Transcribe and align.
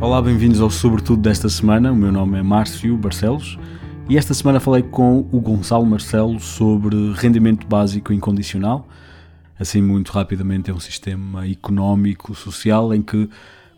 Olá, 0.00 0.22
bem-vindos 0.22 0.60
ao 0.60 0.70
Sobretudo 0.70 1.20
desta 1.20 1.48
semana. 1.48 1.90
O 1.90 1.96
meu 1.96 2.12
nome 2.12 2.38
é 2.38 2.42
Márcio 2.42 2.96
Barcelos 2.96 3.58
e 4.08 4.16
esta 4.16 4.32
semana 4.32 4.60
falei 4.60 4.80
com 4.80 5.28
o 5.32 5.40
Gonçalo 5.40 5.84
Marcelo 5.84 6.38
sobre 6.38 6.94
rendimento 7.14 7.66
básico 7.66 8.12
incondicional. 8.12 8.86
Assim, 9.58 9.82
muito 9.82 10.12
rapidamente, 10.12 10.70
é 10.70 10.72
um 10.72 10.78
sistema 10.78 11.48
económico, 11.48 12.32
social, 12.32 12.94
em 12.94 13.02
que 13.02 13.28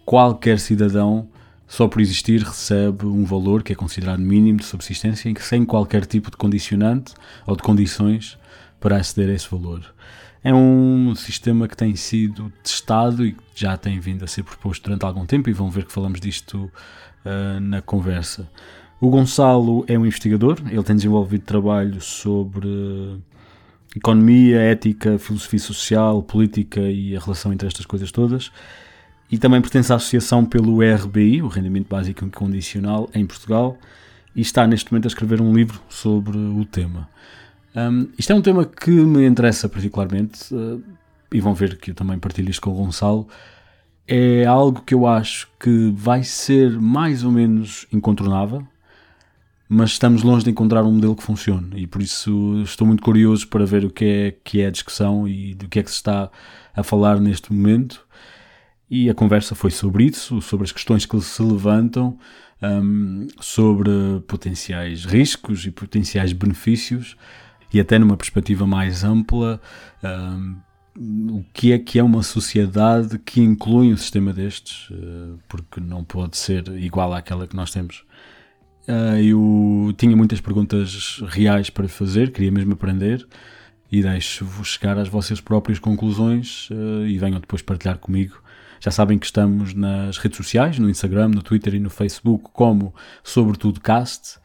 qualquer 0.04 0.59
cidadão, 0.59 1.27
só 1.66 1.88
por 1.88 2.02
existir, 2.02 2.42
recebe 2.42 3.06
um 3.06 3.24
valor 3.24 3.62
que 3.62 3.73
é 3.73 3.74
considerado 3.74 4.20
mínimo 4.20 4.59
de 4.59 4.66
subsistência, 4.66 5.30
em 5.30 5.32
que 5.32 5.42
sem 5.42 5.64
qualquer 5.64 6.05
tipo 6.05 6.30
de 6.30 6.37
condicionante 6.37 7.14
ou 7.46 7.56
de 7.56 7.62
condições 7.62 8.38
para 8.78 8.98
aceder 8.98 9.30
a 9.30 9.32
esse 9.32 9.50
valor. 9.50 9.80
É 10.43 10.54
um 10.54 11.14
sistema 11.14 11.68
que 11.68 11.77
tem 11.77 11.95
sido 11.95 12.51
testado 12.62 13.27
e 13.27 13.37
já 13.55 13.77
tem 13.77 14.01
vindo 14.01 14.24
a 14.24 14.27
ser 14.27 14.42
proposto 14.42 14.84
durante 14.84 15.05
algum 15.05 15.27
tempo 15.27 15.51
e 15.51 15.52
vão 15.52 15.70
ver 15.70 15.84
que 15.84 15.92
falamos 15.92 16.19
disto 16.19 16.70
uh, 17.24 17.60
na 17.60 17.83
conversa. 17.83 18.50
O 19.00 19.11
Gonçalo 19.11 19.84
é 19.87 19.98
um 19.98 20.06
investigador, 20.06 20.59
ele 20.70 20.83
tem 20.83 20.97
desenvolvido 20.97 21.42
trabalho 21.45 22.00
sobre 22.00 23.19
economia, 23.95 24.61
ética, 24.61 25.19
filosofia 25.19 25.59
social, 25.59 26.23
política 26.23 26.80
e 26.80 27.16
a 27.16 27.20
relação 27.20 27.52
entre 27.52 27.66
estas 27.66 27.84
coisas 27.84 28.11
todas. 28.11 28.50
E 29.30 29.38
também 29.38 29.61
pertence 29.61 29.92
à 29.92 29.97
associação 29.97 30.45
pelo 30.45 30.80
RBI, 30.83 31.42
o 31.42 31.48
Rendimento 31.48 31.88
Básico 31.88 32.25
Incondicional, 32.25 33.09
em 33.14 33.25
Portugal, 33.27 33.78
e 34.34 34.41
está 34.41 34.66
neste 34.66 34.92
momento 34.92 35.06
a 35.06 35.09
escrever 35.09 35.41
um 35.41 35.52
livro 35.52 35.80
sobre 35.88 36.36
o 36.36 36.64
tema. 36.64 37.09
Um, 37.74 38.09
isto 38.19 38.33
é 38.33 38.34
um 38.34 38.42
tema 38.42 38.65
que 38.65 38.91
me 38.91 39.27
interessa 39.27 39.69
particularmente, 39.69 40.52
uh, 40.55 40.83
e 41.33 41.41
vão 41.41 41.55
ver 41.55 41.78
que 41.78 41.92
eu 41.92 41.95
também 41.95 42.19
partilho 42.19 42.51
isto 42.51 42.62
com 42.62 42.70
o 42.70 42.74
Gonçalo. 42.74 43.28
É 44.06 44.44
algo 44.44 44.83
que 44.83 44.94
eu 44.94 45.06
acho 45.06 45.48
que 45.58 45.92
vai 45.94 46.25
ser 46.25 46.81
mais 46.81 47.22
ou 47.22 47.31
menos 47.31 47.86
incontornável, 47.92 48.67
mas 49.69 49.92
estamos 49.92 50.25
longe 50.25 50.44
de 50.44 50.50
encontrar 50.50 50.83
um 50.83 50.92
modelo 50.92 51.14
que 51.14 51.22
funcione 51.22 51.83
e 51.83 51.86
por 51.86 52.03
isso 52.03 52.61
estou 52.64 52.84
muito 52.84 53.05
curioso 53.05 53.47
para 53.47 53.64
ver 53.64 53.84
o 53.84 53.91
que 53.91 54.05
é 54.05 54.37
que 54.42 54.61
é 54.61 54.66
a 54.66 54.70
discussão 54.70 55.28
e 55.28 55.55
do 55.55 55.69
que 55.69 55.78
é 55.78 55.83
que 55.84 55.91
se 55.91 55.97
está 55.97 56.28
a 56.75 56.83
falar 56.83 57.20
neste 57.20 57.53
momento. 57.53 58.05
E 58.91 59.09
a 59.09 59.14
conversa 59.14 59.55
foi 59.55 59.70
sobre 59.70 60.05
isso, 60.06 60.42
sobre 60.42 60.64
as 60.64 60.72
questões 60.72 61.06
que 61.06 61.20
se 61.20 61.41
levantam, 61.41 62.19
um, 62.61 63.28
sobre 63.39 63.92
potenciais 64.27 65.05
riscos 65.05 65.64
e 65.64 65.70
potenciais 65.70 66.33
benefícios 66.33 67.16
e 67.72 67.80
até 67.80 67.98
numa 67.98 68.16
perspectiva 68.16 68.66
mais 68.66 69.04
ampla, 69.04 69.60
um, 70.02 70.56
o 71.38 71.44
que 71.52 71.72
é 71.72 71.78
que 71.78 71.98
é 71.98 72.02
uma 72.02 72.22
sociedade 72.22 73.18
que 73.18 73.40
inclui 73.40 73.92
um 73.92 73.96
sistema 73.96 74.32
destes, 74.32 74.90
uh, 74.90 75.38
porque 75.48 75.80
não 75.80 76.02
pode 76.04 76.36
ser 76.36 76.66
igual 76.78 77.14
àquela 77.14 77.46
que 77.46 77.56
nós 77.56 77.70
temos. 77.70 78.04
Uh, 78.88 79.16
eu 79.20 79.94
tinha 79.96 80.16
muitas 80.16 80.41
perguntas 80.41 81.22
reais 81.28 81.70
para 81.70 81.86
fazer, 81.88 82.32
queria 82.32 82.50
mesmo 82.50 82.72
aprender 82.72 83.26
e 83.91 84.02
deixo-vos 84.02 84.68
chegar 84.68 84.98
às 84.98 85.08
vossas 85.08 85.41
próprias 85.41 85.78
conclusões 85.78 86.68
uh, 86.70 87.06
e 87.06 87.18
venham 87.18 87.41
depois 87.41 87.62
partilhar 87.62 87.98
comigo. 87.98 88.42
Já 88.80 88.91
sabem 88.91 89.18
que 89.18 89.26
estamos 89.26 89.74
nas 89.74 90.16
redes 90.16 90.38
sociais, 90.38 90.78
no 90.78 90.88
Instagram, 90.88 91.28
no 91.28 91.42
Twitter 91.42 91.74
e 91.74 91.78
no 91.78 91.91
Facebook, 91.91 92.48
como 92.52 92.94
Sobretudo 93.22 93.78
Cast. 93.78 94.39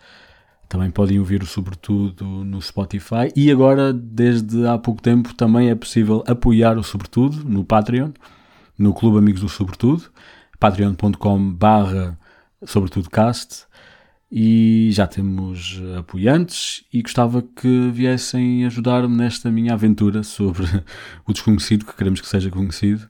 Também 0.67 0.89
podem 0.89 1.19
ouvir 1.19 1.44
o 1.44 1.45
Sobretudo 1.45 2.25
no 2.25 2.61
Spotify. 2.61 3.31
E 3.35 3.52
agora, 3.52 3.94
desde 3.94 4.66
há 4.67 4.77
pouco 4.77 5.02
tempo, 5.02 5.33
também 5.33 5.69
é 5.69 5.75
possível 5.75 6.23
apoiar 6.27 6.77
o 6.77 6.83
Sobretudo 6.83 7.44
no 7.44 7.63
Patreon, 7.63 8.11
no 8.77 8.93
Clube 8.93 9.17
Amigos 9.17 9.41
do 9.41 9.49
Sobretudo, 9.49 10.03
patreon.com 10.59 11.53
barra 11.53 12.17
sobretudocast 12.66 13.65
e 14.31 14.89
já 14.92 15.05
temos 15.08 15.81
apoiantes 15.98 16.83
e 16.92 17.02
gostava 17.02 17.42
que 17.42 17.89
viessem 17.92 18.65
ajudar-me 18.65 19.15
nesta 19.15 19.52
minha 19.52 19.73
aventura 19.73 20.23
sobre 20.23 20.65
o 21.26 21.32
desconhecido, 21.32 21.86
que 21.86 21.95
queremos 21.95 22.21
que 22.21 22.27
seja 22.27 22.49
conhecido. 22.49 23.08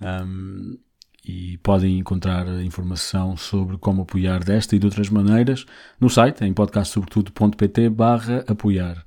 Um, 0.00 0.76
e 1.24 1.58
podem 1.58 1.98
encontrar 1.98 2.46
informação 2.62 3.36
sobre 3.36 3.78
como 3.78 4.02
apoiar 4.02 4.44
desta 4.44 4.76
e 4.76 4.78
de 4.78 4.86
outras 4.86 5.08
maneiras 5.08 5.64
no 5.98 6.10
site, 6.10 6.44
em 6.44 6.52
podcastsobretudo.pt 6.52 7.88
barra 7.88 8.44
apoiar. 8.46 9.04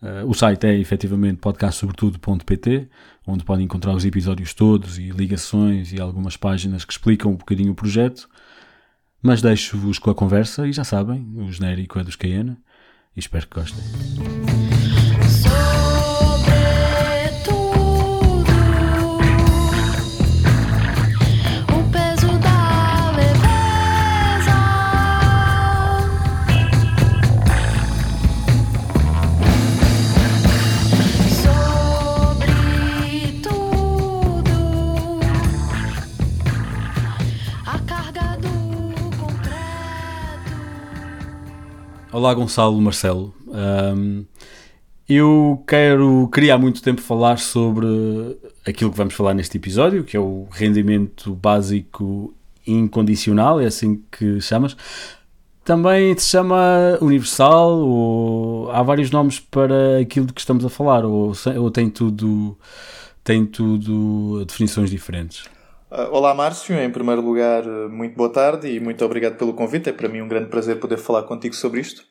Uh, 0.00 0.26
o 0.28 0.32
site 0.32 0.66
é 0.66 0.78
efetivamente 0.78 1.38
podcastsobretudo.pt, 1.38 2.88
onde 3.26 3.44
podem 3.44 3.64
encontrar 3.64 3.94
os 3.94 4.04
episódios 4.04 4.54
todos 4.54 4.98
e 4.98 5.10
ligações 5.10 5.92
e 5.92 6.00
algumas 6.00 6.36
páginas 6.36 6.84
que 6.84 6.92
explicam 6.92 7.32
um 7.32 7.36
bocadinho 7.36 7.72
o 7.72 7.74
projeto. 7.74 8.28
Mas 9.20 9.42
deixo-vos 9.42 9.98
com 9.98 10.10
a 10.10 10.14
conversa 10.14 10.66
e 10.66 10.72
já 10.72 10.84
sabem, 10.84 11.26
o 11.36 11.50
genérico 11.50 11.98
é 11.98 12.04
dos 12.04 12.16
Cayena 12.16 12.56
e 13.16 13.20
espero 13.20 13.48
que 13.48 13.58
gostem. 13.58 13.84
Olá 42.18 42.34
Gonçalo 42.34 42.80
Marcelo. 42.80 43.32
Um, 43.46 44.24
eu 45.08 45.62
quero, 45.68 46.28
queria 46.34 46.56
há 46.56 46.58
muito 46.58 46.82
tempo 46.82 47.00
falar 47.00 47.38
sobre 47.38 47.86
aquilo 48.66 48.90
que 48.90 48.96
vamos 48.96 49.14
falar 49.14 49.34
neste 49.34 49.56
episódio, 49.56 50.02
que 50.02 50.16
é 50.16 50.20
o 50.20 50.48
rendimento 50.50 51.32
básico 51.32 52.34
incondicional, 52.66 53.60
é 53.60 53.66
assim 53.66 54.02
que 54.10 54.40
chamas. 54.40 54.76
Também 55.64 56.18
se 56.18 56.26
chama 56.26 56.98
universal, 57.00 57.78
ou 57.78 58.68
há 58.72 58.82
vários 58.82 59.12
nomes 59.12 59.38
para 59.38 60.00
aquilo 60.00 60.26
de 60.26 60.32
que 60.32 60.40
estamos 60.40 60.64
a 60.64 60.68
falar, 60.68 61.04
ou, 61.04 61.32
ou 61.56 61.70
tem 61.70 61.88
tudo 61.88 62.58
tem 63.22 63.46
tudo 63.46 64.44
definições 64.44 64.90
diferentes. 64.90 65.44
Uh, 65.90 66.12
olá, 66.12 66.34
Márcio. 66.34 66.78
Em 66.78 66.90
primeiro 66.90 67.22
lugar, 67.22 67.66
uh, 67.66 67.88
muito 67.88 68.14
boa 68.14 68.30
tarde 68.30 68.68
e 68.68 68.78
muito 68.78 69.02
obrigado 69.02 69.38
pelo 69.38 69.54
convite. 69.54 69.88
É 69.88 69.92
para 69.92 70.06
mim 70.06 70.20
um 70.20 70.28
grande 70.28 70.50
prazer 70.50 70.78
poder 70.78 70.98
falar 70.98 71.22
contigo 71.22 71.54
sobre 71.54 71.80
isto. 71.80 72.02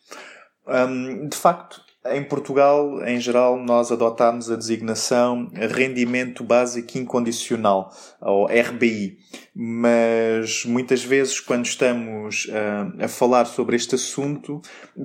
De 1.30 1.38
facto, 1.38 1.80
em 2.08 2.24
Portugal, 2.24 3.02
em 3.06 3.20
geral, 3.22 3.58
nós 3.58 3.92
adotámos 3.92 4.52
a 4.52 4.56
designação 4.56 5.50
Rendimento 5.54 6.44
Básico 6.44 6.98
Incondicional, 6.98 7.92
ou 8.20 8.48
RBI. 8.48 9.18
Mas 9.56 10.66
muitas 10.66 11.04
vezes, 11.04 11.40
quando 11.40 11.66
estamos 11.66 12.46
uh, 12.46 13.04
a 13.04 13.08
falar 13.08 13.46
sobre 13.46 13.76
este 13.76 13.96
assunto, 13.96 14.60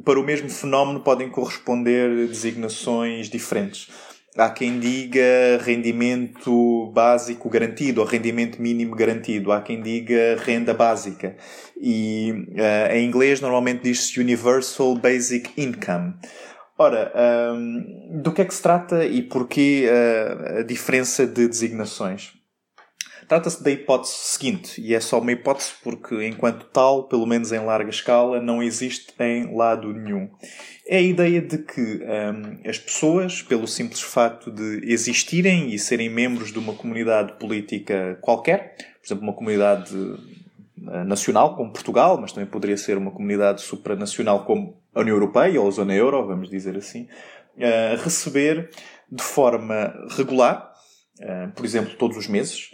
para 0.04 0.18
o 0.18 0.24
mesmo 0.24 0.48
fenómeno 0.48 1.00
podem 1.00 1.30
corresponder 1.30 2.26
designações 2.26 3.28
diferentes. 3.28 3.88
Há 4.36 4.48
quem 4.48 4.80
diga 4.80 5.60
rendimento 5.60 6.90
básico 6.94 7.50
garantido 7.50 8.00
ou 8.00 8.06
rendimento 8.06 8.62
mínimo 8.62 8.94
garantido. 8.96 9.52
Há 9.52 9.60
quem 9.60 9.82
diga 9.82 10.38
renda 10.42 10.72
básica. 10.72 11.36
E 11.78 12.32
uh, 12.32 12.94
em 12.94 13.06
inglês 13.06 13.42
normalmente 13.42 13.82
diz-se 13.82 14.18
Universal 14.18 14.94
Basic 14.96 15.50
Income. 15.58 16.14
Ora, 16.78 17.12
um, 17.54 18.22
do 18.22 18.32
que 18.32 18.40
é 18.40 18.44
que 18.46 18.54
se 18.54 18.62
trata 18.62 19.04
e 19.04 19.20
porquê 19.22 19.86
uh, 19.86 20.60
a 20.60 20.62
diferença 20.62 21.26
de 21.26 21.46
designações? 21.46 22.32
Trata-se 23.28 23.62
da 23.62 23.70
hipótese 23.70 24.14
seguinte, 24.14 24.80
e 24.80 24.94
é 24.94 25.00
só 25.00 25.18
uma 25.18 25.32
hipótese 25.32 25.70
porque, 25.82 26.26
enquanto 26.26 26.66
tal, 26.66 27.08
pelo 27.08 27.26
menos 27.26 27.52
em 27.52 27.60
larga 27.60 27.88
escala, 27.88 28.42
não 28.42 28.62
existe 28.62 29.14
em 29.20 29.56
lado 29.56 29.92
nenhum 29.92 30.28
é 30.92 30.98
a 30.98 31.00
ideia 31.00 31.40
de 31.40 31.56
que 31.56 31.80
um, 31.80 32.68
as 32.68 32.78
pessoas, 32.78 33.40
pelo 33.40 33.66
simples 33.66 34.02
facto 34.02 34.50
de 34.50 34.92
existirem 34.92 35.70
e 35.70 35.78
serem 35.78 36.10
membros 36.10 36.52
de 36.52 36.58
uma 36.58 36.74
comunidade 36.74 37.32
política 37.38 38.18
qualquer, 38.20 38.76
por 38.76 39.06
exemplo, 39.06 39.24
uma 39.24 39.32
comunidade 39.32 39.96
uh, 39.96 41.04
nacional 41.06 41.56
como 41.56 41.72
Portugal, 41.72 42.20
mas 42.20 42.32
também 42.32 42.46
poderia 42.46 42.76
ser 42.76 42.98
uma 42.98 43.10
comunidade 43.10 43.62
supranacional 43.62 44.44
como 44.44 44.82
a 44.94 45.00
União 45.00 45.16
Europeia 45.16 45.58
ou 45.62 45.66
a 45.66 45.70
Zona 45.70 45.94
Euro, 45.94 46.26
vamos 46.26 46.50
dizer 46.50 46.76
assim, 46.76 47.08
uh, 47.56 47.96
receber 48.04 48.68
de 49.10 49.22
forma 49.22 49.94
regular, 50.10 50.74
uh, 51.20 51.50
por 51.52 51.64
exemplo, 51.64 51.94
todos 51.94 52.18
os 52.18 52.28
meses, 52.28 52.68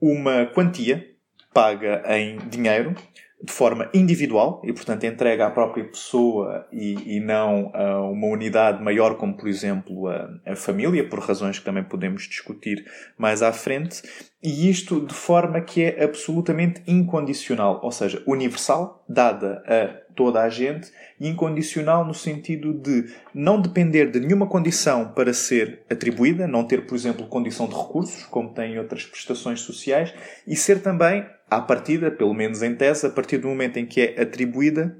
uma 0.00 0.46
quantia 0.46 1.06
paga 1.52 2.02
em 2.16 2.38
dinheiro 2.48 2.94
de 3.42 3.52
forma 3.52 3.88
individual 3.94 4.60
e, 4.64 4.72
portanto, 4.72 5.04
entregue 5.04 5.42
à 5.42 5.50
própria 5.50 5.84
pessoa 5.84 6.66
e, 6.70 7.16
e 7.16 7.20
não 7.20 7.70
a 7.74 8.02
uma 8.02 8.26
unidade 8.26 8.82
maior, 8.82 9.16
como, 9.16 9.34
por 9.34 9.48
exemplo, 9.48 10.08
a, 10.08 10.28
a 10.46 10.54
família, 10.54 11.08
por 11.08 11.20
razões 11.20 11.58
que 11.58 11.64
também 11.64 11.82
podemos 11.82 12.24
discutir 12.24 12.84
mais 13.16 13.42
à 13.42 13.52
frente, 13.52 14.02
e 14.42 14.68
isto 14.68 15.04
de 15.04 15.14
forma 15.14 15.60
que 15.60 15.84
é 15.84 16.04
absolutamente 16.04 16.82
incondicional, 16.86 17.80
ou 17.82 17.90
seja, 17.90 18.22
universal, 18.26 19.04
dada 19.08 19.62
a 19.66 19.99
toda 20.14 20.42
a 20.42 20.48
gente, 20.48 20.90
e 21.18 21.28
incondicional 21.28 22.04
no 22.04 22.14
sentido 22.14 22.72
de 22.72 23.12
não 23.34 23.60
depender 23.60 24.10
de 24.10 24.20
nenhuma 24.20 24.46
condição 24.46 25.12
para 25.12 25.32
ser 25.32 25.82
atribuída, 25.90 26.46
não 26.46 26.64
ter, 26.64 26.86
por 26.86 26.94
exemplo, 26.94 27.26
condição 27.26 27.66
de 27.66 27.74
recursos, 27.74 28.24
como 28.24 28.52
tem 28.52 28.78
outras 28.78 29.04
prestações 29.04 29.60
sociais, 29.60 30.14
e 30.46 30.56
ser 30.56 30.82
também 30.82 31.26
à 31.50 31.60
partida, 31.60 32.10
pelo 32.10 32.34
menos 32.34 32.62
em 32.62 32.74
tese, 32.74 33.06
a 33.06 33.10
partir 33.10 33.38
do 33.38 33.48
momento 33.48 33.78
em 33.78 33.86
que 33.86 34.00
é 34.00 34.22
atribuída, 34.22 34.96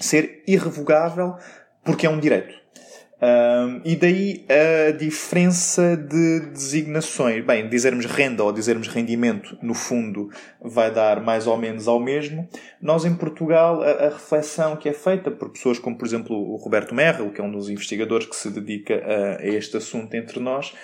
ser 0.00 0.42
irrevogável 0.46 1.36
porque 1.84 2.06
é 2.06 2.10
um 2.10 2.18
direito. 2.18 2.65
Um, 3.20 3.80
e 3.82 3.96
daí 3.96 4.44
a 4.48 4.90
diferença 4.90 5.96
de 5.96 6.40
designações. 6.50 7.44
Bem, 7.44 7.68
dizermos 7.68 8.04
renda 8.04 8.44
ou 8.44 8.52
dizermos 8.52 8.88
rendimento, 8.88 9.56
no 9.62 9.72
fundo, 9.72 10.28
vai 10.60 10.90
dar 10.90 11.22
mais 11.22 11.46
ou 11.46 11.56
menos 11.56 11.88
ao 11.88 11.98
mesmo. 11.98 12.46
Nós, 12.80 13.06
em 13.06 13.14
Portugal, 13.14 13.82
a, 13.82 13.90
a 13.90 14.08
reflexão 14.10 14.76
que 14.76 14.88
é 14.88 14.92
feita 14.92 15.30
por 15.30 15.50
pessoas 15.50 15.78
como, 15.78 15.96
por 15.96 16.06
exemplo, 16.06 16.36
o 16.36 16.56
Roberto 16.56 16.94
Merrill, 16.94 17.30
que 17.30 17.40
é 17.40 17.44
um 17.44 17.50
dos 17.50 17.70
investigadores 17.70 18.26
que 18.26 18.36
se 18.36 18.50
dedica 18.50 18.94
a, 18.94 19.42
a 19.42 19.46
este 19.46 19.78
assunto 19.78 20.14
entre 20.14 20.38
nós, 20.38 20.74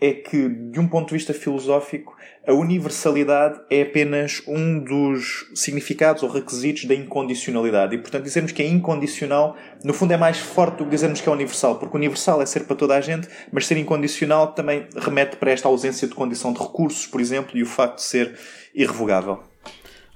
é 0.00 0.12
que, 0.12 0.48
de 0.48 0.78
um 0.78 0.86
ponto 0.86 1.08
de 1.08 1.14
vista 1.14 1.32
filosófico, 1.32 2.14
a 2.46 2.52
universalidade 2.52 3.60
é 3.70 3.82
apenas 3.82 4.42
um 4.46 4.78
dos 4.78 5.50
significados 5.54 6.22
ou 6.22 6.28
requisitos 6.28 6.84
da 6.84 6.94
incondicionalidade. 6.94 7.94
E, 7.94 7.98
portanto, 7.98 8.24
dizermos 8.24 8.52
que 8.52 8.62
é 8.62 8.68
incondicional, 8.68 9.56
no 9.82 9.94
fundo, 9.94 10.12
é 10.12 10.16
mais 10.16 10.38
forte 10.38 10.78
do 10.78 10.84
que 10.84 10.90
dizermos 10.90 11.20
que 11.20 11.28
é 11.28 11.32
universal, 11.32 11.78
porque 11.78 11.96
universal 11.96 12.42
é 12.42 12.46
ser 12.46 12.64
para 12.64 12.76
toda 12.76 12.94
a 12.94 13.00
gente, 13.00 13.26
mas 13.50 13.66
ser 13.66 13.78
incondicional 13.78 14.52
também 14.52 14.86
remete 14.96 15.36
para 15.36 15.50
esta 15.50 15.66
ausência 15.66 16.06
de 16.06 16.14
condição 16.14 16.52
de 16.52 16.60
recursos, 16.60 17.06
por 17.06 17.20
exemplo, 17.20 17.56
e 17.56 17.62
o 17.62 17.66
facto 17.66 17.96
de 17.96 18.02
ser 18.02 18.38
irrevogável. 18.74 19.42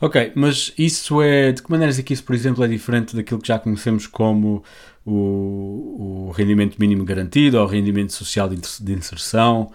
Ok, 0.02 0.32
mas 0.34 0.72
isso 0.78 1.20
é. 1.20 1.52
De 1.52 1.62
que 1.62 1.70
maneiras 1.70 1.98
é 1.98 2.02
que 2.02 2.14
isso, 2.14 2.24
por 2.24 2.34
exemplo, 2.34 2.64
é 2.64 2.68
diferente 2.68 3.14
daquilo 3.14 3.38
que 3.38 3.48
já 3.48 3.58
conhecemos 3.58 4.06
como 4.06 4.64
o, 5.04 6.28
o 6.28 6.30
rendimento 6.32 6.76
mínimo 6.78 7.04
garantido 7.04 7.58
ou 7.58 7.66
rendimento 7.66 8.12
social 8.12 8.48
de 8.48 8.92
inserção? 8.92 9.70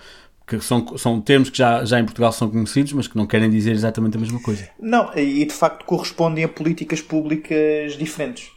que 0.48 0.60
são, 0.60 0.98
são 0.98 1.20
termos 1.20 1.50
que 1.50 1.58
já, 1.58 1.84
já 1.84 2.00
em 2.00 2.06
Portugal 2.06 2.32
são 2.32 2.50
conhecidos, 2.50 2.94
mas 2.94 3.08
que 3.08 3.18
não 3.18 3.26
querem 3.26 3.50
dizer 3.50 3.72
exatamente 3.72 4.16
a 4.16 4.20
mesma 4.20 4.40
coisa. 4.40 4.70
Não, 4.80 5.12
e 5.16 5.44
de 5.44 5.54
facto 5.54 5.86
correspondem 5.86 6.44
a 6.44 6.48
políticas 6.48 7.02
públicas 7.02 7.98
diferentes. 7.98 8.52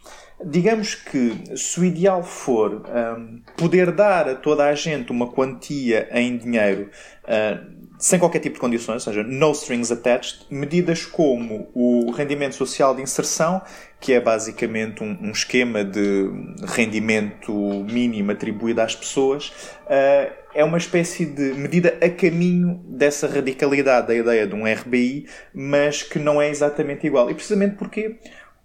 Digamos 0.45 0.95
que 0.95 1.33
se 1.57 1.79
o 1.79 1.83
ideal 1.83 2.23
for 2.23 2.83
um, 3.17 3.41
poder 3.57 3.91
dar 3.91 4.29
a 4.29 4.35
toda 4.35 4.65
a 4.65 4.75
gente 4.75 5.11
uma 5.11 5.27
quantia 5.27 6.07
em 6.13 6.37
dinheiro 6.37 6.89
uh, 7.23 7.78
sem 7.99 8.17
qualquer 8.17 8.39
tipo 8.39 8.53
de 8.55 8.61
condições, 8.61 9.05
ou 9.05 9.13
seja, 9.13 9.23
no 9.23 9.51
strings 9.51 9.91
attached, 9.91 10.45
medidas 10.49 11.05
como 11.05 11.69
o 11.75 12.11
rendimento 12.11 12.55
social 12.55 12.95
de 12.95 13.01
inserção, 13.01 13.61
que 13.99 14.13
é 14.13 14.21
basicamente 14.21 15.03
um, 15.03 15.17
um 15.21 15.31
esquema 15.31 15.83
de 15.83 16.29
rendimento 16.65 17.51
mínimo 17.91 18.31
atribuído 18.31 18.79
às 18.79 18.95
pessoas, 18.95 19.49
uh, 19.49 20.33
é 20.53 20.63
uma 20.63 20.77
espécie 20.77 21.25
de 21.25 21.53
medida 21.53 21.97
a 22.01 22.09
caminho 22.09 22.81
dessa 22.87 23.27
radicalidade 23.27 24.07
da 24.07 24.15
ideia 24.15 24.47
de 24.47 24.55
um 24.55 24.63
RBI, 24.63 25.27
mas 25.53 26.01
que 26.01 26.17
não 26.17 26.41
é 26.41 26.49
exatamente 26.49 27.05
igual. 27.05 27.29
E 27.29 27.33
precisamente 27.33 27.75
porquê? 27.75 28.17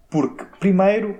Porque, 0.09 0.45
primeiro, 0.61 1.19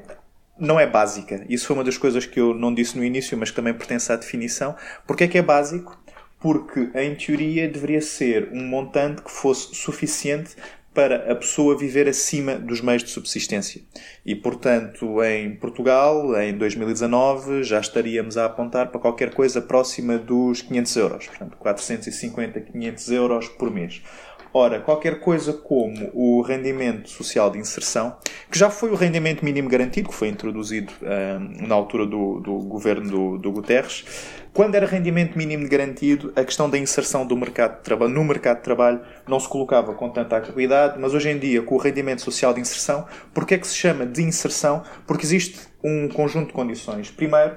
não 0.57 0.79
é 0.79 0.87
básica. 0.87 1.45
Isso 1.49 1.67
foi 1.67 1.75
uma 1.75 1.85
das 1.85 1.99
coisas 1.99 2.25
que 2.25 2.41
eu 2.41 2.55
não 2.55 2.73
disse 2.73 2.97
no 2.97 3.05
início, 3.05 3.37
mas 3.37 3.51
que 3.51 3.57
também 3.57 3.75
pertence 3.75 4.11
à 4.13 4.17
definição. 4.17 4.77
Porquê 5.05 5.25
é 5.25 5.29
que 5.29 5.39
é 5.39 5.43
básico? 5.43 6.04
Porque 6.45 6.91
em 6.95 7.15
teoria 7.15 7.67
deveria 7.67 8.03
ser 8.03 8.51
um 8.53 8.69
montante 8.69 9.23
que 9.23 9.31
fosse 9.31 9.75
suficiente 9.75 10.55
para 10.93 11.33
a 11.33 11.35
pessoa 11.35 11.75
viver 11.75 12.07
acima 12.07 12.57
dos 12.57 12.83
meios 12.83 13.03
de 13.03 13.09
subsistência. 13.09 13.81
E, 14.27 14.35
portanto, 14.35 15.25
em 15.25 15.57
Portugal, 15.57 16.39
em 16.39 16.55
2019, 16.59 17.65
já 17.65 17.81
estaríamos 17.81 18.37
a 18.37 18.45
apontar 18.45 18.91
para 18.91 19.01
qualquer 19.01 19.33
coisa 19.33 19.63
próxima 19.63 20.19
dos 20.19 20.61
500 20.61 20.97
euros. 20.97 21.27
Portanto, 21.29 21.57
450, 21.57 22.61
500 22.61 23.11
euros 23.11 23.49
por 23.49 23.71
mês. 23.71 24.03
Ora, 24.57 24.79
qualquer 24.79 25.19
coisa 25.19 25.53
como 25.53 26.13
o 26.15 26.41
rendimento 26.41 27.11
social 27.11 27.51
de 27.51 27.59
inserção, 27.59 28.17
que 28.49 28.57
já 28.57 28.71
foi 28.71 28.89
o 28.91 28.95
rendimento 28.95 29.45
mínimo 29.45 29.69
garantido, 29.69 30.09
que 30.09 30.15
foi 30.15 30.29
introduzido 30.29 30.93
uh, 31.03 31.67
na 31.67 31.75
altura 31.75 32.07
do, 32.07 32.39
do 32.39 32.59
governo 32.61 33.11
do, 33.11 33.39
do 33.39 33.51
Guterres, 33.51 34.05
quando 34.53 34.77
era 34.77 34.87
rendimento 34.87 35.37
mínimo 35.37 35.69
garantido, 35.69 36.33
a 36.37 36.45
questão 36.45 36.71
da 36.71 36.79
inserção 36.79 37.27
do 37.27 37.37
mercado 37.37 37.79
de 37.79 37.83
trabalho, 37.83 38.13
no 38.13 38.23
mercado 38.23 38.59
de 38.59 38.63
trabalho 38.63 39.01
não 39.27 39.41
se 39.41 39.49
colocava 39.49 39.93
com 39.93 40.09
tanta 40.09 40.37
acuidade, 40.37 41.01
mas 41.01 41.13
hoje 41.13 41.31
em 41.31 41.39
dia, 41.41 41.61
com 41.61 41.75
o 41.75 41.79
rendimento 41.79 42.23
social 42.23 42.55
de 42.55 42.61
inserção, 42.61 43.07
porque 43.35 43.55
é 43.55 43.59
que 43.59 43.67
se 43.67 43.75
chama 43.75 44.07
de 44.07 44.23
inserção? 44.23 44.85
Porque 45.05 45.27
existe 45.27 45.59
um 45.83 46.09
conjunto 46.09 46.47
de 46.47 46.53
condições. 46.53 47.11
Primeiro, 47.11 47.57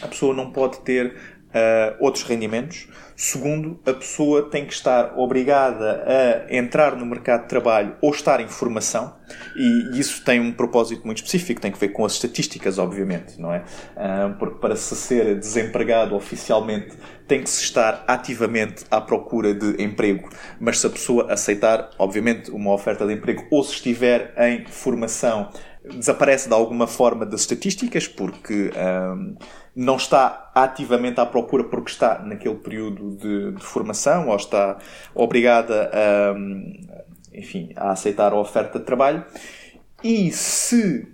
a 0.00 0.08
pessoa 0.08 0.34
não 0.34 0.50
pode 0.50 0.80
ter 0.80 1.14
uh, 1.52 1.96
outros 2.00 2.24
rendimentos. 2.24 2.88
Segundo, 3.14 3.78
a 3.86 3.92
pessoa 3.92 4.50
tem 4.50 4.66
que 4.66 4.72
estar 4.72 5.16
obrigada 5.16 6.04
a 6.06 6.54
entrar 6.54 6.96
no 6.96 7.06
mercado 7.06 7.42
de 7.42 7.48
trabalho 7.48 7.94
ou 8.00 8.10
estar 8.10 8.40
em 8.40 8.48
formação, 8.48 9.14
e 9.54 10.00
isso 10.00 10.24
tem 10.24 10.40
um 10.40 10.50
propósito 10.50 11.04
muito 11.04 11.18
específico, 11.18 11.60
tem 11.60 11.70
que 11.70 11.78
ver 11.78 11.88
com 11.88 12.04
as 12.04 12.14
estatísticas, 12.14 12.78
obviamente, 12.78 13.40
não 13.40 13.52
é? 13.52 13.58
Uh, 13.96 14.34
porque 14.38 14.58
para 14.58 14.74
se 14.74 14.96
ser 14.96 15.38
desempregado 15.38 16.16
oficialmente 16.16 16.96
tem 17.28 17.42
que 17.42 17.50
se 17.50 17.62
estar 17.62 18.02
ativamente 18.08 18.84
à 18.90 19.00
procura 19.00 19.54
de 19.54 19.80
emprego, 19.82 20.28
mas 20.58 20.80
se 20.80 20.86
a 20.86 20.90
pessoa 20.90 21.32
aceitar, 21.32 21.90
obviamente, 21.98 22.50
uma 22.50 22.72
oferta 22.72 23.06
de 23.06 23.12
emprego 23.12 23.46
ou 23.50 23.62
se 23.62 23.74
estiver 23.74 24.34
em 24.36 24.66
formação, 24.66 25.48
desaparece 25.84 26.48
de 26.48 26.54
alguma 26.54 26.86
forma 26.86 27.24
das 27.24 27.42
estatísticas, 27.42 28.08
porque. 28.08 28.70
Um, 28.74 29.36
ah, 29.38 29.61
não 29.74 29.96
está 29.96 30.50
ativamente 30.54 31.20
à 31.20 31.26
procura 31.26 31.64
porque 31.64 31.90
está 31.90 32.18
naquele 32.18 32.56
período 32.56 33.16
de, 33.16 33.52
de 33.52 33.62
formação 33.62 34.28
ou 34.28 34.36
está 34.36 34.78
obrigada 35.14 35.90
a, 35.92 36.34
enfim, 37.36 37.72
a 37.76 37.90
aceitar 37.92 38.32
a 38.32 38.36
oferta 38.36 38.78
de 38.78 38.84
trabalho. 38.84 39.24
E 40.04 40.30
se 40.30 41.08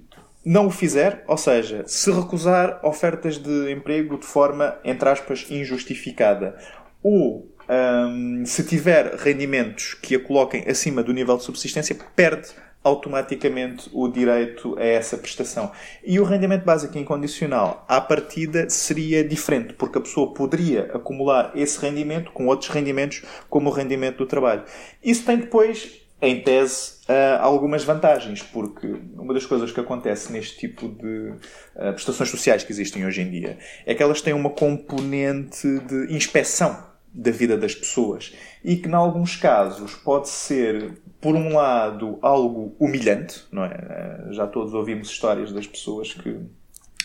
não 0.44 0.66
o 0.66 0.70
fizer, 0.70 1.24
ou 1.28 1.36
seja, 1.36 1.84
se 1.86 2.10
recusar 2.10 2.80
ofertas 2.82 3.38
de 3.38 3.70
emprego 3.70 4.18
de 4.18 4.26
forma, 4.26 4.78
entre 4.82 5.08
aspas, 5.08 5.46
injustificada, 5.50 6.56
ou 7.02 7.54
um, 7.68 8.44
se 8.46 8.64
tiver 8.64 9.14
rendimentos 9.14 9.94
que 9.94 10.16
a 10.16 10.20
coloquem 10.20 10.64
acima 10.66 11.02
do 11.02 11.12
nível 11.12 11.36
de 11.36 11.44
subsistência, 11.44 11.96
perde 12.16 12.48
automaticamente 12.82 13.90
o 13.92 14.08
direito 14.08 14.76
a 14.78 14.84
essa 14.84 15.16
prestação. 15.16 15.70
E 16.04 16.18
o 16.18 16.24
rendimento 16.24 16.64
básico 16.64 16.96
incondicional, 16.96 17.84
à 17.88 18.00
partida, 18.00 18.68
seria 18.70 19.24
diferente, 19.24 19.74
porque 19.74 19.98
a 19.98 20.00
pessoa 20.00 20.32
poderia 20.32 20.90
acumular 20.94 21.52
esse 21.54 21.78
rendimento 21.80 22.30
com 22.32 22.46
outros 22.46 22.70
rendimentos, 22.70 23.22
como 23.48 23.68
o 23.68 23.72
rendimento 23.72 24.18
do 24.18 24.26
trabalho. 24.26 24.64
Isso 25.02 25.24
tem 25.24 25.38
depois, 25.38 26.00
em 26.22 26.40
tese, 26.42 26.98
uh, 27.08 27.40
algumas 27.40 27.84
vantagens, 27.84 28.42
porque 28.42 28.86
uma 29.14 29.34
das 29.34 29.44
coisas 29.44 29.72
que 29.72 29.80
acontece 29.80 30.32
neste 30.32 30.58
tipo 30.58 30.88
de 30.88 31.30
uh, 31.76 31.92
prestações 31.92 32.30
sociais 32.30 32.64
que 32.64 32.72
existem 32.72 33.04
hoje 33.04 33.22
em 33.22 33.30
dia 33.30 33.58
é 33.84 33.94
que 33.94 34.02
elas 34.02 34.22
têm 34.22 34.32
uma 34.32 34.50
componente 34.50 35.66
de 35.80 36.14
inspeção 36.14 36.88
da 37.12 37.30
vida 37.30 37.56
das 37.56 37.74
pessoas 37.74 38.34
e 38.62 38.76
que, 38.76 38.88
em 38.88 38.94
alguns 38.94 39.36
casos, 39.36 39.94
pode 39.94 40.28
ser 40.28 40.98
por 41.20 41.34
um 41.34 41.54
lado, 41.54 42.18
algo 42.22 42.76
humilhante, 42.78 43.44
não 43.50 43.64
é? 43.64 43.74
Eh, 43.74 44.32
já 44.32 44.46
todos 44.46 44.72
ouvimos 44.72 45.10
histórias 45.10 45.52
das 45.52 45.66
pessoas 45.66 46.14
que 46.14 46.38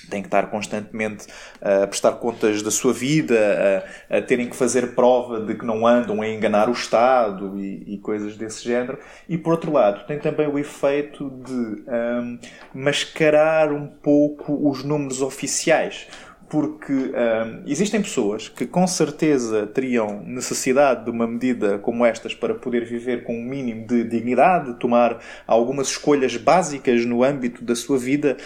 têm 0.09 0.21
que 0.21 0.27
estar 0.27 0.49
constantemente 0.49 1.27
a 1.61 1.87
prestar 1.87 2.13
contas 2.13 2.61
da 2.61 2.69
sua 2.69 2.93
vida, 2.93 3.83
a, 4.09 4.17
a, 4.17 4.21
terem 4.21 4.49
que 4.49 4.55
fazer 4.55 4.93
prova 4.95 5.39
de 5.39 5.55
que 5.55 5.65
não 5.65 5.87
andam 5.87 6.21
a 6.21 6.27
enganar 6.27 6.69
o 6.69 6.73
Estado 6.73 7.57
e, 7.57 7.95
e 7.95 7.97
coisas 7.99 8.35
desse 8.37 8.63
género. 8.63 8.99
E 9.27 9.37
por 9.37 9.51
outro 9.53 9.71
lado, 9.71 10.05
tem 10.05 10.19
também 10.19 10.47
o 10.47 10.59
efeito 10.59 11.29
de 11.29 11.83
um, 11.87 12.39
mascarar 12.73 13.71
um 13.71 13.87
pouco 13.87 14.69
os 14.69 14.83
números 14.83 15.21
oficiais 15.21 16.07
porque 16.53 17.11
existem 17.65 17.99
pessoas 17.99 18.47
que 18.47 18.67
com 18.67 18.85
certeza 18.85 19.65
teriam 19.65 20.21
necessidade 20.23 21.03
de 21.03 21.09
uma 21.09 21.25
medida 21.25 21.79
como 21.79 22.05
estas 22.05 22.35
para 22.35 22.53
poder 22.53 22.85
viver 22.85 23.23
com 23.23 23.35
um 23.35 23.43
mínimo 23.43 23.87
de 23.87 24.03
dignidade, 24.03 24.75
tomar 24.75 25.19
algumas 25.47 25.87
escolhas 25.87 26.37
básicas 26.37 27.07
no 27.07 27.23
âmbito 27.23 27.63
da 27.63 27.75
sua 27.75 27.97
vida, 27.97 28.37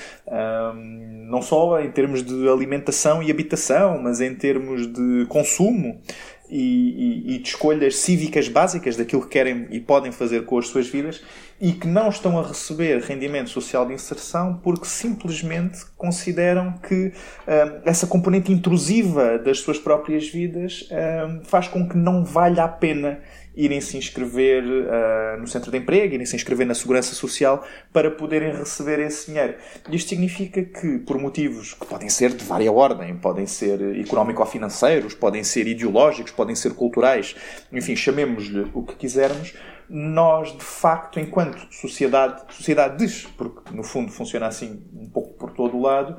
não 1.27 1.41
só 1.41 1.81
em 1.81 1.91
termos 1.91 2.23
de 2.23 2.47
alimentação 2.47 3.21
e 3.21 3.29
habitação, 3.29 4.01
mas 4.01 4.21
em 4.21 4.33
termos 4.33 4.87
de 4.87 5.25
consumo. 5.27 6.01
E, 6.49 7.25
e, 7.27 7.35
e 7.35 7.39
de 7.39 7.49
escolhas 7.49 7.97
cívicas 7.97 8.47
básicas 8.47 8.95
daquilo 8.95 9.23
que 9.23 9.27
querem 9.27 9.67
e 9.69 9.81
podem 9.81 10.13
fazer 10.13 10.45
com 10.45 10.57
as 10.57 10.69
suas 10.69 10.87
vidas, 10.87 11.21
e 11.59 11.71
que 11.71 11.87
não 11.87 12.09
estão 12.09 12.39
a 12.39 12.47
receber 12.47 13.01
rendimento 13.01 13.49
social 13.49 13.85
de 13.85 13.93
inserção 13.93 14.59
porque 14.63 14.85
simplesmente 14.85 15.85
consideram 15.97 16.73
que 16.73 17.07
uh, 17.07 17.81
essa 17.83 18.05
componente 18.05 18.51
intrusiva 18.51 19.39
das 19.39 19.59
suas 19.59 19.79
próprias 19.79 20.29
vidas 20.29 20.87
uh, 20.91 21.43
faz 21.45 21.67
com 21.67 21.87
que 21.87 21.97
não 21.97 22.23
valha 22.23 22.63
a 22.63 22.67
pena 22.67 23.19
irem 23.55 23.81
se 23.81 23.97
inscrever 23.97 24.63
uh, 24.63 25.41
no 25.41 25.47
centro 25.47 25.71
de 25.71 25.77
emprego, 25.79 26.13
irem 26.13 26.27
se 26.27 26.35
inscrever 26.35 26.67
na 26.67 26.75
segurança 26.75 27.15
social 27.15 27.65
para 27.91 28.11
poderem 28.11 28.55
receber 28.55 28.99
esse 28.99 29.31
dinheiro. 29.31 29.55
Isto 29.89 30.09
significa 30.09 30.61
que, 30.61 30.99
por 30.99 31.17
motivos 31.17 31.73
que 31.73 31.87
podem 31.87 32.07
ser 32.07 32.33
de 32.33 32.45
vária 32.45 32.71
ordem, 32.71 33.17
podem 33.17 33.47
ser 33.47 33.81
económico-financeiros, 33.99 35.15
podem 35.15 35.43
ser 35.43 35.67
ideológicos, 35.67 36.31
podem 36.31 36.55
ser 36.55 36.75
culturais, 36.75 37.35
enfim, 37.73 37.95
chamemos-lhe 37.95 38.67
o 38.75 38.83
que 38.83 38.93
quisermos, 38.93 39.55
nós, 39.89 40.51
de 40.55 40.63
facto, 40.63 41.19
enquanto 41.19 41.67
sociedade, 41.71 42.41
sociedades, 42.49 43.27
porque 43.37 43.73
no 43.73 43.83
fundo 43.83 44.11
funciona 44.11 44.47
assim 44.47 44.83
um 44.93 45.09
pouco 45.09 45.33
por 45.35 45.51
todo 45.51 45.77
o 45.77 45.81
lado, 45.81 46.17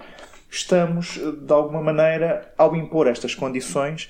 estamos, 0.50 1.18
de 1.18 1.52
alguma 1.52 1.82
maneira, 1.82 2.52
ao 2.56 2.74
impor 2.74 3.06
estas 3.06 3.34
condições, 3.34 4.08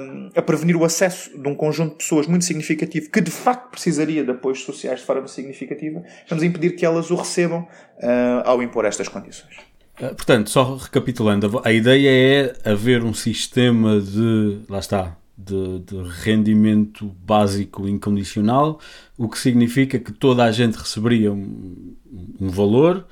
um, 0.00 0.30
a 0.36 0.42
prevenir 0.42 0.76
o 0.76 0.84
acesso 0.84 1.36
de 1.36 1.48
um 1.48 1.54
conjunto 1.54 1.92
de 1.92 1.96
pessoas 1.98 2.26
muito 2.26 2.44
significativo, 2.44 3.10
que 3.10 3.20
de 3.20 3.30
facto 3.30 3.70
precisaria 3.70 4.22
de 4.22 4.30
apoios 4.30 4.62
sociais 4.64 5.00
de 5.00 5.06
forma 5.06 5.26
significativa, 5.28 6.02
estamos 6.22 6.42
a 6.42 6.46
impedir 6.46 6.76
que 6.76 6.84
elas 6.84 7.10
o 7.10 7.14
recebam 7.14 7.60
uh, 7.62 8.42
ao 8.44 8.62
impor 8.62 8.84
estas 8.84 9.08
condições. 9.08 9.56
Ah, 9.96 10.14
portanto, 10.14 10.50
só 10.50 10.76
recapitulando, 10.76 11.60
a 11.64 11.72
ideia 11.72 12.54
é 12.64 12.70
haver 12.70 13.02
um 13.02 13.14
sistema 13.14 14.00
de, 14.00 14.60
lá 14.68 14.78
está, 14.78 15.16
de, 15.36 15.80
de, 15.80 16.02
rendimento 16.20 17.06
básico 17.24 17.88
incondicional, 17.88 18.78
o 19.16 19.28
que 19.28 19.38
significa 19.38 19.98
que 19.98 20.12
toda 20.12 20.44
a 20.44 20.52
gente 20.52 20.76
receberia 20.76 21.32
um, 21.32 21.94
um 22.40 22.48
valor 22.48 23.06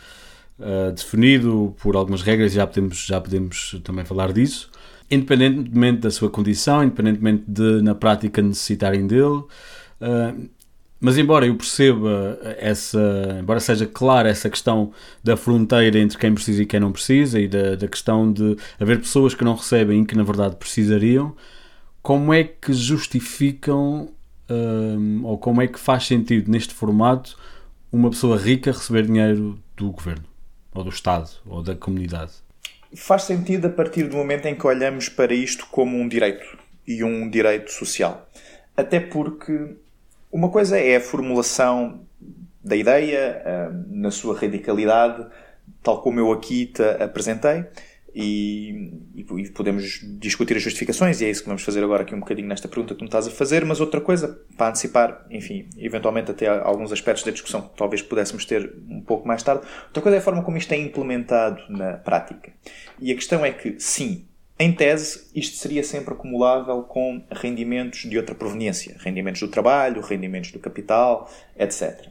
uh, 0.59 0.93
definido 0.93 1.75
por 1.81 1.97
algumas 1.97 2.23
regras, 2.23 2.53
já 2.53 2.67
podemos, 2.67 3.05
já 3.05 3.21
podemos 3.21 3.81
também 3.83 4.05
falar 4.05 4.33
disso, 4.33 4.71
independentemente 5.11 6.01
da 6.01 6.11
sua 6.11 6.31
condição, 6.31 6.85
independentemente 6.85 7.45
de 7.49 7.83
na 7.83 7.95
prática 7.95 8.41
necessitarem 8.43 9.07
dele. 9.07 9.43
Uh, 10.01 10.49
mas 11.01 11.17
embora 11.17 11.47
eu 11.47 11.57
perceba 11.57 12.39
essa, 12.59 13.39
embora 13.41 13.59
seja 13.59 13.87
clara 13.87 14.29
essa 14.29 14.51
questão 14.51 14.93
da 15.25 15.35
fronteira 15.35 15.99
entre 15.99 16.19
quem 16.19 16.35
precisa 16.35 16.63
e 16.63 16.67
quem 16.67 16.79
não 16.79 16.93
precisa 16.93 17.41
e 17.41 17.49
da, 17.49 17.75
da 17.75 17.89
questão 17.89 18.31
de 18.31 18.55
haver 18.79 19.01
pessoas 19.01 19.35
que 19.35 19.43
não 19.43 19.55
recebem 19.55 20.03
e 20.03 20.05
que 20.05 20.15
na 20.15 20.23
verdade 20.23 20.57
precisariam, 20.57 21.35
como 22.03 22.33
é 22.33 22.45
que 22.45 22.73
justificam 22.73 24.11
um, 24.49 25.25
ou 25.25 25.39
como 25.39 25.63
é 25.63 25.67
que 25.67 25.79
faz 25.79 26.07
sentido 26.07 26.51
neste 26.51 26.75
formato 26.75 27.39
uma 27.93 28.11
pessoa 28.11 28.37
rica 28.37 28.73
receber 28.73 29.07
dinheiro 29.07 29.59
do 29.77 29.91
governo, 29.91 30.25
ou 30.75 30.85
do 30.85 30.91
Estado, 30.91 31.31
ou 31.47 31.63
da 31.63 31.75
comunidade? 31.75 32.33
Faz 32.95 33.25
sentido 33.25 33.67
a 33.67 33.71
partir 33.71 34.05
do 34.05 34.17
momento 34.17 34.47
em 34.47 34.55
que 34.55 34.67
olhamos 34.67 35.09
para 35.09 35.33
isto 35.33 35.67
como 35.71 35.97
um 35.97 36.09
direito 36.09 36.59
e 36.87 37.05
um 37.05 37.29
direito 37.29 37.71
social. 37.71 38.29
Até 38.77 38.99
porque 38.99 39.77
uma 40.33 40.49
coisa 40.49 40.79
é 40.79 40.97
a 40.97 41.01
formulação 41.01 42.01
da 42.63 42.77
ideia 42.77 43.43
hum, 43.73 43.85
na 43.89 44.11
sua 44.11 44.39
radicalidade, 44.39 45.27
tal 45.83 46.03
como 46.03 46.21
eu 46.21 46.33
aqui 46.33 46.67
te 46.67 46.83
apresentei, 46.83 47.65
e, 48.15 48.93
e, 49.15 49.51
podemos 49.51 50.01
discutir 50.19 50.57
as 50.57 50.63
justificações, 50.63 51.21
e 51.21 51.25
é 51.25 51.31
isso 51.31 51.43
que 51.43 51.49
vamos 51.49 51.63
fazer 51.63 51.83
agora 51.83 52.03
aqui 52.03 52.15
um 52.15 52.21
bocadinho 52.21 52.49
nesta 52.49 52.69
pergunta 52.69 52.95
que 52.95 53.01
me 53.01 53.09
estás 53.09 53.27
a 53.27 53.31
fazer, 53.31 53.65
mas 53.65 53.81
outra 53.81 54.01
coisa, 54.01 54.41
para 54.57 54.69
antecipar, 54.69 55.27
enfim, 55.31 55.69
eventualmente 55.77 56.31
até 56.31 56.49
alguns 56.49 56.93
aspectos 56.93 57.25
da 57.25 57.31
discussão 57.31 57.63
que 57.63 57.77
talvez 57.77 58.03
pudéssemos 58.03 58.45
ter 58.45 58.75
um 58.89 59.01
pouco 59.01 59.27
mais 59.27 59.43
tarde, 59.43 59.67
outra 59.87 60.03
coisa 60.03 60.17
é 60.17 60.19
a 60.19 60.23
forma 60.23 60.43
como 60.43 60.57
isto 60.57 60.73
é 60.73 60.77
implementado 60.77 61.61
na 61.69 61.95
prática. 61.95 62.53
E 63.01 63.13
a 63.13 63.15
questão 63.15 63.45
é 63.45 63.53
que, 63.53 63.79
sim, 63.79 64.27
em 64.59 64.73
tese, 64.73 65.31
isto 65.35 65.57
seria 65.57 65.83
sempre 65.83 66.13
acumulável 66.13 66.83
com 66.83 67.25
rendimentos 67.31 68.03
de 68.03 68.19
outra 68.19 68.35
proveniência, 68.35 68.95
rendimentos 68.99 69.41
do 69.41 69.49
trabalho, 69.49 70.03
rendimentos 70.03 70.53
do 70.53 70.59
capital, 70.59 71.31
etc. 71.59 72.10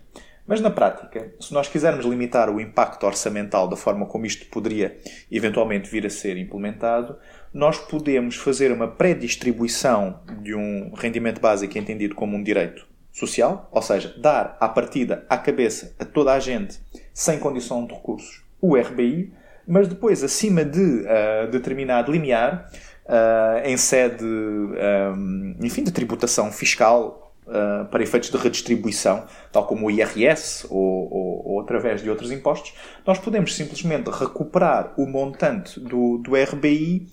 Mas 0.49 0.61
na 0.61 0.71
prática, 0.71 1.31
se 1.39 1.53
nós 1.53 1.67
quisermos 1.67 2.07
limitar 2.07 2.49
o 2.49 2.59
impacto 2.59 3.05
orçamental 3.05 3.67
da 3.67 3.75
forma 3.75 4.07
como 4.07 4.25
isto 4.25 4.47
poderia 4.47 4.97
eventualmente 5.31 5.87
vir 5.87 6.07
a 6.07 6.09
ser 6.09 6.37
implementado, 6.37 7.15
nós 7.53 7.77
podemos 7.77 8.35
fazer 8.35 8.71
uma 8.71 8.87
pré-distribuição 8.87 10.21
de 10.41 10.55
um 10.55 10.91
rendimento 10.95 11.39
básico 11.39 11.77
entendido 11.77 12.15
como 12.15 12.35
um 12.35 12.41
direito 12.41 12.87
social, 13.13 13.69
ou 13.71 13.83
seja, 13.83 14.11
dar 14.17 14.57
à 14.59 14.67
partida, 14.67 15.23
à 15.29 15.37
cabeça, 15.37 15.95
a 15.99 16.03
toda 16.03 16.33
a 16.33 16.39
gente, 16.39 16.79
sem 17.13 17.37
condição 17.37 17.85
de 17.85 17.93
recursos, 17.93 18.41
o 18.59 18.75
RBI, 18.75 19.31
mas 19.67 19.87
depois, 19.87 20.23
acima 20.23 20.65
de 20.65 20.81
uh, 20.81 21.51
determinado 21.51 22.11
limiar, 22.11 22.71
uh, 23.05 23.67
em 23.67 23.77
sede, 23.77 24.25
um, 24.25 25.57
enfim, 25.61 25.83
de 25.83 25.91
tributação 25.91 26.51
fiscal 26.51 27.28
uh, 27.49 27.85
para 27.85 28.03
efeitos 28.03 28.29
de 28.29 28.37
redistribuição, 28.37 29.25
tal 29.51 29.65
como 29.65 29.87
o 29.87 29.91
IRS 29.91 30.65
ou, 30.69 31.13
ou, 31.13 31.47
ou, 31.47 31.61
através 31.61 32.01
de 32.01 32.09
outros 32.09 32.31
impostos, 32.31 32.73
nós 33.05 33.19
podemos 33.19 33.55
simplesmente 33.55 34.09
recuperar 34.09 34.93
o 34.97 35.05
montante 35.05 35.79
do, 35.79 36.17
do 36.19 36.31
RBI 36.35 37.07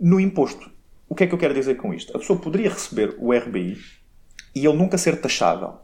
no 0.00 0.20
imposto. 0.20 0.70
O 1.08 1.14
que 1.14 1.24
é 1.24 1.26
que 1.26 1.34
eu 1.34 1.38
quero 1.38 1.54
dizer 1.54 1.76
com 1.76 1.94
isto? 1.94 2.14
A 2.16 2.18
pessoa 2.18 2.38
poderia 2.38 2.68
receber 2.68 3.16
o 3.18 3.32
RBI 3.32 3.78
e 4.54 4.66
ele 4.66 4.76
nunca 4.76 4.98
ser 4.98 5.20
taxável. 5.20 5.74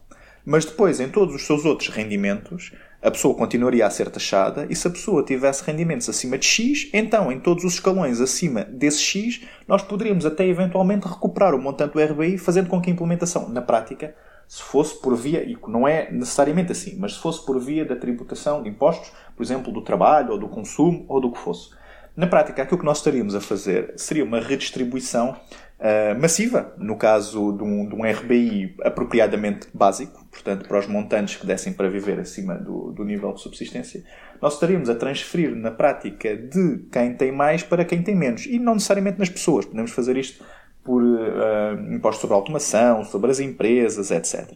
Mas 0.44 0.64
depois, 0.64 0.98
em 0.98 1.08
todos 1.08 1.34
os 1.34 1.46
seus 1.46 1.64
outros 1.64 1.88
rendimentos, 1.88 2.72
a 3.02 3.10
pessoa 3.10 3.34
continuaria 3.34 3.84
a 3.84 3.90
ser 3.90 4.08
taxada 4.10 4.66
e 4.70 4.76
se 4.76 4.86
a 4.86 4.90
pessoa 4.90 5.24
tivesse 5.24 5.64
rendimentos 5.64 6.08
acima 6.08 6.38
de 6.38 6.46
X, 6.46 6.88
então 6.92 7.32
em 7.32 7.40
todos 7.40 7.64
os 7.64 7.74
escalões 7.74 8.20
acima 8.20 8.62
desse 8.64 9.00
X, 9.00 9.40
nós 9.66 9.82
poderíamos 9.82 10.24
até 10.24 10.46
eventualmente 10.46 11.08
recuperar 11.08 11.54
o 11.54 11.60
montante 11.60 11.94
do 11.94 12.00
RBI, 12.00 12.38
fazendo 12.38 12.68
com 12.68 12.80
que 12.80 12.88
a 12.88 12.92
implementação, 12.92 13.48
na 13.48 13.60
prática, 13.60 14.14
se 14.46 14.62
fosse 14.62 15.00
por 15.00 15.16
via, 15.16 15.42
e 15.42 15.58
não 15.66 15.88
é 15.88 16.12
necessariamente 16.12 16.70
assim, 16.70 16.96
mas 16.98 17.14
se 17.14 17.20
fosse 17.20 17.44
por 17.44 17.58
via 17.58 17.84
da 17.84 17.96
tributação 17.96 18.62
de 18.62 18.68
impostos, 18.68 19.10
por 19.34 19.42
exemplo, 19.42 19.72
do 19.72 19.82
trabalho, 19.82 20.32
ou 20.32 20.38
do 20.38 20.48
consumo, 20.48 21.04
ou 21.08 21.20
do 21.20 21.32
que 21.32 21.38
fosse. 21.38 21.70
Na 22.14 22.26
prática, 22.26 22.62
aquilo 22.62 22.78
que 22.78 22.84
nós 22.84 22.98
estaríamos 22.98 23.34
a 23.34 23.40
fazer 23.40 23.94
seria 23.96 24.22
uma 24.22 24.38
redistribuição 24.38 25.34
uh, 25.82 26.20
massiva, 26.20 26.72
no 26.78 26.96
caso 26.96 27.52
de 27.52 27.64
um, 27.64 27.86
de 27.88 27.94
um, 27.94 28.02
RBI 28.02 28.76
apropriadamente 28.82 29.66
básico, 29.74 30.24
portanto, 30.30 30.66
para 30.68 30.78
os 30.78 30.86
montantes 30.86 31.36
que 31.36 31.46
dessem 31.46 31.72
para 31.72 31.90
viver 31.90 32.18
acima 32.20 32.54
do, 32.54 32.92
do 32.92 33.04
nível 33.04 33.32
de 33.32 33.40
subsistência, 33.40 34.04
nós 34.40 34.54
estaríamos 34.54 34.88
a 34.88 34.94
transferir 34.94 35.54
na 35.54 35.70
prática 35.70 36.36
de 36.36 36.86
quem 36.90 37.14
tem 37.14 37.32
mais 37.32 37.62
para 37.62 37.84
quem 37.84 38.02
tem 38.02 38.14
menos, 38.14 38.46
e 38.46 38.58
não 38.58 38.74
necessariamente 38.74 39.18
nas 39.18 39.28
pessoas. 39.28 39.66
Podemos 39.66 39.90
fazer 39.90 40.16
isto 40.16 40.44
por 40.84 41.02
uh, 41.02 41.92
impostos 41.92 42.20
sobre 42.20 42.34
a 42.34 42.38
automação, 42.38 43.04
sobre 43.04 43.30
as 43.30 43.40
empresas, 43.40 44.10
etc. 44.10 44.52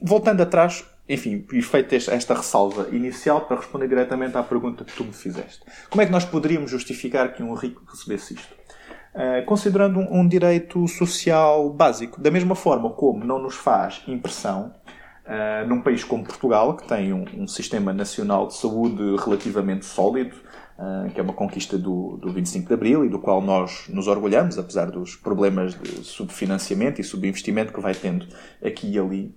Voltando 0.00 0.42
atrás, 0.42 0.84
enfim, 1.08 1.46
e 1.52 1.62
feita 1.62 1.96
esta 1.96 2.34
ressalva 2.34 2.88
inicial 2.92 3.42
para 3.42 3.58
responder 3.58 3.88
diretamente 3.88 4.36
à 4.36 4.42
pergunta 4.42 4.84
que 4.84 4.92
tu 4.92 5.04
me 5.04 5.12
fizeste. 5.12 5.60
Como 5.88 6.02
é 6.02 6.06
que 6.06 6.12
nós 6.12 6.24
poderíamos 6.24 6.70
justificar 6.70 7.32
que 7.34 7.42
um 7.42 7.54
rico 7.54 7.82
recebesse 7.86 8.34
isto? 8.34 8.65
Uh, 9.16 9.42
considerando 9.46 9.98
um, 9.98 10.20
um, 10.20 10.28
direito 10.28 10.86
social 10.86 11.70
básico. 11.70 12.20
Da 12.20 12.30
mesma 12.30 12.54
forma 12.54 12.90
como 12.90 13.24
não 13.24 13.38
nos 13.38 13.54
faz 13.54 14.02
impressão 14.06 14.74
uh, 15.24 15.66
num 15.66 15.80
país 15.80 16.04
como 16.04 16.22
Portugal, 16.22 16.76
que 16.76 16.86
tem 16.86 17.14
um, 17.14 17.24
um 17.34 17.48
sistema 17.48 17.94
nacional 17.94 18.46
de 18.46 18.56
saúde 18.56 19.16
relativamente 19.24 19.86
sólido, 19.86 20.36
uh, 20.78 21.10
que 21.10 21.18
é 21.18 21.22
uma 21.22 21.32
conquista 21.32 21.78
do, 21.78 22.18
do 22.18 22.30
25 22.30 22.68
de 22.68 22.74
Abril 22.74 23.06
e 23.06 23.08
do 23.08 23.18
qual 23.18 23.40
nós 23.40 23.86
nos 23.88 24.06
orgulhamos, 24.06 24.58
apesar 24.58 24.90
dos 24.90 25.16
problemas 25.16 25.74
de 25.80 26.04
subfinanciamento 26.04 27.00
e 27.00 27.04
subinvestimento 27.04 27.72
que 27.72 27.80
vai 27.80 27.94
tendo 27.94 28.26
aqui 28.62 28.90
e 28.90 28.98
ali. 28.98 29.34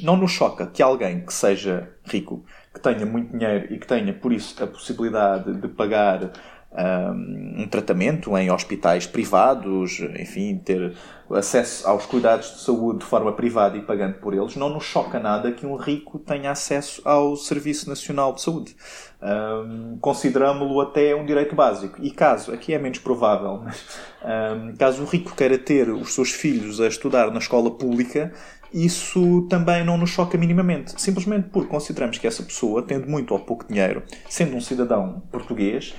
Não 0.00 0.16
nos 0.16 0.30
choca 0.30 0.64
que 0.64 0.80
alguém 0.80 1.26
que 1.26 1.34
seja 1.34 1.90
rico, 2.04 2.44
que 2.72 2.78
tenha 2.78 3.04
muito 3.04 3.36
dinheiro 3.36 3.74
e 3.74 3.78
que 3.78 3.86
tenha, 3.86 4.12
por 4.12 4.32
isso, 4.32 4.62
a 4.62 4.66
possibilidade 4.68 5.52
de 5.54 5.66
pagar 5.66 6.30
um, 6.70 7.66
tratamento 7.68 8.36
em 8.36 8.50
hospitais 8.50 9.06
privados, 9.06 10.00
enfim, 10.18 10.58
ter 10.58 10.94
acesso 11.30 11.86
aos 11.86 12.06
cuidados 12.06 12.54
de 12.54 12.60
saúde 12.60 13.00
de 13.00 13.04
forma 13.04 13.32
privada 13.32 13.76
e 13.76 13.82
pagando 13.82 14.14
por 14.14 14.34
eles, 14.34 14.56
não 14.56 14.68
nos 14.68 14.84
choca 14.84 15.18
nada 15.18 15.52
que 15.52 15.66
um 15.66 15.76
rico 15.76 16.18
tenha 16.18 16.50
acesso 16.50 17.02
ao 17.04 17.36
Serviço 17.36 17.88
Nacional 17.88 18.34
de 18.34 18.42
Saúde. 18.42 18.76
Um, 19.20 19.98
Consideramos-lo 20.00 20.80
até 20.80 21.14
um 21.14 21.26
direito 21.26 21.54
básico. 21.54 21.98
E 22.02 22.10
caso, 22.10 22.52
aqui 22.52 22.72
é 22.72 22.78
menos 22.78 22.98
provável, 22.98 23.62
mas 23.64 23.84
um, 24.22 24.74
caso 24.76 25.02
o 25.02 25.06
rico 25.06 25.34
queira 25.34 25.58
ter 25.58 25.90
os 25.90 26.14
seus 26.14 26.30
filhos 26.30 26.80
a 26.80 26.86
estudar 26.86 27.30
na 27.30 27.38
escola 27.38 27.70
pública, 27.70 28.32
isso 28.72 29.46
também 29.48 29.84
não 29.84 29.96
nos 29.96 30.10
choca 30.10 30.36
minimamente. 30.36 31.00
Simplesmente 31.00 31.48
porque 31.48 31.68
consideramos 31.68 32.18
que 32.18 32.26
essa 32.26 32.42
pessoa, 32.42 32.82
tendo 32.82 33.08
muito 33.08 33.32
ou 33.32 33.40
pouco 33.40 33.66
dinheiro, 33.66 34.02
sendo 34.28 34.56
um 34.56 34.60
cidadão 34.60 35.22
português, 35.30 35.94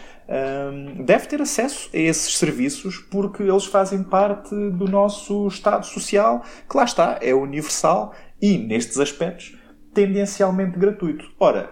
deve 1.04 1.26
ter 1.26 1.42
acesso 1.42 1.90
a 1.94 1.98
esses 1.98 2.38
serviços 2.38 2.98
porque 2.98 3.42
eles 3.42 3.66
fazem 3.66 4.04
parte 4.04 4.54
do 4.54 4.88
nosso 4.88 5.48
Estado 5.48 5.86
Social, 5.86 6.44
que 6.70 6.78
lá 6.78 6.84
está, 6.84 7.18
é 7.22 7.34
universal 7.34 8.14
e, 8.42 8.58
nestes 8.58 9.00
aspectos, 9.00 9.58
tendencialmente 9.94 10.78
gratuito. 10.78 11.26
Ora, 11.40 11.72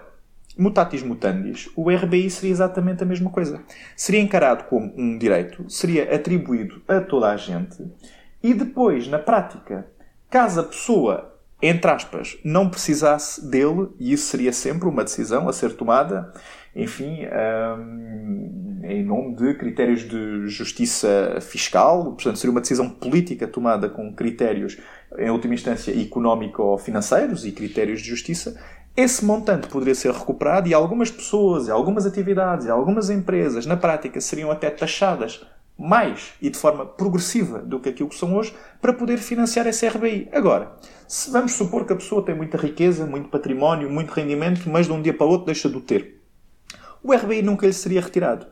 mutatis 0.58 1.04
mutandis, 1.04 1.70
o 1.76 1.88
RBI 1.88 2.28
seria 2.30 2.50
exatamente 2.50 3.02
a 3.04 3.06
mesma 3.06 3.30
coisa. 3.30 3.62
Seria 3.96 4.20
encarado 4.20 4.64
como 4.64 4.92
um 4.96 5.16
direito, 5.16 5.70
seria 5.70 6.12
atribuído 6.12 6.82
a 6.88 7.00
toda 7.00 7.30
a 7.30 7.36
gente 7.36 7.86
e 8.42 8.52
depois, 8.54 9.06
na 9.06 9.20
prática, 9.20 9.86
caso 10.30 10.60
a 10.60 10.64
pessoa, 10.64 11.34
entre 11.60 11.90
aspas, 11.90 12.38
não 12.44 12.68
precisasse 12.68 13.44
dele, 13.48 13.88
e 13.98 14.12
isso 14.12 14.26
seria 14.26 14.52
sempre 14.52 14.88
uma 14.88 15.04
decisão 15.04 15.48
a 15.48 15.52
ser 15.52 15.74
tomada, 15.74 16.32
enfim, 16.74 17.26
um, 17.78 18.80
em 18.84 19.04
nome 19.04 19.34
de 19.34 19.54
critérios 19.54 20.02
de 20.02 20.46
justiça 20.46 21.38
fiscal, 21.40 22.12
portanto, 22.12 22.36
seria 22.36 22.52
uma 22.52 22.60
decisão 22.60 22.88
política 22.88 23.46
tomada 23.46 23.88
com 23.88 24.14
critérios, 24.14 24.78
em 25.18 25.30
última 25.30 25.54
instância, 25.54 25.90
económico-financeiros 25.90 27.44
e 27.44 27.52
critérios 27.52 28.00
de 28.00 28.08
justiça, 28.08 28.56
esse 28.96 29.24
montante 29.24 29.68
poderia 29.68 29.94
ser 29.94 30.12
recuperado 30.12 30.68
e 30.68 30.74
algumas 30.74 31.08
pessoas, 31.08 31.68
algumas 31.68 32.04
atividades, 32.04 32.68
algumas 32.68 33.08
empresas, 33.10 33.64
na 33.64 33.76
prática, 33.76 34.20
seriam 34.20 34.50
até 34.50 34.70
taxadas 34.70 35.46
mais 35.78 36.32
e 36.42 36.50
de 36.50 36.58
forma 36.58 36.84
progressiva 36.84 37.60
do 37.60 37.78
que 37.78 37.88
aquilo 37.88 38.08
que 38.08 38.16
são 38.16 38.34
hoje 38.34 38.52
para 38.80 38.92
poder 38.92 39.18
financiar 39.18 39.66
esse 39.68 39.86
RBI. 39.86 40.28
Agora, 40.32 40.72
se 41.06 41.30
vamos 41.30 41.52
supor 41.52 41.86
que 41.86 41.92
a 41.92 41.96
pessoa 41.96 42.24
tem 42.24 42.34
muita 42.34 42.58
riqueza, 42.58 43.06
muito 43.06 43.28
património, 43.28 43.88
muito 43.88 44.12
rendimento, 44.12 44.68
mas 44.68 44.86
de 44.86 44.92
um 44.92 45.00
dia 45.00 45.14
para 45.14 45.26
o 45.26 45.30
outro 45.30 45.46
deixa 45.46 45.68
de 45.68 45.76
o 45.76 45.80
ter, 45.80 46.20
o 47.02 47.14
RBI 47.14 47.42
nunca 47.42 47.66
lhe 47.66 47.72
seria 47.72 48.00
retirado. 48.00 48.46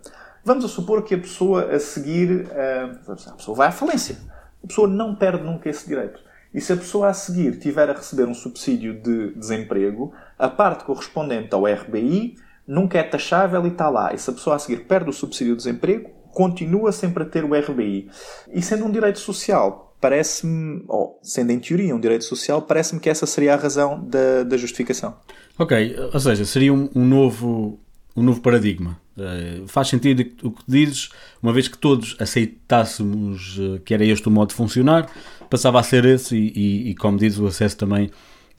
Vamos 0.45 0.71
supor 0.71 1.03
que 1.03 1.17
a 1.17 1.19
pessoa 1.19 1.75
a 1.75 1.81
seguir, 1.81 2.47
uh, 2.47 3.13
a 3.13 3.33
pessoa 3.33 3.57
vai 3.57 3.69
à 3.69 3.73
falência. 3.73 4.17
A 4.63 4.67
pessoa 4.69 4.87
não 4.87 5.17
perde 5.17 5.43
nunca 5.43 5.69
esse 5.69 5.89
direito. 5.89 6.21
E 6.55 6.61
se 6.61 6.73
a 6.73 6.77
pessoa 6.77 7.09
a 7.09 7.13
seguir 7.13 7.59
tiver 7.59 7.91
a 7.91 7.93
receber 7.93 8.25
um 8.29 8.35
subsídio 8.35 8.95
de 8.95 9.35
desemprego, 9.35 10.15
a 10.39 10.49
parte 10.49 10.85
correspondente 10.85 11.53
ao 11.53 11.67
RBI 11.67 12.37
nunca 12.67 12.99
é 12.99 13.03
taxável 13.03 13.65
e 13.67 13.69
está 13.69 13.91
lá. 13.91 14.15
E 14.15 14.19
se 14.19 14.31
a 14.31 14.33
pessoa 14.33 14.57
a 14.57 14.59
seguir 14.59 14.85
perde 14.85 15.11
o 15.11 15.13
subsídio 15.13 15.55
de 15.55 15.65
desemprego, 15.65 16.11
continua 16.37 16.93
sempre 16.93 17.23
a 17.23 17.27
ter 17.27 17.47
o 17.47 17.55
RBI. 17.55 18.11
E 18.53 18.61
sendo 18.61 18.85
um 18.85 18.91
direito 18.91 19.19
social, 19.19 19.97
parece-me, 19.99 20.85
ou 20.87 21.19
sendo 21.23 21.51
em 21.51 21.59
teoria 21.59 21.97
um 21.97 21.99
direito 21.99 22.25
social, 22.25 22.61
parece-me 22.61 23.01
que 23.01 23.09
essa 23.09 23.25
seria 23.25 23.55
a 23.55 23.57
razão 23.57 24.05
da, 24.07 24.43
da 24.43 24.55
justificação. 24.59 25.17
Ok, 25.59 25.97
ou 26.13 26.21
seja, 26.21 26.45
seria 26.45 26.75
um, 26.75 26.91
um 26.95 27.07
novo 27.07 27.81
um 28.15 28.23
novo 28.23 28.43
paradigma. 28.43 29.01
Uh, 29.17 29.67
faz 29.67 29.89
sentido 29.89 30.27
o 30.43 30.51
que 30.51 30.63
dizes, 30.69 31.09
uma 31.43 31.55
vez 31.55 31.69
que 31.69 31.79
todos 31.79 32.15
aceitássemos 32.19 33.57
uh, 33.59 33.81
que 33.83 33.95
era 33.95 34.05
este 34.05 34.29
o 34.29 34.31
modo 34.31 34.51
de 34.51 34.55
funcionar, 34.55 35.11
passava 35.49 35.81
a 35.81 35.83
ser 35.83 36.05
esse 36.05 36.37
e, 36.37 36.53
e, 36.55 36.91
e, 36.91 36.95
como 36.95 37.17
diz, 37.17 37.39
o 37.39 37.47
acesso 37.47 37.79
também 37.79 38.11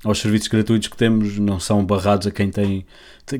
aos 0.03 0.19
serviços 0.19 0.47
gratuitos 0.47 0.87
que 0.87 0.97
temos 0.97 1.37
não 1.37 1.59
são 1.59 1.85
barrados 1.85 2.25
a 2.25 2.31
quem 2.31 2.49
tem, 2.49 2.87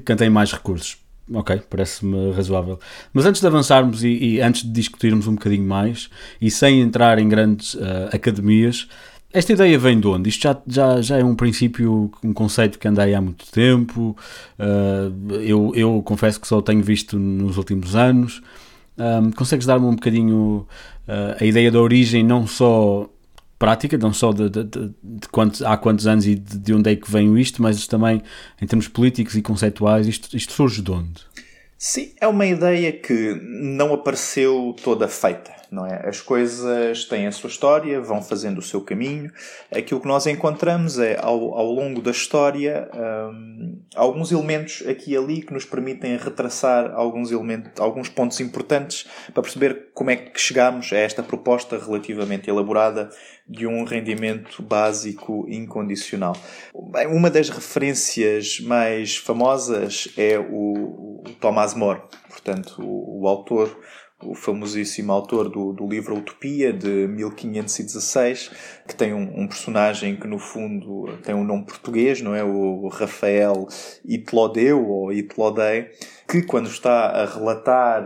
quem 0.05 0.15
tem 0.15 0.29
mais 0.29 0.51
recursos. 0.51 1.06
Ok, 1.33 1.61
parece-me 1.69 2.31
razoável. 2.31 2.79
Mas 3.13 3.25
antes 3.25 3.41
de 3.41 3.47
avançarmos 3.47 4.03
e, 4.03 4.07
e, 4.07 4.41
antes 4.41 4.63
de 4.63 4.69
discutirmos 4.69 5.27
um 5.27 5.33
bocadinho 5.33 5.67
mais, 5.67 6.09
e 6.41 6.49
sem 6.49 6.79
entrar 6.79 7.19
em 7.19 7.27
grandes 7.27 7.73
uh, 7.73 8.09
academias, 8.13 8.87
esta 9.33 9.51
ideia 9.51 9.77
vem 9.77 9.99
de 9.99 10.07
onde? 10.07 10.29
Isto 10.29 10.43
já, 10.43 10.61
já, 10.65 11.01
já 11.01 11.17
é 11.17 11.23
um 11.23 11.35
princípio, 11.35 12.09
um 12.23 12.33
conceito 12.33 12.79
que 12.79 12.87
andei 12.87 13.13
há 13.13 13.21
muito 13.21 13.45
tempo. 13.51 14.15
Uh, 14.57 15.33
eu, 15.41 15.73
eu 15.75 16.01
confesso 16.01 16.39
que 16.39 16.47
só 16.47 16.57
o 16.57 16.61
tenho 16.61 16.81
visto 16.81 17.19
nos 17.19 17.57
últimos 17.57 17.95
anos. 17.95 18.41
Um, 18.97 19.29
consegues 19.31 19.65
dar-me 19.65 19.85
um 19.85 19.95
bocadinho 19.95 20.65
uh, 21.07 21.35
a 21.39 21.45
ideia 21.45 21.69
da 21.69 21.79
origem, 21.79 22.23
não 22.23 22.47
só 22.47 23.07
prática, 23.57 23.97
não 23.97 24.13
só 24.13 24.31
de, 24.31 24.49
de, 24.49 24.63
de, 24.63 24.93
de 25.03 25.27
quantos, 25.29 25.61
há 25.61 25.75
quantos 25.77 26.07
anos 26.07 26.27
e 26.27 26.35
de, 26.35 26.57
de, 26.57 26.73
onde 26.73 26.91
é 26.91 26.95
que 26.95 27.09
vem 27.09 27.39
isto, 27.39 27.61
mas 27.61 27.87
também 27.87 28.21
em 28.61 28.67
termos 28.67 28.87
políticos 28.87 29.35
e 29.35 29.41
conceituais, 29.41 30.07
isto, 30.07 30.35
isto 30.35 30.53
surge 30.53 30.81
de 30.81 30.91
onde? 30.91 31.25
Sim, 31.77 32.11
é 32.19 32.27
uma 32.27 32.45
ideia 32.45 32.91
que 32.91 33.39
não 33.43 33.93
apareceu 33.93 34.75
toda 34.83 35.07
feita 35.07 35.57
não 35.71 35.85
é? 35.85 36.07
As 36.07 36.21
coisas 36.21 37.05
têm 37.05 37.27
a 37.27 37.31
sua 37.31 37.49
história, 37.49 37.99
vão 38.01 38.21
fazendo 38.21 38.59
o 38.59 38.61
seu 38.61 38.81
caminho. 38.81 39.31
Aquilo 39.71 39.99
que 39.99 40.07
nós 40.07 40.25
encontramos 40.27 40.99
é, 40.99 41.17
ao, 41.19 41.57
ao 41.57 41.71
longo 41.71 42.01
da 42.01 42.11
história, 42.11 42.89
um, 42.93 43.81
alguns 43.95 44.31
elementos 44.31 44.83
aqui 44.87 45.11
e 45.11 45.17
ali 45.17 45.41
que 45.41 45.53
nos 45.53 45.65
permitem 45.65 46.17
retraçar 46.17 46.91
alguns, 46.93 47.31
elementos, 47.31 47.71
alguns 47.79 48.09
pontos 48.09 48.39
importantes 48.39 49.07
para 49.33 49.43
perceber 49.43 49.89
como 49.93 50.09
é 50.09 50.15
que 50.15 50.39
chegamos 50.39 50.91
a 50.93 50.97
esta 50.97 51.23
proposta 51.23 51.77
relativamente 51.77 52.49
elaborada 52.49 53.09
de 53.47 53.65
um 53.65 53.83
rendimento 53.83 54.61
básico 54.61 55.45
incondicional. 55.47 56.35
Uma 56.73 57.29
das 57.29 57.49
referências 57.49 58.59
mais 58.59 59.15
famosas 59.15 60.09
é 60.17 60.37
o, 60.37 61.23
o 61.23 61.23
Thomas 61.39 61.73
More, 61.73 62.01
portanto, 62.29 62.81
o, 62.81 63.21
o 63.21 63.27
autor 63.27 63.79
o 64.21 64.33
famosíssimo 64.33 65.11
autor 65.11 65.49
do, 65.49 65.73
do 65.73 65.87
livro 65.87 66.17
Utopia, 66.17 66.73
de 66.73 67.07
1516, 67.07 68.51
que 68.87 68.95
tem 68.95 69.13
um, 69.13 69.41
um, 69.41 69.47
personagem 69.47 70.15
que, 70.15 70.27
no 70.27 70.39
fundo, 70.39 71.17
tem 71.23 71.35
um 71.35 71.43
nome 71.43 71.65
português, 71.65 72.21
não 72.21 72.33
é? 72.33 72.43
O 72.43 72.87
Rafael 72.87 73.67
Itlodeu, 74.03 74.87
ou 74.87 75.13
Itlodei, 75.13 75.91
que, 76.27 76.41
quando 76.41 76.67
está 76.67 77.07
a 77.09 77.25
relatar 77.25 78.03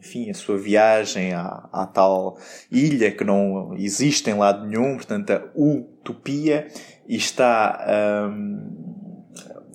enfim, 0.00 0.30
a 0.30 0.34
sua 0.34 0.56
viagem 0.56 1.34
à, 1.34 1.68
à, 1.70 1.86
tal 1.86 2.38
ilha 2.72 3.10
que 3.10 3.22
não 3.22 3.74
existe 3.76 4.30
em 4.30 4.34
lado 4.34 4.66
nenhum, 4.66 4.96
portanto, 4.96 5.30
a 5.30 5.42
utopia, 5.54 6.68
e 7.06 7.16
está 7.16 8.28
um, 8.30 8.79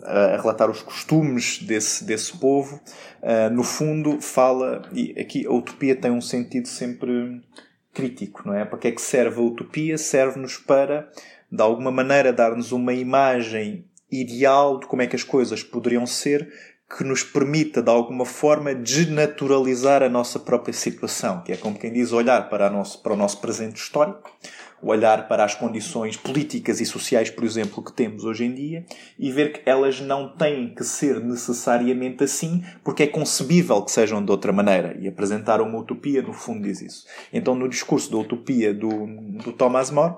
a 0.06 0.38
relatar 0.38 0.70
os 0.70 0.82
costumes 0.82 1.60
desse, 1.60 2.04
desse 2.04 2.38
povo, 2.38 2.80
uh, 3.22 3.54
no 3.54 3.64
fundo 3.64 4.22
fala, 4.22 4.82
e 4.94 5.20
aqui 5.20 5.46
a 5.46 5.52
utopia 5.52 5.96
tem 5.96 6.12
um 6.12 6.22
sentido 6.22 6.68
sempre 6.68 7.42
crítico, 7.94 8.44
não 8.46 8.54
é? 8.54 8.66
Para 8.66 8.78
que 8.78 8.88
é 8.88 8.92
que 8.92 9.02
serve 9.02 9.40
a 9.40 9.44
utopia? 9.44 9.98
Serve-nos 9.98 10.58
para, 10.58 11.10
de 11.52 11.62
alguma 11.62 11.92
maneira, 11.92 12.32
dar-nos 12.32 12.72
uma 12.72 12.94
imagem 12.94 13.86
ideal 14.12 14.80
de 14.80 14.86
como 14.86 15.02
é 15.02 15.08
que 15.08 15.16
as 15.16 15.24
coisas 15.24 15.64
poderiam 15.64 16.06
ser 16.06 16.48
que 16.98 17.04
nos 17.04 17.24
permita, 17.24 17.82
de 17.82 17.90
alguma 17.90 18.26
forma, 18.26 18.76
desnaturalizar 18.76 20.04
a 20.04 20.10
nossa 20.10 20.40
própria 20.40 20.74
situação, 20.74 21.42
que 21.42 21.52
é 21.52 21.58
como 21.58 21.80
quem 21.80 21.92
diz 21.92 22.12
olhar 22.12 22.48
para, 22.48 22.70
nosso, 22.70 23.02
para 23.02 23.14
o 23.14 23.18
nosso 23.18 23.42
presente 23.42 23.78
histórico, 23.78 24.32
olhar 24.86 25.28
para 25.28 25.44
as 25.44 25.56
condições 25.56 26.16
políticas 26.16 26.80
e 26.80 26.86
sociais, 26.86 27.30
por 27.30 27.44
exemplo, 27.44 27.84
que 27.84 27.92
temos 27.92 28.24
hoje 28.24 28.46
em 28.46 28.54
dia 28.54 28.86
e 29.18 29.32
ver 29.32 29.54
que 29.54 29.70
elas 29.70 30.00
não 30.00 30.30
têm 30.30 30.74
que 30.74 30.84
ser 30.84 31.20
necessariamente 31.20 32.24
assim, 32.24 32.64
porque 32.84 33.04
é 33.04 33.08
concebível 33.08 33.82
que 33.82 33.92
sejam 33.92 34.24
de 34.24 34.32
outra 34.32 34.54
maneira. 34.54 34.96
E 35.00 35.08
apresentar 35.08 35.60
uma 35.62 35.80
utopia, 35.80 36.22
no 36.22 36.34
fundo, 36.34 36.64
diz 36.64 36.82
isso. 36.82 37.06
Então, 37.34 37.56
no 37.56 37.68
discurso 37.68 38.12
da 38.12 38.18
utopia 38.18 38.74
do, 38.74 39.08
do 39.44 39.52
Thomas 39.52 39.90
More, 39.90 40.16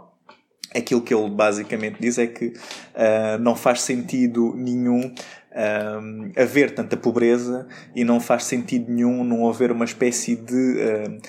aquilo 0.76 1.02
que 1.02 1.14
ele 1.14 1.30
basicamente 1.30 1.98
diz 2.00 2.18
é 2.18 2.28
que 2.28 2.48
uh, 2.48 3.40
não 3.40 3.56
faz 3.56 3.82
sentido 3.82 4.54
nenhum 4.56 5.14
um, 5.58 6.32
ah, 6.36 6.42
haver 6.44 6.76
tanta 6.76 6.96
pobreza 6.96 7.68
e 7.96 8.04
não 8.04 8.20
faz 8.20 8.44
sentido 8.44 8.92
nenhum 8.92 9.24
não 9.24 9.50
haver 9.50 9.72
uma 9.72 9.86
espécie 9.86 10.36
de 10.36 10.54
uh, 10.54 11.20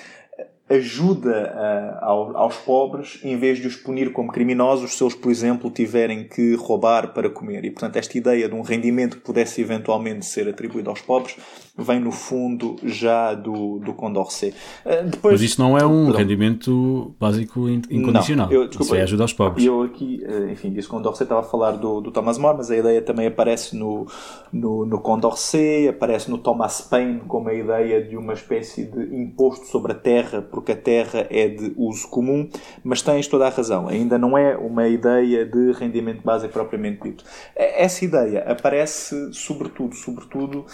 ajuda 0.69 1.53
uh, 1.55 2.05
ao, 2.05 2.37
aos 2.37 2.55
pobres 2.57 3.19
em 3.23 3.37
vez 3.37 3.57
de 3.57 3.67
os 3.67 3.75
punir 3.75 4.13
como 4.13 4.31
criminosos 4.31 4.95
se 4.95 5.03
eles, 5.03 5.15
por 5.15 5.31
exemplo, 5.31 5.71
tiverem 5.71 6.27
que 6.27 6.53
roubar 6.55 7.13
para 7.13 7.29
comer. 7.29 7.65
E, 7.65 7.71
portanto, 7.71 7.95
esta 7.95 8.17
ideia 8.17 8.47
de 8.47 8.53
um 8.53 8.61
rendimento 8.61 9.17
que 9.17 9.23
pudesse 9.23 9.61
eventualmente 9.61 10.25
ser 10.25 10.47
atribuído 10.47 10.89
aos 10.89 11.01
pobres 11.01 11.35
vem, 11.83 11.99
no 11.99 12.11
fundo, 12.11 12.75
já 12.83 13.33
do, 13.33 13.79
do 13.79 13.93
Condorcet. 13.93 14.55
Uh, 14.85 15.09
depois... 15.09 15.33
Mas 15.33 15.41
isso 15.41 15.61
não 15.61 15.77
é 15.77 15.85
um 15.85 16.05
Perdão. 16.05 16.19
rendimento 16.19 17.15
básico 17.19 17.69
incondicional. 17.69 18.47
Não, 18.47 18.53
eu, 18.53 18.67
desculpa, 18.67 18.93
isso 18.93 18.95
é 18.95 19.01
ajuda 19.03 19.23
aos 19.23 19.33
pobres. 19.33 19.65
Eu 19.65 19.81
aqui, 19.83 20.23
uh, 20.27 20.49
enfim, 20.49 20.71
disse 20.71 20.87
Condorcet, 20.87 21.23
estava 21.23 21.41
a 21.41 21.43
falar 21.43 21.71
do, 21.73 22.01
do 22.01 22.11
Thomas 22.11 22.37
More, 22.37 22.57
mas 22.57 22.71
a 22.71 22.77
ideia 22.77 23.01
também 23.01 23.27
aparece 23.27 23.75
no, 23.75 24.07
no, 24.51 24.85
no 24.85 24.99
Condorcet, 24.99 25.87
aparece 25.87 26.29
no 26.29 26.37
Thomas 26.37 26.81
Paine 26.81 27.21
como 27.27 27.49
a 27.49 27.53
ideia 27.53 28.03
de 28.03 28.17
uma 28.17 28.33
espécie 28.33 28.85
de 28.85 29.15
imposto 29.15 29.65
sobre 29.65 29.91
a 29.91 29.95
terra 29.95 30.41
porque 30.41 30.71
a 30.71 30.75
terra 30.75 31.27
é 31.29 31.47
de 31.47 31.73
uso 31.77 32.07
comum, 32.09 32.49
mas 32.83 33.01
tens 33.01 33.27
toda 33.27 33.47
a 33.47 33.49
razão. 33.49 33.87
Ainda 33.87 34.17
não 34.17 34.37
é 34.37 34.57
uma 34.57 34.87
ideia 34.87 35.45
de 35.45 35.71
rendimento 35.73 36.23
básico 36.23 36.53
propriamente 36.53 37.03
dito. 37.03 37.23
Essa 37.55 38.05
ideia 38.05 38.43
aparece 38.47 39.33
sobretudo, 39.33 39.95
sobretudo 39.95 40.65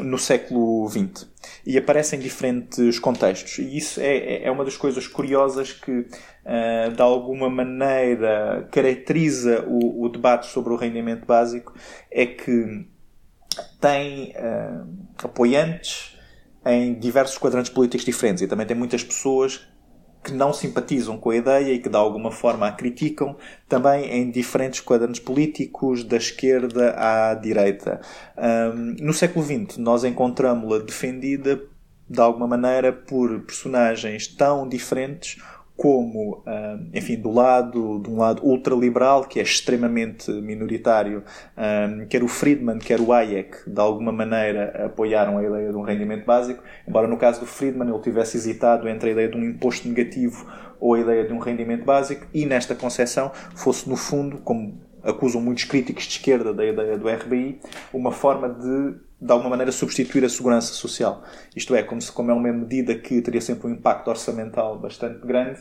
no 0.00 0.18
século 0.18 0.88
XX 0.88 1.28
e 1.64 1.78
aparece 1.78 2.16
em 2.16 2.18
diferentes 2.18 2.98
contextos. 2.98 3.58
E 3.58 3.76
isso 3.76 4.00
é, 4.00 4.16
é, 4.16 4.44
é 4.44 4.50
uma 4.50 4.64
das 4.64 4.76
coisas 4.76 5.06
curiosas 5.06 5.72
que, 5.72 5.92
uh, 6.00 6.92
de 6.94 7.02
alguma 7.02 7.48
maneira, 7.48 8.68
caracteriza 8.72 9.64
o, 9.68 10.04
o, 10.04 10.08
debate 10.08 10.46
sobre 10.46 10.72
o 10.72 10.76
rendimento 10.76 11.26
básico, 11.26 11.74
é 12.10 12.26
que 12.26 12.86
tem 13.80 14.32
uh, 14.32 14.88
apoiantes 15.22 16.16
em 16.66 16.98
diversos 16.98 17.38
quadrantes 17.38 17.70
políticos 17.70 18.04
diferentes 18.04 18.42
e 18.42 18.48
também 18.48 18.66
tem 18.66 18.76
muitas 18.76 19.02
pessoas 19.02 19.66
que 20.22 20.32
não 20.32 20.52
simpatizam 20.52 21.16
com 21.16 21.30
a 21.30 21.36
ideia 21.36 21.72
e 21.72 21.78
que 21.78 21.88
de 21.88 21.96
alguma 21.96 22.30
forma 22.30 22.66
a 22.66 22.72
criticam, 22.72 23.36
também 23.68 24.10
em 24.10 24.30
diferentes 24.30 24.80
quadrantes 24.80 25.20
políticos, 25.20 26.04
da 26.04 26.16
esquerda 26.16 26.94
à 26.96 27.34
direita. 27.34 28.00
Um, 28.36 28.96
no 29.00 29.12
século 29.12 29.44
XX, 29.44 29.78
nós 29.78 30.04
encontramos-la 30.04 30.78
defendida 30.78 31.60
de 32.08 32.20
alguma 32.20 32.46
maneira 32.46 32.92
por 32.92 33.40
personagens 33.40 34.26
tão 34.26 34.66
diferentes 34.68 35.40
como, 35.78 36.42
ah, 36.44 36.76
enfim, 36.92 37.14
do 37.14 37.30
lado, 37.30 38.00
de 38.00 38.10
um 38.10 38.18
lado 38.18 38.44
ultraliberal, 38.44 39.24
que 39.24 39.38
é 39.38 39.42
extremamente 39.44 40.28
minoritário, 40.28 41.22
ah, 41.56 42.04
quer 42.10 42.24
o 42.24 42.26
Friedman, 42.26 42.78
quer 42.78 43.00
o 43.00 43.12
Hayek, 43.12 43.58
de 43.64 43.80
alguma 43.80 44.10
maneira 44.10 44.86
apoiaram 44.86 45.38
a 45.38 45.44
ideia 45.44 45.70
de 45.70 45.76
um 45.76 45.82
rendimento 45.82 46.26
básico, 46.26 46.64
embora 46.86 47.06
no 47.06 47.16
caso 47.16 47.38
do 47.38 47.46
Friedman 47.46 47.88
ele 47.88 48.02
tivesse 48.02 48.36
hesitado 48.36 48.88
entre 48.88 49.10
a 49.10 49.12
ideia 49.12 49.28
de 49.28 49.36
um 49.36 49.44
imposto 49.44 49.86
negativo 49.86 50.50
ou 50.80 50.94
a 50.94 51.00
ideia 51.00 51.24
de 51.24 51.32
um 51.32 51.38
rendimento 51.38 51.84
básico, 51.84 52.26
e 52.34 52.44
nesta 52.44 52.74
concepção 52.74 53.30
fosse, 53.54 53.88
no 53.88 53.96
fundo, 53.96 54.38
como 54.38 54.80
acusam 55.04 55.40
muitos 55.40 55.62
críticos 55.62 56.04
de 56.04 56.10
esquerda 56.10 56.52
da 56.52 56.66
ideia 56.66 56.98
do 56.98 57.08
RBI, 57.08 57.60
uma 57.92 58.10
forma 58.10 58.48
de 58.48 58.96
de 59.20 59.32
alguma 59.32 59.50
maneira 59.50 59.72
substituir 59.72 60.24
a 60.24 60.28
segurança 60.28 60.72
social. 60.72 61.24
Isto 61.54 61.74
é, 61.74 61.82
como, 61.82 62.00
se, 62.00 62.12
como 62.12 62.30
é 62.30 62.34
uma 62.34 62.52
medida 62.52 62.94
que 62.94 63.20
teria 63.20 63.40
sempre 63.40 63.66
um 63.66 63.70
impacto 63.72 64.08
orçamental 64.08 64.78
bastante 64.78 65.26
grande, 65.26 65.60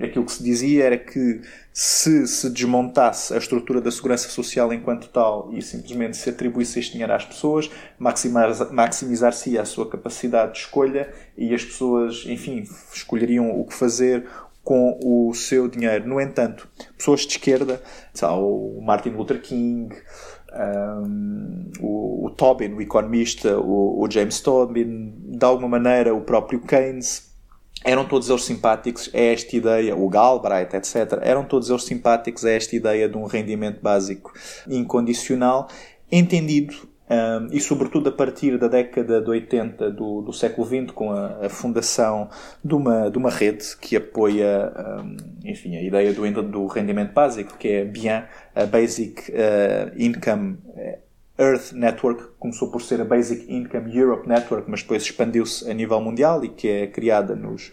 aquilo 0.00 0.24
que 0.24 0.32
se 0.32 0.42
dizia 0.44 0.84
era 0.84 0.96
que 0.96 1.40
se 1.72 2.26
se 2.28 2.48
desmontasse 2.50 3.34
a 3.34 3.38
estrutura 3.38 3.80
da 3.80 3.90
segurança 3.90 4.28
social 4.28 4.72
enquanto 4.72 5.08
tal 5.08 5.52
e 5.52 5.60
simplesmente 5.60 6.16
se 6.16 6.30
atribuísse 6.30 6.78
este 6.78 6.92
dinheiro 6.92 7.12
às 7.12 7.24
pessoas, 7.24 7.68
maximizar-se 7.98 9.58
a 9.58 9.64
sua 9.64 9.90
capacidade 9.90 10.52
de 10.52 10.58
escolha 10.60 11.12
e 11.36 11.52
as 11.52 11.64
pessoas, 11.64 12.24
enfim, 12.26 12.64
escolheriam 12.92 13.60
o 13.60 13.64
que 13.64 13.74
fazer 13.74 14.24
com 14.62 14.98
o 15.04 15.34
seu 15.34 15.68
dinheiro. 15.68 16.08
No 16.08 16.20
entanto, 16.20 16.66
pessoas 16.96 17.20
de 17.20 17.32
esquerda, 17.32 17.82
o 18.22 18.80
Martin 18.80 19.10
Luther 19.10 19.40
King, 19.40 19.94
um, 20.54 21.70
o, 21.80 22.26
o, 22.26 22.30
Tobin, 22.30 22.72
o 22.74 22.80
economista, 22.80 23.58
o, 23.58 24.02
o, 24.02 24.10
James 24.10 24.40
Tobin, 24.40 25.12
de 25.26 25.44
alguma 25.44 25.68
maneira 25.68 26.14
o 26.14 26.20
próprio 26.20 26.60
Keynes, 26.60 27.34
eram 27.84 28.06
todos 28.06 28.30
eles 28.30 28.44
simpáticos 28.44 29.10
a 29.12 29.18
esta 29.18 29.56
ideia, 29.56 29.94
o 29.94 30.08
Galbraith, 30.08 30.72
etc., 30.74 31.18
eram 31.22 31.44
todos 31.44 31.68
eles 31.68 31.84
simpáticos 31.84 32.44
a 32.44 32.50
esta 32.50 32.74
ideia 32.74 33.08
de 33.08 33.16
um 33.16 33.24
rendimento 33.24 33.80
básico 33.82 34.32
incondicional, 34.68 35.68
entendido 36.10 36.74
um, 37.08 37.48
e 37.52 37.60
sobretudo 37.60 38.08
a 38.08 38.12
partir 38.12 38.56
da 38.56 38.66
década 38.66 39.20
de 39.20 39.28
80 39.28 39.90
do, 39.90 40.22
do 40.22 40.32
século 40.32 40.66
XX, 40.66 40.90
com 40.94 41.12
a, 41.12 41.46
a, 41.46 41.48
fundação 41.50 42.30
de 42.64 42.74
uma, 42.74 43.10
de 43.10 43.18
uma 43.18 43.30
rede 43.30 43.76
que 43.78 43.94
apoia 43.94 44.72
um, 45.02 45.16
enfim, 45.44 45.76
a 45.76 45.82
ideia 45.82 46.14
do, 46.14 46.42
do 46.42 46.66
rendimento 46.66 47.12
básico, 47.12 47.58
que 47.58 47.68
é 47.68 47.84
BIAN, 47.84 48.24
a 48.54 48.64
Basic 48.64 49.30
uh, 49.30 49.92
Income 49.96 50.56
eh, 50.76 50.98
Earth 51.36 51.72
Network, 51.72 52.24
começou 52.38 52.70
por 52.70 52.80
ser 52.80 53.00
a 53.00 53.04
Basic 53.04 53.52
Income 53.52 53.94
Europe 53.94 54.26
Network, 54.26 54.70
mas 54.70 54.80
depois 54.82 55.02
expandiu-se 55.02 55.70
a 55.70 55.74
nível 55.74 56.00
mundial 56.00 56.42
e 56.42 56.48
que 56.48 56.68
é 56.68 56.86
criada 56.86 57.34
nos, 57.34 57.70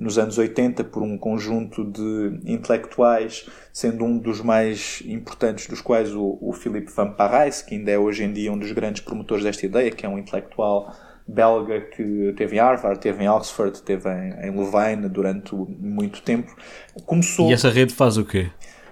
nos 0.00 0.18
anos 0.18 0.38
80 0.38 0.82
por 0.84 1.02
um 1.02 1.18
conjunto 1.18 1.84
de 1.84 2.40
intelectuais, 2.50 3.46
sendo 3.70 4.04
um 4.04 4.16
dos 4.16 4.40
mais 4.40 5.02
importantes 5.04 5.66
dos 5.66 5.82
quais 5.82 6.14
o, 6.14 6.38
o 6.40 6.52
Philippe 6.54 6.90
Van 6.90 7.12
Parijs, 7.12 7.60
que 7.60 7.74
ainda 7.74 7.90
é 7.90 7.98
hoje 7.98 8.24
em 8.24 8.32
dia 8.32 8.50
um 8.50 8.58
dos 8.58 8.72
grandes 8.72 9.02
promotores 9.02 9.44
desta 9.44 9.66
ideia, 9.66 9.90
que 9.90 10.06
é 10.06 10.08
um 10.08 10.18
intelectual 10.18 10.92
belga 11.28 11.82
que 11.82 12.32
teve 12.36 12.56
em 12.56 12.58
Harvard, 12.58 12.98
teve 12.98 13.22
em 13.22 13.28
Oxford, 13.28 13.82
teve 13.82 14.08
em, 14.08 14.48
em 14.48 14.50
Louvain 14.50 15.00
durante 15.02 15.54
muito 15.54 16.22
tempo. 16.22 16.56
Começou... 17.04 17.50
E 17.50 17.52
essa 17.52 17.70
rede 17.70 17.94
faz 17.94 18.16
o 18.16 18.24
quê? 18.24 18.50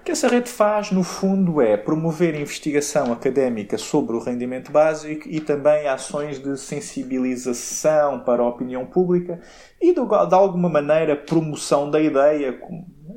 Que 0.09 0.13
essa 0.13 0.27
rede 0.27 0.49
faz, 0.49 0.91
no 0.91 1.03
fundo, 1.05 1.61
é 1.61 1.77
promover 1.77 2.35
investigação 2.35 3.13
académica 3.13 3.77
sobre 3.77 4.17
o 4.17 4.19
rendimento 4.19 4.73
básico 4.73 5.29
e 5.29 5.39
também 5.39 5.87
ações 5.87 6.39
de 6.39 6.57
sensibilização 6.57 8.21
para 8.21 8.43
a 8.43 8.49
opinião 8.49 8.87
pública 8.87 9.39
e, 9.79 9.93
de, 9.93 10.01
alguma 10.01 10.71
maneira, 10.71 11.15
promoção 11.15 11.91
da 11.91 12.01
ideia, 12.01 12.59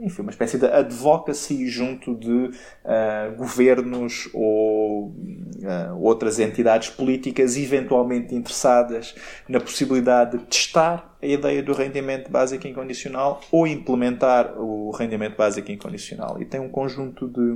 enfim, 0.01 0.23
uma 0.23 0.31
espécie 0.31 0.57
de 0.57 0.65
advocacy 0.65 1.67
junto 1.67 2.15
de 2.15 2.27
uh, 2.29 3.35
governos 3.37 4.27
ou 4.33 5.09
uh, 5.09 5.95
outras 5.99 6.39
entidades 6.39 6.89
políticas 6.89 7.55
eventualmente 7.55 8.33
interessadas 8.33 9.13
na 9.47 9.59
possibilidade 9.59 10.39
de 10.39 10.45
testar 10.45 11.15
a 11.21 11.25
ideia 11.25 11.61
do 11.61 11.73
rendimento 11.73 12.31
básico 12.31 12.67
incondicional 12.67 13.41
ou 13.51 13.67
implementar 13.67 14.59
o 14.59 14.89
rendimento 14.89 15.37
básico 15.37 15.71
incondicional. 15.71 16.41
E 16.41 16.45
tem 16.45 16.59
um 16.59 16.69
conjunto 16.69 17.27
de 17.27 17.51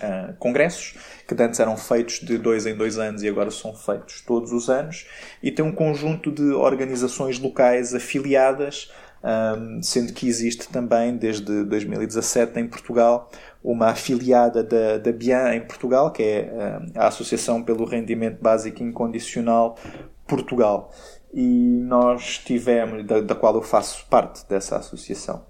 uh, 0.00 0.34
congressos 0.38 0.94
que 1.28 1.40
antes 1.42 1.60
eram 1.60 1.76
feitos 1.76 2.20
de 2.20 2.38
dois 2.38 2.64
em 2.64 2.74
dois 2.74 2.98
anos 2.98 3.22
e 3.22 3.28
agora 3.28 3.50
são 3.50 3.74
feitos 3.74 4.22
todos 4.22 4.50
os 4.50 4.70
anos, 4.70 5.06
e 5.42 5.52
tem 5.52 5.64
um 5.64 5.72
conjunto 5.72 6.32
de 6.32 6.50
organizações 6.52 7.38
locais 7.38 7.94
afiliadas 7.94 8.90
um, 9.22 9.82
sendo 9.82 10.12
que 10.12 10.26
existe 10.26 10.68
também, 10.68 11.16
desde 11.16 11.64
2017 11.64 12.58
em 12.58 12.66
Portugal, 12.66 13.30
uma 13.62 13.88
afiliada 13.88 14.62
da, 14.62 14.98
da 14.98 15.12
BIAN 15.12 15.54
em 15.54 15.60
Portugal, 15.60 16.10
que 16.10 16.22
é 16.22 16.80
a 16.94 17.08
Associação 17.08 17.62
pelo 17.62 17.84
Rendimento 17.84 18.40
Básico 18.40 18.82
Incondicional 18.82 19.76
Portugal. 20.26 20.90
E 21.32 21.80
nós 21.82 22.38
tivemos, 22.38 23.06
da, 23.06 23.20
da 23.20 23.34
qual 23.34 23.54
eu 23.54 23.62
faço 23.62 24.06
parte 24.08 24.48
dessa 24.48 24.76
associação, 24.76 25.44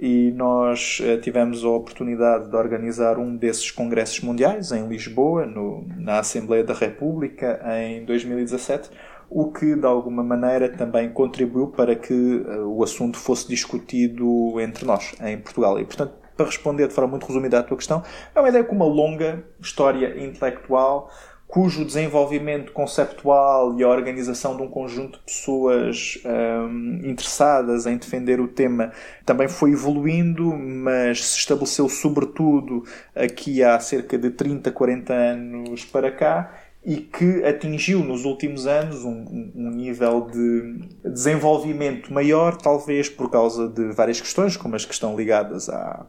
e 0.00 0.30
nós 0.30 1.00
uh, 1.00 1.20
tivemos 1.20 1.64
a 1.64 1.68
oportunidade 1.68 2.48
de 2.48 2.56
organizar 2.56 3.18
um 3.18 3.36
desses 3.36 3.70
congressos 3.70 4.20
mundiais 4.20 4.70
em 4.70 4.86
Lisboa, 4.86 5.44
no, 5.44 5.84
na 5.96 6.20
Assembleia 6.20 6.62
da 6.62 6.72
República, 6.72 7.60
em 7.82 8.04
2017, 8.04 8.90
o 9.30 9.52
que 9.52 9.74
de 9.74 9.86
alguma 9.86 10.22
maneira 10.22 10.68
também 10.68 11.10
contribuiu 11.10 11.68
para 11.68 11.94
que 11.94 12.12
uh, 12.12 12.66
o 12.66 12.82
assunto 12.82 13.18
fosse 13.18 13.46
discutido 13.48 14.60
entre 14.60 14.84
nós, 14.84 15.14
em 15.22 15.38
Portugal. 15.38 15.78
E, 15.78 15.84
portanto, 15.84 16.14
para 16.36 16.46
responder 16.46 16.88
de 16.88 16.94
forma 16.94 17.10
muito 17.10 17.26
resumida 17.26 17.58
à 17.58 17.62
tua 17.62 17.76
questão, 17.76 18.02
é 18.34 18.40
uma 18.40 18.48
ideia 18.48 18.64
com 18.64 18.74
uma 18.74 18.86
longa 18.86 19.44
história 19.60 20.24
intelectual, 20.24 21.10
cujo 21.48 21.84
desenvolvimento 21.84 22.72
conceptual 22.72 23.76
e 23.78 23.82
a 23.82 23.88
organização 23.88 24.54
de 24.54 24.62
um 24.62 24.68
conjunto 24.68 25.18
de 25.18 25.24
pessoas 25.24 26.20
ehm, 26.24 27.00
interessadas 27.10 27.86
em 27.86 27.96
defender 27.96 28.38
o 28.38 28.46
tema 28.46 28.92
também 29.24 29.48
foi 29.48 29.72
evoluindo, 29.72 30.54
mas 30.54 31.24
se 31.24 31.38
estabeleceu 31.38 31.88
sobretudo 31.88 32.84
aqui 33.16 33.64
há 33.64 33.80
cerca 33.80 34.18
de 34.18 34.30
30, 34.30 34.70
40 34.70 35.12
anos 35.12 35.84
para 35.86 36.12
cá 36.12 36.52
e 36.84 36.96
que 36.96 37.44
atingiu 37.44 38.00
nos 38.00 38.24
últimos 38.24 38.66
anos 38.66 39.04
um, 39.04 39.52
um, 39.54 39.70
nível 39.70 40.22
de 40.30 40.88
desenvolvimento 41.04 42.12
maior, 42.12 42.56
talvez 42.56 43.08
por 43.08 43.30
causa 43.30 43.68
de 43.68 43.92
várias 43.92 44.20
questões, 44.20 44.56
como 44.56 44.76
as 44.76 44.84
que 44.84 44.94
estão 44.94 45.16
ligadas 45.16 45.68
à, 45.68 46.06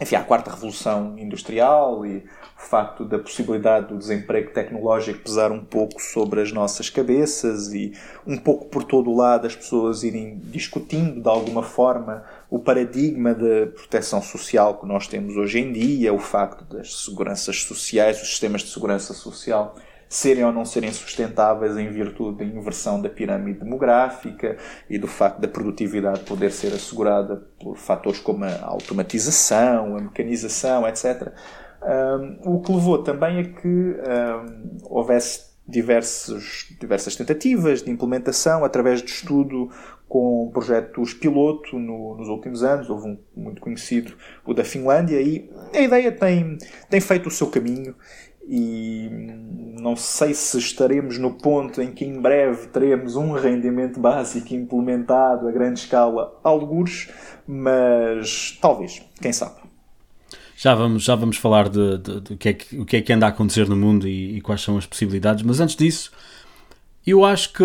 enfim, 0.00 0.16
à 0.16 0.24
quarta 0.24 0.50
revolução 0.50 1.18
industrial 1.18 2.04
e 2.04 2.18
o 2.18 2.60
facto 2.60 3.04
da 3.04 3.18
possibilidade 3.18 3.88
do 3.88 3.98
desemprego 3.98 4.50
tecnológico 4.52 5.20
pesar 5.20 5.52
um 5.52 5.64
pouco 5.64 6.00
sobre 6.02 6.40
as 6.40 6.50
nossas 6.52 6.90
cabeças 6.90 7.72
e 7.72 7.92
um 8.26 8.36
pouco 8.36 8.66
por 8.66 8.82
todo 8.82 9.10
o 9.10 9.16
lado 9.16 9.46
as 9.46 9.54
pessoas 9.54 10.02
irem 10.02 10.38
discutindo 10.44 11.20
de 11.20 11.28
alguma 11.28 11.62
forma 11.62 12.24
o 12.50 12.58
paradigma 12.58 13.32
da 13.32 13.66
proteção 13.74 14.20
social 14.20 14.78
que 14.78 14.86
nós 14.86 15.06
temos 15.06 15.36
hoje 15.36 15.60
em 15.60 15.72
dia, 15.72 16.12
o 16.12 16.18
facto 16.18 16.64
das 16.64 17.04
seguranças 17.04 17.62
sociais, 17.62 18.20
os 18.20 18.28
sistemas 18.28 18.62
de 18.62 18.70
segurança 18.70 19.14
social 19.14 19.76
serem 20.10 20.44
ou 20.44 20.52
não 20.52 20.64
serem 20.64 20.92
sustentáveis 20.92 21.76
em 21.76 21.88
virtude 21.88 22.38
da 22.38 22.44
inversão 22.44 23.00
da 23.00 23.08
pirâmide 23.08 23.60
demográfica 23.60 24.56
e 24.88 24.98
do 24.98 25.06
facto 25.06 25.40
da 25.40 25.46
produtividade 25.46 26.24
poder 26.24 26.50
ser 26.50 26.74
assegurada 26.74 27.36
por 27.60 27.76
fatores 27.76 28.18
como 28.18 28.44
a 28.44 28.60
automatização, 28.64 29.96
a 29.96 30.00
mecanização, 30.00 30.86
etc. 30.88 31.32
Um, 31.80 32.56
o 32.56 32.60
que 32.60 32.72
levou 32.72 33.04
também 33.04 33.38
a 33.38 33.44
que 33.44 33.68
um, 33.68 34.78
houvesse 34.82 35.48
diversos, 35.70 36.74
diversas 36.80 37.14
tentativas 37.14 37.80
de 37.80 37.90
implementação 37.92 38.64
através 38.64 39.00
de 39.00 39.10
estudo 39.10 39.70
com 40.08 40.50
projetos 40.52 41.14
piloto 41.14 41.78
no, 41.78 42.16
nos 42.16 42.28
últimos 42.28 42.64
anos. 42.64 42.90
Houve 42.90 43.10
um 43.10 43.18
muito 43.36 43.60
conhecido, 43.60 44.14
o 44.44 44.52
da 44.52 44.64
Finlândia, 44.64 45.22
e 45.22 45.48
a 45.72 45.80
ideia 45.80 46.10
tem, 46.10 46.58
tem 46.88 47.00
feito 47.00 47.28
o 47.28 47.30
seu 47.30 47.46
caminho 47.46 47.94
e 48.52 49.08
não 49.80 49.94
sei 49.94 50.34
se 50.34 50.58
estaremos 50.58 51.16
no 51.18 51.34
ponto 51.34 51.80
em 51.80 51.92
que 51.92 52.04
em 52.04 52.20
breve 52.20 52.66
teremos 52.66 53.14
um 53.14 53.32
rendimento 53.32 54.00
básico 54.00 54.52
implementado 54.52 55.46
a 55.46 55.52
grande 55.52 55.78
escala, 55.78 56.36
alguns, 56.42 57.08
mas 57.46 58.58
talvez, 58.60 59.00
quem 59.22 59.32
sabe. 59.32 59.60
Já 60.56 60.74
vamos, 60.74 61.04
já 61.04 61.14
vamos 61.14 61.36
falar 61.36 61.68
de, 61.68 61.98
de, 61.98 62.20
de, 62.20 62.36
que 62.36 62.48
é 62.48 62.52
que, 62.52 62.76
o 62.76 62.84
que 62.84 62.96
é 62.96 63.00
que 63.00 63.12
anda 63.12 63.26
a 63.26 63.28
acontecer 63.28 63.68
no 63.68 63.76
mundo 63.76 64.08
e, 64.08 64.38
e 64.38 64.40
quais 64.40 64.60
são 64.62 64.76
as 64.76 64.84
possibilidades, 64.84 65.44
mas 65.44 65.60
antes 65.60 65.76
disso, 65.76 66.10
eu 67.06 67.24
acho 67.24 67.52
que 67.52 67.64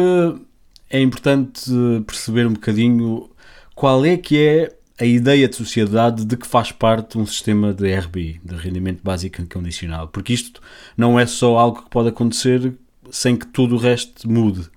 é 0.88 1.02
importante 1.02 1.72
perceber 2.06 2.46
um 2.46 2.54
bocadinho 2.54 3.28
qual 3.74 4.06
é 4.06 4.18
que 4.18 4.38
é 4.38 4.75
a 5.00 5.06
ideia 5.06 5.48
de 5.48 5.56
sociedade 5.56 6.24
de 6.24 6.38
que 6.38 6.48
faz 6.48 6.72
parte 6.72 7.18
um 7.18 7.26
sistema 7.26 7.74
de 7.74 7.94
RBI, 7.94 8.40
de 8.44 8.56
rendimento 8.56 9.02
básico 9.04 9.42
incondicional? 9.42 10.08
Porque 10.08 10.34
isto 10.34 10.62
não 10.96 11.20
é 11.20 11.26
só 11.26 11.58
algo 11.58 11.84
que 11.84 11.90
pode 11.90 12.10
acontecer 12.10 12.74
sem 13.12 13.36
que 13.36 13.48
tudo 13.48 13.76
o 13.76 13.78
resto 13.78 14.30
mude. 14.30 14.70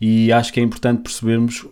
E 0.00 0.32
acho 0.32 0.52
que 0.52 0.60
é 0.60 0.62
importante 0.62 1.02
percebermos 1.02 1.66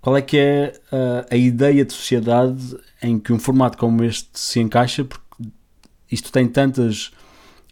qual 0.00 0.16
é 0.16 0.22
que 0.22 0.36
é 0.36 0.80
a, 0.92 1.34
a 1.34 1.36
ideia 1.36 1.84
de 1.84 1.92
sociedade 1.92 2.76
em 3.02 3.18
que 3.18 3.32
um 3.32 3.38
formato 3.38 3.78
como 3.78 4.04
este 4.04 4.28
se 4.34 4.60
encaixa, 4.60 5.04
porque 5.04 5.24
isto 6.10 6.30
tem 6.30 6.46
tantas 6.48 7.12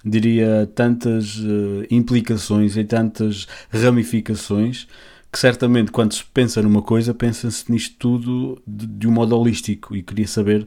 diria, 0.05 0.71
tantas 0.75 1.39
uh, 1.39 1.85
implicações 1.91 2.77
e 2.77 2.85
tantas 2.85 3.47
ramificações 3.71 4.87
que 5.33 5.39
certamente 5.39 5.93
quando 5.93 6.15
se 6.15 6.25
pensa 6.25 6.63
numa 6.63 6.83
coisa, 6.83 7.13
pensa-se 7.13 7.71
nisto 7.71 7.97
tudo 7.99 8.63
de, 8.67 8.87
de, 8.87 9.09
um 9.09 9.13
modo 9.13 9.39
holístico 9.39 9.95
e 9.95 10.03
queria 10.03 10.27
saber, 10.27 10.67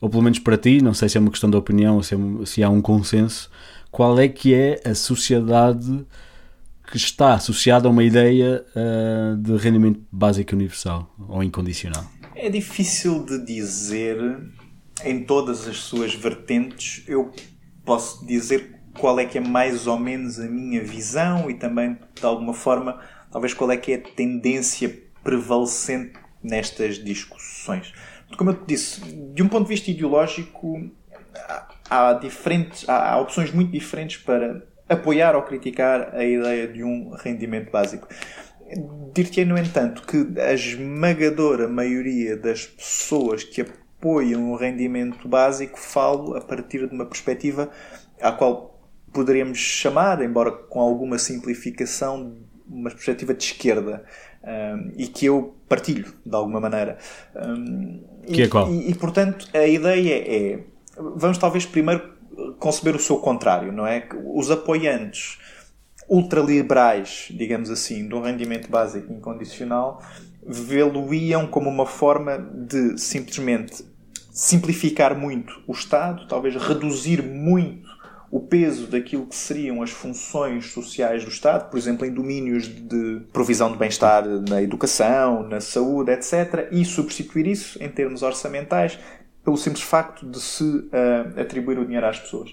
ou 0.00 0.10
pelo 0.10 0.22
menos 0.22 0.38
para 0.38 0.58
ti, 0.58 0.82
não 0.82 0.92
sei 0.92 1.08
se 1.08 1.16
é 1.16 1.20
uma 1.20 1.30
questão 1.30 1.50
de 1.50 1.56
opinião 1.56 1.96
ou 1.96 2.02
se, 2.02 2.14
é, 2.14 2.18
se 2.44 2.62
há 2.62 2.68
um 2.68 2.82
consenso, 2.82 3.50
qual 3.90 4.18
é 4.18 4.28
que 4.28 4.54
é 4.54 4.80
a 4.84 4.94
sociedade 4.94 6.04
que 6.90 6.96
está 6.96 7.34
associada 7.34 7.88
a 7.88 7.90
uma 7.90 8.04
ideia 8.04 8.64
uh, 8.76 9.36
de 9.36 9.56
rendimento 9.56 10.00
básico 10.12 10.54
universal 10.54 11.12
ou 11.28 11.42
incondicional? 11.42 12.04
É 12.34 12.50
difícil 12.50 13.24
de 13.24 13.44
dizer 13.44 14.18
em 15.02 15.24
todas 15.24 15.66
as 15.66 15.78
suas 15.78 16.14
vertentes. 16.14 17.02
Eu 17.08 17.32
posso 17.84 18.26
dizer 18.26 18.80
qual 18.98 19.18
é 19.18 19.24
que 19.24 19.38
é 19.38 19.40
mais 19.40 19.86
ou 19.86 19.98
menos 19.98 20.38
a 20.38 20.46
minha 20.46 20.82
visão 20.82 21.50
e 21.50 21.54
também, 21.54 21.98
de 22.14 22.24
alguma 22.24 22.52
forma, 22.52 23.00
talvez 23.34 23.52
qual 23.52 23.68
é 23.72 23.76
que 23.76 23.90
é 23.90 23.96
a 23.96 24.00
tendência 24.00 24.96
prevalecente 25.24 26.12
nestas 26.40 27.02
discussões. 27.02 27.92
Como 28.38 28.50
eu 28.50 28.54
te 28.54 28.64
disse, 28.64 29.00
de 29.00 29.42
um 29.42 29.48
ponto 29.48 29.64
de 29.64 29.70
vista 29.70 29.90
ideológico, 29.90 30.88
há, 31.90 32.12
diferentes, 32.12 32.88
há, 32.88 33.18
opções 33.18 33.50
muito 33.50 33.72
diferentes 33.72 34.18
para 34.18 34.64
apoiar 34.88 35.34
ou 35.34 35.42
criticar 35.42 36.14
a 36.14 36.24
ideia 36.24 36.68
de 36.68 36.84
um 36.84 37.10
rendimento 37.10 37.72
básico. 37.72 38.06
Dir-te, 39.12 39.44
no 39.44 39.58
entanto, 39.58 40.06
que 40.06 40.40
a 40.40 40.52
esmagadora 40.52 41.66
maioria 41.66 42.36
das 42.36 42.66
pessoas 42.66 43.42
que 43.42 43.62
apoiam 43.62 44.52
o 44.52 44.56
rendimento 44.56 45.26
básico 45.26 45.76
falo 45.76 46.36
a 46.36 46.40
partir 46.40 46.86
de 46.86 46.94
uma 46.94 47.06
perspectiva 47.06 47.68
à 48.20 48.30
qual 48.30 48.80
poderíamos 49.12 49.58
chamar, 49.58 50.22
embora 50.22 50.52
com 50.52 50.78
alguma 50.78 51.18
simplificação, 51.18 52.53
uma 52.74 52.90
perspectiva 52.90 53.32
de 53.32 53.44
esquerda 53.44 54.04
um, 54.42 54.92
e 54.96 55.06
que 55.06 55.26
eu 55.26 55.54
partilho 55.68 56.12
de 56.24 56.34
alguma 56.34 56.60
maneira. 56.60 56.98
Um, 57.34 58.02
que 58.26 58.42
é 58.42 58.48
qual? 58.48 58.70
E, 58.70 58.90
e, 58.90 58.94
portanto 58.94 59.48
a 59.54 59.66
ideia 59.66 60.14
é 60.16 60.60
vamos 60.96 61.38
talvez 61.38 61.64
primeiro 61.66 62.14
conceber 62.58 62.96
o 62.96 62.98
seu 62.98 63.18
contrário, 63.18 63.72
não 63.72 63.86
é? 63.86 64.08
Os 64.34 64.50
apoiantes 64.50 65.38
ultraliberais, 66.08 67.28
digamos 67.30 67.70
assim, 67.70 68.06
do 68.06 68.20
rendimento 68.20 68.68
básico 68.68 69.12
incondicional, 69.12 70.02
vê-lo-iam 70.46 71.46
como 71.46 71.70
uma 71.70 71.86
forma 71.86 72.38
de 72.38 72.98
simplesmente 72.98 73.84
simplificar 74.30 75.16
muito 75.16 75.62
o 75.66 75.72
Estado, 75.72 76.26
talvez 76.26 76.56
reduzir 76.56 77.22
muito 77.22 77.83
o 78.34 78.40
peso 78.40 78.88
daquilo 78.88 79.26
que 79.26 79.36
seriam 79.36 79.80
as 79.80 79.90
funções 79.90 80.72
sociais 80.72 81.22
do 81.22 81.30
Estado, 81.30 81.70
por 81.70 81.78
exemplo, 81.78 82.04
em 82.04 82.12
domínios 82.12 82.66
de 82.66 83.20
provisão 83.32 83.70
de 83.70 83.78
bem-estar 83.78 84.26
na 84.26 84.60
educação, 84.60 85.44
na 85.44 85.60
saúde, 85.60 86.10
etc., 86.10 86.66
e 86.72 86.84
substituir 86.84 87.46
isso, 87.46 87.80
em 87.80 87.88
termos 87.88 88.24
orçamentais, 88.24 88.98
pelo 89.44 89.56
simples 89.56 89.84
facto 89.84 90.28
de 90.28 90.40
se 90.40 90.64
uh, 90.64 91.40
atribuir 91.40 91.78
o 91.78 91.84
dinheiro 91.84 92.06
às 92.08 92.18
pessoas. 92.18 92.52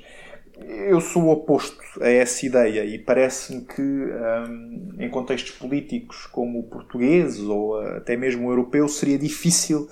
Eu 0.55 1.01
sou 1.01 1.29
oposto 1.29 1.81
a 1.99 2.09
essa 2.09 2.45
ideia 2.45 2.85
e 2.85 2.99
parece-me 2.99 3.61
que, 3.61 3.81
um, 3.81 4.91
em 4.99 5.09
contextos 5.09 5.49
políticos 5.49 6.27
como 6.27 6.59
o 6.59 6.63
português 6.63 7.39
ou 7.39 7.81
até 7.81 8.15
mesmo 8.15 8.47
o 8.47 8.51
europeu, 8.51 8.87
seria 8.87 9.17
difícil 9.17 9.89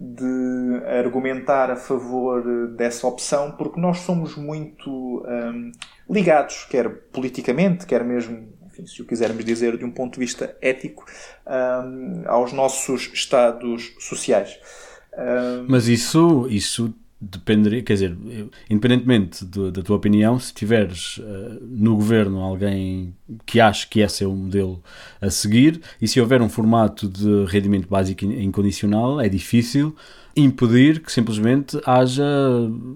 de 0.00 0.82
argumentar 0.98 1.70
a 1.70 1.76
favor 1.76 2.68
dessa 2.68 3.06
opção, 3.06 3.52
porque 3.52 3.78
nós 3.78 3.98
somos 3.98 4.34
muito 4.34 4.90
um, 4.90 5.72
ligados, 6.08 6.64
quer 6.64 6.88
politicamente, 7.12 7.84
quer 7.84 8.02
mesmo, 8.02 8.48
enfim, 8.66 8.86
se 8.86 9.02
o 9.02 9.04
quisermos 9.04 9.44
dizer, 9.44 9.76
de 9.76 9.84
um 9.84 9.90
ponto 9.90 10.14
de 10.14 10.20
vista 10.20 10.56
ético, 10.62 11.04
um, 11.46 12.22
aos 12.26 12.50
nossos 12.50 13.10
estados 13.12 13.94
sociais. 13.98 14.58
Um, 15.12 15.66
Mas 15.68 15.86
isso, 15.86 16.46
isso 16.48 16.94
dependeria, 17.20 17.82
quer 17.82 17.92
dizer, 17.94 18.16
independentemente 18.68 19.44
do, 19.44 19.70
da 19.70 19.82
tua 19.82 19.96
opinião, 19.96 20.38
se 20.38 20.54
tiveres 20.54 21.18
uh, 21.18 21.58
no 21.60 21.94
governo 21.96 22.40
alguém 22.40 23.14
que 23.44 23.60
acha 23.60 23.86
que 23.86 24.00
esse 24.00 24.24
é 24.24 24.26
o 24.26 24.34
modelo 24.34 24.82
a 25.20 25.28
seguir, 25.28 25.80
e 26.00 26.08
se 26.08 26.20
houver 26.20 26.40
um 26.40 26.48
formato 26.48 27.08
de 27.08 27.44
rendimento 27.46 27.88
básico 27.88 28.24
incondicional, 28.24 29.20
é 29.20 29.28
difícil 29.28 29.94
impedir 30.34 31.00
que 31.00 31.12
simplesmente 31.12 31.78
haja 31.84 32.24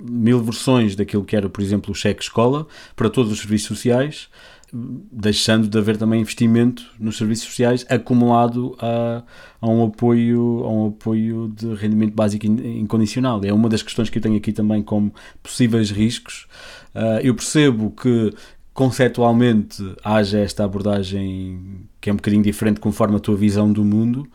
mil 0.08 0.42
versões 0.42 0.96
daquilo 0.96 1.24
que 1.24 1.36
era, 1.36 1.48
por 1.48 1.60
exemplo, 1.60 1.92
o 1.92 1.94
cheque 1.94 2.22
escola 2.22 2.66
para 2.96 3.10
todos 3.10 3.30
os 3.30 3.40
serviços 3.40 3.68
sociais 3.68 4.28
deixando 4.76 5.68
de 5.68 5.78
haver 5.78 5.96
também 5.96 6.20
investimento 6.20 6.82
nos 6.98 7.16
serviços 7.16 7.46
sociais 7.46 7.86
acumulado 7.88 8.76
a, 8.80 9.22
a, 9.60 9.68
um, 9.68 9.84
apoio, 9.84 10.64
a 10.64 10.68
um 10.68 10.86
apoio 10.88 11.52
de 11.54 11.74
rendimento 11.74 12.12
básico 12.12 12.44
incondicional. 12.44 13.40
É 13.44 13.52
uma 13.52 13.68
das 13.68 13.82
questões 13.82 14.10
que 14.10 14.18
eu 14.18 14.22
tenho 14.22 14.36
aqui 14.36 14.52
também 14.52 14.82
como 14.82 15.14
possíveis 15.40 15.90
riscos. 15.90 16.48
Uh, 16.92 17.20
eu 17.22 17.34
percebo 17.34 17.92
que 17.92 18.34
conceptualmente 18.72 19.80
haja 20.02 20.38
esta 20.40 20.64
abordagem 20.64 21.86
que 22.00 22.10
é 22.10 22.12
um 22.12 22.16
bocadinho 22.16 22.42
diferente 22.42 22.80
conforme 22.80 23.14
a 23.16 23.20
tua 23.20 23.36
visão 23.36 23.72
do 23.72 23.84
mundo, 23.84 24.26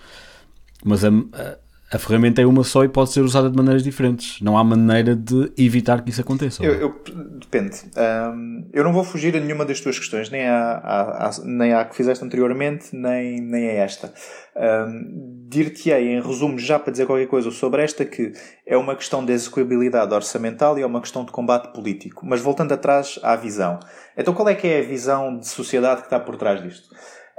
mas 0.86 1.04
a, 1.04 1.10
a 1.10 1.58
a 1.91 1.97
ferramenta 1.97 2.41
é 2.41 2.45
uma 2.45 2.63
só 2.63 2.84
e 2.84 2.88
pode 2.88 3.12
ser 3.12 3.21
usada 3.21 3.49
de 3.49 3.58
maneiras 3.58 3.82
diferentes. 3.82 4.39
Não 4.41 4.58
há 4.58 4.63
maneira 4.63 5.15
de 5.15 5.52
evitar 5.58 6.04
que 6.04 6.12
isso 6.12 6.21
aconteça. 6.21 6.63
Eu, 6.63 6.73
eu, 6.73 7.02
depende. 7.39 7.78
Um, 7.97 8.69
eu 8.71 8.84
não 8.84 8.93
vou 8.93 9.04
fugir 9.04 9.36
a 9.36 9.39
nenhuma 9.39 9.65
das 9.65 9.82
tuas 9.82 9.97
questões, 9.97 10.30
nem 10.30 10.47
à, 10.47 10.73
à, 10.73 11.28
à, 11.28 11.32
nem 11.43 11.73
à 11.73 11.84
que 11.84 11.95
fizeste 11.95 12.23
anteriormente, 12.23 12.95
nem, 12.95 13.41
nem 13.41 13.69
a 13.69 13.73
esta. 13.73 14.13
Um, 14.56 15.47
Dir-te-ei, 15.49 16.10
em 16.10 16.21
resumo, 16.21 16.60
já 16.60 16.78
para 16.78 16.91
dizer 16.91 17.08
qualquer 17.08 17.25
coisa 17.25 17.49
sobre 17.49 17.82
esta, 17.82 18.06
que 18.06 18.34
é 18.67 18.78
uma 18.78 18.95
questão 18.95 19.25
de 19.25 19.34
execuibilidade 19.34 20.13
orçamental 20.13 20.78
e 20.78 20.84
é 20.84 20.86
uma 20.86 21.02
questão 21.02 21.25
de 21.25 21.32
combate 21.32 21.73
político. 21.73 22.23
Mas 22.23 22.39
voltando 22.39 22.71
atrás 22.71 23.19
à 23.23 23.36
visão. 23.36 23.80
Então, 24.15 24.32
qual 24.36 24.47
é 24.47 24.54
que 24.54 24.67
é 24.67 24.80
a 24.80 24.84
visão 24.84 25.39
de 25.39 25.47
sociedade 25.47 26.02
que 26.02 26.08
está 26.08 26.19
por 26.19 26.36
trás 26.36 26.62
disto? 26.62 26.88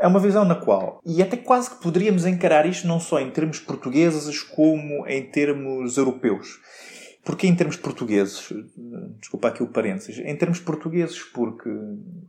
É 0.01 0.07
uma 0.07 0.19
visão 0.19 0.47
na 0.47 0.55
qual, 0.55 0.99
e 1.05 1.23
até 1.23 1.37
quase 1.37 1.69
que 1.69 1.83
poderíamos 1.83 2.25
encarar 2.25 2.65
isto 2.65 2.89
não 2.89 2.99
só 2.99 3.21
em 3.21 3.31
termos 3.31 3.59
portugueses 3.59 4.41
como 4.43 5.07
em 5.07 5.31
termos 5.31 5.99
europeus. 5.99 6.59
Porquê 7.23 7.47
em 7.47 7.55
termos 7.55 7.77
portugueses? 7.77 8.51
Desculpa 9.21 9.49
aqui 9.49 9.63
o 9.63 9.67
parênteses. 9.67 10.19
Em 10.19 10.35
termos 10.35 10.59
portugueses, 10.59 11.23
porque, 11.23 11.69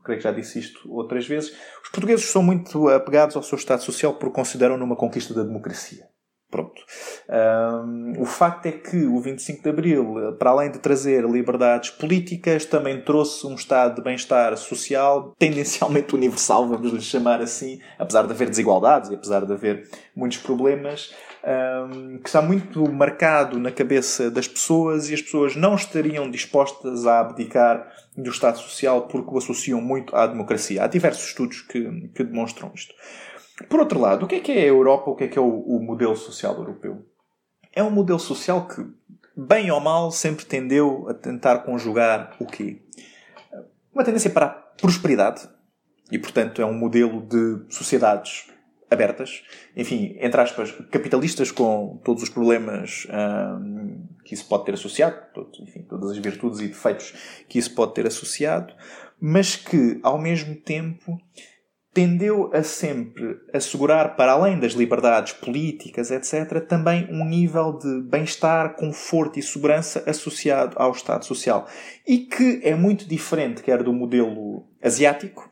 creio 0.04 0.20
que 0.20 0.24
já 0.24 0.34
disse 0.34 0.60
isto 0.60 0.80
outras 0.92 1.26
vezes, 1.26 1.52
os 1.82 1.90
portugueses 1.90 2.26
são 2.26 2.44
muito 2.44 2.90
apegados 2.90 3.38
ao 3.38 3.44
seu 3.44 3.56
Estado 3.56 3.82
Social 3.82 4.16
porque 4.16 4.36
consideram 4.36 4.78
numa 4.78 4.98
conquista 4.98 5.34
da 5.34 5.44
democracia. 5.44 6.12
Pronto. 6.52 6.84
Um, 7.30 8.22
o 8.22 8.26
facto 8.26 8.66
é 8.66 8.74
que 8.74 9.06
o 9.06 9.22
25 9.22 9.64
de 9.64 9.70
Abril, 9.70 10.36
para 10.38 10.50
além 10.50 10.70
de 10.70 10.80
trazer 10.80 11.24
liberdades 11.24 11.92
políticas, 11.92 12.66
também 12.66 13.02
trouxe 13.02 13.48
um 13.48 13.56
estado 13.56 13.96
de 13.96 14.02
bem-estar 14.02 14.58
social 14.58 15.34
tendencialmente 15.40 16.14
universal, 16.14 16.68
vamos 16.68 16.92
lhe 16.92 17.02
chamar 17.02 17.42
assim, 17.42 17.80
apesar 17.98 18.28
de 18.28 18.34
haver 18.34 18.50
desigualdades 18.50 19.10
e 19.10 19.16
apesar 19.16 19.46
de 19.46 19.54
haver 19.54 19.90
muitos 20.14 20.40
problemas, 20.40 21.14
um, 21.42 22.18
que 22.18 22.28
está 22.28 22.42
muito 22.42 22.86
marcado 22.92 23.58
na 23.58 23.72
cabeça 23.72 24.30
das 24.30 24.48
pessoas 24.48 25.10
e 25.10 25.14
as 25.14 25.22
pessoas 25.22 25.56
não 25.56 25.76
estariam 25.76 26.30
dispostas 26.30 27.08
a 27.08 27.22
abdicar 27.22 27.90
do 28.16 28.30
Estado 28.30 28.58
Social 28.58 29.04
porque 29.04 29.34
o 29.34 29.38
associam 29.38 29.80
muito 29.80 30.14
à 30.16 30.28
democracia. 30.28 30.84
Há 30.84 30.88
diversos 30.88 31.30
estudos 31.30 31.62
que, 31.62 32.10
que 32.14 32.26
demonstram 32.26 32.72
isto. 32.76 32.94
Por 33.70 33.80
outro 33.80 34.00
lado, 34.00 34.26
o 34.26 34.28
que 34.28 34.36
é 34.36 34.40
que 34.40 34.52
é 34.52 34.62
a 34.62 34.68
Europa? 34.68 35.12
O 35.12 35.16
que 35.16 35.26
é 35.26 35.28
que 35.28 35.38
é 35.38 35.42
o, 35.42 35.60
o 35.60 35.80
modelo 35.82 36.16
social 36.16 36.56
europeu? 36.56 37.06
É 37.74 37.84
um 37.84 37.92
modelo 37.92 38.20
social 38.20 38.68
que, 38.68 38.86
bem 39.36 39.72
ou 39.72 39.80
mal, 39.80 40.12
sempre 40.12 40.46
tendeu 40.46 41.08
a 41.10 41.14
tentar 41.14 41.60
conjugar 41.60 42.36
o 42.40 42.46
quê? 42.46 42.82
Uma 43.94 44.04
tendência 44.04 44.30
para 44.30 44.46
a 44.46 44.50
prosperidade, 44.50 45.48
e 46.12 46.20
portanto 46.20 46.62
é 46.62 46.66
um 46.66 46.74
modelo 46.74 47.22
de 47.22 47.74
sociedades 47.74 48.52
abertas, 48.90 49.44
enfim, 49.76 50.18
entre 50.20 50.42
aspas, 50.42 50.72
capitalistas 50.92 51.50
com 51.50 52.02
todos 52.04 52.24
os 52.24 52.30
problemas 52.30 53.08
hum, 53.10 54.06
que 54.26 54.34
isso 54.34 54.46
pode 54.50 54.66
ter 54.66 54.74
associado, 54.74 55.16
enfim, 55.62 55.84
todas 55.84 56.12
as 56.12 56.18
virtudes 56.18 56.60
e 56.60 56.68
defeitos 56.68 57.14
que 57.48 57.58
isso 57.58 57.74
pode 57.74 57.94
ter 57.94 58.06
associado, 58.06 58.74
mas 59.20 59.56
que, 59.56 59.98
ao 60.04 60.20
mesmo 60.20 60.56
tempo, 60.56 61.18
tendeu 61.94 62.50
a 62.54 62.64
sempre 62.64 63.40
assegurar, 63.54 64.16
para 64.16 64.32
além 64.32 64.60
das 64.60 64.74
liberdades 64.74 65.34
políticas, 65.34 66.10
etc., 66.10 66.66
também 66.66 67.08
um 67.12 67.26
nível 67.26 67.78
de 67.78 68.02
bem-estar, 68.04 68.76
conforto 68.76 69.38
e 69.38 69.44
segurança 69.44 70.04
associado 70.08 70.76
ao 70.78 70.92
Estado 70.92 71.26
Social. 71.26 71.68
E 72.08 72.20
que 72.20 72.62
é 72.64 72.76
muito 72.76 73.08
diferente, 73.08 73.62
quer 73.62 73.84
do 73.84 73.92
modelo 73.92 74.66
asiático, 74.82 75.50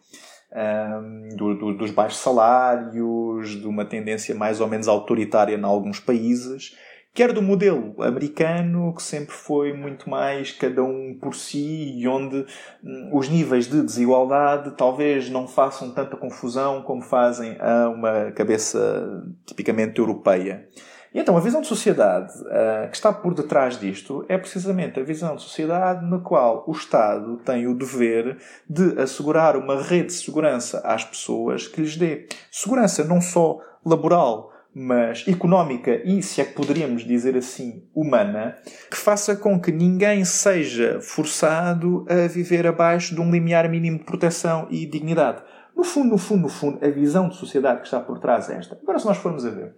um, 0.51 1.35
do, 1.35 1.55
do, 1.55 1.77
dos 1.77 1.91
baixos 1.91 2.19
salários, 2.19 3.59
de 3.59 3.67
uma 3.67 3.85
tendência 3.85 4.33
mais 4.33 4.61
ou 4.61 4.67
menos 4.67 4.87
autoritária 4.87 5.55
em 5.55 5.63
alguns 5.63 5.99
países, 5.99 6.75
quer 7.13 7.33
do 7.33 7.41
modelo 7.41 8.01
americano, 8.01 8.93
que 8.93 9.03
sempre 9.03 9.33
foi 9.33 9.73
muito 9.73 10.09
mais 10.09 10.51
cada 10.51 10.83
um 10.83 11.17
por 11.19 11.35
si 11.35 11.95
e 11.97 12.07
onde 12.07 12.45
hum, 12.83 13.09
os 13.13 13.27
níveis 13.27 13.67
de 13.67 13.81
desigualdade 13.81 14.71
talvez 14.77 15.29
não 15.29 15.47
façam 15.47 15.91
tanta 15.91 16.15
confusão 16.15 16.81
como 16.83 17.01
fazem 17.01 17.57
a 17.59 17.89
uma 17.89 18.31
cabeça 18.31 19.23
tipicamente 19.45 19.99
europeia. 19.99 20.67
E 21.13 21.19
então 21.19 21.35
a 21.35 21.39
visão 21.39 21.61
de 21.61 21.67
sociedade 21.67 22.31
uh, 22.41 22.89
que 22.89 22.95
está 22.95 23.11
por 23.11 23.33
detrás 23.33 23.79
disto 23.79 24.23
é 24.29 24.37
precisamente 24.37 24.99
a 24.99 25.03
visão 25.03 25.35
de 25.35 25.41
sociedade 25.41 26.05
na 26.05 26.19
qual 26.19 26.63
o 26.67 26.71
Estado 26.71 27.37
tem 27.37 27.67
o 27.67 27.73
dever 27.73 28.37
de 28.69 28.99
assegurar 29.01 29.57
uma 29.57 29.81
rede 29.81 30.07
de 30.07 30.13
segurança 30.13 30.81
às 30.85 31.03
pessoas 31.03 31.67
que 31.67 31.81
lhes 31.81 31.97
dê 31.97 32.27
segurança 32.51 33.03
não 33.03 33.19
só 33.19 33.59
laboral, 33.83 34.51
mas 34.79 35.25
económica 35.27 36.01
e, 36.05 36.23
se 36.23 36.39
é 36.39 36.45
que 36.45 36.53
poderíamos 36.53 37.03
dizer 37.03 37.35
assim, 37.35 37.83
humana, 37.93 38.57
que 38.89 38.95
faça 38.95 39.35
com 39.35 39.59
que 39.59 39.71
ninguém 39.71 40.23
seja 40.23 41.01
forçado 41.01 42.05
a 42.09 42.27
viver 42.27 42.65
abaixo 42.65 43.13
de 43.13 43.19
um 43.19 43.29
limiar 43.29 43.67
mínimo 43.69 43.99
de 43.99 44.05
proteção 44.05 44.67
e 44.71 44.85
dignidade. 44.85 45.43
No 45.75 45.83
fundo, 45.83 46.11
no 46.11 46.17
fundo, 46.17 46.43
no 46.43 46.49
fundo, 46.49 46.85
a 46.85 46.89
visão 46.89 47.27
de 47.27 47.35
sociedade 47.35 47.81
que 47.81 47.87
está 47.87 47.99
por 47.99 48.19
trás 48.19 48.49
é 48.49 48.57
esta. 48.57 48.79
Agora, 48.81 48.99
se 48.99 49.05
nós 49.05 49.17
formos 49.17 49.45
a 49.45 49.49
ver 49.49 49.75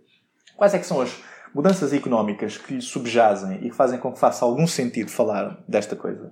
quais 0.55 0.73
é 0.75 0.79
que 0.79 0.85
são 0.85 1.01
as 1.01 1.11
mudanças 1.53 1.93
económicas 1.93 2.57
que 2.57 2.75
lhe 2.75 2.81
subjazem 2.81 3.59
e 3.61 3.69
que 3.69 3.75
fazem 3.75 3.99
com 3.99 4.11
que 4.11 4.19
faça 4.19 4.45
algum 4.45 4.65
sentido 4.65 5.11
falar 5.11 5.61
desta 5.67 5.95
coisa, 5.95 6.31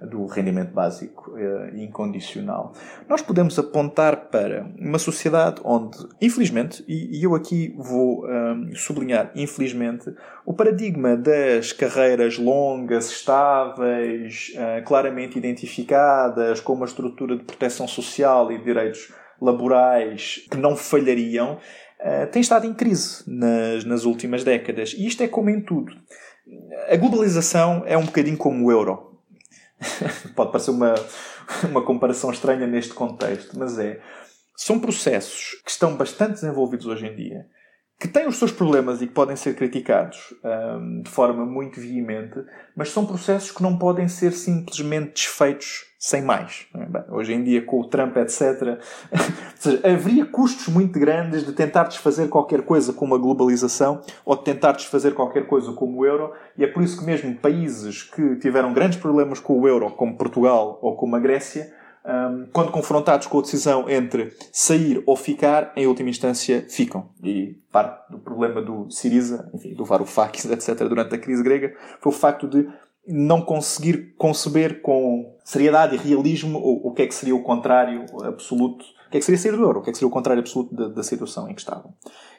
do 0.00 0.26
rendimento 0.26 0.72
básico 0.72 1.36
eh, 1.36 1.72
incondicional, 1.74 2.72
nós 3.08 3.20
podemos 3.20 3.58
apontar 3.58 4.28
para 4.30 4.66
uma 4.78 4.98
sociedade 4.98 5.60
onde, 5.64 5.98
infelizmente, 6.20 6.84
e, 6.88 7.22
eu 7.22 7.34
aqui 7.34 7.74
vou 7.76 8.26
um, 8.26 8.74
sublinhar, 8.74 9.30
infelizmente, 9.34 10.14
o 10.46 10.54
paradigma 10.54 11.16
das 11.16 11.72
carreiras 11.72 12.38
longas, 12.38 13.10
estáveis, 13.10 14.52
uh, 14.54 14.84
claramente 14.84 15.38
identificadas, 15.38 16.60
com 16.60 16.72
uma 16.72 16.86
estrutura 16.86 17.36
de 17.36 17.44
proteção 17.44 17.86
social 17.86 18.50
e 18.50 18.58
de 18.58 18.64
direitos 18.64 19.12
laborais 19.40 20.46
que 20.50 20.56
não 20.56 20.76
falhariam, 20.76 21.58
eh, 22.02 22.26
tem 22.26 22.40
estado 22.40 22.66
em 22.66 22.72
crise 22.72 23.22
nas, 23.26 23.84
nas 23.84 24.04
últimas 24.04 24.42
décadas. 24.42 24.94
E 24.96 25.06
isto 25.06 25.22
é 25.22 25.28
como 25.28 25.50
em 25.50 25.60
tudo. 25.60 25.92
A 26.88 26.96
globalização 26.96 27.84
é 27.86 27.96
um 27.96 28.06
bocadinho 28.06 28.36
como 28.36 28.66
o 28.66 28.70
euro. 28.70 29.20
Pode 30.34 30.50
parecer 30.50 30.70
uma, 30.70 30.94
uma 31.68 31.82
comparação 31.82 32.30
estranha 32.30 32.66
neste 32.66 32.94
contexto, 32.94 33.58
mas 33.58 33.78
é. 33.78 34.00
São 34.56 34.78
processos 34.78 35.60
que 35.64 35.70
estão 35.70 35.96
bastante 35.96 36.32
desenvolvidos 36.32 36.86
hoje 36.86 37.06
em 37.06 37.14
dia, 37.14 37.46
que 38.00 38.08
têm 38.08 38.26
os 38.26 38.38
seus 38.38 38.50
problemas 38.50 39.02
e 39.02 39.06
que 39.06 39.12
podem 39.12 39.36
ser 39.36 39.54
criticados 39.54 40.32
um, 40.42 41.02
de 41.02 41.10
forma 41.10 41.44
muito 41.44 41.78
veemente, 41.78 42.42
mas 42.74 42.88
são 42.88 43.04
processos 43.04 43.50
que 43.50 43.62
não 43.62 43.76
podem 43.76 44.08
ser 44.08 44.32
simplesmente 44.32 45.12
desfeitos 45.12 45.84
sem 45.98 46.22
mais. 46.22 46.66
É? 46.74 46.86
Bem, 46.86 47.04
hoje 47.10 47.34
em 47.34 47.44
dia, 47.44 47.60
com 47.60 47.78
o 47.78 47.84
Trump, 47.84 48.16
etc., 48.16 48.80
seja, 49.54 49.86
haveria 49.86 50.24
custos 50.24 50.68
muito 50.68 50.98
grandes 50.98 51.44
de 51.44 51.52
tentar 51.52 51.84
desfazer 51.84 52.30
qualquer 52.30 52.62
coisa 52.62 52.90
como 52.94 53.14
a 53.14 53.18
globalização 53.18 54.00
ou 54.24 54.34
de 54.34 54.44
tentar 54.44 54.72
desfazer 54.72 55.12
qualquer 55.12 55.46
coisa 55.46 55.70
como 55.74 55.98
o 55.98 56.06
euro, 56.06 56.32
e 56.56 56.64
é 56.64 56.66
por 56.66 56.82
isso 56.82 56.98
que 56.98 57.04
mesmo 57.04 57.34
países 57.36 58.02
que 58.02 58.36
tiveram 58.36 58.72
grandes 58.72 58.98
problemas 58.98 59.40
com 59.40 59.60
o 59.60 59.68
euro, 59.68 59.90
como 59.90 60.16
Portugal 60.16 60.78
ou 60.80 60.96
como 60.96 61.16
a 61.16 61.20
Grécia, 61.20 61.70
um, 62.04 62.46
quando 62.52 62.70
confrontados 62.70 63.26
com 63.26 63.38
a 63.38 63.42
decisão 63.42 63.88
entre 63.88 64.34
sair 64.52 65.02
ou 65.06 65.16
ficar, 65.16 65.72
em 65.76 65.86
última 65.86 66.08
instância 66.08 66.64
ficam. 66.68 67.10
E 67.22 67.58
parte 67.70 68.10
do 68.10 68.18
problema 68.18 68.62
do 68.62 68.90
Siriza, 68.90 69.50
enfim, 69.54 69.74
do 69.74 69.84
Varoufakis, 69.84 70.46
etc., 70.50 70.76
durante 70.88 71.14
a 71.14 71.18
crise 71.18 71.42
grega, 71.42 71.74
foi 72.00 72.12
o 72.12 72.14
facto 72.14 72.48
de 72.48 72.66
não 73.06 73.42
conseguir 73.42 74.14
conceber 74.16 74.82
com 74.82 75.34
seriedade 75.44 75.96
e 75.96 75.98
realismo 75.98 76.58
o, 76.58 76.88
o 76.88 76.92
que 76.92 77.02
é 77.02 77.06
que 77.06 77.14
seria 77.14 77.34
o 77.34 77.42
contrário 77.42 78.04
absoluto, 78.24 78.84
o 79.06 79.10
que 79.10 79.16
é 79.16 79.20
que 79.20 79.24
seria 79.24 79.38
sair 79.38 79.52
do 79.52 79.62
euro, 79.62 79.80
o 79.80 79.82
que 79.82 79.90
é 79.90 79.92
que 79.92 79.98
seria 79.98 80.08
o 80.08 80.12
contrário 80.12 80.40
absoluto 80.40 80.74
da, 80.74 80.88
da 80.88 81.02
situação 81.02 81.48
em 81.48 81.54
que 81.54 81.60
estavam. 81.60 81.92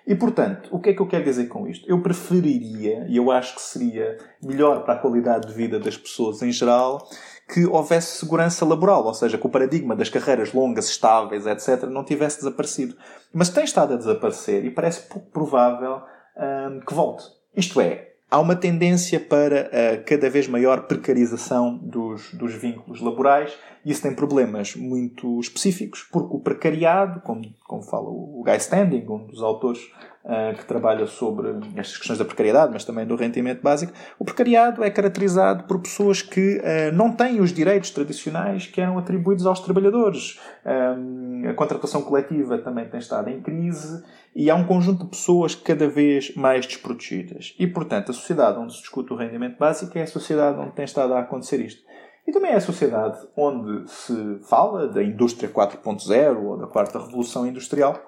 E, 0.08 0.15
portanto, 0.15 0.69
o 0.71 0.80
que 0.80 0.89
é 0.89 0.93
que 0.93 1.02
eu 1.02 1.08
quero 1.08 1.24
dizer 1.24 1.47
com 1.47 1.67
isto? 1.67 1.88
Eu 1.89 2.02
preferiria, 2.02 3.06
e 3.08 3.17
eu 3.17 3.30
acho 3.30 3.56
que 3.56 3.62
seria 3.62 4.17
melhor 4.41 4.84
para 4.84 4.95
a 4.95 4.97
qualidade 4.97 5.47
de 5.47 5.54
vida 5.54 5.80
das 5.80 5.97
pessoas 5.97 6.41
em 6.41 6.52
geral, 6.52 7.08
que 7.52 7.66
houvesse 7.66 8.18
segurança 8.18 8.66
laboral, 8.66 9.04
ou 9.04 9.14
seja, 9.14 9.38
que 9.38 9.46
o 9.46 9.50
paradigma 9.50 9.94
das 9.94 10.10
carreiras 10.10 10.54
longas, 10.54 10.88
estáveis, 10.90 11.46
etc., 11.46 11.84
não 11.84 12.06
tivesse 12.06 12.38
desaparecido. 12.38 12.96
Mas 13.34 13.50
tem 13.50 13.66
estado 13.66 13.94
a 13.94 13.98
desaparecer 13.98 14.64
e 14.64 14.72
parece 14.72 15.02
pouco 15.02 15.30
provável 15.32 16.02
hum, 16.38 16.80
que 16.80 16.94
volte. 16.94 17.26
Isto 17.56 17.82
é, 17.82 18.12
há 18.30 18.40
uma 18.40 18.56
tendência 18.56 19.20
para 19.20 19.70
a 19.94 19.98
cada 19.98 20.30
vez 20.30 20.48
maior 20.48 20.84
precarização 20.84 21.78
dos, 21.78 22.34
dos 22.34 22.54
vínculos 22.54 23.02
laborais 23.02 23.54
isso 23.86 24.02
tem 24.02 24.13
problemas 24.13 24.76
muito 24.76 25.39
específicos, 25.39 26.04
porque 26.12 26.36
o 26.36 26.39
precariado, 26.39 27.22
como, 27.22 27.41
como 27.65 27.82
fala 27.82 28.10
o 28.10 28.44
Guy 28.46 28.58
Standing, 28.58 29.06
um 29.10 29.26
dos 29.26 29.41
autores 29.41 29.82
uh, 30.24 30.56
que 30.56 30.65
trabalha 30.65 31.08
sobre 31.08 31.50
estas 31.76 31.98
questões 31.98 32.20
da 32.20 32.26
precariedade, 32.26 32.72
mas 32.72 32.86
também 32.86 33.06
do 33.06 33.15
rendimento 33.15 33.62
básico, 33.62 33.94
o 34.20 34.26
precariado 34.26 34.84
é 34.84 34.89
caracterizado 34.89 35.63
por 35.63 35.80
pessoas 35.80 36.22
que 36.22 36.58
uh, 36.58 36.96
não 36.96 37.12
têm 37.12 37.39
os 37.41 37.52
direitos 37.52 37.89
tradicionais 37.89 38.67
que 38.67 38.80
eram 38.80 38.98
atribuídos 38.98 39.46
aos 39.46 39.60
trabalhadores. 39.60 40.39
Um, 40.65 41.50
a 41.50 41.54
contratação 41.54 42.04
coletiva 42.04 42.58
também 42.60 42.88
tem 42.88 43.00
estado 43.00 43.30
em 43.30 43.41
crise 43.41 44.04
e 44.36 44.50
há 44.50 44.56
um 44.56 44.65
conjunto 44.65 45.04
de 45.04 45.10
pessoas 45.10 45.56
cada 45.56 45.88
vez 45.88 46.36
mais 46.36 46.65
desprotegidas. 46.65 47.56
E, 47.58 47.67
portanto, 47.67 48.12
a 48.12 48.13
sociedade 48.13 48.60
onde 48.60 48.74
se 48.74 48.80
discute 48.80 49.12
o 49.12 49.15
rendimento 49.15 49.58
básico 49.58 49.98
é 49.98 50.04
a 50.04 50.08
sociedade 50.08 50.60
onde 50.60 50.72
tem 50.72 50.86
estado 50.86 51.13
a 51.13 51.20
acontecer 51.20 51.60
isto. 51.60 51.82
E 52.28 52.32
também 52.32 52.52
é 52.52 52.56
a 52.56 52.62
sociedade 52.62 53.18
onde 53.36 53.90
se 53.90 54.40
fala 54.48 54.88
da 54.88 55.04
indústria 55.04 55.50
4.0 55.50 56.44
ou 56.44 56.58
da 56.58 56.68
quarta 56.68 57.00
revolução 57.00 57.48
industrial, 57.48 58.00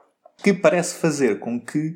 que 0.43 0.53
parece 0.53 0.99
fazer 0.99 1.39
com 1.39 1.59
que 1.59 1.95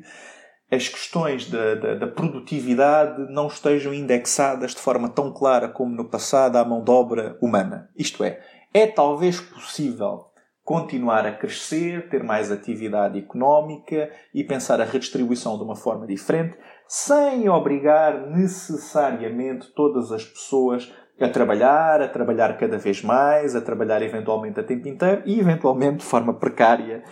as 0.70 0.88
questões 0.88 1.48
da, 1.50 1.74
da, 1.74 1.94
da, 1.94 2.06
produtividade 2.06 3.32
não 3.32 3.46
estejam 3.46 3.94
indexadas 3.94 4.74
de 4.74 4.80
forma 4.80 5.08
tão 5.08 5.32
clara 5.32 5.68
como 5.68 5.94
no 5.94 6.04
passado 6.04 6.56
à 6.56 6.64
mão 6.64 6.84
de 6.84 6.90
obra 6.90 7.38
humana. 7.40 7.88
Isto 7.96 8.22
é, 8.22 8.40
é 8.74 8.86
talvez 8.86 9.40
possível 9.40 10.26
continuar 10.62 11.24
a 11.24 11.32
crescer, 11.32 12.10
ter 12.10 12.22
mais 12.22 12.52
atividade 12.52 13.18
económica 13.18 14.10
e 14.34 14.44
pensar 14.44 14.78
a 14.82 14.84
redistribuição 14.84 15.56
de 15.56 15.64
uma 15.64 15.74
forma 15.74 16.06
diferente, 16.06 16.58
sem 16.86 17.48
obrigar 17.48 18.28
necessariamente 18.28 19.72
todas 19.74 20.12
as 20.12 20.26
pessoas 20.26 20.92
a 21.20 21.28
trabalhar, 21.28 22.00
a 22.00 22.08
trabalhar 22.08 22.56
cada 22.56 22.78
vez 22.78 23.02
mais, 23.02 23.56
a 23.56 23.60
trabalhar 23.60 24.02
eventualmente 24.02 24.60
a 24.60 24.62
tempo 24.62 24.86
inteiro 24.88 25.22
e 25.26 25.40
eventualmente 25.40 25.98
de 25.98 26.04
forma 26.04 26.34
precária 26.34 27.02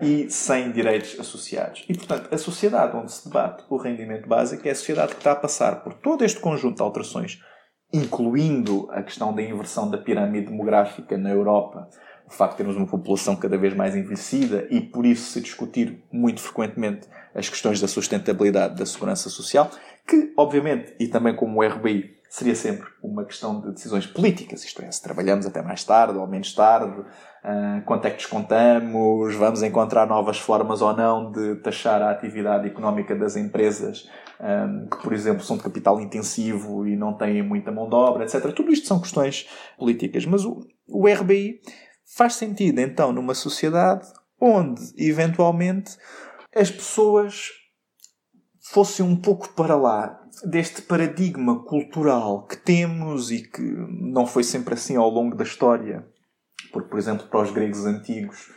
e 0.00 0.28
sem 0.28 0.70
direitos 0.72 1.18
associados. 1.18 1.84
E, 1.88 1.94
portanto, 1.94 2.28
a 2.32 2.38
sociedade 2.38 2.96
onde 2.96 3.12
se 3.12 3.24
debate 3.28 3.64
o 3.70 3.76
rendimento 3.76 4.28
básico 4.28 4.66
é 4.66 4.72
a 4.72 4.74
sociedade 4.74 5.12
que 5.12 5.20
está 5.20 5.32
a 5.32 5.36
passar 5.36 5.82
por 5.82 5.94
todo 5.94 6.24
este 6.24 6.40
conjunto 6.40 6.76
de 6.76 6.82
alterações, 6.82 7.40
incluindo 7.92 8.88
a 8.90 9.02
questão 9.02 9.32
da 9.32 9.40
inversão 9.40 9.88
da 9.88 9.96
pirâmide 9.96 10.46
demográfica 10.46 11.16
na 11.16 11.30
Europa, 11.30 11.88
o 12.26 12.32
facto 12.32 12.52
de 12.52 12.56
termos 12.58 12.76
uma 12.76 12.86
população 12.86 13.36
cada 13.36 13.56
vez 13.56 13.74
mais 13.74 13.94
envelhecida 13.94 14.66
e 14.70 14.80
por 14.80 15.06
isso 15.06 15.30
se 15.30 15.40
discutir 15.40 16.02
muito 16.10 16.40
frequentemente 16.40 17.06
as 17.34 17.48
questões 17.48 17.80
da 17.80 17.86
sustentabilidade 17.86 18.76
da 18.76 18.86
segurança 18.86 19.28
social, 19.28 19.70
que, 20.06 20.32
obviamente, 20.36 20.94
e 20.98 21.06
também 21.06 21.36
como 21.36 21.60
o 21.60 21.66
RBI, 21.66 22.14
seria 22.36 22.54
sempre 22.54 22.88
uma 23.02 23.24
questão 23.24 23.60
de 23.60 23.72
decisões 23.72 24.06
políticas, 24.06 24.64
isto 24.64 24.82
é, 24.82 24.90
se 24.90 25.02
trabalhamos 25.02 25.46
até 25.46 25.62
mais 25.62 25.84
tarde 25.84 26.18
ou 26.18 26.26
menos 26.26 26.52
tarde, 26.52 27.00
uh, 27.00 27.84
quanto 27.84 28.06
é 28.06 28.10
que 28.10 28.16
descontamos, 28.16 29.34
vamos 29.36 29.62
encontrar 29.62 30.06
novas 30.06 30.38
formas 30.38 30.82
ou 30.82 30.94
não 30.96 31.30
de 31.30 31.56
taxar 31.56 32.02
a 32.02 32.10
atividade 32.10 32.66
económica 32.66 33.14
das 33.14 33.36
empresas 33.36 34.10
um, 34.40 34.88
que, 34.88 35.02
por 35.02 35.12
exemplo, 35.12 35.44
são 35.44 35.56
de 35.56 35.62
capital 35.62 36.00
intensivo 36.00 36.86
e 36.86 36.96
não 36.96 37.16
têm 37.16 37.42
muita 37.42 37.70
mão 37.70 37.88
de 37.88 37.94
obra, 37.94 38.24
etc. 38.24 38.52
Tudo 38.52 38.72
isto 38.72 38.88
são 38.88 39.00
questões 39.00 39.48
políticas, 39.78 40.26
mas 40.26 40.44
o, 40.44 40.60
o 40.88 41.06
RBI 41.06 41.60
Faz 42.06 42.34
sentido, 42.34 42.80
então, 42.80 43.12
numa 43.12 43.34
sociedade 43.34 44.06
onde, 44.40 44.80
eventualmente, 44.96 45.96
as 46.54 46.70
pessoas 46.70 47.50
fossem 48.74 49.06
um 49.06 49.14
pouco 49.14 49.50
para 49.50 49.76
lá 49.76 50.20
deste 50.44 50.82
paradigma 50.82 51.62
cultural 51.62 52.44
que 52.44 52.56
temos 52.56 53.30
e 53.30 53.48
que 53.48 53.62
não 53.62 54.26
foi 54.26 54.42
sempre 54.42 54.74
assim 54.74 54.96
ao 54.96 55.08
longo 55.08 55.36
da 55.36 55.44
história. 55.44 56.04
Porque, 56.72 56.88
por 56.88 56.98
exemplo, 56.98 57.28
para 57.28 57.40
os 57.40 57.52
gregos 57.52 57.86
antigos, 57.86 58.50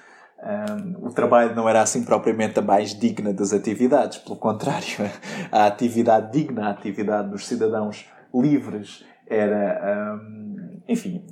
um, 0.43 1.05
o 1.05 1.13
trabalho 1.13 1.55
não 1.55 1.69
era 1.69 1.83
assim 1.83 2.03
propriamente 2.03 2.57
a 2.57 2.63
mais 2.63 2.97
digna 2.97 3.31
das 3.31 3.53
atividades, 3.53 4.17
pelo 4.17 4.37
contrário, 4.37 4.87
a 5.51 5.67
atividade 5.67 6.31
digna, 6.31 6.65
a 6.65 6.71
atividade 6.71 7.29
dos 7.29 7.45
cidadãos 7.45 8.09
livres 8.33 9.05
era, 9.27 10.15
um, 10.15 10.81
enfim, 10.87 11.23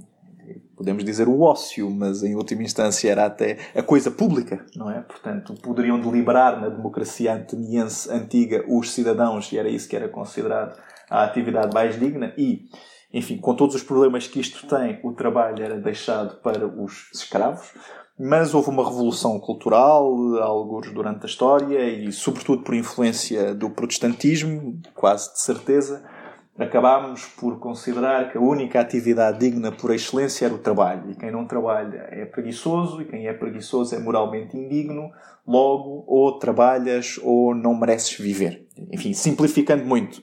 podemos 0.76 1.04
dizer 1.04 1.28
o 1.28 1.42
ócio, 1.42 1.90
mas 1.90 2.24
em 2.24 2.36
última 2.36 2.64
instância 2.64 3.10
era 3.10 3.26
até 3.26 3.58
a 3.76 3.82
coisa 3.82 4.12
pública, 4.12 4.66
não 4.76 4.90
é? 4.90 5.02
Portanto, 5.02 5.54
poderiam 5.62 6.00
deliberar 6.00 6.60
na 6.60 6.70
democracia 6.70 7.34
ateniense 7.34 8.12
antiga 8.12 8.64
os 8.68 8.92
cidadãos 8.92 9.52
e 9.52 9.58
era 9.58 9.70
isso 9.70 9.88
que 9.88 9.96
era 9.96 10.10
considerado 10.10 10.78
a 11.10 11.24
atividade 11.24 11.74
mais 11.74 12.00
digna 12.00 12.34
e 12.38 12.68
enfim, 13.16 13.38
com 13.38 13.56
todos 13.56 13.76
os 13.76 13.84
problemas 13.84 14.28
que 14.28 14.42
isto 14.42 14.68
tem, 14.68 15.00
o 15.02 15.14
trabalho 15.14 15.64
era 15.64 15.80
deixado 15.80 16.36
para 16.42 16.68
os 16.68 17.10
escravos. 17.14 17.72
Mas 18.20 18.54
houve 18.54 18.70
uma 18.70 18.84
revolução 18.84 19.40
cultural, 19.40 20.06
alguns 20.42 20.92
durante 20.94 21.24
a 21.24 21.26
história, 21.26 21.90
e 21.90 22.12
sobretudo 22.12 22.64
por 22.64 22.76
influência 22.76 23.56
do 23.56 23.70
protestantismo, 23.70 24.82
quase 24.94 25.32
de 25.32 25.42
certeza, 25.42 26.04
acabámos 26.58 27.26
por 27.26 27.60
considerar 27.60 28.32
que 28.32 28.38
a 28.38 28.42
única 28.42 28.80
atividade 28.80 29.40
digna 29.40 29.72
por 29.72 29.94
excelência 29.94 30.46
era 30.46 30.54
o 30.54 30.58
trabalho. 30.58 31.12
E 31.12 31.16
quem 31.16 31.32
não 31.32 31.46
trabalha 31.46 32.08
é 32.12 32.26
preguiçoso, 32.26 33.02
e 33.02 33.06
quem 33.06 33.28
é 33.28 33.34
preguiçoso 33.34 33.96
é 33.96 34.00
moralmente 34.00 34.56
indigno, 34.56 35.12
logo 35.46 36.06
ou 36.08 36.40
trabalhas 36.40 37.20
ou 37.22 37.54
não 37.54 37.76
mereces 37.76 38.18
viver. 38.18 38.68
Enfim, 38.92 39.14
simplificando 39.14 39.86
muito. 39.86 40.22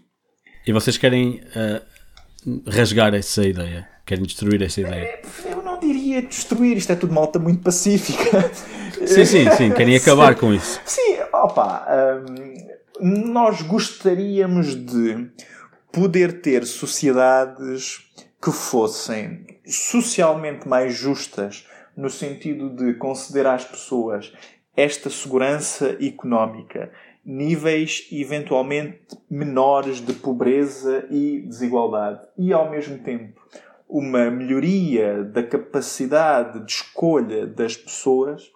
E 0.66 0.72
vocês 0.72 0.96
querem 0.96 1.40
uh, 1.56 2.60
rasgar 2.70 3.14
essa 3.14 3.46
ideia? 3.46 3.88
Querem 4.06 4.24
destruir 4.24 4.62
essa 4.62 4.80
ideia? 4.80 5.20
Eu 5.44 5.62
diria 5.82 6.22
destruir, 6.22 6.76
isto 6.76 6.92
é 6.92 6.96
tudo 6.96 7.12
malta 7.12 7.38
muito 7.38 7.62
pacífica. 7.62 8.50
Sim, 9.06 9.24
sim, 9.24 9.50
sim, 9.50 9.72
querem 9.72 9.96
acabar 9.96 10.36
com 10.36 10.52
isso. 10.52 10.80
Sim, 10.84 11.18
opa, 11.32 11.86
hum, 13.00 13.32
nós 13.32 13.62
gostaríamos 13.62 14.76
de 14.76 15.28
poder 15.92 16.40
ter 16.40 16.64
sociedades 16.64 18.10
que 18.42 18.50
fossem 18.50 19.46
socialmente 19.66 20.66
mais 20.66 20.94
justas, 20.94 21.68
no 21.96 22.08
sentido 22.08 22.70
de 22.74 22.94
considerar 22.94 23.54
às 23.54 23.64
pessoas 23.64 24.32
esta 24.74 25.10
segurança 25.10 25.96
económica, 26.00 26.90
níveis 27.24 28.08
eventualmente 28.10 29.00
menores 29.30 29.98
de 29.98 30.14
pobreza 30.14 31.06
e 31.10 31.42
desigualdade, 31.42 32.26
e 32.38 32.52
ao 32.52 32.70
mesmo 32.70 32.98
tempo 32.98 33.40
uma 33.86 34.30
melhoria 34.30 35.22
da 35.22 35.42
capacidade 35.42 36.64
de 36.64 36.72
escolha 36.72 37.46
das 37.46 37.76
pessoas, 37.76 38.50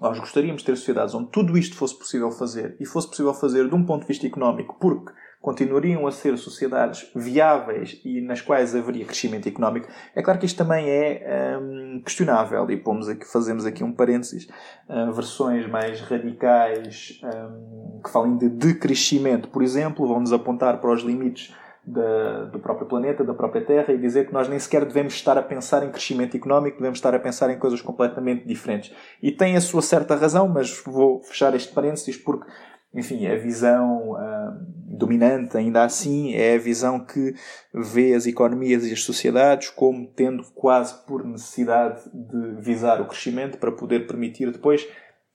nós 0.00 0.16
gostaríamos 0.20 0.62
de 0.62 0.66
ter 0.66 0.76
sociedades 0.76 1.12
onde 1.12 1.32
tudo 1.32 1.58
isto 1.58 1.74
fosse 1.74 1.98
possível 1.98 2.30
fazer 2.30 2.76
e 2.78 2.86
fosse 2.86 3.08
possível 3.08 3.34
fazer 3.34 3.68
de 3.68 3.74
um 3.74 3.84
ponto 3.84 4.02
de 4.02 4.08
vista 4.08 4.24
económico, 4.24 4.78
porque 4.80 5.12
continuariam 5.40 6.06
a 6.06 6.12
ser 6.12 6.36
sociedades 6.36 7.10
viáveis 7.14 8.00
e 8.04 8.20
nas 8.20 8.40
quais 8.40 8.74
haveria 8.74 9.04
crescimento 9.04 9.48
económico. 9.48 9.88
É 10.14 10.22
claro 10.22 10.38
que 10.38 10.46
isto 10.46 10.56
também 10.56 10.88
é 10.88 11.58
hum, 11.60 12.02
questionável 12.04 12.68
e 12.70 12.76
pomos 12.76 13.08
aqui, 13.08 13.24
fazemos 13.24 13.64
aqui 13.64 13.84
um 13.84 13.92
parênteses, 13.92 14.48
hum, 14.88 15.12
versões 15.12 15.66
mais 15.68 16.00
radicais 16.00 17.20
hum, 17.22 18.00
que 18.04 18.10
falem 18.10 18.36
de 18.36 18.48
decrescimento, 18.48 19.48
por 19.48 19.62
exemplo, 19.62 20.06
vão-nos 20.06 20.32
apontar 20.32 20.80
para 20.80 20.92
os 20.92 21.02
limites 21.02 21.54
da, 21.88 22.44
do 22.44 22.58
próprio 22.58 22.86
planeta, 22.86 23.24
da 23.24 23.32
própria 23.32 23.64
Terra, 23.64 23.92
e 23.92 23.98
dizer 23.98 24.26
que 24.26 24.32
nós 24.32 24.48
nem 24.48 24.58
sequer 24.58 24.84
devemos 24.84 25.14
estar 25.14 25.38
a 25.38 25.42
pensar 25.42 25.82
em 25.82 25.90
crescimento 25.90 26.36
económico, 26.36 26.76
devemos 26.76 26.98
estar 26.98 27.14
a 27.14 27.18
pensar 27.18 27.50
em 27.50 27.58
coisas 27.58 27.80
completamente 27.80 28.46
diferentes. 28.46 28.94
E 29.22 29.32
tem 29.32 29.56
a 29.56 29.60
sua 29.60 29.80
certa 29.80 30.14
razão, 30.14 30.48
mas 30.48 30.82
vou 30.84 31.22
fechar 31.22 31.54
este 31.54 31.72
parênteses 31.72 32.16
porque, 32.16 32.46
enfim, 32.94 33.26
a 33.26 33.36
visão 33.36 34.12
uh, 34.12 34.78
dominante, 34.98 35.56
ainda 35.56 35.84
assim, 35.84 36.34
é 36.34 36.54
a 36.54 36.58
visão 36.58 36.98
que 37.00 37.34
vê 37.72 38.14
as 38.14 38.26
economias 38.26 38.86
e 38.86 38.92
as 38.92 39.02
sociedades 39.02 39.70
como 39.70 40.06
tendo 40.06 40.44
quase 40.54 40.94
por 41.06 41.24
necessidade 41.24 42.00
de 42.12 42.60
visar 42.60 43.00
o 43.00 43.06
crescimento 43.06 43.58
para 43.58 43.72
poder 43.72 44.06
permitir 44.06 44.50
depois 44.50 44.88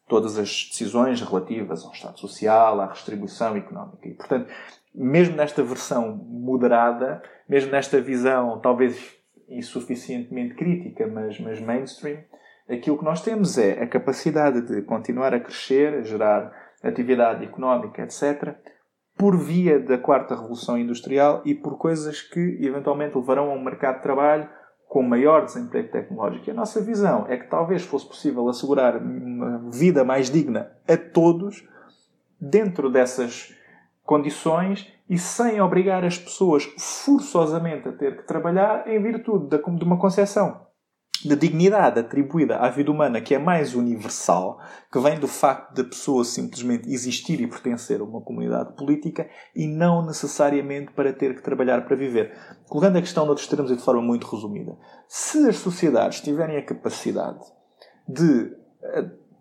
todas 0.08 0.38
as 0.38 0.68
decisões 0.70 1.22
relativas 1.22 1.84
ao 1.84 1.92
Estado 1.92 2.20
Social, 2.20 2.82
à 2.82 2.88
redistribuição 2.88 3.56
económica. 3.56 4.08
E, 4.08 4.14
portanto, 4.14 4.48
mesmo 4.94 5.36
nesta 5.36 5.64
versão 5.64 6.16
moderada, 6.16 7.22
mesmo 7.48 7.72
nesta 7.72 8.02
visão 8.02 8.60
talvez 8.60 9.16
insuficientemente 9.48 10.56
crítica, 10.56 11.08
mas, 11.08 11.40
mas 11.40 11.60
mainstream, 11.60 12.20
aquilo 12.70 12.98
que 12.98 13.06
nós 13.06 13.22
temos 13.22 13.58
é 13.58 13.82
a 13.82 13.88
capacidade 13.88 14.62
de 14.62 14.82
continuar 14.82 15.34
a 15.34 15.40
crescer, 15.40 15.94
a 15.96 16.02
gerar 16.02 16.63
atividade 16.84 17.44
económica, 17.44 18.04
etc., 18.04 18.56
por 19.16 19.38
via 19.38 19.80
da 19.80 19.98
quarta 19.98 20.36
revolução 20.36 20.78
industrial 20.78 21.42
e 21.46 21.54
por 21.54 21.78
coisas 21.78 22.22
que 22.22 22.58
eventualmente 22.62 23.16
levarão 23.16 23.52
a 23.52 23.54
um 23.54 23.64
mercado 23.64 23.98
de 23.98 24.04
trabalho 24.04 24.50
com 24.88 25.02
maior 25.02 25.46
desemprego 25.46 25.92
tecnológico. 25.92 26.48
E 26.48 26.52
a 26.52 26.54
nossa 26.54 26.82
visão 26.82 27.26
é 27.28 27.38
que 27.38 27.48
talvez 27.48 27.84
fosse 27.84 28.08
possível 28.08 28.48
assegurar 28.50 28.98
uma 28.98 29.70
vida 29.72 30.04
mais 30.04 30.30
digna 30.30 30.72
a 30.88 30.98
todos 30.98 31.68
dentro 32.40 32.92
dessas 32.92 33.56
condições 34.04 34.92
e 35.10 35.18
sem 35.18 35.62
obrigar 35.62 36.04
as 36.04 36.18
pessoas 36.18 36.66
forçosamente 36.78 37.88
a 37.88 37.92
ter 37.92 38.18
que 38.18 38.28
trabalhar 38.28 38.88
em 38.88 39.02
virtude 39.02 39.48
de 39.48 39.84
uma 39.84 39.98
concepção 39.98 40.73
de 41.28 41.36
dignidade 41.36 42.00
atribuída 42.00 42.58
à 42.58 42.70
vida 42.70 42.92
humana 42.92 43.22
que 43.22 43.34
é 43.34 43.40
mais 43.40 43.76
universal, 43.76 44.60
que 44.92 45.00
vem 45.00 45.20
do 45.20 45.28
facto 45.28 45.74
da 45.74 45.84
pessoa 45.84 46.24
simplesmente 46.24 46.90
existir 46.92 47.40
e 47.42 47.48
pertencer 47.48 48.02
a 48.02 48.04
uma 48.04 48.22
comunidade 48.22 48.76
política 48.76 49.30
e 49.56 49.68
não 49.68 50.06
necessariamente 50.06 50.92
para 50.92 51.14
ter 51.14 51.36
que 51.36 51.42
trabalhar 51.42 51.86
para 51.86 51.96
viver. 51.96 52.34
Colocando 52.68 52.98
a 52.98 53.02
questão 53.02 53.24
de 53.24 53.30
outros 53.30 53.48
termos 53.48 53.72
e 53.72 53.76
de 53.76 53.82
forma 53.82 54.02
muito 54.02 54.28
resumida, 54.28 54.78
se 55.08 55.48
as 55.48 55.58
sociedades 55.58 56.22
tiverem 56.22 56.58
a 56.58 56.66
capacidade 56.66 57.40
de 58.08 58.52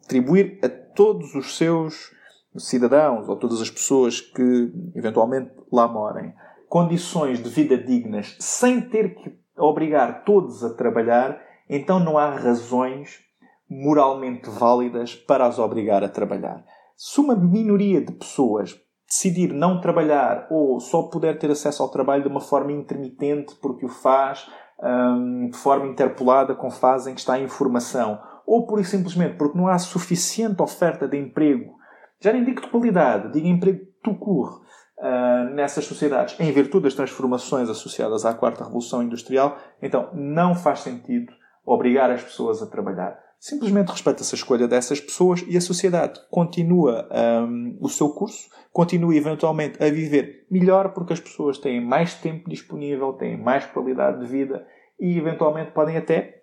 atribuir 0.05 0.59
a 0.63 0.69
todos 0.69 1.35
os 1.35 1.57
seus 1.57 2.11
cidadãos 2.57 3.29
ou 3.29 3.37
todas 3.37 3.61
as 3.61 3.71
pessoas 3.71 4.21
que 4.21 4.73
eventualmente 4.95 5.51
lá 5.73 5.89
morem 5.89 6.35
condições 6.69 7.43
de 7.43 7.49
vida 7.49 7.77
dignas 7.77 8.37
sem 8.39 8.81
ter 8.81 9.15
que 9.15 9.39
obrigar 9.57 10.25
todos 10.25 10.65
a 10.65 10.73
trabalhar, 10.75 11.41
então 11.75 11.99
não 11.99 12.19
há 12.19 12.31
razões 12.31 13.21
moralmente 13.69 14.51
válidas 14.51 15.15
para 15.15 15.47
as 15.47 15.59
obrigar 15.59 16.05
a 16.05 16.09
trabalhar. 16.09 16.65
Se 16.97 17.21
uma 17.21 17.35
minoria 17.35 18.05
de 18.05 18.13
pessoas 18.13 18.79
decidir 19.09 19.53
não 19.53 19.81
trabalhar 19.81 20.47
ou 20.51 20.79
só 20.79 21.05
puder 21.05 21.39
ter 21.39 21.51
acesso 21.51 21.83
ao 21.83 21.91
trabalho 21.91 22.23
de 22.23 22.29
uma 22.29 22.41
forma 22.41 22.73
intermitente 22.73 23.55
porque 23.61 23.87
o 23.87 23.89
faz 23.89 24.47
hum, 24.83 25.49
de 25.51 25.57
forma 25.57 25.87
interpolada 25.87 26.55
com 26.55 26.71
fase 26.71 27.11
em 27.11 27.15
que 27.15 27.21
está 27.21 27.39
em 27.39 27.49
formação, 27.49 28.21
ou 28.47 28.67
por 28.67 28.83
simplesmente 28.85 29.37
porque 29.37 29.57
não 29.57 29.69
há 29.69 29.79
suficiente 29.79 30.63
oferta 30.63 31.09
de 31.09 31.19
emprego 31.19 31.83
já 32.23 32.33
nem 32.33 32.45
digo 32.45 32.61
de 32.61 32.69
qualidade, 32.69 33.33
digo 33.33 33.49
emprego 33.49 33.85
tu 34.01 34.15
corre 34.15 34.55
uh, 34.99 35.55
nessas 35.55 35.85
sociedades, 35.85 36.39
em 36.39 36.53
virtude 36.53 36.85
das 36.85 36.95
transformações 36.95 37.69
associadas 37.69 38.25
à 38.25 38.33
quarta 38.33 38.63
revolução 38.63 39.03
industrial, 39.03 39.59
então 39.83 40.09
não 40.15 40.55
faz 40.55 40.81
sentido 40.81 41.33
obrigar 41.65 42.11
as 42.11 42.23
pessoas 42.23 42.63
a 42.63 42.67
trabalhar. 42.67 43.19
Simplesmente 43.39 43.91
respeita-se 43.91 44.35
a 44.35 44.39
escolha 44.39 44.69
dessas 44.69 45.01
pessoas 45.01 45.45
e 45.49 45.57
a 45.57 45.61
sociedade 45.61 46.21
continua 46.31 47.09
um, 47.11 47.77
o 47.81 47.89
seu 47.89 48.11
curso, 48.11 48.49
continua 48.73 49.17
eventualmente 49.17 49.83
a 49.83 49.91
viver 49.91 50.47
melhor 50.49 50.93
porque 50.93 51.13
as 51.13 51.21
pessoas 51.21 51.59
têm 51.59 51.85
mais 51.85 52.15
tempo 52.15 52.49
disponível, 52.49 53.13
têm 53.15 53.37
mais 53.37 53.67
qualidade 53.67 54.21
de 54.21 54.27
vida 54.27 54.65
e 55.01 55.19
eventualmente 55.19 55.73
podem 55.73 55.97
até 55.97 56.43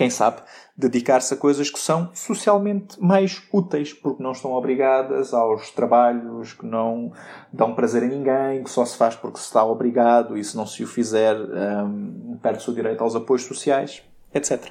quem 0.00 0.08
sabe, 0.08 0.40
dedicar-se 0.74 1.34
a 1.34 1.36
coisas 1.36 1.68
que 1.68 1.78
são 1.78 2.10
socialmente 2.14 2.98
mais 2.98 3.42
úteis, 3.52 3.92
porque 3.92 4.22
não 4.22 4.32
estão 4.32 4.52
obrigadas 4.52 5.34
aos 5.34 5.70
trabalhos 5.72 6.54
que 6.54 6.64
não 6.64 7.12
dão 7.52 7.74
prazer 7.74 8.04
a 8.04 8.06
ninguém, 8.06 8.64
que 8.64 8.70
só 8.70 8.86
se 8.86 8.96
faz 8.96 9.14
porque 9.14 9.38
se 9.38 9.44
está 9.44 9.62
obrigado 9.62 10.38
e 10.38 10.44
se 10.44 10.56
não 10.56 10.64
se 10.64 10.82
o 10.82 10.86
fizer 10.86 11.36
um, 11.36 12.38
perde-se 12.42 12.70
o 12.70 12.74
direito 12.74 13.04
aos 13.04 13.14
apoios 13.14 13.44
sociais, 13.44 14.02
etc. 14.34 14.70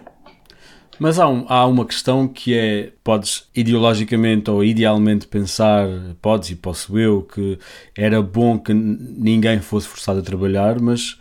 Mas 0.99 1.17
há, 1.17 1.29
um, 1.29 1.45
há 1.47 1.65
uma 1.65 1.85
questão 1.85 2.27
que 2.27 2.53
é: 2.53 2.91
podes 3.03 3.47
ideologicamente 3.55 4.51
ou 4.51 4.63
idealmente 4.63 5.27
pensar, 5.27 5.87
podes 6.21 6.49
e 6.49 6.55
posso 6.55 6.99
eu, 6.99 7.23
que 7.23 7.57
era 7.95 8.21
bom 8.21 8.59
que 8.59 8.73
ninguém 8.73 9.61
fosse 9.61 9.87
forçado 9.87 10.19
a 10.19 10.23
trabalhar, 10.23 10.79
mas 10.79 11.17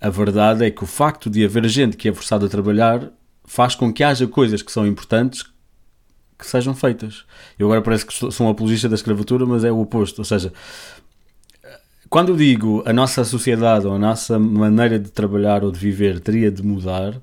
a 0.00 0.08
verdade 0.08 0.64
é 0.64 0.70
que 0.70 0.84
o 0.84 0.86
facto 0.86 1.28
de 1.28 1.44
haver 1.44 1.66
gente 1.68 1.96
que 1.96 2.08
é 2.08 2.14
forçada 2.14 2.46
a 2.46 2.48
trabalhar 2.48 3.10
faz 3.44 3.74
com 3.74 3.92
que 3.92 4.04
haja 4.04 4.26
coisas 4.26 4.62
que 4.62 4.70
são 4.70 4.86
importantes 4.86 5.44
que 6.38 6.46
sejam 6.46 6.74
feitas. 6.74 7.24
Eu 7.58 7.66
agora 7.66 7.82
parece 7.82 8.04
que 8.04 8.12
sou 8.12 8.46
um 8.46 8.50
apologista 8.50 8.88
da 8.88 8.94
escravatura, 8.94 9.46
mas 9.46 9.64
é 9.64 9.72
o 9.72 9.80
oposto. 9.80 10.18
Ou 10.18 10.24
seja, 10.24 10.52
quando 12.08 12.30
eu 12.30 12.36
digo 12.36 12.82
a 12.86 12.92
nossa 12.92 13.24
sociedade 13.24 13.86
ou 13.86 13.94
a 13.94 13.98
nossa 13.98 14.38
maneira 14.38 14.98
de 14.98 15.10
trabalhar 15.10 15.64
ou 15.64 15.70
de 15.70 15.78
viver 15.78 16.20
teria 16.20 16.50
de 16.50 16.62
mudar, 16.62 17.20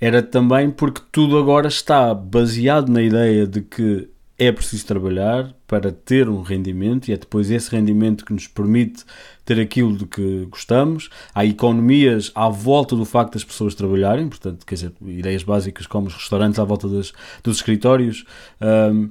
era 0.00 0.22
também 0.22 0.70
porque 0.70 1.02
tudo 1.10 1.38
agora 1.38 1.68
está 1.68 2.14
baseado 2.14 2.88
na 2.88 3.02
ideia 3.02 3.46
de 3.46 3.62
que 3.62 4.08
é 4.38 4.52
preciso 4.52 4.86
trabalhar 4.86 5.52
para 5.66 5.90
ter 5.90 6.28
um 6.28 6.42
rendimento 6.42 7.08
e 7.08 7.12
é 7.12 7.16
depois 7.16 7.50
esse 7.50 7.68
rendimento 7.70 8.24
que 8.24 8.32
nos 8.32 8.46
permite 8.46 9.04
ter 9.44 9.58
aquilo 9.58 9.96
de 9.96 10.06
que 10.06 10.46
gostamos. 10.48 11.10
Há 11.34 11.44
economias 11.44 12.30
à 12.36 12.48
volta 12.48 12.94
do 12.94 13.04
facto 13.04 13.34
das 13.34 13.42
pessoas 13.42 13.74
trabalharem, 13.74 14.28
portanto, 14.28 14.64
quer 14.64 14.76
dizer, 14.76 14.92
ideias 15.04 15.42
básicas 15.42 15.88
como 15.88 16.06
os 16.06 16.14
restaurantes 16.14 16.60
à 16.60 16.64
volta 16.64 16.88
das, 16.88 17.12
dos 17.42 17.56
escritórios. 17.56 18.24
Um, 18.60 19.10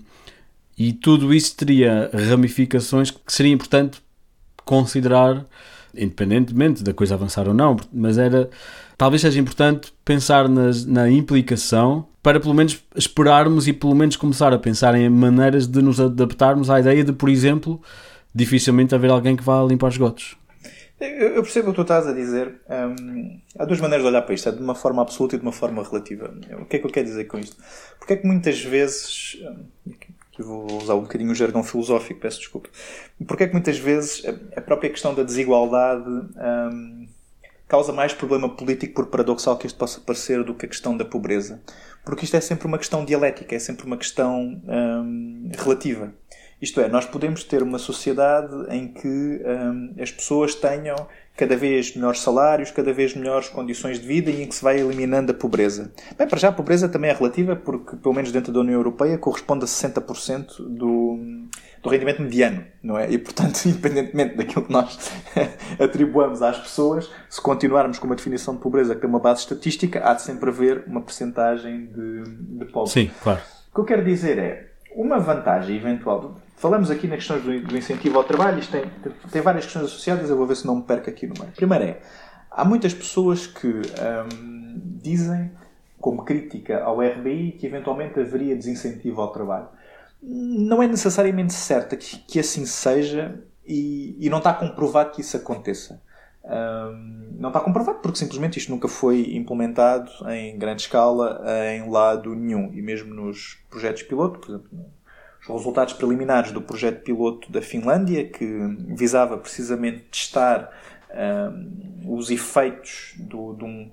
e 0.78 0.93
tudo 0.93 1.34
isso 1.34 1.57
teria 1.57 2.09
ramificações 2.13 3.11
que 3.11 3.20
seria 3.28 3.51
importante 3.51 3.99
considerar, 4.68 5.45
independentemente 5.95 6.84
da 6.84 6.93
coisa 6.93 7.15
avançar 7.15 7.47
ou 7.47 7.53
não, 7.53 7.78
mas 7.91 8.18
era 8.18 8.49
talvez 8.97 9.22
seja 9.22 9.39
importante 9.39 9.93
pensar 10.03 10.49
nas, 10.49 10.86
na 10.86 11.09
implicação 11.09 12.05
para 12.22 12.39
pelo 12.39 12.53
menos 12.53 12.84
esperarmos 12.95 13.68
e 13.68 13.74
pelo 13.74 13.95
menos 13.95 14.18
começar 14.18 14.53
a 14.53 14.59
pensar 14.59 14.93
em 14.95 15.09
maneiras 15.09 15.65
de 15.65 15.82
nos 15.82 16.01
adaptarmos 16.01 16.70
à 16.70 16.80
ideia 16.80 17.03
de, 17.03 17.13
por 17.13 17.30
exemplo, 17.30 17.82
dificilmente 18.36 18.93
haver 18.93 19.09
alguém 19.09 19.36
que 19.36 19.43
vá 19.43 19.63
limpar 19.63 19.89
esgotos. 19.89 20.36
Eu 20.99 21.43
percebo 21.43 21.70
o 21.70 21.72
que 21.72 21.76
tu 21.76 21.84
estás 21.84 22.07
a 22.07 22.11
dizer. 22.11 22.55
Hum, 22.68 23.39
há 23.57 23.65
duas 23.65 23.80
maneiras 23.80 24.03
de 24.03 24.09
olhar 24.09 24.24
para 24.24 24.34
isto, 24.34 24.49
é 24.49 24.51
de 24.51 24.61
uma 24.61 24.74
forma 24.74 25.03
absoluta 25.03 25.36
e 25.36 25.39
de 25.39 25.45
uma 25.45 25.51
forma 25.51 25.84
relativa. 25.84 26.34
O 26.59 26.65
que 26.65 26.78
é 26.78 26.80
que 26.80 26.88
eu 26.88 26.91
quero 26.91 27.05
dizer 27.05 27.26
com 27.26 27.38
isto? 27.38 27.55
Porque 27.99 28.13
é 28.13 28.18
que 28.18 28.26
muitas 28.26 28.59
vezes, 28.59 29.38
hum, 29.86 29.93
vou 30.44 30.66
usar 30.82 30.96
um 30.96 31.02
bocadinho 31.02 31.32
o 31.32 31.36
jargão 31.36 31.64
filosófico, 31.64 32.20
peço 32.20 32.40
desculpa, 32.40 32.70
porque 33.28 33.44
é 33.44 33.48
que 33.48 33.54
muitas 33.54 33.78
vezes 33.78 34.24
a 34.56 34.62
própria 34.62 34.90
questão 34.90 35.14
da 35.14 35.24
desigualdade 35.24 36.10
hum, 36.10 37.08
causa 37.68 37.92
mais 37.92 38.14
problema 38.14 38.50
político, 38.50 38.94
por 38.94 39.08
paradoxal 39.08 39.58
que 39.58 39.68
isto 39.68 39.78
possa 39.78 40.00
parecer, 40.00 40.44
do 40.44 40.54
que 40.54 40.66
a 40.66 40.70
questão 40.70 40.96
da 40.96 41.04
pobreza. 41.04 41.62
Porque 42.06 42.24
isto 42.24 42.38
é 42.38 42.42
sempre 42.42 42.68
uma 42.68 42.78
questão 42.78 43.04
dialética, 43.04 43.54
é 43.54 43.60
sempre 43.60 43.86
uma 43.86 43.98
questão 43.98 44.62
hum, 44.66 45.50
relativa. 45.58 46.14
Isto 46.62 46.82
é, 46.82 46.88
nós 46.88 47.05
podemos 47.05 47.43
ter 47.43 47.62
uma 47.62 47.78
sociedade 47.78 48.53
em 48.70 48.88
que 48.88 49.08
hum, 49.08 49.93
as 50.01 50.12
pessoas 50.12 50.55
tenham 50.55 50.95
cada 51.36 51.55
vez 51.55 51.95
melhores 51.95 52.20
salários, 52.20 52.72
cada 52.72 52.91
vez 52.91 53.16
melhores 53.16 53.47
condições 53.47 53.99
de 53.99 54.08
vida 54.08 54.32
e 54.32 54.41
em 54.41 54.47
que 54.47 54.55
se 54.55 54.64
vai 54.64 54.80
eliminando 54.80 55.32
a 55.32 55.36
pobreza. 55.36 55.91
Bem, 56.18 56.28
para 56.28 56.39
já 56.39 56.49
a 56.49 56.51
pobreza 56.51 56.89
também 56.89 57.12
é 57.12 57.14
relativa 57.14 57.55
porque, 57.55 57.95
pelo 57.95 58.16
menos 58.16 58.32
dentro 58.32 58.51
da 58.51 58.60
União 58.60 58.74
Europeia, 58.74 59.20
corresponde 59.20 59.66
a 59.66 59.68
60% 59.68 60.64
do, 60.68 61.20
do 61.84 61.89
rendimento 61.89 62.24
mediano, 62.24 62.66
não 62.82 62.97
é? 62.97 63.12
E, 63.12 63.20
portanto, 63.20 63.64
independentemente 63.70 64.36
daquilo 64.36 64.66
que 64.66 64.74
nós 64.74 64.97
atribuamos 65.80 66.41
às 66.41 66.58
pessoas, 66.58 67.08
se 67.30 67.39
continuarmos 67.39 67.99
com 67.99 68.08
uma 68.08 68.16
definição 68.16 68.55
de 68.55 68.62
pobreza 68.62 68.95
que 68.95 69.01
tem 69.01 69.10
uma 69.10 69.20
base 69.20 69.41
estatística, 69.41 70.03
há 70.03 70.16
de 70.16 70.24
sempre 70.24 70.49
haver 70.49 70.86
uma 70.88 71.01
percentagem 71.01 71.86
de, 71.86 72.24
de 72.58 72.66
pobres. 72.66 72.93
Sim, 72.93 73.12
claro. 73.22 73.41
O 73.72 73.76
que 73.76 73.82
eu 73.82 73.86
quero 73.86 74.03
dizer 74.03 74.39
é, 74.39 74.72
uma 74.95 75.20
vantagem 75.20 75.78
eventual 75.78 76.36
Falamos 76.58 76.89
aqui 76.89 77.05
nas 77.05 77.18
questões 77.20 77.43
do, 77.43 77.68
do 77.68 77.78
incentivo 77.78 78.18
ao 78.18 78.24
trabalho, 78.24 78.58
isto 78.58 78.72
tem, 78.72 78.84
tem 79.32 79.41
várias 79.43 79.66
questões 79.66 79.86
associadas, 79.86 80.28
eu 80.28 80.36
vou 80.36 80.47
ver 80.47 80.55
se 80.55 80.66
não 80.66 80.78
me 80.78 80.82
perco 80.82 81.08
aqui 81.08 81.28
no 81.28 81.36
meio. 81.39 81.51
Primeiro 81.55 81.84
é, 81.84 81.99
há 82.49 82.66
muitas 82.66 82.95
pessoas 82.95 83.45
que 83.45 83.68
hum, 83.68 84.82
dizem, 84.99 85.51
como 85.99 86.26
crítica 86.26 86.84
ao 86.84 86.99
RBI, 86.99 87.51
que 87.60 87.68
eventualmente 87.68 88.20
haveria 88.20 88.55
desincentivo 88.55 89.22
ao 89.22 89.32
trabalho. 89.32 89.68
Não 90.20 90.82
é 90.82 90.88
necessariamente 90.88 91.53
certo 91.53 91.95
que, 91.95 92.18
que 92.18 92.39
assim 92.39 92.66
seja 92.66 93.39
e, 93.64 94.18
e, 94.20 94.28
não 94.28 94.39
está 94.39 94.51
comprovado 94.51 95.12
que 95.12 95.22
isso 95.22 95.38
aconteça. 95.38 96.01
Um, 96.43 97.36
não 97.39 97.49
está 97.49 97.60
comprovado 97.60 97.99
porque 97.99 98.18
simplesmente 98.18 98.58
isto 98.58 98.72
nunca 98.72 98.88
foi 98.88 99.36
implementado 99.36 100.10
em 100.32 100.58
grande 100.58 100.82
escala 100.84 101.43
em 101.76 101.88
lado 101.88 102.34
nenhum 102.34 102.74
e 102.74 102.82
mesmo 102.82 103.14
nos 103.14 103.60
projetos 103.70 104.01
piloto, 104.01 104.39
por 104.39 104.49
exemplo, 104.49 104.70
resultados 105.56 105.93
preliminares 105.93 106.52
do 106.52 106.62
projeto 106.62 107.04
piloto 107.04 107.52
da 107.52 107.62
Finlândia, 107.62 108.28
que 108.28 108.45
visava 108.95 109.38
precisamente 109.38 110.06
testar 110.12 110.70
um, 111.14 112.18
os 112.18 112.30
efeitos 112.30 113.14
do, 113.18 113.54
de, 113.54 113.64
um, 113.64 113.91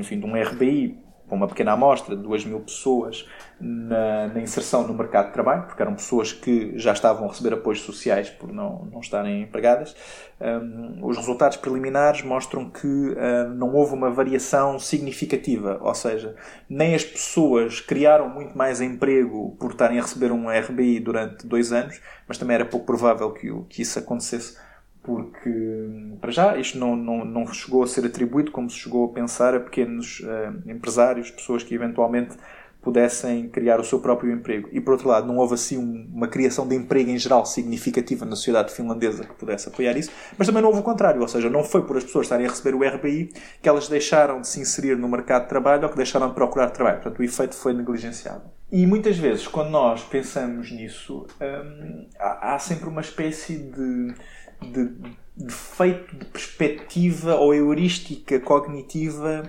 enfim, 0.00 0.18
de 0.18 0.26
um 0.26 0.34
RBI 0.34 1.05
para 1.26 1.36
uma 1.36 1.48
pequena 1.48 1.72
amostra 1.72 2.16
de 2.16 2.22
2 2.22 2.44
mil 2.44 2.60
pessoas 2.60 3.26
na, 3.60 4.28
na, 4.28 4.40
inserção 4.40 4.86
no 4.86 4.94
mercado 4.94 5.28
de 5.28 5.32
trabalho, 5.32 5.64
porque 5.64 5.82
eram 5.82 5.94
pessoas 5.94 6.32
que 6.32 6.78
já 6.78 6.92
estavam 6.92 7.26
a 7.26 7.28
receber 7.30 7.54
apoios 7.54 7.80
sociais 7.80 8.30
por 8.30 8.52
não, 8.52 8.86
não 8.92 9.00
estarem 9.00 9.42
empregadas. 9.42 9.96
Um, 10.40 11.04
os 11.04 11.16
resultados 11.16 11.56
preliminares 11.56 12.22
mostram 12.22 12.68
que 12.68 12.86
uh, 12.86 13.48
não 13.54 13.74
houve 13.74 13.94
uma 13.94 14.10
variação 14.10 14.78
significativa, 14.78 15.78
ou 15.80 15.94
seja, 15.94 16.36
nem 16.68 16.94
as 16.94 17.04
pessoas 17.04 17.80
criaram 17.80 18.28
muito 18.28 18.56
mais 18.56 18.80
emprego 18.80 19.56
por 19.58 19.70
estarem 19.70 19.98
a 19.98 20.02
receber 20.02 20.30
um 20.30 20.48
RBI 20.50 21.00
durante 21.00 21.46
dois 21.46 21.72
anos, 21.72 22.00
mas 22.28 22.36
também 22.36 22.56
era 22.56 22.66
pouco 22.66 22.86
provável 22.86 23.32
que, 23.32 23.50
que 23.68 23.82
isso 23.82 23.98
acontecesse 23.98 24.65
porque, 25.06 26.18
para 26.20 26.32
já, 26.32 26.58
isto 26.58 26.76
não, 26.76 26.96
não, 26.96 27.24
não 27.24 27.46
chegou 27.46 27.84
a 27.84 27.86
ser 27.86 28.04
atribuído 28.04 28.50
como 28.50 28.68
se 28.68 28.76
chegou 28.76 29.04
a 29.04 29.14
pensar 29.14 29.54
a 29.54 29.60
pequenos 29.60 30.18
uh, 30.18 30.68
empresários, 30.68 31.30
pessoas 31.30 31.62
que 31.62 31.72
eventualmente 31.72 32.36
pudessem 32.82 33.48
criar 33.48 33.80
o 33.80 33.84
seu 33.84 34.00
próprio 34.00 34.32
emprego. 34.32 34.68
E, 34.72 34.80
por 34.80 34.92
outro 34.92 35.08
lado, 35.08 35.26
não 35.26 35.38
houve 35.38 35.54
assim 35.54 35.78
um, 35.78 36.08
uma 36.12 36.26
criação 36.26 36.66
de 36.66 36.74
emprego 36.74 37.10
em 37.10 37.18
geral 37.18 37.46
significativa 37.46 38.24
na 38.24 38.34
sociedade 38.34 38.72
finlandesa 38.72 39.24
que 39.24 39.34
pudesse 39.34 39.68
apoiar 39.68 39.96
isso, 39.96 40.10
mas 40.36 40.46
também 40.46 40.60
não 40.60 40.68
houve 40.68 40.80
o 40.80 40.84
contrário, 40.84 41.20
ou 41.20 41.28
seja, 41.28 41.48
não 41.48 41.62
foi 41.62 41.82
por 41.82 41.96
as 41.96 42.04
pessoas 42.04 42.26
estarem 42.26 42.46
a 42.46 42.48
receber 42.48 42.74
o 42.74 42.82
RBI 42.82 43.32
que 43.62 43.68
elas 43.68 43.88
deixaram 43.88 44.40
de 44.40 44.48
se 44.48 44.60
inserir 44.60 44.96
no 44.96 45.08
mercado 45.08 45.42
de 45.42 45.48
trabalho 45.48 45.84
ou 45.84 45.88
que 45.88 45.96
deixaram 45.96 46.28
de 46.28 46.34
procurar 46.34 46.70
trabalho. 46.70 46.96
Portanto, 47.00 47.20
o 47.20 47.22
efeito 47.22 47.54
foi 47.54 47.72
negligenciado. 47.72 48.42
E 48.70 48.84
muitas 48.86 49.16
vezes, 49.16 49.46
quando 49.46 49.70
nós 49.70 50.02
pensamos 50.02 50.72
nisso, 50.72 51.26
hum, 51.40 52.08
há 52.18 52.58
sempre 52.58 52.88
uma 52.88 53.00
espécie 53.00 53.58
de 53.58 54.14
de 54.62 54.90
defeito 55.36 56.16
de 56.16 56.24
perspectiva 56.26 57.34
ou 57.36 57.54
heurística 57.54 58.40
cognitiva 58.40 59.42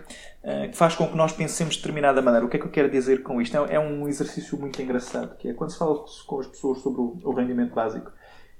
uh, 0.43 0.69
que 0.69 0.75
faz 0.75 0.95
com 0.95 1.07
que 1.07 1.15
nós 1.15 1.31
pensemos 1.31 1.75
de 1.75 1.81
determinada 1.81 2.21
maneira. 2.21 2.45
O 2.45 2.49
que 2.49 2.57
é 2.57 2.59
que 2.59 2.65
eu 2.65 2.71
quero 2.71 2.89
dizer 2.89 3.23
com 3.23 3.41
isto? 3.41 3.55
É, 3.55 3.75
é 3.75 3.79
um 3.79 4.07
exercício 4.07 4.57
muito 4.59 4.81
engraçado, 4.81 5.37
que 5.37 5.47
é 5.47 5.53
quando 5.53 5.71
se 5.71 5.77
fala 5.77 6.03
com 6.25 6.39
as 6.39 6.47
pessoas 6.47 6.79
sobre 6.79 6.99
o, 6.99 7.17
o 7.23 7.31
rendimento 7.31 7.73
básico 7.73 8.11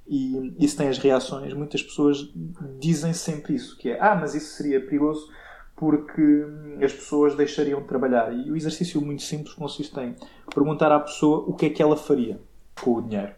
e 0.07 0.55
isso 0.57 0.77
tem 0.77 0.87
as 0.87 0.97
reações, 0.97 1.53
muitas 1.53 1.83
pessoas 1.83 2.31
dizem 2.79 3.11
sempre 3.11 3.55
isso, 3.55 3.77
que 3.77 3.89
é 3.89 3.99
ah, 3.99 4.15
mas 4.15 4.33
isso 4.33 4.55
seria 4.55 4.79
perigoso 4.79 5.29
porque 5.75 6.43
as 6.83 6.91
pessoas 6.91 7.35
deixariam 7.35 7.81
de 7.81 7.87
trabalhar. 7.87 8.33
E 8.33 8.49
o 8.49 8.55
exercício 8.55 8.99
muito 8.99 9.21
simples 9.21 9.53
consiste 9.53 9.97
em 9.99 10.15
perguntar 10.53 10.91
à 10.91 10.99
pessoa 10.99 11.45
o 11.47 11.53
que 11.53 11.67
é 11.67 11.69
que 11.69 11.83
ela 11.83 11.95
faria 11.95 12.39
com 12.81 12.95
o 12.95 13.01
dinheiro. 13.01 13.33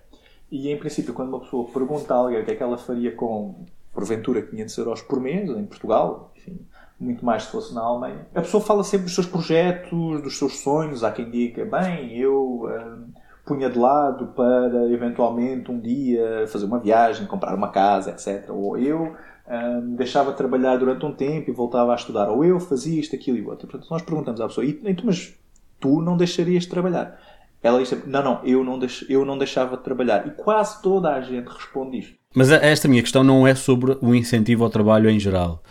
E 0.51 0.71
em 0.71 0.77
princípio, 0.77 1.13
quando 1.13 1.29
uma 1.29 1.39
pessoa 1.39 1.69
pergunta 1.71 2.13
a 2.13 2.17
alguém 2.17 2.41
o 2.41 2.45
que 2.45 2.51
é 2.51 2.55
que 2.55 2.63
ela 2.63 2.77
faria 2.77 3.11
com, 3.15 3.65
porventura, 3.93 4.41
500 4.41 4.77
euros 4.77 5.01
por 5.01 5.19
mês, 5.19 5.49
em 5.49 5.65
Portugal, 5.65 6.31
enfim, 6.35 6.59
muito 6.99 7.23
mais 7.23 7.43
se 7.43 7.51
fosse 7.51 7.73
na 7.73 7.81
Alemanha, 7.81 8.27
a 8.33 8.41
pessoa 8.41 8.61
fala 8.61 8.83
sempre 8.83 9.05
dos 9.05 9.15
seus 9.15 9.27
projetos, 9.27 10.21
dos 10.21 10.37
seus 10.37 10.59
sonhos. 10.59 11.03
Há 11.03 11.11
quem 11.11 11.29
diga, 11.29 11.65
bem, 11.65 12.17
eu 12.17 12.63
hum, 12.65 13.11
punha 13.45 13.69
de 13.69 13.77
lado 13.77 14.27
para 14.35 14.91
eventualmente 14.91 15.71
um 15.71 15.79
dia 15.79 16.45
fazer 16.47 16.65
uma 16.65 16.79
viagem, 16.79 17.27
comprar 17.27 17.55
uma 17.55 17.69
casa, 17.69 18.11
etc. 18.11 18.49
Ou 18.49 18.77
eu 18.77 19.15
hum, 19.47 19.95
deixava 19.95 20.31
de 20.31 20.37
trabalhar 20.37 20.77
durante 20.77 21.05
um 21.05 21.13
tempo 21.13 21.49
e 21.49 21.53
voltava 21.53 21.93
a 21.93 21.95
estudar. 21.95 22.29
Ou 22.29 22.43
eu 22.43 22.59
fazia 22.59 22.99
isto, 22.99 23.15
aquilo 23.15 23.37
e 23.37 23.45
outro. 23.45 23.67
Portanto, 23.67 23.89
nós 23.89 24.01
perguntamos 24.01 24.41
à 24.41 24.47
pessoa, 24.47 24.65
e, 24.65 24.81
mas 25.03 25.33
tu 25.79 26.01
não 26.01 26.17
deixarias 26.17 26.63
de 26.63 26.69
trabalhar? 26.69 27.17
Ela 27.61 27.85
sempre, 27.85 28.09
não, 28.09 28.23
não, 28.23 28.45
eu 28.45 28.63
não, 28.63 28.79
eu 29.09 29.25
não 29.25 29.37
deixava 29.37 29.75
de 29.75 29.83
trabalhar. 29.83 30.25
E 30.25 30.31
quase 30.31 30.81
toda 30.81 31.13
a 31.13 31.21
gente 31.21 31.47
responde 31.47 31.99
isto. 31.99 32.13
Mas 32.33 32.51
esta 32.51 32.87
minha 32.87 33.01
questão 33.01 33.23
não 33.23 33.45
é 33.45 33.55
sobre 33.55 33.97
o 34.01 34.15
incentivo 34.15 34.63
ao 34.63 34.69
trabalho 34.69 35.09
em 35.09 35.19
geral. 35.19 35.63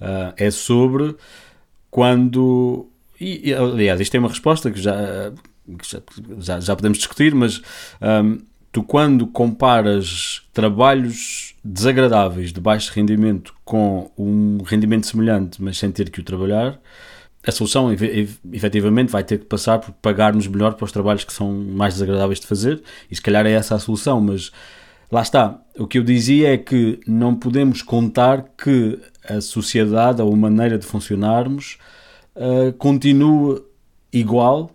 Uh, 0.00 0.32
é 0.36 0.50
sobre 0.50 1.14
quando. 1.90 2.88
E, 3.20 3.54
aliás, 3.54 4.00
isto 4.00 4.14
é 4.14 4.18
uma 4.18 4.28
resposta 4.28 4.70
que 4.70 4.80
já, 4.80 5.32
que 5.78 6.00
já, 6.38 6.60
já, 6.60 6.76
podemos 6.76 6.98
discutir, 6.98 7.34
mas 7.34 7.62
um, 8.02 8.38
tu, 8.72 8.82
quando 8.82 9.26
comparas 9.26 10.42
trabalhos 10.52 11.54
desagradáveis 11.64 12.52
de 12.52 12.60
baixo 12.60 12.92
rendimento 12.94 13.54
com 13.64 14.10
um 14.18 14.58
rendimento 14.62 15.06
semelhante, 15.06 15.62
mas 15.62 15.78
sem 15.78 15.90
ter 15.90 16.10
que 16.10 16.20
o 16.20 16.22
trabalhar, 16.22 16.78
a 17.46 17.52
solução 17.52 17.92
efetivamente 17.92 19.10
vai 19.10 19.22
ter 19.22 19.38
que 19.38 19.44
passar 19.44 19.78
por 19.78 19.92
pagar-nos 20.02 20.48
melhor 20.48 20.74
para 20.74 20.84
os 20.84 20.90
trabalhos 20.90 21.22
que 21.22 21.32
são 21.32 21.52
mais 21.52 21.94
desagradáveis 21.94 22.40
de 22.40 22.46
fazer 22.46 22.82
e 23.08 23.14
se 23.14 23.22
calhar 23.22 23.46
é 23.46 23.52
essa 23.52 23.76
a 23.76 23.78
solução, 23.78 24.20
mas 24.20 24.50
lá 25.10 25.22
está. 25.22 25.60
O 25.78 25.86
que 25.86 25.98
eu 25.98 26.02
dizia 26.02 26.54
é 26.54 26.58
que 26.58 26.98
não 27.06 27.36
podemos 27.36 27.82
contar 27.82 28.46
que 28.58 28.98
a 29.28 29.40
sociedade 29.40 30.20
ou 30.20 30.32
a 30.32 30.36
maneira 30.36 30.76
de 30.76 30.84
funcionarmos 30.84 31.78
uh, 32.34 32.72
continue 32.74 33.62
igual 34.12 34.72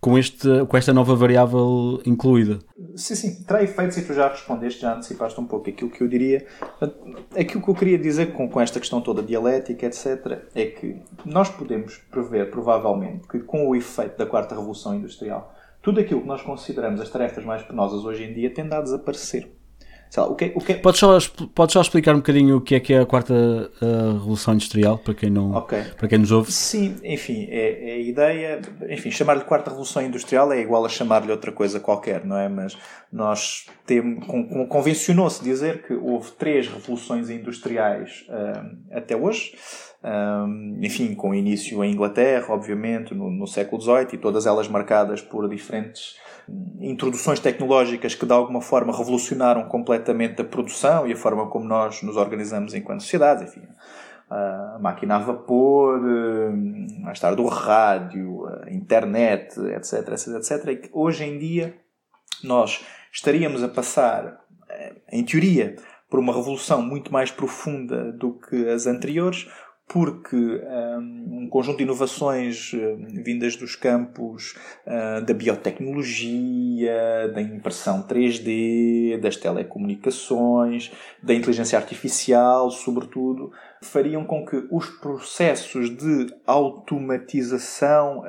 com, 0.00 0.18
este, 0.18 0.48
com 0.66 0.76
esta 0.76 0.92
nova 0.92 1.14
variável 1.14 2.00
incluída. 2.06 2.58
Sim, 2.96 3.14
sim, 3.14 3.44
terá 3.44 3.62
efeitos 3.62 3.98
e 3.98 4.02
tu 4.02 4.14
já 4.14 4.28
respondeste, 4.28 4.80
já 4.80 4.94
antecipaste 4.94 5.38
um 5.38 5.46
pouco 5.46 5.68
aquilo 5.68 5.90
que 5.90 6.02
eu 6.02 6.08
diria. 6.08 6.46
Aquilo 7.38 7.62
que 7.62 7.68
eu 7.68 7.74
queria 7.74 7.98
dizer 7.98 8.32
com, 8.32 8.48
com 8.48 8.60
esta 8.60 8.80
questão 8.80 9.00
toda 9.00 9.22
dialética, 9.22 9.86
etc., 9.86 10.38
é 10.54 10.66
que 10.66 10.96
nós 11.24 11.50
podemos 11.50 11.98
prever, 12.10 12.50
provavelmente, 12.50 13.28
que 13.28 13.40
com 13.40 13.68
o 13.68 13.76
efeito 13.76 14.16
da 14.16 14.26
quarta 14.26 14.54
revolução 14.54 14.94
industrial, 14.94 15.54
tudo 15.82 16.00
aquilo 16.00 16.22
que 16.22 16.26
nós 16.26 16.42
consideramos 16.42 17.00
as 17.00 17.10
tarefas 17.10 17.44
mais 17.44 17.62
penosas 17.62 18.04
hoje 18.04 18.24
em 18.24 18.32
dia 18.32 18.52
tende 18.52 18.74
a 18.74 18.80
desaparecer. 18.80 19.50
Lá, 20.16 20.26
o 20.26 20.34
que, 20.34 20.52
o 20.54 20.60
que... 20.60 20.74
Podes, 20.74 20.98
só, 20.98 21.18
podes 21.54 21.72
só 21.72 21.80
explicar 21.80 22.14
um 22.14 22.18
bocadinho 22.18 22.56
o 22.56 22.60
que 22.60 22.74
é 22.74 22.80
que 22.80 22.92
é 22.92 23.00
a 23.00 23.06
quarta 23.06 23.32
uh, 23.32 24.12
revolução 24.14 24.54
industrial 24.54 24.98
para 24.98 25.14
quem 25.14 25.30
não 25.30 25.54
okay. 25.54 25.84
para 25.96 26.08
quem 26.08 26.18
nos 26.18 26.32
ouve? 26.32 26.50
Sim, 26.50 26.96
enfim, 27.04 27.46
é, 27.48 27.90
é 27.90 27.92
a 27.94 27.98
ideia, 27.98 28.60
enfim, 28.88 29.10
chamar-lhe 29.10 29.44
quarta 29.44 29.70
revolução 29.70 30.02
industrial 30.02 30.52
é 30.52 30.60
igual 30.60 30.84
a 30.84 30.88
chamar-lhe 30.88 31.30
outra 31.30 31.52
coisa 31.52 31.78
qualquer, 31.78 32.24
não 32.24 32.36
é? 32.36 32.48
Mas 32.48 32.76
nós 33.12 33.66
temos 33.86 34.26
convencionou-se 34.68 35.42
dizer 35.44 35.82
que 35.82 35.94
houve 35.94 36.32
três 36.32 36.66
revoluções 36.66 37.30
industriais 37.30 38.26
uh, 38.28 38.96
até 38.96 39.16
hoje. 39.16 39.54
Um, 40.02 40.80
enfim, 40.82 41.14
com 41.14 41.34
início 41.34 41.84
em 41.84 41.92
Inglaterra, 41.92 42.46
obviamente, 42.54 43.14
no, 43.14 43.30
no 43.30 43.46
século 43.46 43.80
XVIII, 43.82 44.14
e 44.14 44.18
todas 44.18 44.46
elas 44.46 44.66
marcadas 44.66 45.20
por 45.20 45.46
diferentes 45.46 46.16
introduções 46.80 47.40
tecnológicas 47.40 48.14
que 48.14 48.26
de 48.26 48.32
alguma 48.32 48.60
forma 48.60 48.96
revolucionaram 48.96 49.68
completamente 49.68 50.40
a 50.40 50.44
produção 50.44 51.06
e 51.06 51.12
a 51.12 51.16
forma 51.16 51.46
como 51.48 51.66
nós 51.66 52.02
nos 52.02 52.16
organizamos 52.16 52.74
enquanto 52.74 53.02
sociedade, 53.02 53.44
enfim, 53.44 53.62
a 54.30 54.78
máquina 54.80 55.16
a 55.16 55.18
vapor, 55.18 56.00
mais 57.00 57.18
tarde 57.18 57.42
o 57.42 57.46
rádio, 57.46 58.46
a 58.46 58.70
internet, 58.70 59.58
etc, 59.60 60.08
etc, 60.12 60.28
etc, 60.36 60.68
e 60.68 60.76
que 60.76 60.90
hoje 60.92 61.24
em 61.24 61.38
dia 61.38 61.74
nós 62.44 62.84
estaríamos 63.12 63.62
a 63.62 63.68
passar, 63.68 64.40
eh, 64.68 64.94
em 65.12 65.24
teoria, 65.24 65.76
por 66.08 66.18
uma 66.18 66.34
revolução 66.34 66.80
muito 66.80 67.12
mais 67.12 67.30
profunda 67.30 68.12
do 68.12 68.32
que 68.32 68.68
as 68.68 68.86
anteriores, 68.86 69.48
porque 69.92 70.36
um, 70.36 71.42
um, 71.42 71.48
conjunto 71.50 71.78
de 71.78 71.82
inovações 71.82 72.72
uh, 72.74 72.96
vindas 73.24 73.56
dos 73.56 73.74
campos 73.74 74.54
uh, 74.86 75.20
da 75.24 75.34
biotecnologia, 75.34 77.28
da 77.34 77.42
impressão 77.42 78.06
3D, 78.06 79.18
das 79.18 79.36
telecomunicações, 79.36 80.92
da 81.20 81.34
inteligência 81.34 81.76
artificial, 81.76 82.70
sobretudo, 82.70 83.50
fariam 83.82 84.24
com 84.24 84.46
que 84.46 84.64
os 84.70 84.86
processos 84.90 85.90
de 85.90 86.32
automatização 86.46 88.22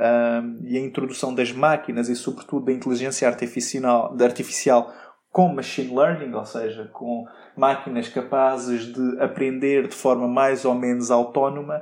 e 0.63 0.77
a 0.77 0.79
introdução 0.79 1.35
das 1.35 1.51
máquinas 1.51 2.07
e, 2.07 2.15
sobretudo, 2.15 2.67
da 2.67 2.71
inteligência 2.71 3.27
artificial 3.27 4.93
com 5.31 5.53
machine 5.53 5.95
learning, 5.95 6.33
ou 6.33 6.45
seja, 6.45 6.89
com 6.91 7.25
máquinas 7.55 8.09
capazes 8.09 8.93
de 8.93 9.19
aprender 9.21 9.87
de 9.87 9.95
forma 9.95 10.27
mais 10.27 10.65
ou 10.65 10.75
menos 10.75 11.09
autónoma, 11.09 11.81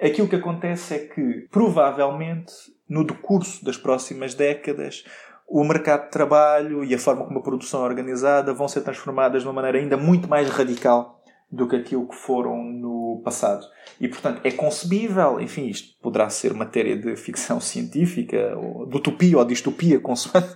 aquilo 0.00 0.28
que 0.28 0.36
acontece 0.36 0.94
é 0.94 0.98
que, 0.98 1.46
provavelmente, 1.50 2.52
no 2.88 3.04
decurso 3.04 3.64
das 3.64 3.76
próximas 3.76 4.34
décadas, 4.34 5.04
o 5.46 5.62
mercado 5.64 6.04
de 6.04 6.10
trabalho 6.10 6.82
e 6.84 6.94
a 6.94 6.98
forma 6.98 7.26
como 7.26 7.40
a 7.40 7.42
produção 7.42 7.82
é 7.82 7.84
organizada 7.84 8.54
vão 8.54 8.68
ser 8.68 8.80
transformadas 8.80 9.42
de 9.42 9.48
uma 9.48 9.54
maneira 9.54 9.78
ainda 9.78 9.96
muito 9.96 10.28
mais 10.28 10.48
radical 10.48 11.20
do 11.50 11.68
que 11.68 11.76
aquilo 11.76 12.08
que 12.08 12.14
foram 12.14 12.62
no 12.62 13.20
passado. 13.24 13.66
E, 14.00 14.08
portanto, 14.08 14.40
é 14.44 14.52
concebível, 14.52 15.40
enfim, 15.40 15.66
isto 15.66 16.00
poderá 16.00 16.30
ser 16.30 16.54
matéria 16.54 16.96
de 16.96 17.16
ficção 17.16 17.58
científica, 17.60 18.56
ou 18.56 18.86
de 18.86 18.96
utopia 18.96 19.36
ou 19.36 19.44
distopia, 19.44 20.00
consoante 20.00 20.54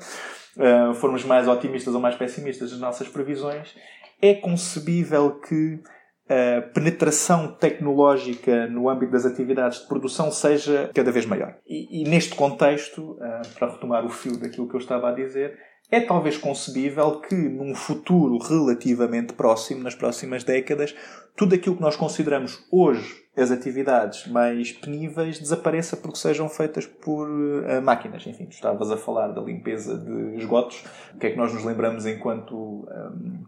uh, 0.57 0.95
formos 0.95 1.25
mais 1.25 1.49
otimistas 1.49 1.95
ou 1.95 2.01
mais 2.01 2.15
pessimistas 2.15 2.71
nas 2.73 2.81
nossas 2.81 3.09
previsões, 3.09 3.75
é 4.21 4.35
concebível 4.35 5.41
que 5.41 5.81
a 6.29 6.63
penetração 6.73 7.55
tecnológica 7.55 8.67
no 8.67 8.89
âmbito 8.89 9.13
das 9.13 9.27
atividades 9.27 9.81
de 9.81 9.87
produção 9.87 10.31
seja 10.31 10.91
cada 10.95 11.13
vez 11.13 11.27
maior. 11.27 11.55
E, 11.67 12.01
e 12.03 12.09
neste 12.09 12.35
contexto, 12.35 13.13
uh, 13.13 13.49
para 13.59 13.73
retomar 13.73 14.07
o 14.07 14.09
fio 14.09 14.39
daquilo 14.39 14.69
que 14.69 14.75
eu 14.75 14.81
estava 14.81 15.11
a 15.11 15.13
dizer, 15.13 15.59
é 15.91 16.01
talvez 16.01 16.39
concebível 16.39 17.21
que 17.21 17.35
num 17.35 17.75
futuro 17.75 18.39
relativamente 18.39 19.35
próximo, 19.35 19.83
nas 19.83 19.95
próximas 19.95 20.43
décadas, 20.43 20.95
tudo 21.37 21.55
aquilo 21.55 21.77
que 21.77 21.83
nós 21.83 21.95
consideramos 21.95 22.67
hoje 22.73 23.24
as 23.37 23.51
atividades 23.51 24.26
mais 24.28 24.72
peníveis 24.72 25.39
desapareça 25.39 25.97
porque 25.97 26.18
sejam 26.18 26.49
feitas 26.49 26.87
por 26.87 27.28
uh, 27.28 27.82
máquinas. 27.82 28.26
Enfim, 28.26 28.47
tu 28.47 28.53
estavas 28.53 28.91
a 28.91 28.97
falar 28.97 29.28
da 29.28 29.41
limpeza 29.41 29.99
de 29.99 30.37
esgotos. 30.39 30.85
O 31.14 31.18
que 31.18 31.26
é 31.26 31.30
que 31.30 31.37
nós 31.37 31.53
nos 31.53 31.64
lembramos 31.64 32.07
enquanto 32.07 32.55
um, 32.55 33.45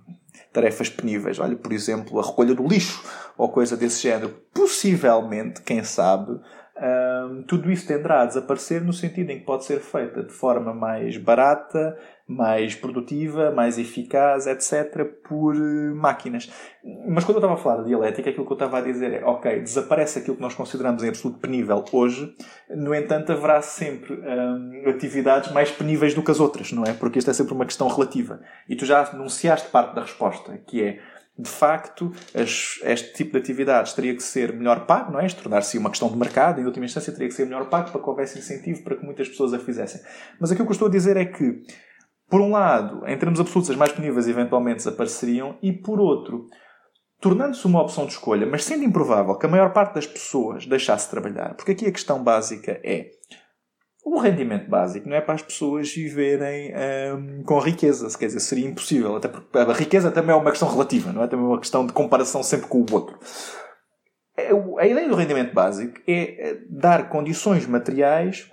tarefas 0.53 0.89
peníveis? 0.89 1.39
Olha, 1.39 1.57
por 1.57 1.73
exemplo, 1.73 2.19
a 2.19 2.27
recolha 2.27 2.55
do 2.55 2.67
lixo 2.67 3.03
ou 3.39 3.49
coisa 3.49 3.77
desse 3.77 4.03
género. 4.03 4.35
Possivelmente, 4.53 5.63
quem 5.63 5.85
sabe, 5.85 6.41
um, 6.79 7.43
tudo 7.43 7.71
isso 7.71 7.87
tenderá 7.87 8.21
a 8.21 8.27
desaparecer 8.27 8.83
no 8.83 8.93
sentido 8.93 9.31
em 9.31 9.39
que 9.39 9.47
pode 9.47 9.65
ser 9.65 9.81
feita 9.81 10.23
de 10.23 10.33
forma 10.33 10.75
mais 10.75 11.17
barata, 11.17 11.97
mais 12.29 12.75
produtiva, 12.75 13.51
mais 13.51 13.79
eficaz, 13.79 14.47
etc., 14.47 15.05
por 15.27 15.55
eh, 15.55 15.95
máquinas. 15.95 16.51
Mas 17.09 17.25
quando 17.25 17.37
eu 17.37 17.39
estava 17.39 17.55
a 17.55 17.57
falar 17.57 17.83
de 17.83 17.89
dialética, 17.89 18.29
aquilo 18.29 18.45
que 18.45 18.53
eu 18.53 18.57
estava 18.57 18.79
a 18.79 18.81
dizer 18.83 19.13
é: 19.13 19.25
ok, 19.25 19.61
desaparece 19.61 20.19
aquilo 20.19 20.37
que 20.37 20.43
nós 20.43 20.55
consideramos 20.55 21.03
em 21.03 21.09
absoluto 21.09 21.39
penível 21.39 21.83
hoje, 21.93 22.35
no 22.69 22.95
entanto, 22.95 23.33
haverá 23.33 23.63
sempre 23.63 24.21
atividades 24.87 25.53
mais 25.53 25.71
peníveis 25.71 26.15
do 26.15 26.23
que 26.23 26.31
as 26.31 26.41
outras, 26.41 26.73
não 26.73 26.85
é? 26.85 26.93
Porque 26.93 27.19
isto 27.19 27.31
é 27.31 27.35
sempre 27.35 27.55
uma 27.55 27.65
questão 27.65 27.89
relativa. 27.89 28.41
E 28.69 28.77
tu 28.77 28.85
já 28.85 29.03
anunciaste 29.03 29.71
parte 29.71 29.95
da 29.95 30.03
resposta, 30.03 30.59
que 30.67 30.83
é 30.83 30.99
de 31.39 31.51
facto, 31.51 32.13
este 32.35 33.13
tipo 33.13 33.33
de 33.33 33.39
atividades 33.39 33.93
teria 33.93 34.15
que 34.15 34.23
ser 34.23 34.53
melhor 34.55 34.87
pago, 34.87 35.13
não 35.13 35.21
é? 35.21 35.27
Tornar-se 35.29 35.77
uma 35.77 35.91
questão 35.91 36.09
de 36.09 36.17
mercado, 36.17 36.61
em 36.61 36.65
última 36.65 36.87
instância, 36.87 37.13
teria 37.13 37.29
que 37.29 37.35
ser 37.35 37.45
melhor 37.45 37.69
pago 37.69 37.91
para 37.91 38.01
que 38.01 38.09
houvesse 38.09 38.39
incentivo 38.39 38.83
para 38.83 38.97
que 38.97 39.05
muitas 39.05 39.29
pessoas 39.29 39.53
a 39.53 39.59
fizessem. 39.59 40.01
Mas 40.41 40.51
aquilo 40.51 40.67
que 40.67 40.73
eu 40.73 40.75
estou 40.75 40.89
a 40.89 40.91
dizer 40.91 41.17
é 41.17 41.25
que 41.25 41.63
por 42.29 42.41
um 42.41 42.51
lado, 42.51 43.07
em 43.07 43.17
termos 43.17 43.39
absolutos, 43.39 43.71
as 43.71 43.77
mais 43.77 43.93
peníveis 43.93 44.27
eventualmente 44.27 44.79
desapareceriam, 44.79 45.57
e 45.63 45.73
por 45.73 46.01
outro, 46.01 46.49
tornando-se 47.21 47.65
uma 47.67 47.81
opção 47.81 48.05
de 48.05 48.13
escolha, 48.13 48.47
mas 48.47 48.65
sendo 48.65 48.85
improvável 48.85 49.37
que 49.37 49.47
a 49.47 49.49
maior 49.49 49.73
parte 49.73 49.95
das 49.95 50.07
pessoas 50.07 50.67
deixasse 50.67 51.05
de 51.07 51.13
trabalhar, 51.13 51.55
porque 51.55 51.73
aqui 51.73 51.87
a 51.87 51.93
questão 51.93 52.23
básica 52.23 52.81
é 52.83 53.11
o 54.07 54.21
rendimento 54.21 54.71
básico 54.71 55.09
não 55.09 55.17
é 55.17 55.21
para 55.21 55.35
as 55.35 55.43
pessoas 55.43 55.93
viverem 55.93 56.73
hum, 57.17 57.43
com 57.45 57.59
riqueza, 57.59 58.07
quer 58.17 58.27
dizer, 58.27 58.39
seria 58.39 58.69
impossível, 58.69 59.17
até 59.17 59.27
porque 59.27 59.59
a 59.59 59.73
riqueza 59.73 60.13
também 60.13 60.33
é 60.33 60.39
uma 60.39 60.53
questão 60.53 60.71
relativa, 60.71 61.13
não 61.13 61.25
é? 61.25 61.27
Também 61.27 61.45
uma 61.45 61.59
questão 61.59 61.85
de 61.85 61.93
comparação 61.93 62.41
sempre 62.41 62.69
com 62.69 62.79
o 62.79 62.87
outro. 62.93 63.19
É, 64.37 64.51
a 64.79 64.87
ideia 64.87 65.09
do 65.09 65.17
rendimento 65.17 65.53
básico 65.53 66.01
é 66.07 66.57
dar 66.71 67.09
condições 67.09 67.67
materiais 67.67 68.49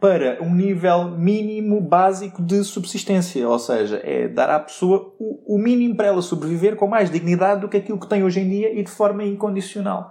para 0.00 0.42
um 0.42 0.52
nível 0.52 1.12
mínimo 1.12 1.80
básico 1.80 2.42
de 2.42 2.64
subsistência, 2.64 3.48
ou 3.48 3.60
seja, 3.60 4.00
é 4.02 4.26
dar 4.26 4.50
à 4.50 4.58
pessoa 4.58 5.14
o, 5.20 5.58
mínimo 5.58 5.94
para 5.94 6.08
ela 6.08 6.22
sobreviver 6.22 6.74
com 6.74 6.88
mais 6.88 7.08
dignidade 7.08 7.60
do 7.60 7.68
que 7.68 7.76
aquilo 7.76 8.00
que 8.00 8.08
tem 8.08 8.24
hoje 8.24 8.40
em 8.40 8.48
dia 8.48 8.72
e 8.76 8.82
de 8.82 8.90
forma 8.90 9.22
incondicional. 9.22 10.10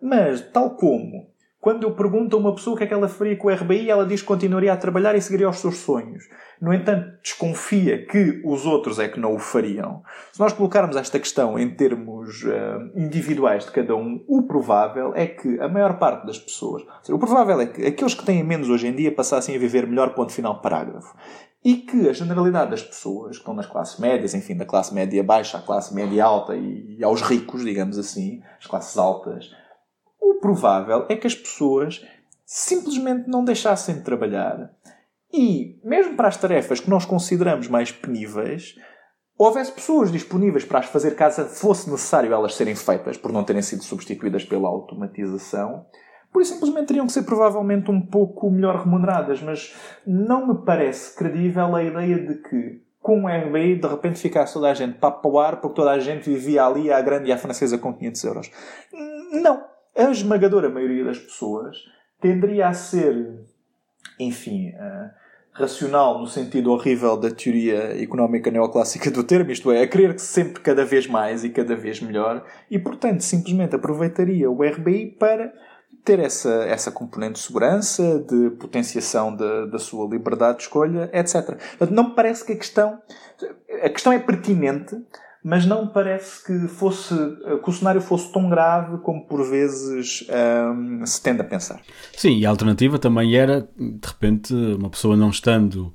Mas, 0.00 0.40
tal 0.52 0.76
como 0.76 1.31
quando 1.62 1.84
eu 1.84 1.92
pergunto 1.92 2.36
a 2.36 2.40
uma 2.40 2.52
pessoa 2.52 2.74
o 2.74 2.76
que 2.76 2.82
é 2.82 2.86
que 2.88 2.92
ela 2.92 3.06
faria 3.06 3.36
com 3.36 3.46
o 3.46 3.54
RBI, 3.54 3.88
ela 3.88 4.04
diz 4.04 4.20
que 4.20 4.26
continuaria 4.26 4.72
a 4.72 4.76
trabalhar 4.76 5.14
e 5.14 5.22
seguiria 5.22 5.48
os 5.48 5.60
seus 5.60 5.76
sonhos. 5.76 6.24
No 6.60 6.74
entanto, 6.74 7.12
desconfia 7.22 8.04
que 8.04 8.42
os 8.44 8.66
outros 8.66 8.98
é 8.98 9.06
que 9.06 9.20
não 9.20 9.36
o 9.36 9.38
fariam. 9.38 10.02
Se 10.32 10.40
nós 10.40 10.52
colocarmos 10.52 10.96
esta 10.96 11.20
questão 11.20 11.56
em 11.56 11.70
termos 11.70 12.42
uh, 12.42 12.90
individuais 12.96 13.64
de 13.64 13.70
cada 13.70 13.94
um, 13.94 14.24
o 14.26 14.42
provável 14.42 15.12
é 15.14 15.24
que 15.24 15.60
a 15.60 15.68
maior 15.68 16.00
parte 16.00 16.26
das 16.26 16.36
pessoas, 16.36 16.82
seja, 17.00 17.14
o 17.14 17.18
provável 17.20 17.60
é 17.60 17.66
que 17.66 17.86
aqueles 17.86 18.14
que 18.14 18.24
têm 18.24 18.42
menos 18.42 18.68
hoje 18.68 18.88
em 18.88 18.92
dia 18.92 19.14
passassem 19.14 19.54
a 19.54 19.58
viver 19.58 19.86
melhor, 19.86 20.14
ponto 20.14 20.32
final, 20.32 20.60
parágrafo. 20.60 21.16
E 21.64 21.76
que 21.76 22.08
a 22.08 22.12
generalidade 22.12 22.72
das 22.72 22.82
pessoas 22.82 23.36
que 23.36 23.42
estão 23.42 23.54
nas 23.54 23.66
classes 23.66 24.00
médias, 24.00 24.34
enfim, 24.34 24.56
da 24.56 24.64
classe 24.64 24.92
média 24.92 25.22
baixa 25.22 25.58
à 25.58 25.62
classe 25.62 25.94
média 25.94 26.24
alta 26.24 26.56
e 26.56 26.98
aos 27.04 27.22
ricos, 27.22 27.62
digamos 27.62 27.96
assim, 27.98 28.42
as 28.58 28.66
classes 28.66 28.98
altas, 28.98 29.61
o 30.22 30.40
provável 30.40 31.06
é 31.08 31.16
que 31.16 31.26
as 31.26 31.34
pessoas 31.34 32.06
simplesmente 32.44 33.28
não 33.28 33.44
deixassem 33.44 33.96
de 33.96 34.02
trabalhar. 34.02 34.70
E, 35.32 35.80
mesmo 35.82 36.14
para 36.14 36.28
as 36.28 36.36
tarefas 36.36 36.80
que 36.80 36.90
nós 36.90 37.04
consideramos 37.04 37.66
mais 37.66 37.90
peníveis, 37.90 38.76
houvesse 39.36 39.72
pessoas 39.72 40.12
disponíveis 40.12 40.64
para 40.64 40.78
as 40.78 40.86
fazer 40.86 41.16
caso 41.16 41.44
fosse 41.46 41.90
necessário 41.90 42.32
elas 42.32 42.54
serem 42.54 42.74
feitas 42.74 43.16
por 43.16 43.32
não 43.32 43.42
terem 43.42 43.62
sido 43.62 43.82
substituídas 43.82 44.44
pela 44.44 44.68
automatização, 44.68 45.86
por 46.32 46.40
isso 46.40 46.54
simplesmente 46.54 46.86
teriam 46.86 47.06
que 47.06 47.12
ser 47.12 47.22
provavelmente 47.22 47.90
um 47.90 48.00
pouco 48.00 48.50
melhor 48.50 48.76
remuneradas, 48.76 49.42
mas 49.42 49.74
não 50.06 50.46
me 50.46 50.64
parece 50.64 51.14
credível 51.16 51.74
a 51.74 51.82
ideia 51.82 52.18
de 52.18 52.34
que 52.36 52.82
com 53.00 53.24
o 53.24 53.28
RBI 53.28 53.80
de 53.80 53.88
repente 53.88 54.18
ficasse 54.18 54.54
toda 54.54 54.70
a 54.70 54.74
gente 54.74 54.98
papo 54.98 55.28
ao 55.28 55.38
ar 55.38 55.60
porque 55.60 55.76
toda 55.76 55.90
a 55.90 55.98
gente 55.98 56.30
vivia 56.30 56.64
ali 56.64 56.92
à 56.92 57.00
grande 57.00 57.28
e 57.28 57.32
à 57.32 57.38
francesa 57.38 57.76
com 57.76 57.92
500 57.92 58.24
euros. 58.24 58.50
Não 59.42 59.71
a 59.96 60.10
esmagadora 60.10 60.68
maioria 60.68 61.04
das 61.04 61.18
pessoas 61.18 61.76
tenderia 62.20 62.68
a 62.68 62.74
ser, 62.74 63.44
enfim, 64.18 64.70
uh, 64.70 65.10
racional 65.52 66.18
no 66.18 66.26
sentido 66.26 66.72
horrível 66.72 67.16
da 67.16 67.30
teoria 67.30 68.00
económica 68.02 68.50
neoclássica 68.50 69.10
do 69.10 69.22
termo, 69.22 69.50
isto 69.50 69.70
é, 69.70 69.82
a 69.82 69.86
querer 69.86 70.18
sempre 70.18 70.62
cada 70.62 70.84
vez 70.84 71.06
mais 71.06 71.44
e 71.44 71.50
cada 71.50 71.76
vez 71.76 72.00
melhor, 72.00 72.44
e 72.70 72.78
portanto 72.78 73.20
simplesmente 73.20 73.74
aproveitaria 73.74 74.50
o 74.50 74.62
RBI 74.62 75.16
para 75.18 75.52
ter 76.04 76.18
essa, 76.18 76.64
essa 76.64 76.90
componente 76.90 77.34
de 77.34 77.40
segurança, 77.40 78.18
de 78.28 78.50
potenciação 78.56 79.34
da, 79.34 79.66
da 79.66 79.78
sua 79.78 80.08
liberdade 80.08 80.58
de 80.58 80.64
escolha, 80.64 81.10
etc. 81.12 81.56
Não 81.90 82.08
me 82.08 82.14
parece 82.14 82.44
que 82.44 82.52
a 82.52 82.56
questão. 82.56 83.00
A 83.82 83.88
questão 83.88 84.12
é 84.12 84.18
pertinente, 84.18 84.96
mas 85.44 85.66
não 85.66 85.88
parece 85.88 86.44
que, 86.44 86.68
fosse, 86.68 87.14
que 87.62 87.68
o 87.68 87.72
cenário 87.72 88.00
fosse 88.00 88.32
tão 88.32 88.48
grave 88.48 88.98
como 88.98 89.26
por 89.26 89.42
vezes 89.48 90.24
hum, 90.74 91.04
se 91.04 91.20
tende 91.20 91.40
a 91.40 91.44
pensar. 91.44 91.80
Sim, 92.16 92.38
e 92.38 92.46
a 92.46 92.50
alternativa 92.50 92.98
também 92.98 93.34
era, 93.34 93.68
de 93.76 94.06
repente, 94.06 94.54
uma 94.54 94.88
pessoa 94.88 95.16
não 95.16 95.30
estando 95.30 95.92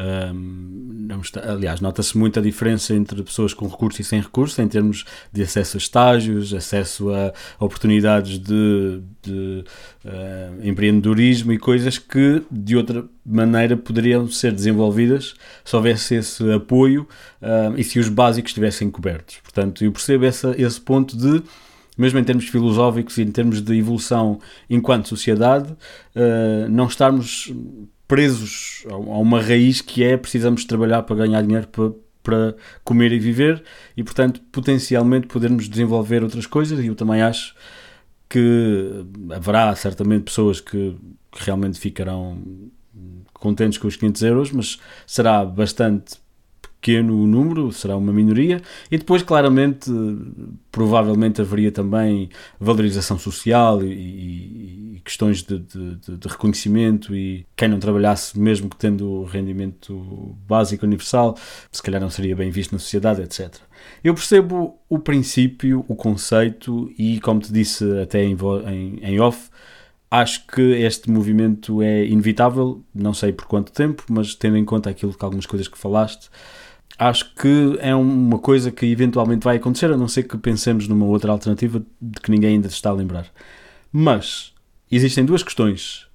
um, 0.00 1.20
está, 1.20 1.52
aliás, 1.52 1.80
nota-se 1.80 2.16
muito 2.16 2.38
a 2.38 2.42
diferença 2.42 2.94
entre 2.94 3.22
pessoas 3.22 3.52
com 3.52 3.66
recurso 3.66 4.00
e 4.00 4.04
sem 4.04 4.20
recurso, 4.20 4.60
em 4.62 4.68
termos 4.68 5.04
de 5.32 5.42
acesso 5.42 5.76
a 5.76 5.78
estágios, 5.78 6.54
acesso 6.54 7.10
a 7.10 7.32
oportunidades 7.58 8.38
de, 8.38 9.02
de 9.22 9.64
uh, 10.04 10.66
empreendedorismo 10.66 11.52
e 11.52 11.58
coisas 11.58 11.98
que 11.98 12.42
de 12.50 12.76
outra 12.76 13.04
maneira 13.24 13.76
poderiam 13.76 14.26
ser 14.28 14.52
desenvolvidas 14.52 15.34
se 15.64 15.76
houvesse 15.76 16.14
esse 16.14 16.50
apoio 16.52 17.06
uh, 17.42 17.76
e 17.76 17.84
se 17.84 17.98
os 17.98 18.08
básicos 18.08 18.50
estivessem 18.50 18.90
cobertos. 18.90 19.38
Portanto, 19.42 19.84
eu 19.84 19.92
percebo 19.92 20.24
essa, 20.24 20.54
esse 20.56 20.80
ponto 20.80 21.16
de 21.16 21.42
mesmo 21.98 22.18
em 22.18 22.24
termos 22.24 22.48
filosóficos 22.48 23.18
e 23.18 23.22
em 23.22 23.30
termos 23.30 23.60
de 23.60 23.76
evolução 23.76 24.40
enquanto 24.70 25.08
sociedade, 25.08 25.70
uh, 25.70 26.68
não 26.70 26.86
estarmos 26.86 27.52
presos 28.10 28.84
a 28.90 28.96
uma 28.96 29.40
raiz 29.40 29.80
que 29.80 30.02
é 30.02 30.16
precisamos 30.16 30.64
trabalhar 30.64 31.04
para 31.04 31.14
ganhar 31.14 31.42
dinheiro 31.42 31.68
para, 31.68 31.92
para 32.24 32.56
comer 32.82 33.12
e 33.12 33.20
viver 33.20 33.62
e, 33.96 34.02
portanto, 34.02 34.40
potencialmente 34.50 35.28
podermos 35.28 35.68
desenvolver 35.68 36.24
outras 36.24 36.44
coisas. 36.44 36.80
E 36.80 36.88
eu 36.88 36.96
também 36.96 37.22
acho 37.22 37.54
que 38.28 39.06
haverá 39.30 39.72
certamente 39.76 40.24
pessoas 40.24 40.60
que, 40.60 40.96
que 41.30 41.44
realmente 41.44 41.78
ficarão 41.78 42.42
contentes 43.32 43.78
com 43.78 43.86
os 43.86 43.94
500 43.94 44.22
euros, 44.22 44.50
mas 44.50 44.80
será 45.06 45.44
bastante 45.44 46.16
pequeno 46.80 47.22
o 47.22 47.26
número, 47.26 47.70
será 47.70 47.96
uma 47.96 48.12
minoria, 48.12 48.60
e 48.90 48.96
depois, 48.96 49.22
claramente, 49.22 49.90
provavelmente 50.72 51.40
haveria 51.40 51.70
também 51.70 52.30
valorização 52.58 53.18
social 53.18 53.82
e, 53.82 54.96
e 54.96 55.02
questões 55.04 55.42
de, 55.42 55.58
de, 55.58 55.96
de, 55.96 56.28
reconhecimento 56.28 57.14
e 57.14 57.46
quem 57.54 57.68
não 57.68 57.78
trabalhasse, 57.78 58.38
mesmo 58.38 58.68
que 58.68 58.76
tendo 58.76 59.24
rendimento 59.24 60.36
básico 60.48 60.86
universal, 60.86 61.36
se 61.70 61.82
calhar 61.82 62.00
não 62.00 62.10
seria 62.10 62.34
bem 62.34 62.50
visto 62.50 62.72
na 62.72 62.78
sociedade, 62.78 63.20
etc. 63.20 63.56
Eu 64.02 64.14
percebo 64.14 64.78
o 64.88 64.98
princípio, 64.98 65.84
o 65.86 65.94
conceito 65.94 66.90
e, 66.98 67.20
como 67.20 67.40
te 67.40 67.52
disse 67.52 67.84
até 68.00 68.22
em, 68.24 68.36
em, 68.66 68.98
em 69.02 69.20
off, 69.20 69.50
acho 70.10 70.46
que 70.46 70.60
este 70.60 71.10
movimento 71.10 71.80
é 71.82 72.04
inevitável, 72.04 72.82
não 72.94 73.14
sei 73.14 73.32
por 73.32 73.46
quanto 73.46 73.72
tempo, 73.72 74.04
mas 74.10 74.34
tendo 74.34 74.56
em 74.56 74.64
conta 74.64 74.90
aquilo 74.90 75.14
que 75.14 75.24
algumas 75.24 75.46
coisas 75.46 75.68
que 75.68 75.78
falaste, 75.78 76.28
acho 76.98 77.34
que 77.34 77.78
é 77.80 77.94
uma 77.94 78.38
coisa 78.38 78.70
que 78.70 78.86
eventualmente 78.86 79.44
vai 79.44 79.56
acontecer, 79.56 79.90
a 79.90 79.96
não 79.96 80.08
ser 80.08 80.24
que 80.24 80.36
pensemos 80.36 80.88
numa 80.88 81.06
outra 81.06 81.30
alternativa 81.30 81.82
de 82.00 82.20
que 82.20 82.30
ninguém 82.30 82.54
ainda 82.54 82.68
se 82.68 82.74
está 82.74 82.90
a 82.90 82.94
lembrar. 82.94 83.26
Mas 83.92 84.52
existem 84.90 85.24
duas 85.24 85.42
questões 85.42 86.06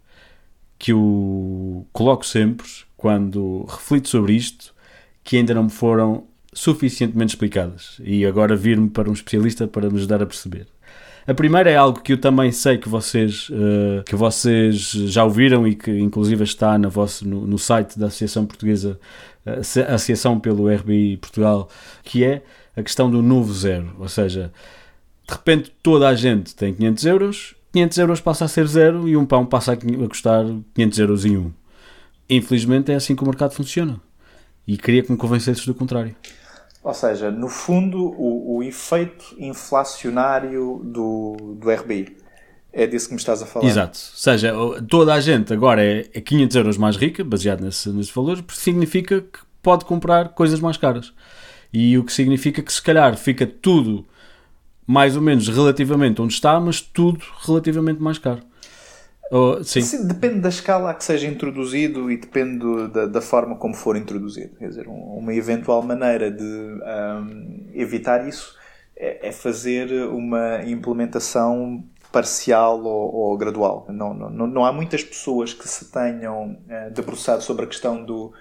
que 0.78 0.92
eu 0.92 1.88
coloco 1.94 2.26
sempre 2.26 2.68
quando 2.98 3.66
reflito 3.66 4.10
sobre 4.10 4.34
isto 4.34 4.76
que 5.24 5.38
ainda 5.38 5.54
não 5.54 5.64
me 5.64 5.70
foram 5.70 6.28
suficientemente 6.54 7.34
explicadas 7.34 8.00
e 8.04 8.26
agora 8.26 8.56
vir-me 8.56 8.90
para 8.90 9.10
um 9.10 9.14
especialista 9.14 9.68
para 9.68 9.90
me 9.90 9.98
ajudar 9.98 10.22
a 10.22 10.26
perceber. 10.26 10.68
A 11.28 11.34
primeira 11.34 11.72
é 11.72 11.76
algo 11.76 12.02
que 12.02 12.14
eu 12.14 12.20
também 12.20 12.52
sei 12.52 12.78
que 12.78 12.88
vocês, 12.88 13.50
uh, 13.50 14.04
que 14.06 14.16
vocês 14.16 14.92
já 14.92 15.24
ouviram 15.24 15.68
e 15.68 15.74
que 15.74 15.90
inclusive 16.00 16.44
está 16.44 16.78
na 16.78 16.88
vossa, 16.88 17.26
no, 17.26 17.48
no 17.48 17.58
site 17.58 17.98
da 17.98 18.08
Associação 18.08 18.46
Portuguesa, 18.46 19.00
uh, 19.44 19.94
Associação 19.94 20.40
pelo 20.40 20.72
RBI 20.72 21.18
Portugal, 21.18 21.68
que 22.04 22.24
é 22.24 22.44
a 22.78 22.84
questão 22.84 23.10
do 23.10 23.24
novo 23.24 23.52
zero. 23.52 23.96
Ou 23.98 24.08
seja, 24.08 24.52
de 25.28 25.34
repente 25.34 25.74
toda 25.82 26.08
a 26.08 26.14
gente 26.14 26.56
tem 26.56 26.72
500 26.76 27.06
euros, 27.06 27.56
500 27.74 27.98
euros 27.98 28.22
passa 28.22 28.46
a 28.46 28.48
ser 28.48 28.68
zero 28.68 29.08
e 29.08 29.18
um 29.18 29.26
pão 29.26 29.48
passa 29.48 29.74
a 29.74 29.78
custar 29.78 30.46
500 30.76 31.00
euros 31.00 31.26
em 31.26 31.38
um. 31.38 31.52
Infelizmente 32.30 32.92
é 32.92 32.96
assim 32.96 33.16
que 33.16 33.24
o 33.24 33.26
mercado 33.26 33.52
funciona. 33.52 34.00
E 34.68 34.78
queria 34.78 35.02
que 35.02 35.12
me 35.12 35.18
convencesses 35.18 35.66
do 35.66 35.74
contrário. 35.74 36.16
Ou 36.86 36.94
seja, 36.94 37.32
no 37.32 37.50
fundo, 37.50 37.98
o, 37.98 38.58
o 38.58 38.64
efeito 38.64 39.36
inflacionário 39.40 40.82
do, 40.84 41.56
do 41.60 41.72
RBI. 41.72 42.16
É 42.72 42.86
disso 42.86 43.08
que 43.08 43.16
me 43.16 43.20
estás 43.20 43.42
a 43.42 43.46
falar. 43.48 43.66
Exato. 43.66 43.98
Ou 43.98 44.18
seja, 44.20 44.54
toda 44.88 45.12
a 45.12 45.20
gente 45.20 45.52
agora 45.52 45.84
é, 45.84 46.04
500 46.04 46.56
euros 46.56 46.78
mais 46.78 46.96
rica, 46.96 47.24
baseado 47.24 47.62
nesse, 47.62 47.90
nesses 47.90 48.12
valores, 48.12 48.42
porque 48.42 48.62
significa 48.62 49.20
que 49.20 49.40
pode 49.64 49.84
comprar 49.84 50.30
coisas 50.30 50.60
mais 50.60 50.78
caras. 50.78 51.12
E 51.74 51.98
o 51.98 52.04
que 52.04 52.14
significa 52.14 52.62
que 52.62 52.72
se 52.72 52.84
calhar 52.84 53.18
fica 53.18 53.48
tudo 53.48 54.06
mais 54.86 55.16
ou 55.16 55.24
menos 55.24 55.48
relativamente 55.48 56.22
onde 56.22 56.36
está, 56.36 56.60
mas 56.60 56.82
tudo 56.82 57.20
relativamente 57.48 58.00
mais 58.00 58.20
caro. 58.20 58.44
Oh, 59.32 59.64
sim. 59.64 59.82
sim. 59.82 60.08
depende 60.08 60.40
da 60.40 60.50
escala 60.50 60.92
a 60.92 60.94
que 60.94 61.04
seja 61.04 61.28
introduzido 61.28 62.12
e 62.12 62.18
depende 62.18 62.88
da, 62.90 63.08
da, 63.08 63.22
forma 63.22 63.56
como 63.56 63.74
for 63.74 63.98
introduzido. 63.98 64.56
Quer 64.56 64.70
dizer, 64.70 64.88
uma 64.88 65.34
eventual 65.34 65.82
maneira 65.82 66.30
de 66.30 66.44
um, 66.44 67.72
evitar 67.74 68.28
isso 68.28 68.56
é, 68.96 69.28
é, 69.28 69.32
fazer 69.32 69.92
uma 70.10 70.64
implementação 70.64 71.84
parcial 72.12 72.82
ou, 72.84 73.14
ou 73.14 73.38
gradual. 73.38 73.86
Não, 73.90 74.14
não, 74.14 74.48
não, 74.48 74.66
há 74.66 74.72
muitas 74.72 75.04
pessoas 75.04 75.54
que 75.54 75.68
se 75.68 75.92
tenham 75.92 76.52
uh, 76.52 76.92
debruçado 76.94 77.42
sobre 77.42 77.66
a 77.66 77.68
questão 77.68 78.06
do, 78.06 78.32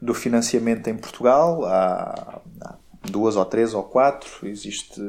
do 0.00 0.12
financiamento 0.12 0.88
em 0.88 0.96
Portugal. 0.96 1.64
Há, 1.64 2.40
há 2.60 2.76
duas 3.10 3.36
ou 3.36 3.44
três 3.44 3.74
ou 3.74 3.82
quatro. 3.82 4.46
Existe 4.46 5.00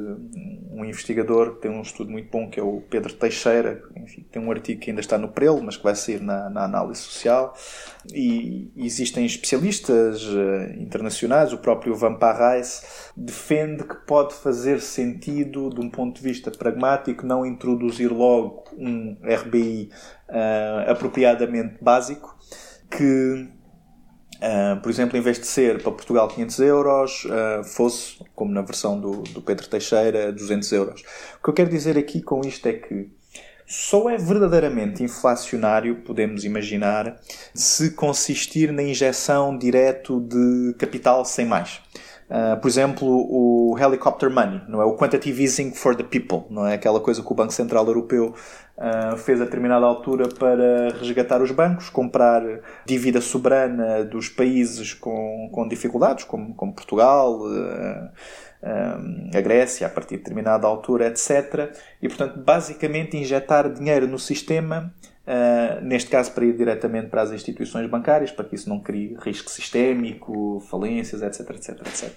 um 0.71 0.83
investigador 0.83 1.55
que 1.55 1.61
tem 1.61 1.71
um 1.71 1.81
estudo 1.81 2.11
muito 2.11 2.29
bom 2.29 2.49
que 2.49 2.59
é 2.59 2.63
o 2.63 2.81
Pedro 2.89 3.13
Teixeira, 3.13 3.83
enfim, 3.95 4.25
tem 4.31 4.41
um 4.41 4.51
artigo 4.51 4.81
que 4.81 4.89
ainda 4.89 5.01
está 5.01 5.17
no 5.17 5.29
Prelo, 5.29 5.61
mas 5.63 5.77
que 5.77 5.83
vai 5.83 5.95
sair 5.95 6.21
na, 6.21 6.49
na 6.49 6.63
análise 6.65 7.01
social. 7.01 7.55
E 8.13 8.71
existem 8.75 9.25
especialistas 9.25 10.23
uh, 10.23 10.79
internacionais, 10.79 11.53
o 11.53 11.57
próprio 11.57 11.95
Van 11.95 12.15
Parrais 12.15 13.11
defende 13.15 13.83
que 13.83 13.95
pode 14.07 14.33
fazer 14.33 14.81
sentido, 14.81 15.69
de 15.69 15.79
um 15.79 15.89
ponto 15.89 16.15
de 16.15 16.21
vista 16.21 16.51
pragmático, 16.51 17.25
não 17.25 17.45
introduzir 17.45 18.11
logo 18.11 18.63
um 18.77 19.17
RBI 19.23 19.89
uh, 20.29 20.33
eh, 20.33 20.85
apropriadamente 20.89 21.75
básico, 21.81 22.35
que 22.89 23.47
Uh, 24.43 24.81
por 24.81 24.89
exemplo, 24.89 25.17
em 25.17 25.21
vez 25.21 25.39
de 25.39 25.47
ser 25.47 25.81
para 25.81 25.93
Portugal 25.93 26.27
500 26.27 26.59
euros, 26.59 27.25
uh, 27.25 27.63
fosse, 27.63 28.17
como 28.35 28.51
na 28.51 28.61
versão 28.61 28.99
do, 28.99 29.21
do 29.21 29.41
Pedro 29.41 29.65
Teixeira, 29.69 30.33
200 30.33 30.69
euros. 30.73 31.01
O 31.39 31.43
que 31.43 31.49
eu 31.49 31.53
quero 31.53 31.69
dizer 31.69 31.97
aqui 31.97 32.21
com 32.21 32.41
isto 32.41 32.65
é 32.67 32.73
que 32.73 33.09
só 33.65 34.09
é 34.09 34.17
verdadeiramente 34.17 35.01
inflacionário, 35.01 35.95
podemos 36.03 36.43
imaginar, 36.43 37.15
se 37.53 37.91
consistir 37.91 38.73
na 38.73 38.83
injeção 38.83 39.57
direto 39.57 40.19
de 40.19 40.75
capital 40.77 41.23
sem 41.23 41.45
mais. 41.45 41.81
Uh, 42.29 42.59
por 42.59 42.67
exemplo, 42.67 43.07
o 43.07 43.77
helicopter 43.79 44.29
money, 44.29 44.61
não 44.67 44.81
é? 44.81 44.85
O 44.85 44.97
quantitative 44.97 45.43
easing 45.43 45.71
for 45.71 45.95
the 45.95 46.03
people, 46.03 46.43
não 46.49 46.67
é? 46.67 46.73
Aquela 46.73 46.99
coisa 46.99 47.21
que 47.21 47.31
o 47.31 47.35
Banco 47.35 47.53
Central 47.53 47.85
Europeu 47.87 48.33
uh, 48.77 49.17
fez 49.17 49.41
a 49.41 49.45
determinada 49.45 49.85
altura 49.85 50.27
para 50.27 50.89
resgatar 50.99 51.41
os 51.41 51.51
bancos, 51.51 51.89
comprar 51.89 52.43
dívida 52.85 53.21
soberana 53.21 54.03
dos 54.03 54.29
países 54.29 54.93
com, 54.93 55.49
com 55.51 55.67
dificuldades, 55.67 56.23
como, 56.23 56.53
como 56.53 56.73
Portugal, 56.73 57.41
uh, 57.41 58.09
a 59.35 59.41
Grécia, 59.41 59.87
a 59.87 59.89
partir 59.89 60.15
de 60.15 60.23
determinada 60.23 60.65
altura, 60.65 61.07
etc. 61.07 61.75
E, 62.01 62.07
portanto, 62.07 62.39
basicamente 62.39 63.17
injetar 63.17 63.69
dinheiro 63.71 64.07
no 64.07 64.17
sistema 64.17 64.93
Uh, 65.25 65.79
neste 65.81 66.09
caso 66.09 66.33
para 66.33 66.43
ir 66.43 66.51
diretamente 66.57 67.07
para 67.07 67.21
as 67.21 67.31
instituições 67.31 67.89
bancárias, 67.89 68.29
para 68.29 68.43
que 68.43 68.55
isso 68.55 68.67
não 68.67 68.81
crie 68.81 69.15
risco 69.21 69.49
sistémico, 69.49 70.61
falências, 70.69 71.21
etc, 71.21 71.49
etc, 71.51 71.79
etc. 71.87 72.11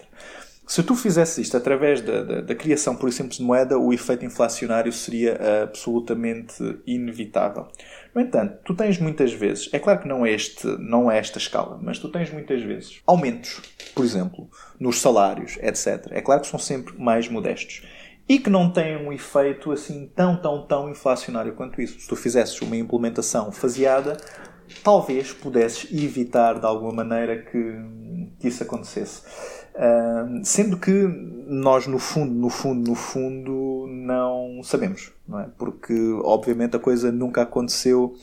Se 0.67 0.83
tu 0.83 0.97
fizesse 0.97 1.41
isto 1.41 1.57
através 1.57 2.01
da, 2.01 2.25
da, 2.25 2.41
da, 2.41 2.55
criação, 2.55 2.97
por 2.97 3.09
exemplo, 3.09 3.33
de 3.33 3.43
moeda, 3.43 3.79
o 3.79 3.93
efeito 3.93 4.25
inflacionário 4.25 4.93
seria 4.93 5.39
absolutamente 5.63 6.81
inevitável. 6.85 7.69
No 8.13 8.21
entanto, 8.21 8.59
tu 8.65 8.75
tens 8.75 8.99
muitas 8.99 9.33
vezes, 9.33 9.71
é 9.73 9.79
claro 9.79 10.01
que 10.01 10.09
não 10.09 10.27
é, 10.27 10.33
este, 10.33 10.67
não 10.79 11.09
é 11.09 11.19
esta 11.19 11.39
escala, 11.39 11.79
mas 11.81 12.01
tu 12.01 12.09
tens 12.09 12.33
muitas 12.33 12.61
vezes 12.63 13.01
aumentos, 13.07 13.63
por 13.95 14.05
exemplo, 14.05 14.51
nos 14.81 15.01
salários, 15.01 15.57
etc. 15.63 16.09
É 16.11 16.21
claro 16.21 16.41
que 16.41 16.49
são 16.49 16.59
sempre 16.59 16.99
mais 16.99 17.29
modestos 17.29 17.83
e 18.29 18.41
que 18.41 18.51
não 18.51 18.69
têm 18.73 18.97
um 18.97 19.13
efeito 19.13 19.71
assim 19.71 20.11
tão, 20.17 20.37
tão, 20.37 20.67
tão 20.67 20.91
inflacionário 20.91 21.55
quanto 21.55 21.81
isso. 21.81 22.01
Se 22.01 22.09
tu 22.09 22.17
fizesses 22.17 22.61
uma 22.61 22.77
implementação 22.77 23.53
faseada, 23.53 24.17
talvez 24.83 25.33
pudesses 25.33 25.89
evitar 25.93 26.59
de 26.59 26.67
alguma 26.67 26.93
maneira 26.93 27.39
que, 27.39 27.75
que 28.41 28.49
isso 28.49 28.63
acontecesse. 28.63 29.23
Sendo 30.43 30.77
que 30.79 30.91
nós, 31.47 31.87
no 31.87 31.99
fundo, 31.99 32.33
no 32.33 32.49
fundo, 32.49 32.91
no 32.91 32.95
fundo, 32.95 33.87
não 33.89 34.61
sabemos, 34.63 35.13
não 35.29 35.41
é? 35.41 35.49
Porque, 35.59 35.95
obviamente, 36.25 36.77
a 36.77 36.79
coisa 36.79 37.13
nunca 37.13 37.43
aconteceu 37.43 38.17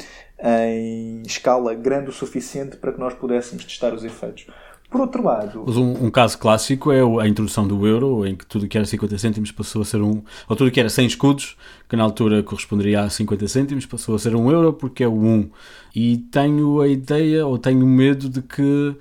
em 0.43 1.21
escala 1.25 1.73
grande 1.73 2.09
o 2.09 2.13
suficiente 2.13 2.75
para 2.77 2.91
que 2.91 2.99
nós 2.99 3.13
pudéssemos 3.13 3.63
testar 3.63 3.93
os 3.93 4.03
efeitos. 4.03 4.47
Por 4.89 5.01
outro 5.01 5.23
lado. 5.23 5.63
Mas 5.65 5.75
um, 5.75 6.05
um, 6.05 6.11
caso 6.11 6.37
clássico 6.37 6.91
é 6.91 6.99
a 7.01 7.27
introdução 7.27 7.67
do 7.67 7.87
euro, 7.87 8.27
em 8.27 8.35
que 8.35 8.45
tudo 8.45 8.67
que 8.67 8.77
era 8.77 8.85
50 8.85 9.17
cêntimos 9.17 9.51
passou 9.51 9.81
a 9.81 9.85
ser 9.85 10.01
um. 10.03 10.21
Ou 10.47 10.55
tudo 10.55 10.69
que 10.69 10.79
era 10.79 10.87
100 10.87 11.07
escudos, 11.07 11.57
que 11.89 11.95
na 11.95 12.03
altura 12.03 12.43
corresponderia 12.43 13.01
a 13.01 13.09
50 13.09 13.47
cêntimos, 13.47 13.87
passou 13.87 14.13
a 14.13 14.19
ser 14.19 14.35
um 14.35 14.51
euro 14.51 14.71
porque 14.71 15.03
é 15.03 15.07
o 15.07 15.15
1. 15.15 15.49
E 15.95 16.17
tenho 16.17 16.79
a 16.79 16.87
ideia, 16.87 17.47
ou 17.47 17.57
tenho 17.57 17.87
medo 17.87 18.29
de 18.29 18.43
que 18.43 18.95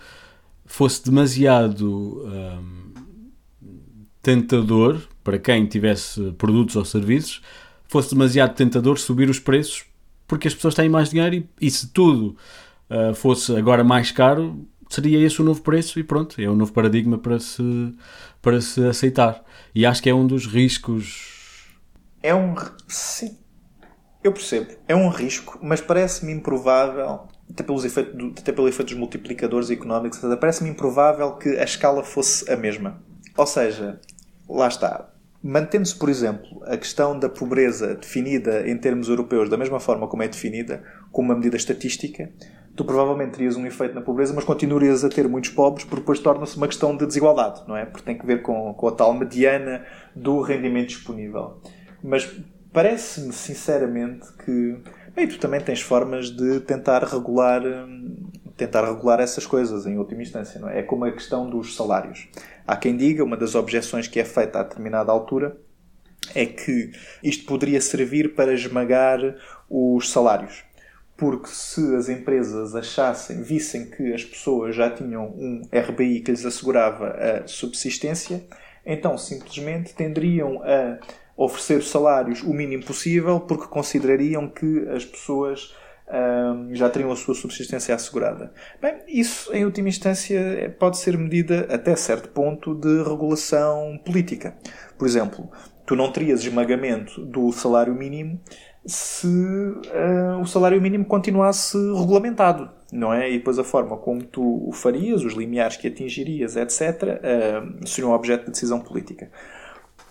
fosse 0.72 1.04
demasiado 1.04 2.24
hum, 2.24 2.94
tentador 4.22 5.02
para 5.22 5.38
quem 5.38 5.66
tivesse 5.66 6.32
produtos 6.38 6.76
ou 6.76 6.84
serviços, 6.84 7.42
fosse 7.86 8.10
demasiado 8.10 8.54
tentador 8.54 8.98
subir 8.98 9.28
os 9.28 9.38
preços 9.38 9.84
porque 10.26 10.48
as 10.48 10.54
pessoas 10.54 10.74
têm 10.74 10.88
mais 10.88 11.10
dinheiro 11.10 11.34
e, 11.36 11.50
e 11.60 11.70
se 11.70 11.88
tudo 11.88 12.38
uh, 12.88 13.14
fosse 13.14 13.54
agora 13.54 13.84
mais 13.84 14.10
caro, 14.10 14.66
seria 14.88 15.18
esse 15.18 15.42
o 15.42 15.44
novo 15.44 15.60
preço 15.60 16.00
e 16.00 16.02
pronto, 16.02 16.40
é 16.40 16.48
um 16.48 16.56
novo 16.56 16.72
paradigma 16.72 17.18
para 17.18 17.38
se, 17.38 17.94
para 18.40 18.58
se 18.62 18.82
aceitar. 18.86 19.44
E 19.74 19.84
acho 19.84 20.02
que 20.02 20.08
é 20.08 20.14
um 20.14 20.26
dos 20.26 20.46
riscos. 20.46 21.68
É 22.22 22.34
um. 22.34 22.54
Sim. 22.88 23.36
Eu 24.24 24.32
percebo. 24.32 24.70
É 24.88 24.96
um 24.96 25.10
risco, 25.10 25.58
mas 25.62 25.82
parece-me 25.82 26.32
improvável, 26.32 27.28
até, 27.50 27.62
pelos 27.62 27.84
efeitos, 27.84 28.14
até 28.38 28.52
pelo 28.52 28.68
efeito 28.68 28.90
dos 28.90 28.98
multiplicadores 28.98 29.70
económicos, 29.70 30.18
parece-me 30.40 30.70
improvável 30.70 31.32
que 31.36 31.50
a 31.58 31.64
escala 31.64 32.02
fosse 32.02 32.50
a 32.50 32.56
mesma. 32.56 33.02
Ou 33.36 33.46
seja, 33.46 34.00
lá 34.48 34.68
está. 34.68 35.08
Mantendo-se, 35.42 35.96
por 35.96 36.08
exemplo, 36.08 36.62
a 36.66 36.76
questão 36.76 37.18
da 37.18 37.28
pobreza 37.28 37.94
definida 37.94 38.68
em 38.68 38.78
termos 38.78 39.08
europeus 39.08 39.48
da 39.48 39.56
mesma 39.56 39.80
forma 39.80 40.06
como 40.06 40.22
é 40.22 40.28
definida, 40.28 40.84
como 41.10 41.28
uma 41.28 41.34
medida 41.34 41.56
estatística, 41.56 42.30
tu 42.76 42.84
provavelmente 42.84 43.32
terias 43.32 43.56
um 43.56 43.66
efeito 43.66 43.94
na 43.94 44.00
pobreza, 44.00 44.32
mas 44.32 44.44
continuarias 44.44 45.04
a 45.04 45.08
ter 45.08 45.28
muitos 45.28 45.50
pobres, 45.50 45.84
porque 45.84 46.00
depois 46.00 46.18
torna-se 46.20 46.56
uma 46.56 46.66
questão 46.66 46.96
de 46.96 47.06
desigualdade, 47.06 47.62
não 47.66 47.76
é? 47.76 47.84
Porque 47.84 48.04
tem 48.04 48.16
que 48.16 48.24
ver 48.24 48.42
com, 48.42 48.72
com 48.74 48.88
a 48.88 48.92
tal 48.92 49.12
mediana 49.14 49.84
do 50.14 50.40
rendimento 50.40 50.88
disponível. 50.88 51.60
Mas 52.02 52.30
parece-me, 52.72 53.32
sinceramente, 53.32 54.26
que. 54.44 54.78
Bem, 55.14 55.28
tu 55.28 55.38
também 55.38 55.60
tens 55.60 55.80
formas 55.80 56.30
de 56.30 56.60
tentar 56.60 57.04
regular, 57.04 57.62
tentar 58.56 58.84
regular 58.84 59.20
essas 59.20 59.46
coisas, 59.46 59.86
em 59.86 59.98
última 59.98 60.22
instância, 60.22 60.60
não 60.60 60.68
é? 60.68 60.80
É 60.80 60.82
como 60.82 61.04
a 61.04 61.12
questão 61.12 61.48
dos 61.48 61.76
salários. 61.76 62.28
Há 62.66 62.76
quem 62.76 62.96
diga, 62.96 63.22
uma 63.22 63.36
das 63.36 63.54
objeções 63.54 64.08
que 64.08 64.18
é 64.18 64.24
feita 64.24 64.60
a 64.60 64.62
determinada 64.62 65.12
altura, 65.12 65.56
é 66.34 66.46
que 66.46 66.92
isto 67.22 67.44
poderia 67.44 67.80
servir 67.80 68.34
para 68.34 68.54
esmagar 68.54 69.18
os 69.68 70.10
salários 70.10 70.64
porque 71.22 71.46
se 71.46 71.94
as 71.94 72.08
empresas 72.08 72.74
achassem, 72.74 73.42
vissem 73.42 73.88
que 73.88 74.12
as 74.12 74.24
pessoas 74.24 74.74
já 74.74 74.90
tinham 74.90 75.26
um 75.26 75.62
RBI 75.72 76.20
que 76.20 76.32
lhes 76.32 76.44
assegurava 76.44 77.10
a 77.10 77.46
subsistência, 77.46 78.44
então 78.84 79.16
simplesmente 79.16 79.94
tenderiam 79.94 80.60
a 80.64 80.98
oferecer 81.36 81.82
salários 81.82 82.42
o 82.42 82.52
mínimo 82.52 82.84
possível 82.84 83.40
porque 83.40 83.66
considerariam 83.66 84.48
que 84.48 84.88
as 84.90 85.04
pessoas 85.04 85.74
hum, 86.08 86.70
já 86.72 86.88
teriam 86.88 87.10
a 87.10 87.16
sua 87.16 87.34
subsistência 87.34 87.94
assegurada. 87.94 88.52
Bem, 88.80 88.98
isso 89.08 89.52
em 89.54 89.64
última 89.64 89.88
instância 89.88 90.74
pode 90.78 90.98
ser 90.98 91.16
medida 91.16 91.66
até 91.70 91.96
certo 91.96 92.28
ponto 92.28 92.74
de 92.74 93.02
regulação 93.02 93.98
política. 94.04 94.56
Por 94.98 95.06
exemplo, 95.06 95.50
tu 95.86 95.96
não 95.96 96.12
terias 96.12 96.42
esmagamento 96.42 97.24
do 97.24 97.50
salário 97.52 97.94
mínimo 97.94 98.40
se 98.84 99.26
uh, 99.28 100.40
o 100.40 100.46
salário 100.46 100.80
mínimo 100.80 101.04
continuasse 101.04 101.76
regulamentado, 101.76 102.68
não 102.90 103.12
é? 103.12 103.30
E 103.30 103.38
depois 103.38 103.58
a 103.58 103.64
forma 103.64 103.96
como 103.96 104.24
tu 104.24 104.68
o 104.68 104.72
farias, 104.72 105.22
os 105.24 105.34
limiares 105.34 105.76
que 105.76 105.86
atingirias, 105.86 106.56
etc., 106.56 106.80
uh, 106.80 107.06
eh, 107.22 107.62
seriam 107.86 108.12
objeto 108.12 108.46
de 108.46 108.50
decisão 108.50 108.80
política. 108.80 109.30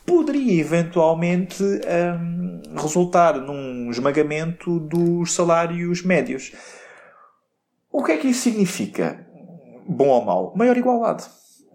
Poderia 0.05 0.59
eventualmente 0.59 1.63
um, 1.63 1.79
eh, 1.83 2.81
resultar 2.81 3.39
num 3.39 3.89
esmagamento 3.89 4.79
dos 4.79 5.33
salários 5.33 6.03
médios. 6.03 6.51
O 7.91 8.03
que 8.03 8.13
é 8.13 8.17
que 8.17 8.27
isso 8.27 8.41
significa? 8.41 9.25
Bom 9.87 10.07
ou 10.07 10.23
mau? 10.23 10.53
Maior 10.55 10.77
igualdade, 10.77 11.25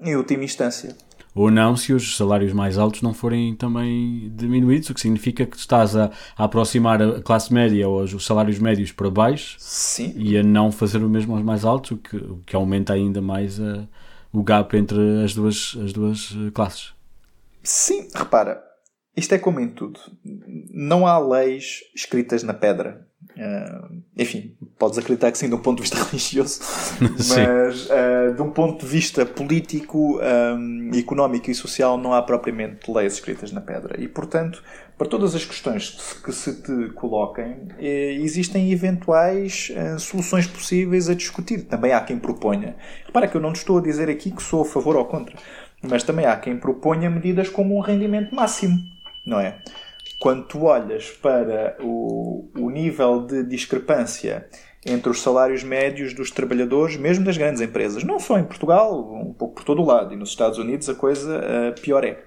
em 0.03 0.17
última 0.17 0.45
instância 0.45 0.97
ou 1.37 1.51
não 1.51 1.77
se 1.77 1.93
os 1.93 2.17
salários 2.17 2.55
mais 2.55 2.79
altos 2.79 3.03
não 3.03 3.13
forem 3.13 3.55
também 3.55 4.33
diminuídos, 4.35 4.89
o 4.89 4.95
que 4.95 5.01
significa 5.03 5.45
que 5.45 5.55
estás 5.55 5.95
a, 5.95 6.11
a 6.35 6.45
aproximar 6.45 7.01
a 7.03 7.21
classe 7.21 7.53
média 7.53 7.87
ou 7.87 8.03
os 8.03 8.25
salários 8.25 8.59
médios 8.59 8.91
para 8.91 9.11
baixo 9.11 9.55
Sim. 9.59 10.15
e 10.17 10.39
a 10.39 10.43
não 10.43 10.73
fazer 10.73 11.05
o 11.05 11.11
mesmo 11.11 11.35
aos 11.35 11.45
mais 11.45 11.63
altos, 11.63 11.91
o 11.91 11.97
que, 11.99 12.17
o 12.17 12.41
que 12.47 12.57
aumenta 12.57 12.95
ainda 12.95 13.21
mais 13.21 13.61
a, 13.61 13.87
o 14.33 14.43
gap 14.43 14.75
entre 14.79 14.99
as 15.23 15.35
duas, 15.35 15.77
as 15.85 15.93
duas 15.93 16.35
eh, 16.35 16.51
classes. 16.53 16.96
Sim, 17.67 18.09
repara, 18.15 18.63
isto 19.17 19.35
é 19.35 19.39
como 19.39 19.59
em 19.59 19.69
tudo. 19.69 19.99
Não 20.71 21.05
há 21.05 21.19
leis 21.19 21.81
escritas 21.95 22.45
na 22.45 22.55
pedra. 22.55 23.05
Uh, 23.37 24.03
enfim, 24.17 24.57
podes 24.79 24.99
acreditar 24.99 25.33
que 25.33 25.37
sim, 25.37 25.49
de 25.49 25.55
um 25.55 25.59
ponto 25.59 25.83
de 25.83 25.83
vista 25.83 25.97
religioso, 26.05 26.61
mas 27.01 27.87
uh, 27.87 28.35
de 28.35 28.41
um 28.41 28.51
ponto 28.51 28.85
de 28.85 28.91
vista 28.91 29.27
político, 29.27 30.21
um, 30.21 30.91
económico 30.95 31.51
e 31.51 31.55
social, 31.55 31.99
não 31.99 32.15
há 32.15 32.23
propriamente 32.23 32.91
leis 32.91 33.15
escritas 33.15 33.51
na 33.53 33.61
pedra. 33.61 34.01
E, 34.01 34.07
portanto, 34.07 34.63
para 34.97 35.09
todas 35.09 35.35
as 35.35 35.45
questões 35.45 35.99
que 36.25 36.33
se 36.33 36.63
te 36.63 36.91
coloquem, 36.95 37.69
eh, 37.79 38.15
existem 38.15 38.73
eventuais 38.73 39.71
uh, 39.73 39.99
soluções 39.99 40.47
possíveis 40.47 41.11
a 41.11 41.15
discutir. 41.15 41.65
Também 41.65 41.93
há 41.93 42.01
quem 42.01 42.19
proponha. 42.19 42.77
Repara 43.05 43.29
que 43.29 43.37
eu 43.37 43.41
não 43.41 43.53
te 43.53 43.57
estou 43.57 43.79
a 43.79 43.83
dizer 43.83 44.09
aqui 44.09 44.31
que 44.31 44.43
sou 44.43 44.63
a 44.63 44.65
favor 44.65 44.97
ou 44.97 45.05
contra, 45.05 45.37
mas 45.83 46.03
também 46.03 46.27
há 46.27 46.37
quem 46.37 46.57
proponha 46.57 47.11
medidas 47.11 47.49
como 47.49 47.77
um 47.77 47.81
rendimento 47.81 48.35
máximo, 48.35 48.79
não 49.25 49.41
é? 49.41 49.59
quando 50.19 50.45
tu 50.47 50.65
olhas 50.65 51.11
para 51.11 51.77
o, 51.81 52.49
o 52.57 52.71
nível 52.71 53.27
de 53.27 53.43
discrepância 53.45 54.49
entre 54.85 55.11
os 55.11 55.21
salários 55.21 55.65
médios 55.65 56.15
dos 56.15 56.31
trabalhadores, 56.31 56.97
mesmo 56.97 57.25
das 57.25 57.37
grandes 57.37 57.61
empresas, 57.61 58.05
não 58.05 58.21
só 58.21 58.39
em 58.39 58.45
Portugal, 58.45 59.13
um 59.13 59.33
pouco 59.33 59.57
por 59.57 59.65
todo 59.65 59.83
o 59.83 59.85
lado, 59.85 60.15
e 60.15 60.17
nos 60.17 60.29
Estados 60.31 60.59
Unidos 60.59 60.89
a 60.89 60.95
coisa 60.95 61.39
uh, 61.39 61.81
pior 61.81 62.05
é. 62.05 62.23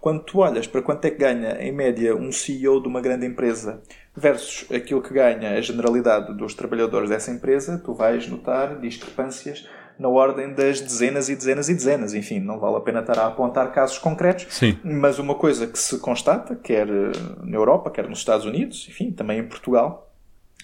Quando 0.00 0.24
tu 0.24 0.38
olhas 0.38 0.66
para 0.66 0.82
quanto 0.82 1.04
é 1.04 1.10
que 1.10 1.18
ganha, 1.18 1.58
em 1.60 1.70
média, 1.70 2.16
um 2.16 2.32
CEO 2.32 2.80
de 2.80 2.88
uma 2.88 3.00
grande 3.00 3.26
empresa 3.26 3.82
versus 4.16 4.66
aquilo 4.72 5.02
que 5.02 5.12
ganha 5.12 5.50
a 5.52 5.60
generalidade 5.60 6.34
dos 6.36 6.54
trabalhadores 6.54 7.10
dessa 7.10 7.30
empresa, 7.30 7.80
tu 7.84 7.94
vais 7.94 8.26
notar 8.26 8.80
discrepâncias 8.80 9.68
na 10.00 10.08
ordem 10.08 10.54
das 10.54 10.80
dezenas 10.80 11.28
e 11.28 11.36
dezenas 11.36 11.68
e 11.68 11.74
dezenas. 11.74 12.14
Enfim, 12.14 12.40
não 12.40 12.58
vale 12.58 12.76
a 12.76 12.80
pena 12.80 13.00
estar 13.00 13.18
a 13.18 13.26
apontar 13.26 13.70
casos 13.70 13.98
concretos, 13.98 14.46
Sim. 14.48 14.78
mas 14.82 15.18
uma 15.18 15.34
coisa 15.34 15.66
que 15.66 15.78
se 15.78 15.98
constata, 15.98 16.56
quer 16.56 16.88
eh, 16.88 17.12
na 17.44 17.56
Europa, 17.56 17.90
quer 17.90 18.08
nos 18.08 18.20
Estados 18.20 18.46
Unidos, 18.46 18.86
enfim, 18.88 19.12
também 19.12 19.38
em 19.38 19.46
Portugal, 19.46 20.10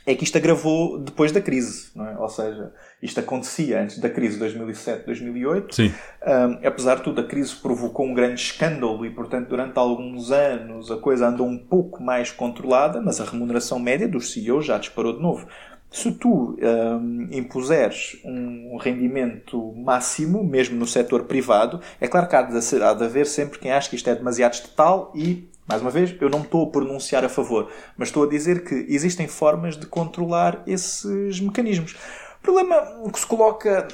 é 0.06 0.14
que 0.14 0.24
isto 0.24 0.38
agravou 0.38 0.98
depois 0.98 1.32
da 1.32 1.40
crise, 1.40 1.90
é? 1.96 2.16
ou 2.16 2.28
seja, 2.28 2.72
isto 3.02 3.18
acontecia 3.18 3.82
antes 3.82 3.98
da 3.98 4.08
crise 4.08 4.38
de 4.38 4.44
2007-2008. 4.44 5.90
Um, 5.90 6.66
apesar 6.66 6.96
de 6.96 7.02
tudo, 7.02 7.20
a 7.20 7.24
crise 7.24 7.56
provocou 7.56 8.06
um 8.06 8.14
grande 8.14 8.40
escândalo 8.40 9.04
e, 9.04 9.10
portanto, 9.10 9.48
durante 9.48 9.76
alguns 9.76 10.30
anos 10.30 10.92
a 10.92 10.96
coisa 10.96 11.26
andou 11.26 11.46
um 11.46 11.58
pouco 11.58 12.00
mais 12.00 12.30
controlada, 12.30 13.02
mas 13.02 13.20
a 13.20 13.24
remuneração 13.24 13.80
média 13.80 14.06
dos 14.06 14.32
CEOs 14.32 14.64
já 14.64 14.78
disparou 14.78 15.14
de 15.14 15.20
novo. 15.20 15.46
Se 15.90 16.12
tu 16.12 16.58
um, 16.60 17.28
impuseres 17.30 18.18
um 18.24 18.76
rendimento 18.76 19.72
máximo, 19.74 20.44
mesmo 20.44 20.76
no 20.76 20.86
setor 20.86 21.24
privado, 21.24 21.80
é 22.00 22.06
claro 22.06 22.28
que 22.28 22.36
há 22.36 22.42
de, 22.42 22.82
há 22.82 22.92
de 22.92 23.04
haver 23.04 23.26
sempre 23.26 23.58
quem 23.58 23.72
acha 23.72 23.88
que 23.88 23.96
isto 23.96 24.10
é 24.10 24.14
demasiado 24.14 24.54
estatal 24.54 25.12
e, 25.14 25.48
mais 25.66 25.80
uma 25.80 25.90
vez, 25.90 26.14
eu 26.20 26.28
não 26.28 26.40
estou 26.40 26.66
a 26.66 26.70
pronunciar 26.70 27.24
a 27.24 27.28
favor, 27.28 27.70
mas 27.96 28.08
estou 28.08 28.24
a 28.24 28.28
dizer 28.28 28.64
que 28.64 28.74
existem 28.88 29.26
formas 29.26 29.76
de 29.76 29.86
controlar 29.86 30.62
esses 30.66 31.40
mecanismos. 31.40 31.96
O 32.40 32.42
problema 32.42 33.10
que 33.10 33.18
se 33.18 33.26
coloca 33.26 33.88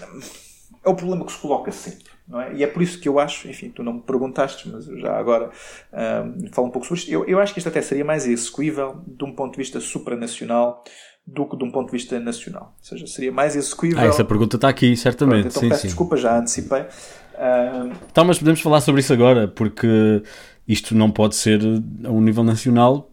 é 0.85 0.89
o 0.89 0.95
problema 0.95 1.25
que 1.25 1.33
se 1.33 1.39
coloca 1.39 1.71
sempre. 1.71 2.13
É? 2.35 2.55
E 2.55 2.65
é 2.65 2.67
por 2.67 2.83
isso 2.83 2.99
que 3.01 3.09
eu 3.09 3.19
acho, 3.19 3.49
enfim, 3.49 3.69
tu 3.69 3.83
não 3.83 3.95
me 3.95 4.01
perguntaste, 4.01 4.69
mas 4.69 4.87
já 4.87 5.17
agora 5.17 5.51
um, 5.93 6.49
falo 6.53 6.69
um 6.69 6.71
pouco 6.71 6.87
sobre 6.87 7.01
isto. 7.01 7.13
Eu, 7.13 7.25
eu 7.27 7.39
acho 7.39 7.53
que 7.53 7.59
isto 7.59 7.69
até 7.69 7.83
seria 7.83 8.05
mais 8.05 8.27
execuível 8.27 9.03
de 9.07 9.25
um 9.25 9.33
ponto 9.35 9.53
de 9.53 9.59
vista 9.59 9.81
supranacional 9.81 10.83
do 11.27 11.47
que 11.47 11.57
de 11.57 11.65
um 11.65 11.71
ponto 11.71 11.87
de 11.87 11.93
vista 11.93 12.19
nacional. 12.19 12.75
Ou 12.79 12.85
seja, 12.85 13.07
seria 13.07 13.33
mais 13.33 13.55
execuível. 13.55 14.01
Ah, 14.01 14.07
essa 14.07 14.25
pergunta 14.25 14.57
está 14.57 14.69
aqui, 14.69 14.97
certamente. 14.97 15.43
Pronto, 15.43 15.51
então 15.51 15.63
sim, 15.63 15.69
peço 15.69 15.83
sim. 15.83 15.89
desculpa, 15.89 16.17
já 16.17 16.39
antecipei. 16.39 16.81
Uh... 16.83 17.93
Então, 18.11 18.25
mas 18.25 18.39
podemos 18.39 18.61
falar 18.61 18.81
sobre 18.81 19.01
isso 19.01 19.13
agora, 19.13 19.49
porque 19.49 20.23
isto 20.67 20.95
não 20.95 21.11
pode 21.11 21.37
ser 21.37 21.61
a 22.05 22.11
um 22.11 22.21
nível 22.21 22.45
nacional 22.45 23.12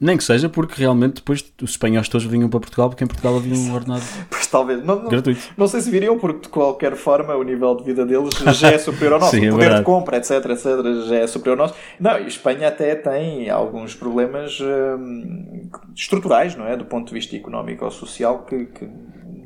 Nem 0.00 0.16
que 0.16 0.24
seja 0.24 0.48
porque 0.48 0.74
realmente 0.80 1.16
depois 1.16 1.44
os 1.62 1.70
espanhóis 1.70 2.08
todos 2.08 2.26
vinham 2.26 2.48
para 2.48 2.60
Portugal 2.60 2.88
porque 2.88 3.04
em 3.04 3.06
Portugal 3.06 3.36
havia 3.36 3.54
um 3.54 3.74
ordenado 3.74 4.02
pois 4.30 4.46
talvez. 4.46 4.82
Não, 4.82 5.02
não, 5.02 5.08
gratuito. 5.08 5.40
Não 5.56 5.68
sei 5.68 5.80
se 5.82 5.90
viriam 5.90 6.18
porque 6.18 6.40
de 6.40 6.48
qualquer 6.48 6.96
forma 6.96 7.34
o 7.36 7.42
nível 7.42 7.74
de 7.76 7.84
vida 7.84 8.06
deles 8.06 8.34
já 8.58 8.70
é 8.70 8.78
superior 8.78 9.14
ao 9.14 9.20
nosso. 9.20 9.32
Sim, 9.32 9.46
é 9.46 9.48
o 9.48 9.52
poder 9.52 9.64
verdade. 9.64 9.80
de 9.80 9.84
compra, 9.84 10.16
etc, 10.16 10.30
etc, 10.30 11.06
já 11.06 11.16
é 11.16 11.26
superior 11.26 11.60
ao 11.60 11.66
nosso. 11.66 11.78
Não, 11.98 12.18
e 12.18 12.28
Espanha 12.28 12.68
até 12.68 12.94
tem 12.94 13.50
alguns 13.50 13.94
problemas 13.94 14.58
hum, 14.60 15.68
estruturais, 15.94 16.56
não 16.56 16.66
é? 16.66 16.76
Do 16.76 16.86
ponto 16.86 17.08
de 17.08 17.14
vista 17.14 17.36
económico 17.36 17.84
ou 17.84 17.90
social 17.90 18.44
que, 18.46 18.64
que 18.64 18.88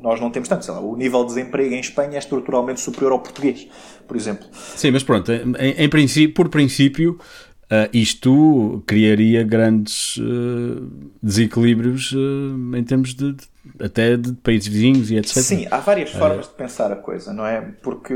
nós 0.05 0.21
não 0.21 0.29
temos 0.29 0.47
tanto. 0.47 0.63
Sei 0.63 0.73
lá, 0.73 0.79
o 0.79 0.95
nível 0.95 1.21
de 1.21 1.33
desemprego 1.33 1.73
em 1.73 1.79
Espanha 1.79 2.15
é 2.15 2.19
estruturalmente 2.19 2.79
superior 2.79 3.11
ao 3.11 3.19
português, 3.19 3.67
por 4.07 4.15
exemplo. 4.15 4.45
Sim, 4.53 4.91
mas 4.91 5.03
pronto, 5.03 5.31
em, 5.31 5.53
em 5.59 5.89
princípio, 5.89 6.33
por 6.33 6.47
princípio, 6.47 7.19
uh, 7.65 7.89
isto 7.93 8.83
criaria 8.85 9.43
grandes 9.43 10.17
uh, 10.17 10.89
desequilíbrios 11.21 12.11
uh, 12.11 12.75
em 12.75 12.83
termos 12.83 13.13
de, 13.13 13.33
de, 13.33 13.43
até 13.79 14.17
de 14.17 14.33
países 14.33 14.67
vizinhos 14.67 15.11
e 15.11 15.17
etc. 15.17 15.37
Sim, 15.41 15.67
há 15.69 15.79
várias 15.79 16.11
formas 16.11 16.47
de 16.47 16.53
pensar 16.53 16.91
a 16.91 16.95
coisa, 16.95 17.33
não 17.33 17.45
é? 17.45 17.61
Porque, 17.81 18.13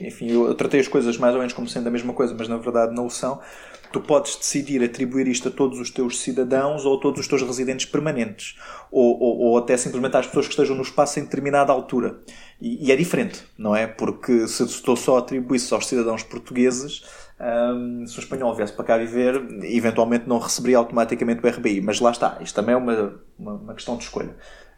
enfim, 0.00 0.30
eu 0.30 0.54
tratei 0.54 0.80
as 0.80 0.88
coisas 0.88 1.16
mais 1.18 1.34
ou 1.34 1.40
menos 1.40 1.52
como 1.52 1.68
sendo 1.68 1.88
a 1.88 1.90
mesma 1.90 2.12
coisa, 2.12 2.34
mas 2.36 2.48
na 2.48 2.56
verdade 2.56 2.94
não 2.94 3.06
o 3.06 3.10
são. 3.10 3.40
Tu 3.92 4.00
podes 4.00 4.34
decidir 4.34 4.82
atribuir 4.82 5.28
isto 5.28 5.46
a 5.46 5.50
todos 5.52 5.78
os 5.78 5.88
teus 5.88 6.18
cidadãos 6.18 6.84
ou 6.84 6.98
a 6.98 7.00
todos 7.00 7.20
os 7.20 7.28
teus 7.28 7.42
residentes 7.42 7.86
permanentes, 7.86 8.56
ou, 8.90 9.16
ou, 9.20 9.38
ou 9.38 9.58
até 9.58 9.76
simplesmente 9.76 10.16
às 10.16 10.26
pessoas 10.26 10.46
que 10.46 10.52
estejam 10.52 10.74
no 10.74 10.82
espaço 10.82 11.20
em 11.20 11.22
determinada 11.22 11.70
altura. 11.70 12.18
E, 12.60 12.88
e 12.88 12.90
é 12.90 12.96
diferente, 12.96 13.44
não 13.56 13.74
é? 13.74 13.86
Porque 13.86 14.48
se 14.48 14.66
tu 14.82 14.96
só 14.96 15.18
atribuísse 15.18 15.72
aos 15.72 15.86
cidadãos 15.86 16.24
portugueses, 16.24 17.04
um, 17.40 18.06
se 18.06 18.18
o 18.18 18.20
espanhol 18.20 18.54
viesse 18.54 18.72
para 18.72 18.84
cá 18.84 18.98
viver, 18.98 19.34
eventualmente 19.64 20.28
não 20.28 20.38
receberia 20.38 20.78
automaticamente 20.78 21.44
o 21.44 21.48
RBI. 21.48 21.80
Mas 21.80 22.00
lá 22.00 22.10
está, 22.10 22.38
isto 22.40 22.54
também 22.54 22.74
é 22.74 22.76
uma, 22.76 23.20
uma, 23.38 23.52
uma 23.54 23.74
questão 23.74 23.96
de 23.96 24.04
escolha. 24.04 24.34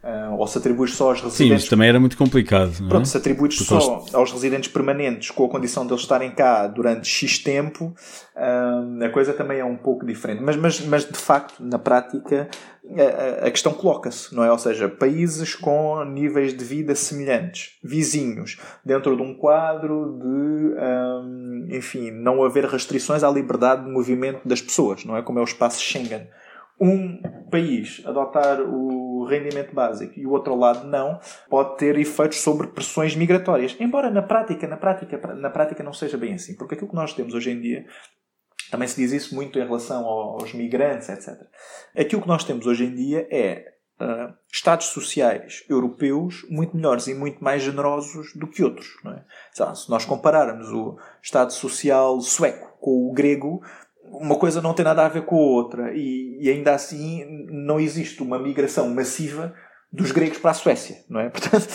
Uh, 0.06 0.36
ou 0.38 0.46
se 0.46 0.56
atribuis 0.56 0.94
só 0.94 1.08
aos 1.08 1.20
residentes. 1.20 1.48
Sim, 1.48 1.54
isso 1.56 1.68
também 1.68 1.88
era 1.88 1.98
muito 1.98 2.16
complicado. 2.16 2.70
É? 2.80 2.88
Pronto, 2.88 3.08
se 3.08 3.16
atribuis 3.16 3.56
só 3.56 4.04
aos 4.12 4.30
residentes 4.30 4.70
permanentes 4.70 5.32
com 5.32 5.44
a 5.44 5.48
condição 5.48 5.84
de 5.84 5.92
eles 5.92 6.02
estarem 6.02 6.30
cá 6.30 6.68
durante 6.68 7.08
X 7.08 7.40
tempo, 7.40 7.92
uh, 8.36 9.04
a 9.04 9.08
coisa 9.08 9.32
também 9.32 9.58
é 9.58 9.64
um 9.64 9.76
pouco 9.76 10.06
diferente. 10.06 10.40
Mas, 10.40 10.54
mas, 10.54 10.80
mas 10.86 11.04
de 11.04 11.18
facto, 11.18 11.60
na 11.60 11.76
prática, 11.76 12.48
a, 12.88 13.48
a 13.48 13.50
questão 13.50 13.72
coloca-se, 13.72 14.32
não 14.32 14.44
é? 14.44 14.52
Ou 14.52 14.58
seja, 14.58 14.88
países 14.88 15.56
com 15.56 16.04
níveis 16.04 16.56
de 16.56 16.64
vida 16.64 16.94
semelhantes, 16.94 17.72
vizinhos, 17.82 18.60
dentro 18.84 19.16
de 19.16 19.22
um 19.22 19.34
quadro 19.34 20.20
de, 20.22 20.28
um, 20.28 21.66
enfim, 21.68 22.12
não 22.12 22.44
haver 22.44 22.64
restrições 22.66 23.24
à 23.24 23.30
liberdade 23.30 23.84
de 23.84 23.90
movimento 23.90 24.46
das 24.46 24.60
pessoas, 24.60 25.04
não 25.04 25.16
é? 25.16 25.22
Como 25.22 25.40
é 25.40 25.42
o 25.42 25.44
espaço 25.44 25.82
Schengen 25.82 26.28
um 26.80 27.20
país 27.50 28.02
adotar 28.04 28.60
o 28.60 29.05
rendimento 29.26 29.74
básico 29.74 30.18
e 30.18 30.26
o 30.26 30.30
outro 30.30 30.54
lado 30.56 30.86
não, 30.86 31.18
pode 31.48 31.76
ter 31.76 31.98
efeitos 31.98 32.40
sobre 32.40 32.68
pressões 32.68 33.14
migratórias. 33.14 33.76
Embora 33.78 34.10
na 34.10 34.22
prática, 34.22 34.66
na 34.66 34.76
prática, 34.76 35.34
na 35.34 35.50
prática 35.50 35.82
não 35.82 35.92
seja 35.92 36.16
bem 36.16 36.34
assim, 36.34 36.56
porque 36.56 36.74
aquilo 36.74 36.90
que 36.90 36.96
nós 36.96 37.12
temos 37.12 37.34
hoje 37.34 37.50
em 37.50 37.60
dia 37.60 37.86
também 38.70 38.88
se 38.88 38.96
diz 38.96 39.12
isso 39.12 39.34
muito 39.34 39.58
em 39.58 39.64
relação 39.64 40.04
aos 40.04 40.52
migrantes, 40.52 41.08
etc. 41.08 41.40
Aquilo 41.96 42.22
que 42.22 42.28
nós 42.28 42.44
temos 42.44 42.66
hoje 42.66 42.84
em 42.84 42.94
dia 42.94 43.26
é 43.30 43.76
uh, 44.00 44.34
Estados 44.52 44.86
sociais 44.86 45.64
europeus 45.68 46.44
muito 46.48 46.76
melhores 46.76 47.06
e 47.06 47.14
muito 47.14 47.42
mais 47.42 47.62
generosos 47.62 48.32
do 48.34 48.46
que 48.46 48.62
outros. 48.62 48.88
É? 49.06 49.74
Se 49.74 49.90
nós 49.90 50.04
compararmos 50.04 50.68
o 50.70 50.98
Estado 51.22 51.52
social 51.52 52.20
sueco 52.20 52.76
com 52.80 53.08
o 53.08 53.12
grego, 53.12 53.62
uma 54.10 54.36
coisa 54.36 54.60
não 54.60 54.74
tem 54.74 54.84
nada 54.84 55.04
a 55.04 55.08
ver 55.08 55.24
com 55.24 55.36
a 55.36 55.40
outra 55.40 55.92
e, 55.94 56.38
e, 56.40 56.50
ainda 56.50 56.74
assim 56.74 57.46
não 57.50 57.80
existe 57.80 58.22
uma 58.22 58.38
migração 58.38 58.88
massiva 58.90 59.54
dos 59.92 60.12
gregos 60.12 60.38
para 60.38 60.50
a 60.50 60.54
Suécia, 60.54 60.96
não 61.08 61.20
é? 61.20 61.28
Portanto, 61.30 61.68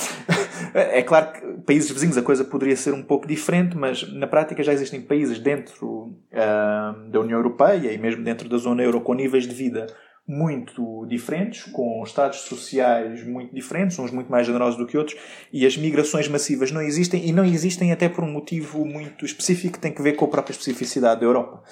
é 0.73 1.01
claro 1.01 1.33
que 1.33 1.41
países 1.65 1.89
vizinhos 1.91 2.17
a 2.17 2.21
coisa 2.21 2.43
poderia 2.43 2.75
ser 2.75 2.93
um 2.93 3.03
pouco 3.03 3.27
diferente, 3.27 3.75
mas 3.75 4.11
na 4.13 4.27
prática 4.27 4.63
já 4.63 4.73
existem 4.73 5.01
países 5.01 5.39
dentro 5.39 5.87
uh, 5.87 7.09
da 7.09 7.19
União 7.19 7.39
Europeia 7.39 7.91
e 7.91 7.97
mesmo 7.97 8.23
dentro 8.23 8.47
da 8.47 8.57
zona 8.57 8.83
euro 8.83 9.01
com 9.01 9.13
níveis 9.13 9.47
de 9.47 9.53
vida 9.53 9.87
muito 10.27 11.05
diferentes, 11.07 11.63
com 11.71 12.01
estados 12.03 12.41
sociais 12.41 13.25
muito 13.25 13.53
diferentes, 13.53 13.97
uns 13.99 14.11
muito 14.11 14.31
mais 14.31 14.45
generosos 14.45 14.77
do 14.77 14.85
que 14.85 14.97
outros, 14.97 15.17
e 15.51 15.65
as 15.65 15.75
migrações 15.75 16.27
massivas 16.27 16.71
não 16.71 16.81
existem, 16.81 17.27
e 17.27 17.33
não 17.33 17.43
existem 17.43 17.91
até 17.91 18.07
por 18.07 18.23
um 18.23 18.31
motivo 18.31 18.85
muito 18.85 19.25
específico 19.25 19.73
que 19.73 19.79
tem 19.79 19.91
que 19.91 20.01
ver 20.01 20.13
com 20.13 20.25
a 20.25 20.27
própria 20.29 20.53
especificidade 20.53 21.19
da 21.19 21.25
Europa 21.25 21.63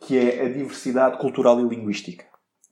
que 0.00 0.16
é 0.16 0.44
a 0.44 0.48
diversidade 0.48 1.18
cultural 1.18 1.60
e 1.60 1.68
linguística. 1.68 2.24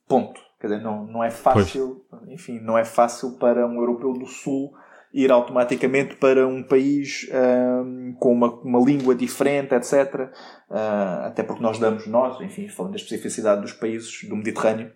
Ponto. 0.09 0.41
Quer 0.61 0.69
dizer, 0.69 0.83
não, 0.83 1.07
não 1.07 1.23
é 1.23 1.31
fácil, 1.31 2.05
pois. 2.09 2.29
enfim, 2.29 2.59
não 2.61 2.79
é 2.79 2.85
fácil 2.85 3.39
para 3.39 3.67
um 3.67 3.77
europeu 3.77 4.13
do 4.15 4.27
Sul 4.27 4.73
ir 5.13 5.31
automaticamente 5.31 6.17
para 6.17 6.47
um 6.47 6.63
país 6.63 7.29
um, 7.33 8.15
com 8.19 8.33
uma, 8.33 8.53
uma 8.61 8.81
língua 8.81 9.15
diferente, 9.15 9.75
etc. 9.75 10.31
Uh, 10.71 11.25
até 11.25 11.43
porque 11.43 11.63
nós 11.63 11.79
damos, 11.79 12.07
nós, 12.07 12.41
enfim, 12.41 12.69
falando 12.69 12.93
da 12.93 12.99
especificidade 12.99 13.63
dos 13.63 13.73
países 13.73 14.29
do 14.29 14.37
Mediterrâneo, 14.37 14.93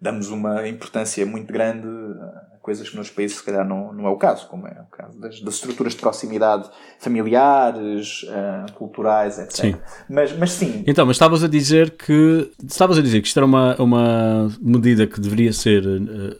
damos 0.00 0.30
uma 0.30 0.66
importância 0.66 1.24
muito 1.26 1.52
grande 1.52 1.86
a 1.86 2.49
coisas 2.70 2.88
que 2.88 2.96
nos 2.96 3.10
países 3.10 3.38
se 3.38 3.42
calhar 3.42 3.66
não, 3.66 3.92
não 3.92 4.06
é 4.06 4.10
o 4.10 4.16
caso, 4.16 4.46
como 4.46 4.64
é 4.68 4.80
o 4.80 4.96
caso 4.96 5.18
das, 5.18 5.40
das 5.40 5.54
estruturas 5.54 5.92
de 5.92 5.98
proximidade 5.98 6.70
familiares, 7.00 8.22
uh, 8.22 8.72
culturais, 8.74 9.40
etc. 9.40 9.56
Sim. 9.56 9.76
Mas, 10.08 10.32
mas 10.38 10.52
sim. 10.52 10.84
Então, 10.86 11.04
mas 11.04 11.16
estavas 11.16 11.42
a 11.42 11.48
dizer 11.48 11.90
que 11.96 12.52
estavas 12.64 12.96
a 12.96 13.02
dizer 13.02 13.20
que 13.20 13.26
isto 13.26 13.36
era 13.38 13.46
uma, 13.46 13.74
uma 13.80 14.48
medida 14.60 15.04
que 15.04 15.20
deveria 15.20 15.52
ser 15.52 15.84
uh, 15.84 16.36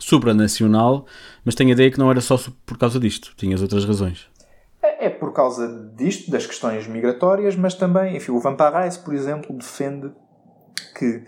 supranacional, 0.00 1.06
mas 1.44 1.54
tenho 1.54 1.70
a 1.70 1.72
ideia 1.74 1.92
que 1.92 1.98
não 1.98 2.10
era 2.10 2.20
só 2.20 2.36
por 2.66 2.76
causa 2.76 2.98
disto, 2.98 3.32
tinhas 3.36 3.62
outras 3.62 3.84
razões. 3.84 4.26
É, 4.82 5.06
é 5.06 5.10
por 5.10 5.32
causa 5.32 5.92
disto, 5.96 6.28
das 6.28 6.44
questões 6.44 6.88
migratórias, 6.88 7.54
mas 7.54 7.74
também, 7.74 8.16
enfim, 8.16 8.32
o 8.32 8.40
Van 8.40 8.56
Parijs, 8.56 8.96
por 8.96 9.14
exemplo, 9.14 9.56
defende 9.56 10.10
que 10.98 11.22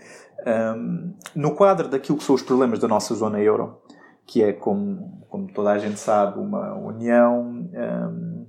um, 0.45 1.13
no 1.33 1.55
quadro 1.55 1.87
daquilo 1.87 2.17
que 2.17 2.23
são 2.25 2.35
os 2.35 2.41
problemas 2.41 2.79
da 2.79 2.87
nossa 2.87 3.15
zona 3.15 3.39
euro, 3.39 3.81
que 4.25 4.43
é, 4.43 4.53
como, 4.53 5.25
como 5.29 5.51
toda 5.51 5.71
a 5.71 5.77
gente 5.77 5.99
sabe, 5.99 6.39
uma 6.39 6.75
união 6.75 7.41
um, 7.41 8.47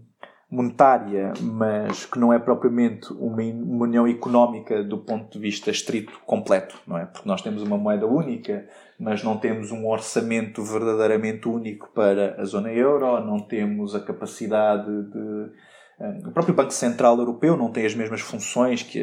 monetária, 0.50 1.32
mas 1.40 2.04
que 2.06 2.18
não 2.18 2.32
é 2.32 2.38
propriamente 2.38 3.12
uma, 3.12 3.42
uma, 3.42 3.84
união 3.84 4.06
económica 4.06 4.82
do 4.82 4.98
ponto 4.98 5.32
de 5.32 5.38
vista 5.38 5.70
estrito 5.70 6.18
completo, 6.24 6.80
não 6.86 6.96
é? 6.96 7.06
Porque 7.06 7.28
nós 7.28 7.42
temos 7.42 7.62
uma 7.62 7.76
moeda 7.76 8.06
única, 8.06 8.66
mas 8.98 9.22
não 9.22 9.36
temos 9.36 9.70
um 9.72 9.86
orçamento 9.86 10.62
verdadeiramente 10.62 11.48
único 11.48 11.90
para 11.94 12.40
a 12.40 12.44
zona 12.44 12.72
euro, 12.72 13.20
não 13.24 13.40
temos 13.40 13.94
a 13.94 14.00
capacidade 14.00 14.86
de 14.86 15.50
o 15.98 16.30
próprio 16.30 16.54
Banco 16.54 16.72
Central 16.72 17.18
Europeu 17.18 17.56
não 17.56 17.72
tem 17.72 17.86
as 17.86 17.94
mesmas 17.94 18.20
funções 18.20 18.82
que, 18.82 19.02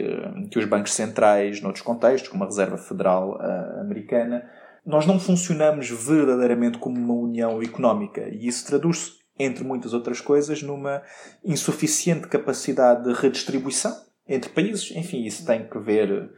que 0.52 0.60
os 0.60 0.66
bancos 0.66 0.94
centrais 0.94 1.60
noutros 1.60 1.84
contextos, 1.84 2.30
como 2.30 2.44
a 2.44 2.48
Reserva 2.48 2.78
Federal 2.78 3.32
uh, 3.32 3.82
Americana. 3.82 4.48
Nós 4.86 5.06
não 5.06 5.20
funcionamos 5.20 5.90
verdadeiramente 5.90 6.78
como 6.78 6.98
uma 6.98 7.14
união 7.14 7.62
económica 7.62 8.28
e 8.30 8.48
isso 8.48 8.66
traduz-se, 8.66 9.14
entre 9.40 9.64
muitas 9.64 9.94
outras 9.94 10.22
coisas, 10.22 10.62
numa 10.62 11.02
insuficiente 11.44 12.28
capacidade 12.28 13.04
de 13.04 13.14
redistribuição 13.14 13.96
entre 14.28 14.50
países. 14.52 14.92
Enfim, 14.92 15.24
isso 15.24 15.46
tem 15.46 15.68
que 15.68 15.80
ver 15.80 16.30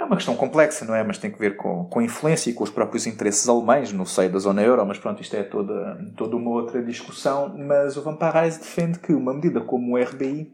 é 0.00 0.04
uma 0.04 0.16
questão 0.16 0.34
complexa, 0.34 0.86
não 0.86 0.94
é? 0.94 1.04
Mas 1.04 1.18
tem 1.18 1.30
que 1.30 1.38
ver 1.38 1.56
com, 1.56 1.84
com 1.84 1.98
a 1.98 2.02
influência 2.02 2.48
e 2.48 2.54
com 2.54 2.64
os 2.64 2.70
próprios 2.70 3.06
interesses 3.06 3.46
alemães 3.46 3.92
no 3.92 4.06
seio 4.06 4.32
da 4.32 4.38
zona 4.38 4.62
euro, 4.62 4.84
mas 4.86 4.98
pronto, 4.98 5.20
isto 5.20 5.36
é 5.36 5.42
toda, 5.42 5.98
toda 6.16 6.36
uma 6.36 6.50
outra 6.50 6.82
discussão. 6.82 7.54
Mas 7.54 7.98
o 7.98 8.02
Van 8.02 8.16
Parijs 8.16 8.56
defende 8.56 8.98
que 8.98 9.12
uma 9.12 9.34
medida 9.34 9.60
como 9.60 9.94
o 9.94 10.02
RBI 10.02 10.50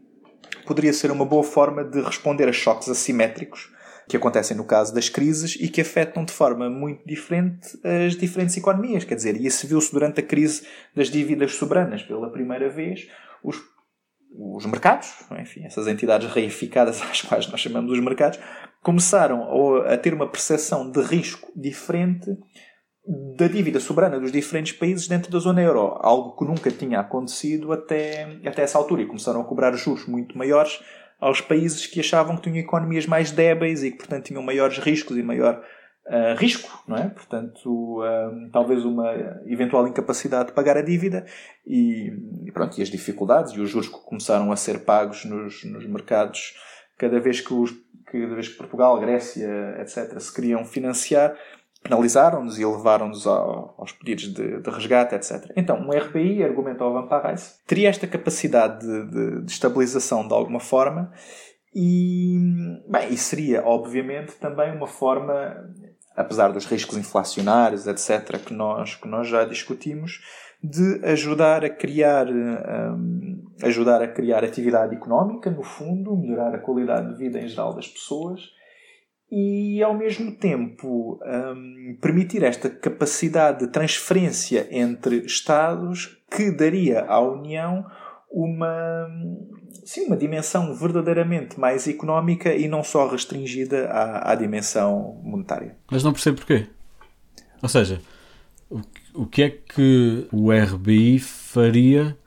poderia 0.65 0.91
ser 0.91 1.11
uma 1.11 1.23
boa 1.25 1.43
forma 1.43 1.81
de 1.85 2.01
responder 2.01 2.49
a 2.49 2.51
choques 2.51 2.89
assimétricos 2.89 3.71
que 4.07 4.15
acontecem 4.15 4.55
no 4.55 4.63
caso 4.63 4.93
das 4.93 5.09
crises 5.09 5.57
e 5.59 5.67
que 5.67 5.81
afetam 5.81 6.23
de 6.23 6.31
forma 6.31 6.69
muito 6.69 7.05
diferente 7.05 7.77
as 7.83 8.15
diferentes 8.15 8.55
economias. 8.55 9.03
Quer 9.03 9.15
dizer, 9.15 9.35
e 9.35 9.45
isso 9.45 9.67
viu-se 9.67 9.91
durante 9.91 10.21
a 10.21 10.23
crise 10.23 10.65
das 10.95 11.09
dívidas 11.09 11.55
soberanas. 11.55 12.03
Pela 12.03 12.31
primeira 12.31 12.69
vez, 12.69 13.07
os 13.43 13.57
os 14.39 14.65
mercados, 14.65 15.13
enfim, 15.39 15.63
essas 15.65 15.87
entidades 15.87 16.31
reificadas 16.31 17.01
às 17.09 17.21
quais 17.21 17.47
nós 17.47 17.59
chamamos 17.59 17.91
os 17.91 17.99
mercados, 17.99 18.39
começaram 18.83 19.47
a 19.85 19.97
ter 19.97 20.13
uma 20.13 20.29
percepção 20.29 20.91
de 20.91 21.01
risco 21.01 21.51
diferente 21.55 22.37
da 23.37 23.47
dívida 23.47 23.79
soberana 23.79 24.19
dos 24.19 24.31
diferentes 24.31 24.73
países 24.73 25.07
dentro 25.07 25.31
da 25.31 25.39
zona 25.39 25.61
euro, 25.61 25.97
algo 26.01 26.35
que 26.35 26.45
nunca 26.45 26.69
tinha 26.69 26.99
acontecido 26.99 27.71
até, 27.71 28.37
até 28.45 28.63
essa 28.63 28.77
altura, 28.77 29.01
e 29.01 29.07
começaram 29.07 29.41
a 29.41 29.45
cobrar 29.45 29.71
juros 29.73 30.05
muito 30.05 30.37
maiores 30.37 30.79
aos 31.19 31.41
países 31.41 31.87
que 31.87 31.99
achavam 31.99 32.35
que 32.35 32.43
tinham 32.43 32.57
economias 32.57 33.05
mais 33.05 33.31
débeis 33.31 33.83
e 33.83 33.91
que, 33.91 33.97
portanto, 33.97 34.25
tinham 34.25 34.43
maiores 34.43 34.77
riscos 34.77 35.17
e 35.17 35.23
maior 35.23 35.63
uh, 36.07 36.35
risco, 36.37 36.83
não 36.87 36.97
é? 36.97 37.09
Portanto, 37.09 38.01
uh, 38.01 38.51
talvez 38.51 38.85
uma 38.85 39.11
eventual 39.45 39.87
incapacidade 39.87 40.49
de 40.49 40.53
pagar 40.53 40.77
a 40.77 40.81
dívida 40.81 41.25
e, 41.65 42.11
pronto, 42.53 42.77
e 42.77 42.81
as 42.81 42.89
dificuldades 42.89 43.53
e 43.53 43.59
os 43.59 43.69
juros 43.69 43.87
que 43.87 43.99
começaram 44.05 44.51
a 44.51 44.55
ser 44.55 44.85
pagos 44.85 45.25
nos, 45.25 45.63
nos 45.63 45.85
mercados 45.87 46.53
cada 46.97 47.19
vez 47.19 47.41
que 47.41 47.53
os 47.53 47.71
de 48.11 48.25
vez 48.27 48.47
que 48.47 48.57
Portugal, 48.57 48.99
Grécia, 48.99 49.75
etc., 49.81 50.17
se 50.19 50.33
queriam 50.33 50.63
financiar, 50.63 51.37
penalizaram-nos 51.83 52.59
e 52.59 52.65
levaram-nos 52.65 53.25
aos 53.27 53.91
pedidos 53.91 54.33
de, 54.33 54.61
de, 54.61 54.69
resgate, 54.69 55.15
etc. 55.15 55.51
Então, 55.55 55.79
um 55.79 55.91
RBI, 55.91 56.43
argumenta 56.43 56.83
o 56.83 56.93
Van 56.93 57.07
Parrais, 57.07 57.59
teria 57.65 57.89
esta 57.89 58.07
capacidade 58.07 58.85
de, 58.85 59.05
de, 59.09 59.41
de, 59.43 59.51
estabilização 59.51 60.27
de 60.27 60.33
alguma 60.33 60.59
forma 60.59 61.11
e, 61.73 62.37
bem, 62.89 63.09
e 63.11 63.17
seria, 63.17 63.63
obviamente, 63.63 64.33
também 64.33 64.75
uma 64.75 64.87
forma, 64.87 65.55
apesar 66.15 66.51
dos 66.51 66.65
riscos 66.65 66.97
inflacionários, 66.97 67.87
etc., 67.87 68.37
que 68.43 68.53
nós, 68.53 68.95
que 68.95 69.07
nós 69.07 69.27
já 69.27 69.45
discutimos, 69.45 70.19
de 70.63 71.05
ajudar 71.05 71.63
a 71.63 71.69
criar 71.69 72.27
um, 72.27 73.45
ajudar 73.61 74.01
a 74.01 74.07
criar 74.07 74.43
atividade 74.43 74.95
económica 74.95 75.51
no 75.51 75.61
fundo 75.61 76.17
melhorar 76.17 76.55
a 76.55 76.59
qualidade 76.59 77.09
de 77.09 77.15
vida 77.15 77.39
em 77.39 77.47
geral 77.47 77.75
das 77.75 77.87
pessoas 77.87 78.56
e 79.31 79.83
ao 79.83 79.93
mesmo 79.93 80.31
tempo 80.31 81.19
um, 81.21 81.97
permitir 82.01 82.43
esta 82.43 82.69
capacidade 82.69 83.65
de 83.65 83.71
transferência 83.71 84.67
entre 84.71 85.25
Estados 85.25 86.17
que 86.31 86.51
daria 86.51 87.01
à 87.05 87.19
União 87.19 87.85
uma, 88.31 89.07
sim, 89.83 90.05
uma 90.05 90.17
dimensão 90.17 90.73
verdadeiramente 90.75 91.59
mais 91.59 91.87
económica 91.87 92.53
e 92.53 92.67
não 92.67 92.83
só 92.83 93.07
restringida 93.07 93.87
à, 93.87 94.31
à 94.31 94.35
dimensão 94.35 95.19
monetária. 95.23 95.75
Mas 95.91 96.03
não 96.03 96.13
percebo 96.13 96.37
porquê. 96.37 96.67
Ou 97.61 97.69
seja, 97.69 98.01
o, 98.69 98.81
o 99.13 99.25
que 99.25 99.43
é 99.43 99.49
que 99.49 100.27
o 100.31 100.51
RBI 100.51 101.19
faria, 101.19 102.17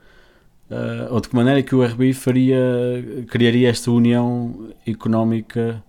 uh, 0.69 1.13
ou 1.13 1.21
de 1.21 1.29
que 1.29 1.35
maneira 1.35 1.59
é 1.59 1.63
que 1.63 1.75
o 1.75 1.83
RBI 1.83 2.13
faria, 2.13 3.25
criaria 3.29 3.69
esta 3.69 3.91
união 3.91 4.73
económica 4.85 5.83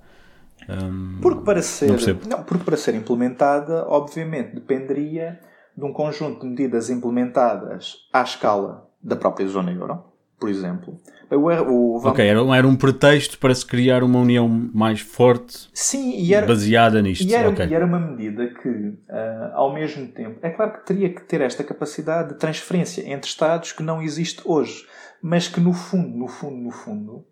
um, 0.69 1.19
porque, 1.21 1.43
para 1.43 1.63
ser, 1.63 1.89
não, 1.89 2.39
não, 2.39 2.45
porque 2.45 2.65
para 2.65 2.77
ser 2.77 2.95
implementada, 2.95 3.87
obviamente, 3.89 4.55
dependeria 4.55 5.39
de 5.77 5.85
um 5.85 5.93
conjunto 5.93 6.41
de 6.41 6.47
medidas 6.47 6.91
implementadas 6.91 8.09
à 8.13 8.23
escala 8.23 8.89
da 9.03 9.17
própria 9.17 9.47
zona 9.47 9.73
euro, 9.73 10.05
por 10.39 10.49
exemplo. 10.49 11.01
O, 11.31 11.37
o. 11.37 12.07
Ok, 12.07 12.27
era, 12.27 12.41
era, 12.57 12.69
um 12.69 12.77
pretexto 12.77 13.39
para 13.39 13.55
se 13.55 13.65
criar 13.65 14.03
uma 14.03 14.19
união 14.19 14.47
mais 14.49 15.01
forte 15.01 15.71
Sim, 15.73 16.15
e 16.19 16.35
era, 16.35 16.47
baseada 16.47 17.01
nisto. 17.01 17.25
E 17.25 17.35
era, 17.35 17.49
okay. 17.49 17.67
e 17.67 17.75
era 17.75 17.87
uma 17.87 17.99
medida 17.99 18.49
que, 18.49 18.69
uh, 18.69 19.55
ao 19.55 19.73
mesmo 19.73 20.07
tempo, 20.09 20.39
é 20.43 20.51
claro 20.51 20.75
que 20.75 20.87
teria 20.87 21.09
que 21.09 21.23
ter 21.23 21.41
esta 21.41 21.65
capacidade 21.65 22.31
de 22.31 22.35
transferência 22.35 23.03
entre 23.11 23.31
Estados 23.31 23.73
que 23.73 23.83
não 23.83 24.03
existe 24.03 24.43
hoje, 24.45 24.87
mas 25.23 25.49
que 25.49 25.59
no 25.59 25.73
fundo, 25.73 26.19
no 26.19 26.29
fundo, 26.29 26.57
no 26.57 26.71
fundo, 26.71 27.25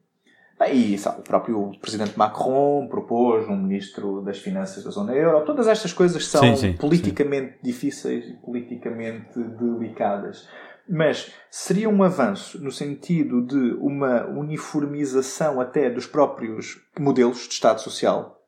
e 0.68 0.98
sabe, 0.98 1.20
o 1.20 1.22
próprio 1.22 1.72
presidente 1.80 2.18
Macron 2.18 2.86
propôs 2.88 3.48
um 3.48 3.56
ministro 3.56 4.20
das 4.22 4.38
Finanças 4.38 4.84
da 4.84 4.90
zona 4.90 5.14
euro. 5.14 5.44
Todas 5.44 5.66
estas 5.66 5.92
coisas 5.92 6.26
são 6.26 6.42
sim, 6.42 6.56
sim, 6.56 6.72
politicamente 6.74 7.52
sim. 7.52 7.58
difíceis 7.62 8.26
e 8.26 8.34
politicamente 8.34 9.38
delicadas. 9.38 10.46
Mas 10.88 11.32
seria 11.50 11.88
um 11.88 12.02
avanço 12.02 12.62
no 12.62 12.70
sentido 12.70 13.46
de 13.46 13.74
uma 13.74 14.26
uniformização 14.26 15.61
até 15.61 15.88
dos 15.88 16.06
próprios 16.06 16.80
modelos 16.98 17.46
de 17.46 17.54
Estado 17.54 17.80
Social 17.80 18.40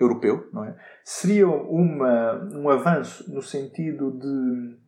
europeu, 0.00 0.48
não 0.52 0.64
é? 0.64 0.74
Seria 1.04 1.46
uma, 1.48 2.34
um 2.52 2.68
avanço 2.68 3.32
no 3.32 3.42
sentido 3.42 4.10
de 4.10 4.85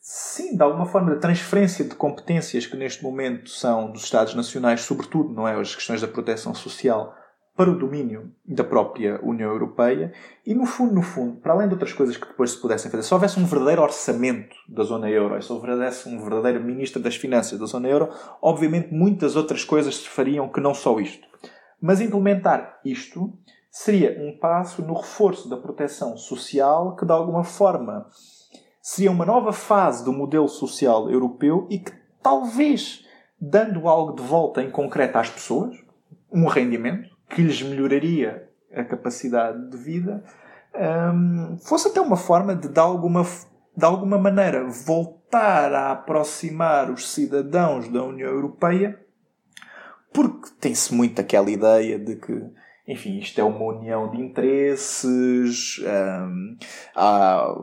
sim, 0.00 0.56
de 0.56 0.62
alguma 0.62 0.86
forma, 0.86 1.14
de 1.14 1.20
transferência 1.20 1.84
de 1.84 1.94
competências 1.94 2.66
que 2.66 2.76
neste 2.76 3.02
momento 3.02 3.50
são 3.50 3.92
dos 3.92 4.04
Estados 4.04 4.34
Nacionais, 4.34 4.80
sobretudo, 4.80 5.32
não 5.32 5.46
é? 5.46 5.54
As 5.60 5.74
questões 5.74 6.00
da 6.00 6.08
proteção 6.08 6.54
social 6.54 7.14
para 7.60 7.70
o 7.70 7.78
domínio 7.78 8.32
da 8.46 8.64
própria 8.64 9.20
União 9.22 9.50
Europeia 9.50 10.14
e, 10.46 10.54
no 10.54 10.64
fundo, 10.64 10.94
no 10.94 11.02
fundo, 11.02 11.40
para 11.40 11.52
além 11.52 11.68
de 11.68 11.74
outras 11.74 11.92
coisas 11.92 12.16
que 12.16 12.26
depois 12.26 12.52
se 12.52 12.60
pudessem 12.60 12.90
fazer, 12.90 13.02
se 13.02 13.12
houvesse 13.12 13.38
um 13.38 13.44
verdadeiro 13.44 13.82
orçamento 13.82 14.56
da 14.66 14.82
zona 14.82 15.10
euro, 15.10 15.40
se 15.42 15.52
houvesse 15.52 16.08
um 16.08 16.18
verdadeiro 16.22 16.64
ministro 16.64 17.02
das 17.02 17.16
Finanças 17.16 17.58
da 17.58 17.66
zona 17.66 17.86
euro, 17.86 18.08
obviamente 18.40 18.94
muitas 18.94 19.36
outras 19.36 19.62
coisas 19.62 19.96
se 19.96 20.08
fariam 20.08 20.48
que 20.48 20.58
não 20.58 20.72
só 20.72 20.98
isto. 20.98 21.28
Mas 21.78 22.00
implementar 22.00 22.80
isto 22.82 23.30
seria 23.70 24.16
um 24.18 24.38
passo 24.38 24.80
no 24.80 24.94
reforço 24.94 25.46
da 25.48 25.58
proteção 25.58 26.16
social 26.16 26.96
que, 26.96 27.04
de 27.04 27.12
alguma 27.12 27.44
forma, 27.44 28.06
seria 28.90 29.12
uma 29.12 29.24
nova 29.24 29.52
fase 29.52 30.04
do 30.04 30.12
modelo 30.12 30.48
social 30.48 31.08
europeu 31.08 31.64
e 31.70 31.78
que 31.78 31.92
talvez, 32.20 33.06
dando 33.40 33.86
algo 33.86 34.16
de 34.16 34.22
volta 34.22 34.60
em 34.60 34.68
concreto 34.68 35.16
às 35.16 35.30
pessoas, 35.30 35.78
um 36.28 36.44
rendimento 36.46 37.08
que 37.28 37.40
lhes 37.40 37.62
melhoraria 37.62 38.50
a 38.74 38.82
capacidade 38.82 39.70
de 39.70 39.76
vida, 39.76 40.24
um, 41.14 41.56
fosse 41.58 41.86
até 41.86 42.00
uma 42.00 42.16
forma 42.16 42.52
de, 42.56 42.66
de 42.66 42.80
alguma, 42.80 43.22
de 43.76 43.84
alguma 43.84 44.18
maneira, 44.18 44.66
voltar 44.66 45.72
a 45.72 45.92
aproximar 45.92 46.90
os 46.90 47.12
cidadãos 47.12 47.88
da 47.88 48.02
União 48.02 48.28
Europeia, 48.28 48.98
porque 50.12 50.50
tem-se 50.60 50.92
muito 50.92 51.20
aquela 51.20 51.48
ideia 51.48 51.96
de 51.96 52.16
que 52.16 52.42
enfim, 52.90 53.18
isto 53.18 53.40
é 53.40 53.44
uma 53.44 53.64
união 53.66 54.10
de 54.10 54.20
interesses, 54.20 55.78
um, 55.78 56.56
há 56.96 57.54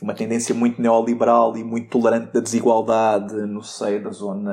uma 0.00 0.14
tendência 0.14 0.54
muito 0.54 0.80
neoliberal 0.80 1.56
e 1.56 1.64
muito 1.64 1.90
tolerante 1.90 2.32
da 2.32 2.38
desigualdade 2.38 3.34
no 3.34 3.60
seio 3.60 4.04
da 4.04 4.10
zona, 4.10 4.52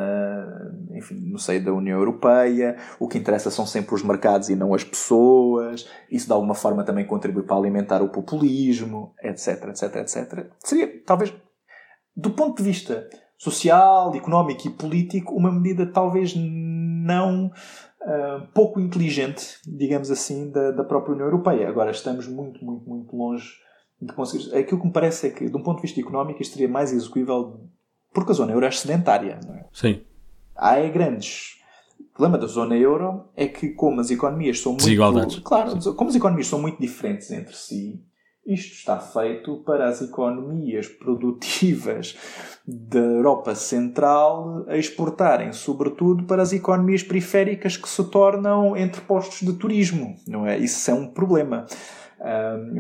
enfim, 0.96 1.20
no 1.32 1.38
seio 1.38 1.64
da 1.64 1.72
União 1.72 2.00
Europeia. 2.00 2.76
O 3.00 3.08
que 3.08 3.20
interessa 3.20 3.52
são 3.52 3.68
sempre 3.68 3.94
os 3.94 4.02
mercados 4.02 4.50
e 4.50 4.56
não 4.56 4.74
as 4.74 4.84
pessoas. 4.84 5.88
Isso 6.10 6.26
de 6.26 6.34
alguma 6.34 6.56
forma 6.56 6.84
também 6.84 7.06
contribui 7.06 7.44
para 7.44 7.58
alimentar 7.58 8.02
o 8.02 8.10
populismo, 8.10 9.14
etc, 9.22 9.66
etc, 9.66 9.96
etc. 9.98 10.48
Seria, 10.64 11.04
talvez, 11.06 11.32
do 12.18 12.32
ponto 12.32 12.58
de 12.58 12.64
vista 12.64 13.08
social, 13.38 14.16
económico 14.16 14.68
e 14.68 14.72
político, 14.72 15.36
uma 15.36 15.52
medida 15.52 15.86
talvez 15.86 16.34
não 16.36 17.52
uh, 18.06 18.47
pouco 18.54 18.80
inteligente, 18.80 19.60
digamos 19.66 20.12
assim, 20.12 20.51
da, 20.51 20.72
da 20.72 20.84
própria 20.84 21.14
União 21.14 21.28
Europeia. 21.28 21.68
Agora 21.68 21.91
estamos 21.91 22.28
muito, 22.28 22.64
muito, 22.64 22.88
muito 22.88 23.16
longe 23.16 23.49
de 24.01 24.14
conseguir. 24.14 24.56
Aquilo 24.56 24.80
que 24.80 24.88
me 24.88 24.93
parece 24.93 25.28
é 25.28 25.30
que, 25.30 25.49
de 25.49 25.58
um 25.58 25.64
ponto 25.64 25.78
de 25.78 25.84
vista 25.84 25.99
económico, 25.99 26.41
isto 26.41 26.54
seria 26.54 26.70
mais 26.70 26.91
execuível 26.91 27.70
porque 28.14 28.32
a 28.32 28.36
zona 28.36 28.51
euro 28.51 28.66
é 28.66 28.72
sedentária. 28.72 29.39
Não 29.45 29.56
é? 29.56 29.66
Sim. 29.74 30.01
Há 30.56 30.78
é 30.78 30.89
grandes. 30.89 31.56
O 31.99 32.16
problema 32.16 32.38
da 32.38 32.47
zona 32.47 32.78
euro 32.78 33.26
é 33.36 33.47
que, 33.47 33.70
como 33.70 33.99
as 33.99 34.12
economias 34.12 34.60
são 34.60 34.74
muito. 34.74 34.86
Claro, 35.41 35.95
como 35.95 36.10
as 36.10 36.16
economias 36.16 36.47
são 36.47 36.62
muito 36.62 36.80
diferentes 36.80 37.32
entre 37.32 37.56
si, 37.56 37.99
isto 38.46 38.74
está 38.74 39.00
feito 39.00 39.58
para 39.66 39.88
as 39.88 40.02
economias 40.02 40.88
produtivas 40.88 42.18
da 42.68 43.00
Europa 43.00 43.56
Central 43.56 44.66
a 44.68 44.78
exportarem, 44.78 45.54
sobretudo, 45.54 46.26
para 46.26 46.41
as 46.41 46.52
economias 46.52 47.04
periféricas 47.04 47.78
que 47.78 47.88
se 47.88 48.04
tornam 48.10 48.76
entrepostos 48.76 49.41
de 49.41 49.54
turismo, 49.54 50.16
não 50.28 50.46
é? 50.46 50.58
Isso 50.58 50.91
é 50.91 50.94
um 50.94 51.08
problema. 51.08 51.66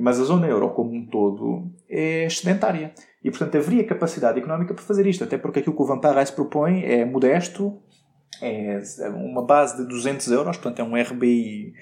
mas 0.01 0.19
a 0.19 0.23
zona 0.23 0.47
euro, 0.47 0.69
como 0.69 0.93
um 0.93 1.05
todo, 1.05 1.71
é 1.89 2.25
excedentária. 2.25 2.93
E, 3.23 3.29
portanto, 3.29 3.57
haveria 3.57 3.85
capacidade 3.85 4.39
económica 4.39 4.73
para 4.73 4.83
fazer 4.83 5.05
isto, 5.05 5.23
até 5.23 5.37
porque 5.37 5.59
aquilo 5.59 5.75
que 5.75 5.81
o 5.81 5.85
Van 5.85 5.99
Parijs 5.99 6.31
propõe 6.31 6.83
é 6.83 7.05
modesto, 7.05 7.77
é 8.41 8.81
uma 9.09 9.45
base 9.45 9.77
de 9.77 9.87
200 9.87 10.27
euros, 10.31 10.57
portanto, 10.57 10.79
é 10.79 10.83
um 10.83 11.01
RBI 11.01 11.73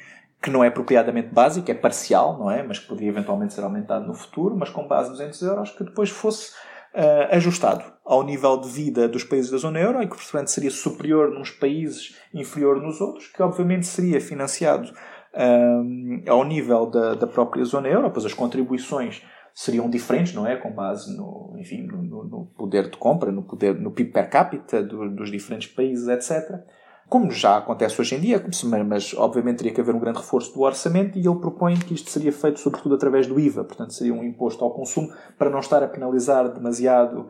que 0.42 0.50
não 0.50 0.64
é 0.64 0.68
apropriadamente 0.68 1.30
básico, 1.30 1.70
é 1.70 1.74
parcial, 1.74 2.38
não 2.38 2.50
é? 2.50 2.64
Mas 2.64 2.80
que 2.80 2.88
poderia 2.88 3.10
eventualmente 3.10 3.54
ser 3.54 3.62
aumentado 3.62 4.08
no 4.08 4.16
futuro, 4.16 4.56
mas 4.58 4.70
com 4.70 4.88
base 4.88 5.10
em 5.10 5.12
200 5.12 5.42
euros, 5.44 5.70
que 5.72 5.84
depois 5.84 6.10
fosse 6.10 6.52
uh, 6.96 7.36
ajustado 7.36 7.84
ao 8.04 8.24
nível 8.24 8.58
de 8.58 8.68
vida 8.68 9.08
dos 9.08 9.24
países 9.24 9.52
da 9.52 9.58
zona 9.58 9.80
euro 9.80 10.02
e 10.02 10.08
que, 10.08 10.16
portanto, 10.16 10.48
seria 10.48 10.72
superior 10.72 11.30
nos 11.30 11.52
países, 11.52 12.18
inferior 12.34 12.82
nos 12.82 13.00
outros, 13.00 13.28
que 13.28 13.44
obviamente 13.44 13.86
seria 13.86 14.20
financiado 14.20 14.90
uh, 14.90 16.30
ao 16.32 16.44
nível 16.44 16.88
da, 16.88 17.14
da 17.14 17.28
própria 17.28 17.64
zona 17.64 17.88
euro, 17.88 18.10
pois 18.10 18.26
as 18.26 18.34
contribuições 18.34 19.22
seriam 19.54 19.88
diferentes, 19.88 20.34
não 20.34 20.48
é? 20.48 20.56
Com 20.56 20.72
base 20.72 21.16
no, 21.16 21.56
enfim, 21.60 21.84
no, 21.84 22.24
no 22.24 22.46
poder 22.58 22.90
de 22.90 22.98
compra, 22.98 23.32
no 23.32 23.44
poder, 23.44 23.80
no 23.80 23.92
PIB 23.92 24.12
per 24.12 24.28
capita 24.28 24.82
do, 24.82 25.08
dos 25.12 25.30
diferentes 25.30 25.72
países, 25.72 26.08
etc 26.08 26.64
como 27.12 27.30
já 27.30 27.58
acontece 27.58 28.00
hoje 28.00 28.16
em 28.16 28.22
dia, 28.22 28.42
mas 28.88 29.14
obviamente 29.14 29.58
teria 29.58 29.74
que 29.74 29.82
haver 29.82 29.94
um 29.94 30.00
grande 30.00 30.20
reforço 30.20 30.54
do 30.54 30.62
orçamento 30.62 31.20
e 31.20 31.28
ele 31.28 31.40
propõe 31.40 31.76
que 31.76 31.94
isto 31.94 32.10
seria 32.10 32.32
feito 32.32 32.62
sobretudo 32.62 32.96
através 32.96 33.28
do 33.28 33.38
IVA, 33.38 33.66
portanto 33.66 33.94
seria 33.94 34.14
um 34.14 34.24
imposto 34.24 34.64
ao 34.64 34.72
consumo 34.72 35.12
para 35.38 35.50
não 35.50 35.60
estar 35.60 35.84
a 35.84 35.90
penalizar 35.90 36.48
demasiado 36.48 37.28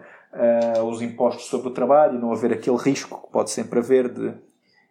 uh, 0.78 0.84
os 0.84 1.02
impostos 1.02 1.46
sobre 1.46 1.70
o 1.70 1.72
trabalho 1.72 2.16
e 2.16 2.22
não 2.22 2.32
haver 2.32 2.54
aquele 2.54 2.78
risco 2.78 3.24
que 3.26 3.34
pode 3.34 3.50
sempre 3.50 3.80
haver 3.80 4.08
de, 4.08 4.32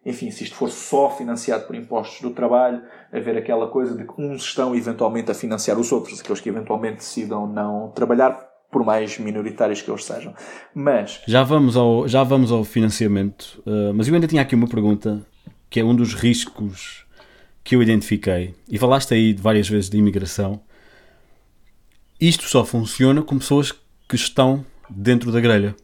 enfim, 0.05 0.29
se 0.29 0.43
isto 0.43 0.57
for 0.57 0.69
só 0.69 1.09
financiado 1.09 1.65
por 1.67 1.73
impostos 1.73 2.19
do 2.19 2.31
trabalho, 2.31 2.83
haver 3.13 3.37
aquela 3.37 3.69
coisa 3.69 3.95
de 3.95 4.03
que 4.03 4.21
uns 4.21 4.43
estão 4.43 4.75
eventualmente 4.75 5.31
a 5.31 5.33
financiar 5.33 5.79
os 5.79 5.89
outros, 5.93 6.19
aqueles 6.19 6.41
que 6.41 6.49
eventualmente 6.49 6.97
decidam 6.97 7.47
não 7.47 7.91
trabalhar 7.91 8.50
por 8.71 8.85
mais 8.85 9.19
minoritários 9.19 9.81
que 9.81 9.91
eles 9.91 10.05
sejam. 10.05 10.33
Mas. 10.73 11.21
Já 11.27 11.43
vamos 11.43 11.75
ao, 11.75 12.07
já 12.07 12.23
vamos 12.23 12.51
ao 12.51 12.63
financiamento, 12.63 13.61
uh, 13.65 13.93
mas 13.93 14.07
eu 14.07 14.13
ainda 14.13 14.27
tinha 14.27 14.41
aqui 14.41 14.55
uma 14.55 14.67
pergunta 14.67 15.25
que 15.69 15.79
é 15.79 15.83
um 15.83 15.95
dos 15.95 16.13
riscos 16.13 17.05
que 17.63 17.75
eu 17.75 17.83
identifiquei, 17.83 18.55
e 18.67 18.77
falaste 18.79 19.13
aí 19.13 19.33
várias 19.33 19.69
vezes 19.69 19.89
de 19.89 19.97
imigração, 19.97 20.61
isto 22.19 22.43
só 22.45 22.65
funciona 22.65 23.21
com 23.21 23.37
pessoas 23.37 23.71
que 24.07 24.15
estão 24.15 24.65
dentro 24.89 25.31
da 25.31 25.39
grelha. 25.39 25.75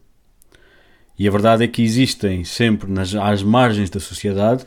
E 1.18 1.26
a 1.26 1.30
verdade 1.30 1.64
é 1.64 1.68
que 1.68 1.82
existem 1.82 2.44
sempre 2.44 2.90
nas, 2.90 3.14
às 3.14 3.42
margens 3.42 3.90
da 3.90 3.98
sociedade 3.98 4.64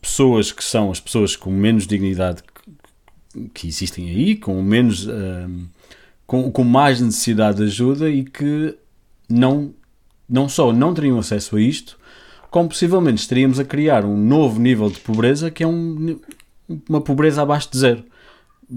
pessoas 0.00 0.52
que 0.52 0.62
são 0.62 0.90
as 0.90 1.00
pessoas 1.00 1.34
com 1.34 1.50
menos 1.50 1.86
dignidade 1.86 2.42
que, 2.42 3.48
que 3.48 3.68
existem 3.68 4.08
aí, 4.08 4.36
com 4.36 4.62
menos. 4.62 5.06
Uh, 5.06 5.68
com, 6.30 6.48
com 6.48 6.62
mais 6.62 7.00
necessidade 7.00 7.56
de 7.56 7.64
ajuda 7.64 8.08
e 8.08 8.22
que 8.22 8.78
não, 9.28 9.74
não 10.28 10.48
só 10.48 10.72
não 10.72 10.94
teriam 10.94 11.18
acesso 11.18 11.56
a 11.56 11.60
isto, 11.60 11.98
como 12.52 12.68
possivelmente 12.68 13.20
estaríamos 13.20 13.58
a 13.58 13.64
criar 13.64 14.04
um 14.04 14.16
novo 14.16 14.60
nível 14.60 14.88
de 14.88 15.00
pobreza 15.00 15.50
que 15.50 15.64
é 15.64 15.66
um, 15.66 16.20
uma 16.88 17.00
pobreza 17.00 17.42
abaixo 17.42 17.72
de 17.72 17.78
zero. 17.78 18.04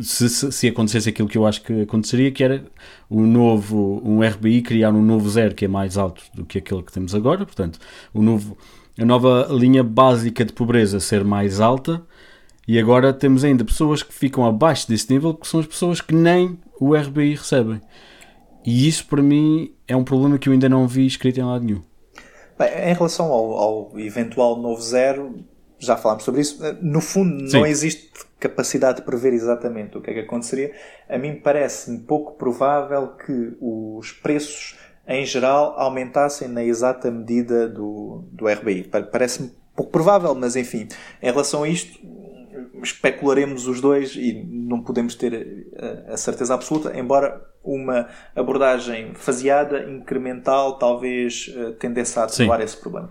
Se, 0.02 0.30
se, 0.30 0.52
se, 0.52 0.68
acontecesse 0.68 1.10
aquilo 1.10 1.28
que 1.28 1.38
eu 1.38 1.46
acho 1.46 1.62
que 1.62 1.82
aconteceria, 1.82 2.32
que 2.32 2.44
era 2.44 2.66
um 3.08 3.22
novo, 3.28 4.02
um 4.04 4.28
RBI 4.28 4.64
criar 4.64 4.90
um 4.90 5.04
novo 5.04 5.30
zero 5.30 5.54
que 5.54 5.66
é 5.66 5.68
mais 5.68 5.96
alto 5.96 6.24
do 6.34 6.44
que 6.44 6.58
aquele 6.58 6.82
que 6.82 6.92
temos 6.92 7.14
agora, 7.14 7.46
portanto, 7.46 7.78
o 8.12 8.24
novo, 8.24 8.58
a 8.98 9.06
nova 9.06 9.48
linha 9.52 9.84
básica 9.84 10.44
de 10.44 10.54
pobreza 10.54 11.00
ser 11.00 11.24
mais 11.24 11.60
alta, 11.60 12.02
e 12.68 12.80
agora 12.80 13.14
temos 13.14 13.44
ainda 13.44 13.64
pessoas 13.64 14.02
que 14.02 14.12
ficam 14.12 14.44
abaixo 14.44 14.88
desse 14.88 15.14
nível, 15.14 15.36
que 15.36 15.48
são 15.48 15.60
as 15.60 15.68
pessoas 15.68 16.02
que 16.02 16.16
nem 16.16 16.58
o 16.80 16.96
RBI 16.96 17.36
recebem. 17.36 17.82
E 18.66 18.88
isso 18.88 19.06
para 19.08 19.22
mim 19.22 19.74
é 19.88 19.96
um 19.96 20.04
problema 20.04 20.38
que 20.38 20.48
eu 20.48 20.54
ainda 20.54 20.70
não 20.70 20.88
vi 20.88 21.06
escrito 21.06 21.40
em 21.40 21.44
lado 21.44 21.66
nenhum. 21.66 21.82
Bem, 22.58 22.70
em 22.90 22.94
relação 22.94 23.32
ao, 23.32 23.52
ao, 23.54 24.00
eventual 24.00 24.58
novo 24.58 24.82
zero, 24.82 25.44
já 25.80 25.98
falámos 25.98 26.24
sobre 26.24 26.42
isso. 26.42 26.62
No 26.82 27.02
fundo, 27.02 27.50
Sim. 27.50 27.60
não 27.60 27.66
existe 27.66 28.12
capacidade 28.40 28.98
de 28.98 29.04
prever 29.04 29.34
exatamente 29.34 29.98
o 29.98 30.02
que 30.02 30.12
é 30.12 30.14
que 30.14 30.20
aconteceria. 30.22 30.72
A 31.10 31.18
mim 31.18 31.36
parece-me 31.36 32.00
pouco 32.00 32.34
provável 32.34 33.10
que 33.10 33.56
os 33.60 34.12
preços, 34.12 34.78
em 35.08 35.26
geral, 35.26 35.76
aumentassem 35.78 36.48
na 36.48 36.64
exata 36.64 37.10
medida 37.10 37.68
do, 37.68 38.24
do 38.32 38.48
RBI. 38.48 38.90
Parece-me 39.12 39.52
pouco 39.76 39.92
provável, 39.92 40.36
mas 40.36 40.56
enfim, 40.56 40.88
em 41.22 41.32
relação 41.32 41.64
a 41.64 41.68
isto, 41.68 42.00
especularemos 42.82 43.68
os 43.68 43.82
dois 43.82 44.16
e 44.16 44.34
não 44.34 44.82
podemos 44.82 45.16
ter 45.16 45.68
a, 46.08 46.14
a 46.14 46.18
certeza 46.18 46.54
absoluta, 46.54 46.98
embora 46.98 47.42
uma 47.64 48.10
abordagem 48.36 49.14
faseada, 49.16 49.90
incremental, 49.90 50.78
talvez 50.78 51.54
uh, 51.56 51.72
tendesse 51.74 52.20
a 52.20 52.24
atenuar 52.24 52.62
esse 52.62 52.78
problema. 52.78 53.10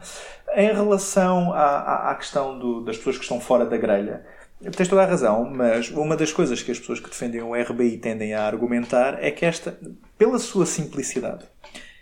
Em 0.54 0.72
relação 0.72 1.52
à, 1.52 1.62
à, 1.62 2.10
à 2.10 2.14
questão 2.14 2.58
do, 2.58 2.84
das 2.84 2.96
pessoas 2.98 3.16
que 3.16 3.22
estão 3.22 3.40
fora 3.40 3.64
da 3.64 3.76
grelha, 3.76 4.24
tens 4.70 4.88
toda 4.88 5.02
a 5.02 5.06
razão, 5.06 5.50
mas 5.50 5.90
uma 5.90 6.16
das 6.16 6.32
coisas 6.32 6.62
que 6.62 6.70
as 6.70 6.78
pessoas 6.78 7.00
que 7.00 7.08
defendem 7.08 7.42
o 7.42 7.54
RBI 7.54 7.98
tendem 7.98 8.34
a 8.34 8.46
argumentar 8.46 9.18
é 9.22 9.30
que 9.30 9.44
esta, 9.44 9.76
pela 10.16 10.38
sua 10.38 10.66
simplicidade, 10.66 11.44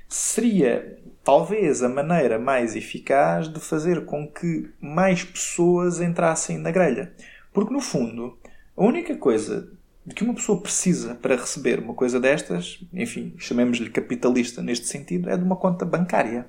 seria 0.08 0.98
talvez 1.22 1.82
a 1.82 1.88
maneira 1.88 2.38
mais 2.38 2.74
eficaz 2.74 3.48
de 3.48 3.60
fazer 3.60 4.04
com 4.04 4.26
que 4.26 4.70
mais 4.80 5.22
pessoas 5.22 6.00
entrassem 6.00 6.58
na 6.58 6.70
grelha. 6.70 7.12
Porque, 7.52 7.72
no 7.72 7.80
fundo, 7.80 8.38
a 8.76 8.84
única 8.84 9.16
coisa 9.16 9.70
de 10.04 10.14
que 10.14 10.24
uma 10.24 10.34
pessoa 10.34 10.60
precisa 10.60 11.14
para 11.14 11.36
receber 11.36 11.78
uma 11.78 11.94
coisa 11.94 12.18
destas, 12.18 12.80
enfim, 12.92 13.34
chamemos-lhe 13.38 13.90
capitalista 13.90 14.62
neste 14.62 14.86
sentido, 14.86 15.28
é 15.28 15.36
de 15.36 15.44
uma 15.44 15.56
conta 15.56 15.84
bancária. 15.84 16.46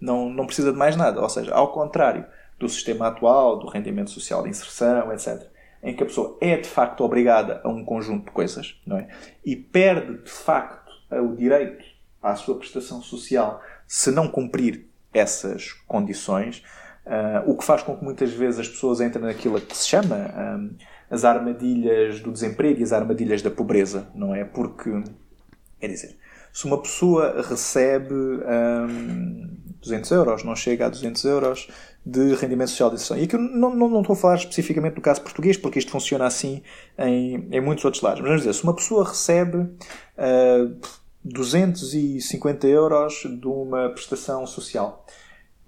Não, 0.00 0.28
não 0.30 0.46
precisa 0.46 0.72
de 0.72 0.78
mais 0.78 0.96
nada. 0.96 1.20
Ou 1.20 1.28
seja, 1.28 1.52
ao 1.52 1.72
contrário 1.72 2.24
do 2.58 2.68
sistema 2.68 3.08
atual, 3.08 3.58
do 3.58 3.68
rendimento 3.68 4.10
social 4.10 4.42
de 4.42 4.50
inserção, 4.50 5.12
etc., 5.12 5.48
em 5.82 5.94
que 5.94 6.02
a 6.02 6.06
pessoa 6.06 6.38
é 6.40 6.56
de 6.56 6.68
facto 6.68 7.02
obrigada 7.04 7.60
a 7.62 7.68
um 7.68 7.84
conjunto 7.84 8.26
de 8.26 8.30
coisas, 8.30 8.80
não 8.86 8.96
é? 8.96 9.08
E 9.44 9.54
perde 9.54 10.22
de 10.22 10.30
facto 10.30 10.90
o 11.10 11.36
direito 11.36 11.84
à 12.22 12.34
sua 12.36 12.56
prestação 12.56 13.02
social 13.02 13.60
se 13.86 14.10
não 14.10 14.26
cumprir 14.26 14.86
essas 15.12 15.72
condições, 15.86 16.64
Uh, 17.06 17.50
o 17.50 17.56
que 17.56 17.64
faz 17.64 17.82
com 17.82 17.96
que 17.96 18.02
muitas 18.02 18.32
vezes 18.32 18.60
as 18.60 18.68
pessoas 18.68 19.00
entrem 19.00 19.24
naquilo 19.24 19.60
que 19.60 19.76
se 19.76 19.88
chama 19.88 20.16
um, 20.16 20.70
as 21.10 21.24
armadilhas 21.24 22.20
do 22.20 22.32
desemprego 22.32 22.80
e 22.80 22.82
as 22.82 22.92
armadilhas 22.92 23.42
da 23.42 23.50
pobreza, 23.50 24.08
não 24.14 24.34
é? 24.34 24.42
Porque, 24.42 24.90
quer 25.78 25.88
dizer, 25.88 26.16
se 26.50 26.64
uma 26.64 26.80
pessoa 26.80 27.44
recebe 27.46 28.14
um, 28.14 29.54
200 29.82 30.10
euros, 30.12 30.44
não 30.44 30.56
chega 30.56 30.86
a 30.86 30.88
200 30.88 31.24
euros 31.24 31.68
de 32.06 32.34
rendimento 32.34 32.68
social 32.68 32.90
de 32.90 32.96
inserção. 32.96 33.18
E 33.18 33.24
aqui 33.24 33.36
não, 33.36 33.74
não, 33.74 33.88
não 33.88 34.00
estou 34.00 34.14
a 34.14 34.16
falar 34.16 34.36
especificamente 34.36 34.94
do 34.94 35.00
caso 35.00 35.20
português, 35.20 35.56
porque 35.56 35.78
isto 35.78 35.90
funciona 35.90 36.26
assim 36.26 36.62
em, 36.98 37.48
em 37.50 37.60
muitos 37.60 37.84
outros 37.84 38.02
lados. 38.02 38.20
Mas 38.20 38.28
vamos 38.28 38.42
dizer, 38.42 38.54
se 38.54 38.62
uma 38.62 38.74
pessoa 38.74 39.06
recebe 39.06 39.56
uh, 39.58 40.76
250 41.24 42.66
euros 42.66 43.26
de 43.40 43.46
uma 43.46 43.90
prestação 43.90 44.46
social 44.46 45.04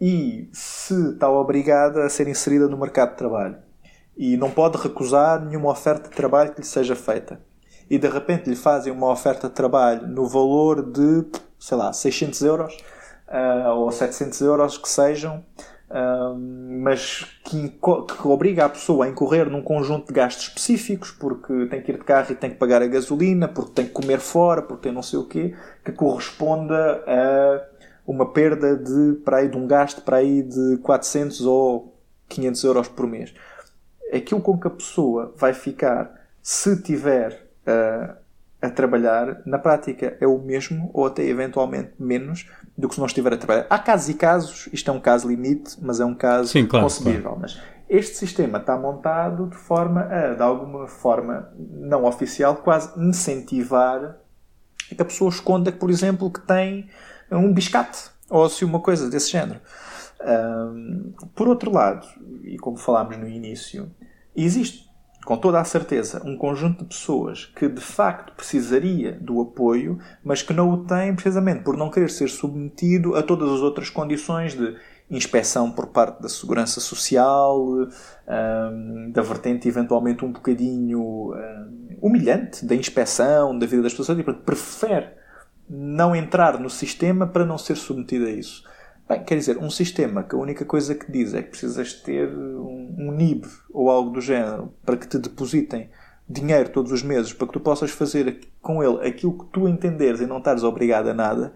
e 0.00 0.48
se 0.52 1.12
está 1.12 1.30
obrigada 1.30 2.04
a 2.04 2.08
ser 2.08 2.28
inserida 2.28 2.68
no 2.68 2.76
mercado 2.76 3.10
de 3.10 3.16
trabalho 3.16 3.56
e 4.16 4.36
não 4.36 4.50
pode 4.50 4.78
recusar 4.78 5.44
nenhuma 5.44 5.70
oferta 5.70 6.08
de 6.08 6.14
trabalho 6.14 6.52
que 6.52 6.60
lhe 6.60 6.66
seja 6.66 6.94
feita 6.94 7.40
e 7.88 7.98
de 7.98 8.08
repente 8.08 8.48
lhe 8.48 8.56
fazem 8.56 8.92
uma 8.92 9.10
oferta 9.10 9.48
de 9.48 9.54
trabalho 9.54 10.06
no 10.06 10.26
valor 10.26 10.82
de, 10.82 11.24
sei 11.58 11.76
lá, 11.76 11.92
600 11.92 12.42
euros 12.42 12.76
uh, 13.28 13.70
ou 13.70 13.90
700 13.90 14.40
euros 14.40 14.78
que 14.78 14.88
sejam, 14.88 15.44
uh, 15.90 16.36
mas 16.82 17.24
que, 17.44 17.68
que, 17.68 18.28
obriga 18.28 18.64
a 18.64 18.68
pessoa 18.68 19.06
a 19.06 19.08
incorrer 19.08 19.48
num 19.48 19.62
conjunto 19.62 20.08
de 20.08 20.12
gastos 20.12 20.48
específicos, 20.48 21.10
porque 21.12 21.66
tem 21.66 21.82
que 21.82 21.92
ir 21.92 21.98
de 21.98 22.04
carro 22.04 22.32
e 22.32 22.34
tem 22.34 22.50
que 22.50 22.56
pagar 22.56 22.82
a 22.82 22.86
gasolina, 22.86 23.48
porque 23.48 23.72
tem 23.72 23.86
que 23.86 23.92
comer 23.92 24.18
fora, 24.18 24.62
porque 24.62 24.84
tem 24.84 24.92
não 24.92 25.02
sei 25.02 25.18
o 25.18 25.24
quê, 25.24 25.54
que 25.84 25.92
corresponda 25.92 27.04
a 27.06 27.75
uma 28.06 28.32
perda 28.32 28.76
de, 28.76 29.14
para 29.24 29.38
aí, 29.38 29.48
de 29.48 29.56
um 29.56 29.66
gasto 29.66 30.02
para 30.02 30.18
aí 30.18 30.42
de 30.42 30.78
400 30.78 31.44
ou 31.44 31.98
500 32.28 32.64
euros 32.64 32.88
por 32.88 33.06
mês. 33.06 33.34
Aquilo 34.12 34.40
com 34.40 34.58
que 34.58 34.68
a 34.68 34.70
pessoa 34.70 35.34
vai 35.36 35.52
ficar 35.52 36.14
se 36.40 36.80
tiver 36.80 37.48
uh, 37.66 38.16
a 38.62 38.70
trabalhar, 38.70 39.42
na 39.44 39.58
prática 39.58 40.16
é 40.20 40.26
o 40.26 40.38
mesmo 40.38 40.90
ou 40.94 41.06
até 41.06 41.24
eventualmente 41.24 41.92
menos 41.98 42.48
do 42.76 42.88
que 42.88 42.94
se 42.94 43.00
não 43.00 43.06
estiver 43.06 43.32
a 43.32 43.36
trabalhar. 43.36 43.66
Há 43.68 43.78
casos 43.78 44.08
e 44.08 44.14
casos, 44.14 44.68
isto 44.72 44.90
é 44.90 44.94
um 44.94 45.00
caso 45.00 45.28
limite, 45.28 45.76
mas 45.82 46.00
é 46.00 46.04
um 46.04 46.14
caso 46.14 46.48
Sim, 46.48 46.66
claro, 46.66 46.84
concebível. 46.84 47.22
Claro. 47.22 47.38
Mas 47.40 47.60
este 47.88 48.16
sistema 48.16 48.58
está 48.58 48.76
montado 48.76 49.48
de 49.48 49.56
forma 49.56 50.02
a, 50.02 50.34
de 50.34 50.42
alguma 50.42 50.86
forma 50.86 51.50
não 51.56 52.04
oficial, 52.04 52.56
quase 52.56 52.98
incentivar 53.00 54.18
que 54.88 55.00
a 55.00 55.04
pessoa 55.04 55.30
esconda, 55.30 55.72
por 55.72 55.90
exemplo, 55.90 56.30
que 56.30 56.40
tem 56.40 56.88
um 57.30 57.52
biscate 57.52 58.10
ou 58.30 58.48
se 58.48 58.64
uma 58.64 58.80
coisa 58.80 59.08
desse 59.08 59.30
género. 59.30 59.60
Um, 60.20 61.12
por 61.34 61.48
outro 61.48 61.70
lado, 61.70 62.06
e 62.44 62.56
como 62.56 62.76
falámos 62.76 63.16
no 63.16 63.28
início, 63.28 63.90
existe 64.34 64.86
com 65.24 65.36
toda 65.36 65.60
a 65.60 65.64
certeza 65.64 66.22
um 66.24 66.36
conjunto 66.36 66.84
de 66.84 66.90
pessoas 66.90 67.46
que 67.46 67.68
de 67.68 67.80
facto 67.80 68.32
precisaria 68.34 69.12
do 69.20 69.40
apoio, 69.40 69.98
mas 70.24 70.40
que 70.40 70.52
não 70.52 70.70
o 70.70 70.84
tem 70.84 71.14
precisamente 71.14 71.64
por 71.64 71.76
não 71.76 71.90
querer 71.90 72.10
ser 72.10 72.28
submetido 72.28 73.16
a 73.16 73.22
todas 73.22 73.50
as 73.50 73.60
outras 73.60 73.90
condições 73.90 74.54
de 74.54 74.76
inspeção 75.10 75.70
por 75.70 75.88
parte 75.88 76.22
da 76.22 76.28
segurança 76.28 76.80
social, 76.80 77.60
um, 77.60 79.10
da 79.10 79.22
vertente 79.22 79.68
eventualmente 79.68 80.24
um 80.24 80.32
bocadinho 80.32 81.34
um, 81.34 81.98
humilhante 82.00 82.64
da 82.64 82.74
inspeção 82.74 83.56
da 83.58 83.66
vida 83.66 83.82
das 83.82 83.94
pessoas, 83.94 84.18
e 84.18 84.22
prefere 84.22 85.08
não 85.68 86.14
entrar 86.14 86.58
no 86.58 86.70
sistema 86.70 87.26
para 87.26 87.44
não 87.44 87.58
ser 87.58 87.76
submetido 87.76 88.26
a 88.26 88.30
isso. 88.30 88.64
Bem, 89.08 89.22
quer 89.22 89.36
dizer, 89.36 89.58
um 89.58 89.70
sistema 89.70 90.22
que 90.22 90.34
a 90.34 90.38
única 90.38 90.64
coisa 90.64 90.94
que 90.94 91.10
diz 91.10 91.32
é 91.32 91.42
que 91.42 91.50
precisas 91.50 91.92
ter 91.92 92.28
um, 92.28 92.94
um 92.98 93.12
NIB 93.12 93.46
ou 93.72 93.88
algo 93.88 94.10
do 94.10 94.20
género 94.20 94.72
para 94.84 94.96
que 94.96 95.06
te 95.06 95.18
depositem 95.18 95.88
dinheiro 96.28 96.70
todos 96.70 96.90
os 96.90 97.04
meses 97.04 97.32
para 97.32 97.46
que 97.46 97.52
tu 97.52 97.60
possas 97.60 97.92
fazer 97.92 98.40
com 98.60 98.82
ele 98.82 99.06
aquilo 99.06 99.38
que 99.38 99.44
tu 99.46 99.68
entenderes 99.68 100.20
e 100.20 100.26
não 100.26 100.38
estares 100.38 100.64
obrigado 100.64 101.08
a 101.08 101.14
nada, 101.14 101.54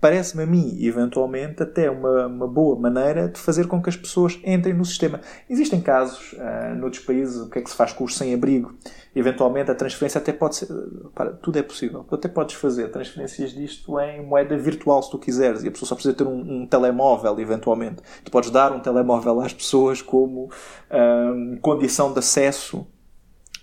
parece-me 0.00 0.44
a 0.44 0.46
mim, 0.46 0.78
eventualmente, 0.80 1.62
até 1.62 1.90
uma, 1.90 2.26
uma 2.26 2.46
boa 2.46 2.78
maneira 2.78 3.28
de 3.28 3.38
fazer 3.38 3.66
com 3.66 3.82
que 3.82 3.88
as 3.88 3.96
pessoas 3.96 4.38
entrem 4.44 4.74
no 4.74 4.84
sistema. 4.84 5.20
Existem 5.48 5.80
casos, 5.80 6.34
uh, 6.34 6.74
noutros 6.76 7.04
países, 7.04 7.36
o 7.40 7.50
que 7.50 7.58
é 7.58 7.62
que 7.62 7.70
se 7.70 7.76
faz 7.76 7.92
com 7.92 8.04
os 8.04 8.16
sem-abrigo? 8.16 8.74
Eventualmente, 9.14 9.70
a 9.70 9.74
transferência 9.74 10.18
até 10.18 10.32
pode 10.32 10.56
ser. 10.56 10.68
Para, 11.14 11.32
tudo 11.32 11.58
é 11.58 11.62
possível. 11.62 12.04
Tu 12.04 12.14
até 12.14 12.28
podes 12.28 12.54
fazer 12.54 12.88
transferências 12.88 13.50
disto 13.52 13.98
em 13.98 14.24
moeda 14.24 14.56
virtual, 14.56 15.02
se 15.02 15.10
tu 15.10 15.18
quiseres, 15.18 15.64
e 15.64 15.68
a 15.68 15.70
pessoa 15.70 15.88
só 15.88 15.94
precisa 15.94 16.14
ter 16.14 16.24
um, 16.24 16.62
um 16.62 16.66
telemóvel, 16.66 17.38
eventualmente. 17.40 18.02
Tu 18.24 18.30
podes 18.30 18.50
dar 18.50 18.72
um 18.72 18.80
telemóvel 18.80 19.40
às 19.40 19.52
pessoas 19.52 20.00
como 20.00 20.44
uh, 20.44 21.60
condição 21.60 22.12
de 22.12 22.20
acesso 22.20 22.86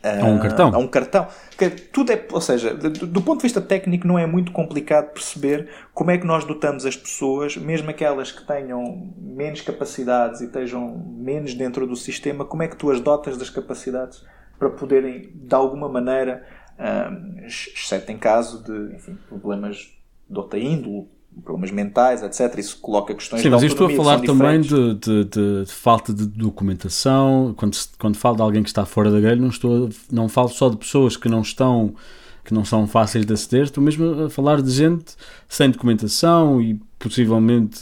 a 0.06 0.26
um 0.26 0.40
cartão. 0.40 0.72
A 0.74 0.78
um 0.78 0.88
cartão. 0.88 1.28
Que 1.58 1.70
tudo 1.70 2.12
é, 2.12 2.28
ou 2.32 2.42
seja, 2.42 2.74
do, 2.74 2.90
do, 2.90 3.22
ponto 3.22 3.40
de 3.40 3.44
vista 3.44 3.62
técnico 3.62 4.08
não 4.08 4.20
é 4.20 4.26
muito 4.26 4.52
complicado 4.52 5.12
perceber 5.12 5.70
como 5.94 6.12
é 6.12 6.18
que 6.18 6.26
nós 6.26 6.46
dotamos 6.46 6.86
as 6.86 6.96
pessoas, 6.96 7.58
mesmo 7.58 7.90
aquelas 7.90 8.32
que 8.32 8.46
tenham 8.46 9.14
menos 9.18 9.62
capacidades 9.62 10.42
e 10.42 10.46
estejam 10.46 10.98
menos 11.18 11.54
dentro 11.54 11.88
do 11.88 11.96
sistema, 11.96 12.46
como 12.46 12.64
é 12.64 12.68
que 12.68 12.76
tu 12.76 12.92
as 12.92 13.00
dotas 13.00 13.38
das 13.38 13.50
capacidades 13.50 14.24
para 14.60 14.70
poderem, 14.70 15.32
de 15.34 15.56
alguma 15.56 15.90
maneira, 15.90 16.46
um, 16.80 17.46
exceto 17.46 18.12
em 18.12 18.18
caso 18.18 18.64
de 18.64 18.96
enfim, 18.96 19.18
problemas 19.28 19.92
de 20.30 20.38
outra 20.38 20.60
índole, 20.60 21.08
problemas 21.44 21.72
mentais, 21.72 22.24
etc. 22.24 22.58
Isso 22.60 22.78
coloca 22.80 23.14
questões 23.14 23.42
Sim, 23.42 23.50
mas 23.50 23.62
eu 23.62 23.68
estou 23.68 23.88
a 23.88 23.90
falar 23.92 24.20
também 24.22 24.62
de, 24.62 24.94
de, 24.96 25.24
de, 25.26 25.66
de, 25.66 25.72
falta 25.72 26.14
de 26.14 26.26
documentação. 26.26 27.54
Quando, 27.58 27.78
quando 28.00 28.18
falo 28.18 28.36
de 28.36 28.42
alguém 28.42 28.64
que 28.64 28.70
está 28.70 28.86
fora 28.86 29.12
da 29.12 29.20
grelha, 29.20 29.42
não, 29.42 29.50
estou, 29.50 29.90
não 30.12 30.30
falo 30.30 30.50
só 30.50 30.70
de 30.70 30.78
pessoas 30.78 31.18
que 31.18 31.30
não 31.30 31.42
estão 31.42 31.94
que 32.46 32.54
não 32.54 32.64
são 32.64 32.86
fáceis 32.86 33.26
de 33.26 33.34
aceder, 33.34 33.64
estou 33.64 33.84
mesmo 33.84 34.26
a 34.26 34.30
falar 34.30 34.62
de 34.62 34.70
gente 34.70 35.16
sem 35.50 35.72
documentação 35.72 36.62
e 36.62 36.80
possivelmente, 37.00 37.80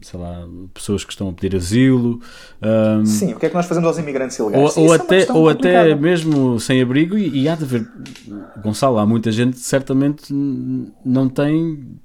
sei 0.00 0.18
lá, 0.18 0.46
pessoas 0.72 1.04
que 1.04 1.12
estão 1.12 1.28
a 1.28 1.32
pedir 1.32 1.56
asilo. 1.56 2.20
Um, 2.62 3.04
Sim, 3.04 3.34
o 3.34 3.38
que 3.38 3.46
é 3.46 3.48
que 3.48 3.54
nós 3.54 3.66
fazemos 3.66 3.88
aos 3.88 3.98
imigrantes 3.98 4.38
ilegais? 4.38 4.76
Ou, 4.76 4.84
ou 4.84 4.92
até, 4.92 5.32
ou 5.32 5.48
até 5.48 5.94
mesmo 5.96 6.58
sem 6.60 6.80
abrigo, 6.80 7.18
e, 7.18 7.42
e 7.42 7.48
há 7.48 7.56
de 7.56 7.64
haver, 7.64 7.86
Gonçalo, 8.62 8.98
há 8.98 9.04
muita 9.04 9.32
gente 9.32 9.54
que 9.54 9.62
certamente 9.62 10.32
não 11.04 11.28
tem 11.28 11.98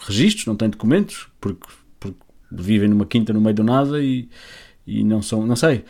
registros, 0.00 0.46
não 0.46 0.56
têm 0.56 0.70
documentos, 0.70 1.28
porque, 1.40 1.66
porque 1.98 2.18
vivem 2.50 2.88
numa 2.88 3.06
quinta 3.06 3.32
no 3.32 3.40
meio 3.40 3.54
do 3.54 3.64
nada 3.64 4.00
e, 4.00 4.28
e 4.86 5.04
não 5.04 5.22
são, 5.22 5.46
não 5.46 5.56
sei. 5.56 5.84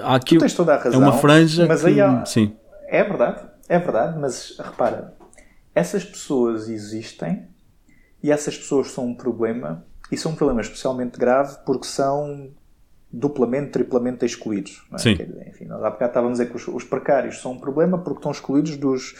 Há 0.00 0.16
aqui 0.16 0.38
razão, 0.38 0.92
é 0.92 0.96
uma 0.96 1.12
franja 1.12 1.66
mas 1.66 1.80
que, 1.82 1.88
aí 1.88 2.00
há, 2.00 2.24
sim. 2.24 2.56
É 2.88 3.02
verdade, 3.02 3.42
é 3.68 3.78
verdade, 3.78 4.18
mas 4.18 4.56
repara, 4.58 5.14
essas 5.74 6.04
pessoas 6.04 6.68
existem 6.68 7.48
e 8.22 8.30
essas 8.30 8.56
pessoas 8.56 8.90
são 8.90 9.06
um 9.06 9.14
problema 9.14 9.84
e 10.10 10.16
são 10.16 10.32
um 10.32 10.36
problema 10.36 10.60
especialmente 10.60 11.18
grave 11.18 11.58
porque 11.64 11.86
são 11.86 12.50
duplamente, 13.12 13.70
triplamente 13.70 14.26
excluídos. 14.26 14.84
É? 14.92 14.98
Sim. 14.98 15.16
Enfim, 15.46 15.64
nós 15.66 15.82
há 15.82 15.90
bocado 15.90 16.10
estávamos 16.10 16.40
a 16.40 16.44
dizer 16.44 16.50
que 16.50 16.56
os, 16.56 16.68
os, 16.68 16.84
precários 16.84 17.40
são 17.40 17.52
um 17.52 17.58
problema 17.58 17.98
porque 17.98 18.18
estão 18.18 18.32
excluídos 18.32 18.76
dos, 18.76 19.14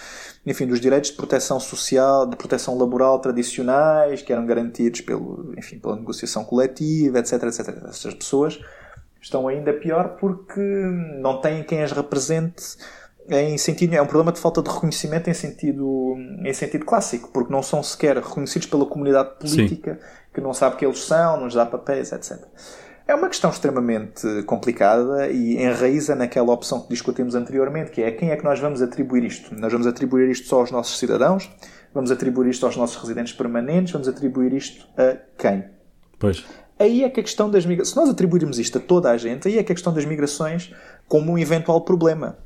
enfim, 0.44 0.66
dos 0.66 0.80
direitos 0.80 1.10
de 1.10 1.16
proteção 1.16 1.60
social, 1.60 2.26
de 2.26 2.36
proteção 2.36 2.76
laboral 2.76 3.18
tradicionais 3.20 4.22
que 4.22 4.32
eram 4.32 4.44
garantidos 4.44 5.00
pelo, 5.00 5.54
enfim, 5.56 5.78
pela 5.78 5.96
negociação 5.96 6.44
coletiva, 6.44 7.18
etc, 7.20 7.44
etc. 7.44 7.68
Essas 7.88 8.14
pessoas 8.14 8.60
estão 9.20 9.48
ainda 9.48 9.72
pior 9.72 10.16
porque 10.18 10.60
não 11.20 11.40
têm 11.40 11.62
quem 11.62 11.82
as 11.82 11.92
represente 11.92 12.76
em 13.28 13.58
sentido 13.58 13.94
é 13.94 14.00
um 14.00 14.06
problema 14.06 14.30
de 14.30 14.38
falta 14.38 14.62
de 14.62 14.70
reconhecimento 14.70 15.28
em 15.28 15.34
sentido 15.34 16.14
em 16.44 16.52
sentido 16.52 16.84
clássico 16.84 17.30
porque 17.32 17.52
não 17.52 17.60
são 17.60 17.82
sequer 17.82 18.18
reconhecidos 18.18 18.68
pela 18.68 18.86
comunidade 18.86 19.30
política 19.40 19.94
Sim. 19.94 20.30
que 20.32 20.40
não 20.40 20.54
sabe 20.54 20.76
que 20.76 20.84
eles 20.86 21.02
são 21.02 21.36
não 21.36 21.46
lhes 21.46 21.54
dá 21.54 21.66
papéis 21.66 22.12
etc 22.12 22.40
é 23.06 23.14
uma 23.14 23.28
questão 23.28 23.50
extremamente 23.50 24.42
complicada 24.44 25.28
e 25.28 25.62
enraiza 25.62 26.14
naquela 26.16 26.52
opção 26.52 26.80
que 26.80 26.88
discutimos 26.88 27.34
anteriormente, 27.34 27.90
que 27.92 28.02
é 28.02 28.10
quem 28.10 28.30
é 28.30 28.36
que 28.36 28.44
nós 28.44 28.58
vamos 28.58 28.82
atribuir 28.82 29.24
isto? 29.24 29.54
Nós 29.54 29.72
vamos 29.72 29.86
atribuir 29.86 30.28
isto 30.28 30.48
só 30.48 30.60
aos 30.60 30.72
nossos 30.72 30.98
cidadãos? 30.98 31.48
Vamos 31.94 32.10
atribuir 32.10 32.50
isto 32.50 32.66
aos 32.66 32.76
nossos 32.76 32.96
residentes 32.96 33.32
permanentes? 33.32 33.92
Vamos 33.92 34.08
atribuir 34.08 34.52
isto 34.52 34.86
a 34.96 35.16
quem? 35.38 35.64
Pois. 36.18 36.44
Aí 36.78 37.04
é 37.04 37.08
que 37.08 37.20
a 37.20 37.22
questão 37.22 37.48
das 37.48 37.64
migrações. 37.64 37.94
Se 37.94 37.96
nós 37.96 38.08
atribuirmos 38.08 38.58
isto 38.58 38.78
a 38.78 38.80
toda 38.80 39.10
a 39.10 39.16
gente, 39.16 39.48
aí 39.48 39.58
é 39.58 39.62
que 39.62 39.72
a 39.72 39.74
questão 39.74 39.94
das 39.94 40.04
migrações 40.04 40.74
como 41.08 41.32
um 41.32 41.38
eventual 41.38 41.82
problema. 41.82 42.36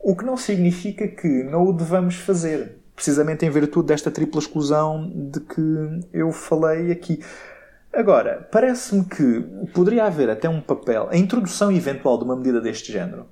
O 0.00 0.16
que 0.16 0.24
não 0.24 0.36
significa 0.36 1.06
que 1.06 1.44
não 1.44 1.64
o 1.64 1.72
devamos 1.72 2.16
fazer. 2.16 2.78
Precisamente 2.94 3.44
em 3.44 3.50
virtude 3.50 3.88
desta 3.88 4.10
tripla 4.10 4.40
exclusão 4.40 5.12
de 5.14 5.40
que 5.40 6.00
eu 6.12 6.32
falei 6.32 6.90
aqui. 6.90 7.20
Agora, 7.96 8.46
parece-me 8.52 9.06
que 9.06 9.40
poderia 9.72 10.04
haver 10.04 10.28
até 10.28 10.46
um 10.46 10.60
papel, 10.60 11.08
a 11.10 11.16
introdução 11.16 11.72
eventual 11.72 12.18
de 12.18 12.24
uma 12.24 12.36
medida 12.36 12.60
deste 12.60 12.92
género, 12.92 13.26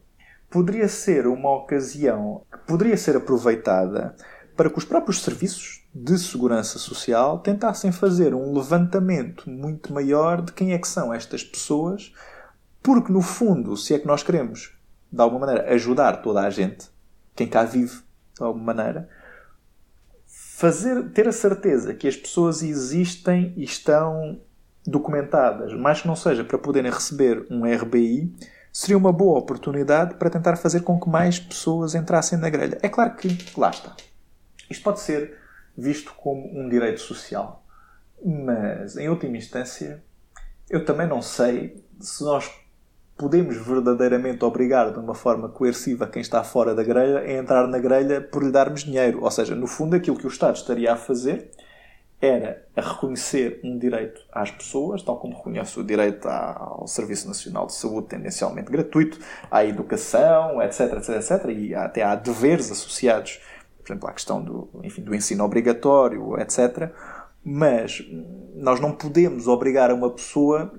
poderia 0.48 0.88
ser 0.88 1.26
uma 1.26 1.54
ocasião 1.54 2.46
que 2.50 2.58
poderia 2.60 2.96
ser 2.96 3.14
aproveitada 3.14 4.16
para 4.56 4.70
que 4.70 4.78
os 4.78 4.84
próprios 4.86 5.20
serviços 5.20 5.86
de 5.94 6.18
segurança 6.18 6.78
social 6.78 7.40
tentassem 7.40 7.92
fazer 7.92 8.34
um 8.34 8.54
levantamento 8.54 9.50
muito 9.50 9.92
maior 9.92 10.40
de 10.40 10.50
quem 10.50 10.72
é 10.72 10.78
que 10.78 10.88
são 10.88 11.12
estas 11.12 11.44
pessoas, 11.44 12.14
porque 12.82 13.12
no 13.12 13.20
fundo, 13.20 13.76
se 13.76 13.92
é 13.92 13.98
que 13.98 14.06
nós 14.06 14.22
queremos, 14.22 14.74
de 15.12 15.20
alguma 15.20 15.44
maneira, 15.44 15.74
ajudar 15.74 16.22
toda 16.22 16.40
a 16.40 16.48
gente, 16.48 16.88
quem 17.36 17.46
cá 17.46 17.64
vive, 17.64 17.98
de 18.34 18.42
alguma 18.42 18.72
maneira, 18.72 19.10
fazer, 20.26 21.10
ter 21.10 21.28
a 21.28 21.32
certeza 21.32 21.92
que 21.92 22.08
as 22.08 22.16
pessoas 22.16 22.62
existem 22.62 23.52
e 23.58 23.64
estão 23.64 24.40
documentadas, 24.86 25.72
mas 25.74 26.02
que 26.02 26.06
não 26.06 26.16
seja 26.16 26.44
para 26.44 26.58
poderem 26.58 26.90
receber 26.90 27.46
um 27.50 27.64
RBI, 27.64 28.34
seria 28.72 28.98
uma 28.98 29.12
boa 29.12 29.38
oportunidade 29.38 30.14
para 30.14 30.28
tentar 30.28 30.56
fazer 30.56 30.80
com 30.80 31.00
que 31.00 31.08
mais 31.08 31.38
pessoas 31.38 31.94
entrassem 31.94 32.38
na 32.38 32.50
grelha. 32.50 32.78
É 32.82 32.88
claro 32.88 33.14
que, 33.14 33.28
lá 33.56 33.70
está. 33.70 33.94
Isto 34.68 34.82
pode 34.82 35.00
ser 35.00 35.38
visto 35.76 36.12
como 36.14 36.46
um 36.58 36.68
direito 36.68 37.00
social, 37.00 37.64
mas, 38.24 38.96
em 38.96 39.08
última 39.08 39.36
instância, 39.36 40.02
eu 40.68 40.84
também 40.84 41.06
não 41.06 41.22
sei 41.22 41.82
se 42.00 42.24
nós 42.24 42.50
podemos 43.16 43.56
verdadeiramente 43.56 44.44
obrigar 44.44 44.92
de 44.92 44.98
uma 44.98 45.14
forma 45.14 45.48
coerciva 45.48 46.06
quem 46.06 46.20
está 46.20 46.42
fora 46.42 46.74
da 46.74 46.82
grelha 46.82 47.20
a 47.20 47.32
entrar 47.32 47.68
na 47.68 47.78
grelha 47.78 48.20
por 48.20 48.42
lhe 48.42 48.50
darmos 48.50 48.82
dinheiro. 48.82 49.22
Ou 49.22 49.30
seja, 49.30 49.54
no 49.54 49.66
fundo, 49.66 49.94
aquilo 49.94 50.16
que 50.16 50.26
o 50.26 50.28
Estado 50.28 50.56
estaria 50.56 50.92
a 50.92 50.96
fazer 50.96 51.50
era 52.20 52.66
a 52.74 52.80
reconhecer 52.80 53.60
um 53.62 53.78
direito 53.78 54.20
às 54.32 54.50
pessoas, 54.50 55.02
tal 55.02 55.18
como 55.18 55.36
reconhece 55.36 55.78
o 55.78 55.84
direito 55.84 56.26
ao 56.26 56.86
Serviço 56.86 57.28
Nacional 57.28 57.66
de 57.66 57.74
Saúde, 57.74 58.08
tendencialmente 58.08 58.70
gratuito, 58.70 59.18
à 59.50 59.64
educação, 59.64 60.62
etc, 60.62 60.94
etc, 60.94 61.08
etc, 61.16 61.50
e 61.50 61.74
até 61.74 62.02
há 62.02 62.14
deveres 62.14 62.70
associados, 62.70 63.40
por 63.78 63.92
exemplo, 63.92 64.08
à 64.08 64.12
questão 64.12 64.42
do, 64.42 64.68
enfim, 64.82 65.02
do 65.02 65.14
ensino 65.14 65.44
obrigatório, 65.44 66.40
etc. 66.40 66.90
Mas 67.44 68.02
nós 68.54 68.80
não 68.80 68.92
podemos 68.92 69.46
obrigar 69.46 69.92
uma 69.92 70.10
pessoa 70.10 70.72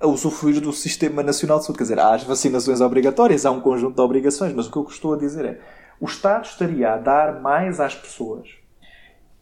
a 0.00 0.06
usufruir 0.06 0.62
do 0.62 0.72
Sistema 0.72 1.22
Nacional 1.22 1.58
de 1.58 1.66
Saúde. 1.66 1.78
Quer 1.78 1.84
dizer, 1.84 1.98
há 1.98 2.14
as 2.14 2.24
vacinações 2.24 2.80
obrigatórias, 2.80 3.44
há 3.44 3.50
um 3.50 3.60
conjunto 3.60 3.96
de 3.96 4.00
obrigações, 4.00 4.54
mas 4.54 4.66
o 4.66 4.70
que 4.70 4.78
eu 4.78 4.84
estou 4.84 5.12
a 5.12 5.18
dizer 5.18 5.44
é 5.44 5.60
o 6.00 6.06
Estado 6.06 6.46
estaria 6.46 6.94
a 6.94 6.96
dar 6.96 7.42
mais 7.42 7.78
às 7.78 7.94
pessoas 7.94 8.59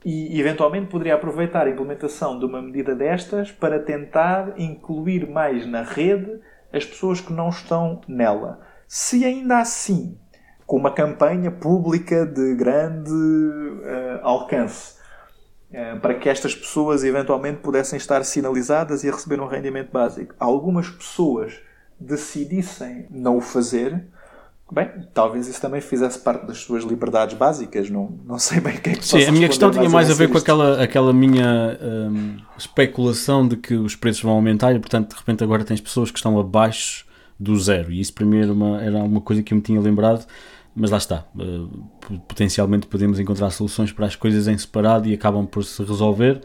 e 0.05 0.41
eventualmente 0.41 0.87
poderia 0.87 1.15
aproveitar 1.15 1.67
a 1.67 1.71
implementação 1.71 2.39
de 2.39 2.45
uma 2.45 2.63
medida 2.63 2.95
destas 2.95 3.51
para 3.51 3.81
tentar 3.81 4.55
incluir 4.59 5.29
mais 5.29 5.67
na 5.67 5.83
rede 5.83 6.41
as 6.73 6.85
pessoas 6.85 7.21
que 7.21 7.33
não 7.33 7.49
estão 7.49 8.01
nela. 8.07 8.61
Se 8.87 9.25
ainda 9.25 9.59
assim, 9.59 10.17
com 10.67 10.77
uma 10.77 10.91
campanha 10.91 11.51
pública 11.51 12.25
de 12.25 12.55
grande 12.55 13.11
uh, 13.11 14.21
alcance, 14.23 14.95
uh, 15.71 15.99
para 16.01 16.15
que 16.15 16.29
estas 16.29 16.55
pessoas 16.55 17.03
eventualmente 17.05 17.61
pudessem 17.61 17.97
estar 17.97 18.25
sinalizadas 18.25 19.03
e 19.03 19.09
a 19.09 19.13
receber 19.13 19.41
um 19.41 19.47
rendimento 19.47 19.91
básico, 19.91 20.35
algumas 20.39 20.89
pessoas 20.89 21.61
decidissem 21.99 23.07
não 23.11 23.39
o 23.39 23.41
fazer, 23.41 24.07
Bem, 24.71 24.87
talvez 25.15 25.49
isso 25.49 25.61
também 25.63 25.81
fizesse 25.81 26.19
parte 26.19 26.47
das 26.47 26.59
suas 26.59 26.85
liberdades 26.85 27.37
básicas, 27.39 27.89
não, 27.89 28.19
não 28.27 28.39
sei 28.39 28.61
bem 28.61 28.77
o 28.77 28.81
que 28.81 28.91
é 28.91 28.93
que 28.97 29.07
Sim, 29.07 29.25
a 29.25 29.33
minha 29.33 29.49
questão 29.49 29.71
tinha 29.71 29.89
mais 29.89 30.11
a 30.11 30.15
ver 30.15 30.29
com 30.29 30.37
aquela, 30.37 30.83
aquela 30.83 31.11
minha 31.11 31.79
um, 31.81 32.37
especulação 32.57 33.49
de 33.49 33.57
que 33.57 33.75
os 33.75 33.97
preços 33.97 34.23
vão 34.23 34.33
aumentar 34.33 34.75
e, 34.75 34.79
portanto, 34.79 35.11
de 35.11 35.17
repente 35.17 35.43
agora 35.43 35.65
tens 35.65 35.81
pessoas 35.81 36.11
que 36.11 36.19
estão 36.19 36.39
abaixo 36.39 37.07
do 37.41 37.59
zero. 37.59 37.91
E 37.91 37.99
isso 37.99 38.13
para 38.13 38.27
mim 38.27 38.41
era 38.41 38.53
uma, 38.53 38.83
era 38.83 38.99
uma 38.99 39.23
coisa 39.23 39.43
que 39.43 39.55
eu 39.55 39.57
me 39.57 39.63
tinha 39.63 39.81
lembrado, 39.81 40.27
mas 40.77 40.91
lá 40.91 40.99
está. 40.99 41.25
Uh, 41.35 42.21
potencialmente 42.29 42.87
podemos 42.87 43.19
encontrar 43.19 43.49
soluções 43.51 43.91
para 43.91 44.05
as 44.05 44.17
coisas 44.17 44.49
em 44.49 44.59
separado 44.59 45.09
e 45.09 45.15
acabam 45.15 45.47
por 45.47 45.65
se 45.65 45.83
resolver. 45.83 46.43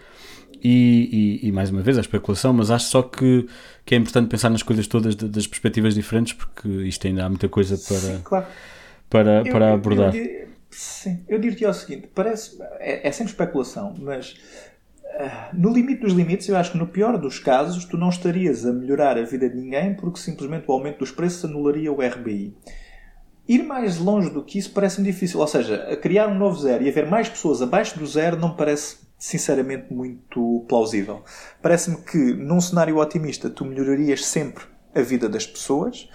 E, 0.63 1.39
e, 1.43 1.47
e, 1.49 1.51
mais 1.51 1.69
uma 1.69 1.81
vez 1.81 1.97
a 1.97 2.01
especulação, 2.01 2.53
mas 2.53 2.71
acho 2.71 2.85
só 2.85 3.01
que, 3.01 3.49
que 3.85 3.95
é 3.95 3.97
importante 3.97 4.29
pensar 4.29 4.49
nas 4.49 4.63
coisas 4.63 4.87
todas 4.87 5.13
das 5.13 5.45
perspectivas 5.45 5.93
diferentes, 5.93 6.31
porque 6.31 6.69
isto 6.69 7.05
ainda 7.05 7.25
há 7.25 7.29
muita 7.29 7.49
coisa 7.49 7.77
para, 7.77 7.97
sim, 7.97 8.21
claro. 8.23 8.45
para, 9.09 9.43
eu, 9.45 9.51
para 9.51 9.73
abordar. 9.73 10.15
Eu, 10.15 10.23
eu, 10.23 10.47
sim, 10.69 11.21
eu 11.27 11.37
diria 11.37 11.69
o 11.69 11.73
seguinte: 11.73 12.07
parece, 12.15 12.57
é, 12.79 13.05
é 13.05 13.11
sempre 13.11 13.33
especulação, 13.33 13.93
mas 13.99 14.37
uh, 15.03 15.53
no 15.53 15.73
limite 15.73 15.99
dos 15.99 16.13
limites, 16.13 16.47
eu 16.47 16.55
acho 16.55 16.71
que 16.71 16.77
no 16.77 16.87
pior 16.87 17.17
dos 17.17 17.39
casos, 17.39 17.83
tu 17.83 17.97
não 17.97 18.07
estarias 18.07 18.65
a 18.65 18.71
melhorar 18.71 19.17
a 19.17 19.23
vida 19.23 19.49
de 19.49 19.57
ninguém 19.57 19.93
porque 19.95 20.17
simplesmente 20.17 20.63
o 20.65 20.71
aumento 20.71 20.99
dos 20.99 21.11
preços 21.11 21.43
anularia 21.43 21.91
o 21.91 22.01
RBI. 22.01 22.55
Ir 23.49 23.63
mais 23.63 23.97
longe 23.97 24.29
do 24.29 24.41
que 24.41 24.57
isso 24.57 24.71
parece-me 24.71 25.11
difícil, 25.11 25.41
ou 25.41 25.47
seja, 25.47 25.93
criar 25.97 26.29
um 26.29 26.35
novo 26.35 26.57
zero 26.57 26.85
e 26.85 26.87
haver 26.87 27.05
mais 27.05 27.27
pessoas 27.27 27.61
abaixo 27.61 27.99
do 27.99 28.07
zero 28.07 28.37
não 28.37 28.55
parece 28.55 29.02
sinceramente 29.23 29.93
muito 29.93 30.65
plausível. 30.67 31.23
Parece-me 31.61 31.95
que 31.95 32.33
num 32.33 32.59
cenário 32.59 32.97
otimista 32.97 33.49
tu 33.49 33.63
melhorarias 33.63 34.25
sempre 34.25 34.65
a 34.93 35.01
vida 35.01 35.29
das 35.29 35.47
pessoas, 35.47 36.09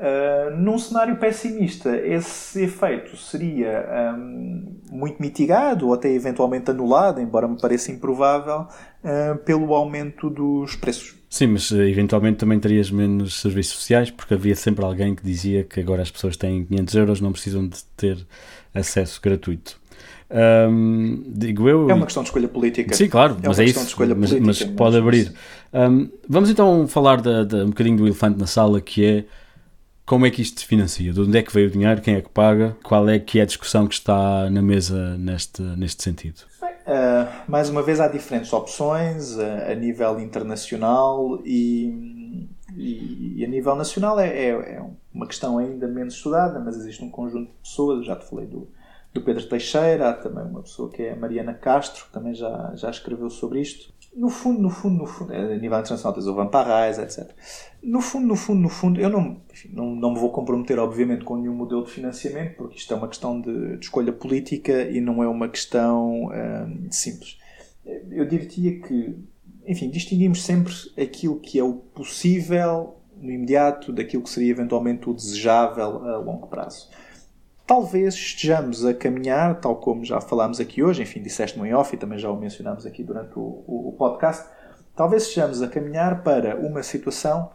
Uh, 0.00 0.56
num 0.56 0.78
cenário 0.78 1.18
pessimista, 1.18 1.94
esse 1.94 2.62
efeito 2.62 3.18
seria 3.18 4.16
um, 4.16 4.80
muito 4.90 5.20
mitigado 5.20 5.88
ou 5.88 5.92
até 5.92 6.10
eventualmente 6.10 6.70
anulado, 6.70 7.20
embora 7.20 7.46
me 7.46 7.60
pareça 7.60 7.92
improvável, 7.92 8.60
uh, 9.04 9.36
pelo 9.44 9.74
aumento 9.74 10.30
dos 10.30 10.74
preços. 10.74 11.16
Sim, 11.28 11.48
mas 11.48 11.70
uh, 11.70 11.82
eventualmente 11.82 12.38
também 12.38 12.58
terias 12.58 12.90
menos 12.90 13.42
serviços 13.42 13.74
sociais, 13.74 14.10
porque 14.10 14.32
havia 14.32 14.56
sempre 14.56 14.86
alguém 14.86 15.14
que 15.14 15.22
dizia 15.22 15.64
que 15.64 15.80
agora 15.80 16.00
as 16.00 16.10
pessoas 16.10 16.34
têm 16.34 16.64
500 16.64 16.94
euros, 16.94 17.20
não 17.20 17.32
precisam 17.32 17.68
de 17.68 17.84
ter 17.94 18.26
acesso 18.72 19.20
gratuito. 19.20 19.79
Um, 20.30 21.24
digo 21.26 21.68
eu. 21.68 21.90
É 21.90 21.94
uma 21.94 22.06
questão 22.06 22.22
de 22.22 22.28
escolha 22.28 22.48
política. 22.48 22.94
Sim, 22.94 23.08
claro, 23.08 23.36
é 23.42 23.48
mas 23.48 23.58
é 23.58 23.64
isso. 23.64 23.96
mas, 24.16 24.32
mas, 24.32 24.62
pode 24.62 24.96
abrir. 24.96 25.32
Um, 25.72 26.08
vamos 26.28 26.48
então 26.50 26.86
falar 26.86 27.20
de, 27.20 27.44
de, 27.46 27.56
um 27.56 27.68
bocadinho 27.68 27.96
do 27.96 28.06
elefante 28.06 28.38
na 28.38 28.46
sala, 28.46 28.80
que 28.80 29.04
é 29.04 29.24
como 30.06 30.26
é 30.26 30.30
que 30.30 30.42
isto 30.42 30.60
se 30.60 30.66
financia? 30.66 31.12
De 31.12 31.20
onde 31.20 31.38
é 31.38 31.42
que 31.42 31.52
veio 31.52 31.68
o 31.68 31.70
dinheiro? 31.70 32.00
Quem 32.00 32.14
é 32.14 32.20
que 32.20 32.28
paga? 32.28 32.76
Qual 32.82 33.08
é 33.08 33.18
que 33.18 33.38
é 33.38 33.42
a 33.42 33.46
discussão 33.46 33.86
que 33.86 33.94
está 33.94 34.48
na 34.50 34.62
mesa 34.62 35.16
neste, 35.16 35.62
neste 35.62 36.02
sentido? 36.02 36.40
Uh, 36.62 37.28
mais 37.46 37.68
uma 37.68 37.82
vez, 37.82 38.00
há 38.00 38.08
diferentes 38.08 38.52
opções 38.52 39.36
uh, 39.36 39.70
a 39.70 39.74
nível 39.74 40.18
internacional 40.18 41.40
e, 41.44 42.48
e, 42.76 43.34
e 43.36 43.44
a 43.44 43.48
nível 43.48 43.76
nacional 43.76 44.18
é, 44.18 44.28
é, 44.28 44.48
é, 44.48 44.82
uma 45.14 45.26
questão 45.26 45.58
ainda 45.58 45.86
menos 45.86 46.14
estudada, 46.14 46.58
mas 46.58 46.76
existe 46.76 47.04
um 47.04 47.10
conjunto 47.10 47.48
de 47.48 47.58
pessoas, 47.62 48.04
já 48.04 48.16
te 48.16 48.28
falei 48.28 48.46
do, 48.46 48.66
do 49.12 49.20
Pedro 49.22 49.48
Teixeira, 49.48 50.10
há 50.10 50.12
também 50.12 50.44
uma 50.44 50.62
pessoa 50.62 50.88
que 50.90 51.02
é 51.02 51.12
a 51.12 51.16
Mariana 51.16 51.54
Castro, 51.54 52.06
que 52.06 52.12
também 52.12 52.34
já, 52.34 52.72
já 52.74 52.90
escreveu 52.90 53.28
sobre 53.28 53.60
isto, 53.60 53.92
no 54.14 54.28
fundo, 54.28 54.60
no 54.60 54.70
fundo, 54.70 54.98
no 54.98 55.06
fundo, 55.06 55.32
a 55.32 55.56
nível 55.56 55.78
internacional 55.78 56.12
tens 56.12 56.26
o 56.26 56.34
Van 56.34 56.48
Parrais, 56.48 56.98
etc. 56.98 57.30
No 57.80 58.00
fundo, 58.00 58.26
no 58.26 58.34
fundo, 58.34 58.60
no 58.60 58.68
fundo, 58.68 59.00
eu 59.00 59.08
não, 59.08 59.40
enfim, 59.52 59.70
não, 59.72 59.94
não 59.94 60.12
me 60.12 60.18
vou 60.18 60.30
comprometer, 60.30 60.78
obviamente, 60.80 61.24
com 61.24 61.36
nenhum 61.36 61.54
modelo 61.54 61.84
de 61.84 61.92
financiamento, 61.92 62.56
porque 62.56 62.76
isto 62.76 62.92
é 62.92 62.96
uma 62.96 63.06
questão 63.06 63.40
de, 63.40 63.76
de 63.76 63.84
escolha 63.84 64.12
política 64.12 64.82
e 64.82 65.00
não 65.00 65.22
é 65.22 65.28
uma 65.28 65.48
questão 65.48 66.26
hum, 66.26 66.88
simples. 66.90 67.38
Eu 68.10 68.26
diria 68.26 68.80
que, 68.80 69.16
enfim, 69.64 69.88
distinguimos 69.88 70.42
sempre 70.42 70.72
aquilo 71.00 71.38
que 71.38 71.58
é 71.58 71.62
o 71.62 71.74
possível 71.74 72.96
no 73.16 73.30
imediato 73.30 73.92
daquilo 73.92 74.24
que 74.24 74.30
seria 74.30 74.50
eventualmente 74.50 75.08
o 75.08 75.14
desejável 75.14 76.04
a 76.04 76.18
longo 76.18 76.48
prazo 76.48 76.88
talvez 77.70 78.14
estejamos 78.14 78.84
a 78.84 78.92
caminhar, 78.92 79.60
tal 79.60 79.76
como 79.76 80.04
já 80.04 80.20
falámos 80.20 80.58
aqui 80.58 80.82
hoje, 80.82 81.04
enfim, 81.04 81.22
disseste 81.22 81.56
no 81.56 81.78
off 81.78 81.94
e 81.94 81.96
também 81.96 82.18
já 82.18 82.28
o 82.28 82.36
mencionámos 82.36 82.84
aqui 82.84 83.04
durante 83.04 83.38
o, 83.38 83.62
o, 83.64 83.90
o 83.90 83.92
podcast, 83.92 84.44
talvez 84.96 85.22
estejamos 85.22 85.62
a 85.62 85.68
caminhar 85.68 86.24
para 86.24 86.56
uma 86.56 86.82
situação 86.82 87.52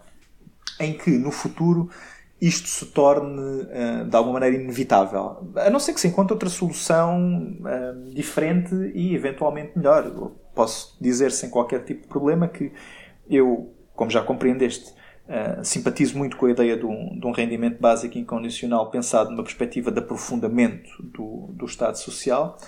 em 0.80 0.94
que 0.94 1.10
no 1.10 1.32
futuro 1.32 1.90
isto 2.40 2.70
se 2.70 2.86
torne 2.86 3.64
uh, 3.64 4.06
de 4.10 4.16
alguma 4.16 4.40
maneira 4.40 4.56
inevitável. 4.56 5.52
A 5.58 5.70
não 5.70 5.82
ser 5.82 5.94
que 5.94 6.00
se 6.00 6.08
encontre 6.08 6.32
outra 6.32 6.48
solução 6.48 7.58
uh, 7.60 8.14
diferente 8.14 8.74
e 8.94 9.14
eventualmente 9.14 9.78
melhor. 9.78 10.32
Posso 10.56 10.98
dizer 11.02 11.30
sem 11.34 11.50
qualquer 11.50 11.84
tipo 11.84 12.04
de 12.04 12.08
problema 12.08 12.48
que 12.48 12.72
eu, 13.30 13.70
como 13.94 14.10
já 14.10 14.22
compreendeste, 14.22 14.94
Uh, 15.28 15.66
simpatizo 15.66 16.16
muito 16.16 16.38
com 16.38 16.46
a 16.46 16.52
ideia 16.52 16.78
de 16.78 16.86
um, 16.86 17.20
de 17.20 17.26
um, 17.26 17.32
rendimento 17.32 17.80
básico 17.82 18.16
incondicional 18.16 18.92
pensado 18.92 19.32
numa 19.32 19.42
perspectiva 19.42 19.90
de 19.90 19.98
aprofundamento 19.98 21.02
do, 21.02 21.48
do 21.52 21.66
Estado 21.66 21.98
Social. 21.98 22.60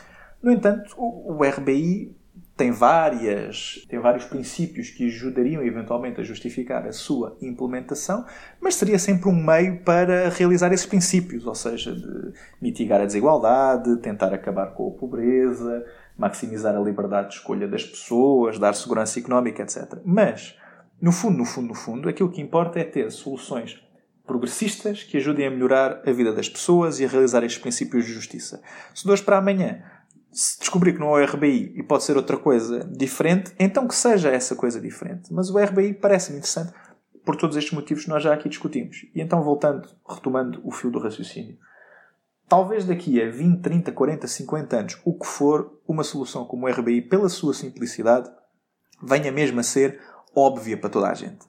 No 0.42 0.52
entanto, 0.52 0.96
o, 0.98 1.34
o, 1.34 1.44
RBI 1.44 2.16
tem, 2.56 2.72
várias, 2.72 3.86
tem 3.88 4.00
vários 4.00 4.26
princípios 4.26 4.90
que 4.90 5.06
ajudariam 5.06 5.62
eventualmente 5.62 6.20
a 6.20 6.24
justificar 6.24 6.88
a 6.88 6.92
sua 6.92 7.38
implementação, 7.40 8.26
mas 8.60 8.74
seria 8.74 8.98
sempre 8.98 9.30
um 9.30 9.36
meio 9.36 9.80
para 9.82 10.28
realizar 10.30 10.74
esses 10.74 10.88
princípios, 10.88 11.46
ou 11.46 11.54
seja, 11.54 11.94
de 11.94 12.34
mitigar 12.60 13.00
a 13.02 13.06
desigualdade, 13.06 13.98
tentar 13.98 14.34
acabar 14.34 14.74
com 14.74 14.88
a 14.88 15.00
pobreza, 15.00 15.86
maximizar 16.18 16.76
a 16.76 16.80
liberdade 16.80 17.30
de 17.30 17.36
escolha 17.36 17.68
das 17.68 17.84
pessoas, 17.84 18.58
dar 18.58 18.74
segurança 18.74 19.20
económica, 19.20 19.62
etc. 19.62 20.00
Mas 20.04 20.58
no 21.02 21.12
fundo, 21.12 21.38
no 21.38 21.46
fundo, 21.46 21.68
no 21.68 21.76
fundo, 21.76 22.10
aquilo 22.10 22.32
que 22.32 22.42
importa 22.42 22.80
é 22.80 22.84
ter 22.84 23.12
soluções 23.12 23.82
progressistas 24.26 25.04
que 25.04 25.18
ajudem 25.18 25.48
a 25.48 25.52
melhorar 25.52 26.02
a 26.06 26.12
vida 26.12 26.34
das 26.34 26.50
pessoas 26.50 27.00
e 27.00 27.06
a 27.06 27.08
realizar 27.08 27.44
estes 27.44 27.62
princípios 27.62 28.06
de 28.06 28.12
justiça. 28.12 28.62
Se 28.94 29.06
de 29.06 29.12
hoje 29.12 29.24
para 29.24 29.38
amanhã 29.38 29.82
se 30.32 30.60
descobrir 30.60 30.94
que 30.94 31.00
não 31.00 31.18
é 31.18 31.24
o 31.24 31.26
RBI 31.26 31.74
e 31.76 31.82
pode 31.82 32.04
ser 32.04 32.18
outra 32.18 32.38
coisa 32.38 32.84
diferente, 32.86 33.54
então 33.58 33.88
que 33.88 33.96
seja 33.96 34.30
essa 34.30 34.56
coisa 34.56 34.82
diferente. 34.82 35.34
Mas 35.34 35.50
o 35.50 35.58
RBI 35.58 35.94
parece-me 35.94 36.38
interessante 36.38 36.74
por 37.26 37.36
todos 37.36 37.58
estes 37.58 37.74
motivos 37.74 38.04
que 38.04 38.10
nós 38.10 38.22
já 38.22 38.34
aqui 38.34 38.48
discutimos. 38.48 39.06
E 39.16 39.22
então, 39.22 39.42
voltando, 39.42 39.90
retomando 40.08 40.62
o 40.64 40.72
fio 40.72 40.92
do 40.92 41.00
raciocínio. 41.00 41.58
Talvez 42.48 42.86
daqui 42.86 43.22
a 43.22 43.30
20, 43.30 43.62
30, 43.62 43.92
40, 43.92 44.28
50 44.28 44.78
anos, 44.78 45.02
o 45.04 45.18
que 45.18 45.28
for, 45.28 45.82
uma 45.86 46.04
solução 46.04 46.46
como 46.46 46.66
o 46.66 46.70
RBI, 46.70 47.02
pela 47.02 47.28
sua 47.28 47.54
simplicidade, 47.54 48.30
venha 49.04 49.32
mesmo 49.32 49.60
a 49.60 49.64
ser 49.64 50.00
óbvia 50.38 50.78
para 50.78 50.90
toda 50.90 51.10
a 51.10 51.14
gente. 51.14 51.46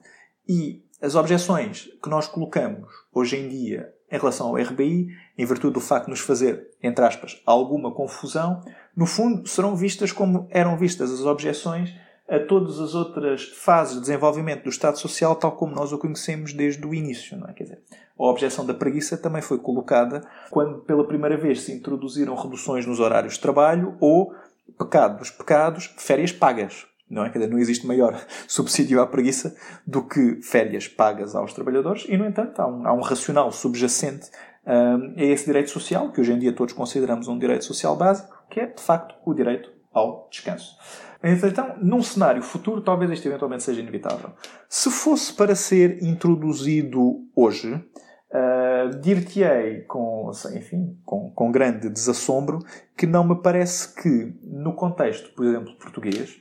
E 0.47 0.83
as 0.99 1.15
objeções 1.15 1.89
que 2.01 2.09
nós 2.09 2.27
colocamos 2.27 2.89
hoje 3.13 3.37
em 3.37 3.47
dia 3.47 3.93
em 4.11 4.17
relação 4.17 4.47
ao 4.47 4.55
RBI, 4.55 5.07
em 5.37 5.45
virtude 5.45 5.75
do 5.75 5.79
facto 5.79 6.05
de 6.05 6.11
nos 6.11 6.19
fazer, 6.19 6.71
entre 6.81 7.05
aspas, 7.05 7.39
alguma 7.45 7.93
confusão, 7.93 8.61
no 8.97 9.05
fundo 9.05 9.47
serão 9.47 9.75
vistas 9.75 10.11
como 10.11 10.47
eram 10.49 10.75
vistas 10.75 11.11
as 11.11 11.21
objeções 11.21 11.93
a 12.27 12.39
todas 12.39 12.79
as 12.79 12.95
outras 12.95 13.43
fases 13.43 13.95
de 13.95 14.01
desenvolvimento 14.01 14.63
do 14.63 14.69
Estado 14.69 14.97
Social, 14.97 15.35
tal 15.35 15.51
como 15.51 15.75
nós 15.75 15.91
o 15.91 15.97
conhecemos 15.97 16.53
desde 16.53 16.85
o 16.85 16.93
início. 16.93 17.37
Não 17.37 17.47
é? 17.47 17.53
Quer 17.53 17.63
dizer, 17.63 17.83
a 18.17 18.23
objeção 18.23 18.65
da 18.65 18.73
preguiça 18.73 19.17
também 19.17 19.41
foi 19.41 19.59
colocada 19.59 20.21
quando 20.49 20.79
pela 20.79 21.05
primeira 21.05 21.37
vez 21.37 21.61
se 21.61 21.71
introduziram 21.71 22.35
reduções 22.35 22.85
nos 22.85 22.99
horários 22.99 23.35
de 23.35 23.39
trabalho 23.39 23.95
ou, 23.99 24.33
pecado 24.77 25.19
dos 25.19 25.29
pecados, 25.29 25.93
férias 25.97 26.31
pagas 26.31 26.88
não 27.09 27.25
é? 27.25 27.29
Quer 27.29 27.47
não 27.47 27.57
existe 27.57 27.87
maior 27.87 28.19
subsídio 28.47 29.01
à 29.01 29.07
preguiça 29.07 29.55
do 29.85 30.03
que 30.03 30.41
férias 30.41 30.87
pagas 30.87 31.35
aos 31.35 31.53
trabalhadores 31.53 32.05
e, 32.07 32.17
no 32.17 32.25
entanto, 32.25 32.59
há 32.59 32.67
um, 32.67 32.87
há 32.87 32.93
um 32.93 33.01
racional 33.01 33.51
subjacente 33.51 34.29
um, 34.65 35.15
a 35.17 35.23
esse 35.23 35.45
direito 35.45 35.69
social, 35.69 36.11
que 36.11 36.21
hoje 36.21 36.31
em 36.31 36.39
dia 36.39 36.53
todos 36.53 36.73
consideramos 36.73 37.27
um 37.27 37.37
direito 37.37 37.65
social 37.65 37.95
básico, 37.95 38.37
que 38.49 38.59
é, 38.59 38.67
de 38.67 38.81
facto, 38.81 39.15
o 39.25 39.33
direito 39.33 39.71
ao 39.91 40.27
descanso. 40.31 40.77
Então, 41.21 41.75
num 41.81 42.01
cenário 42.01 42.41
futuro, 42.41 42.81
talvez 42.81 43.11
isto 43.11 43.27
eventualmente 43.27 43.63
seja 43.63 43.81
inevitável. 43.81 44.29
Se 44.69 44.89
fosse 44.89 45.33
para 45.33 45.53
ser 45.53 46.01
introduzido 46.01 47.25
hoje, 47.35 47.73
uh, 47.73 48.89
dir-te-ei 49.01 49.81
com, 49.81 50.31
enfim, 50.55 50.97
com, 51.03 51.29
com 51.31 51.51
grande 51.51 51.89
desassombro 51.89 52.59
que 52.95 53.05
não 53.05 53.27
me 53.27 53.35
parece 53.41 53.93
que, 54.01 54.33
no 54.43 54.73
contexto, 54.73 55.33
por 55.33 55.45
exemplo, 55.45 55.75
português, 55.77 56.39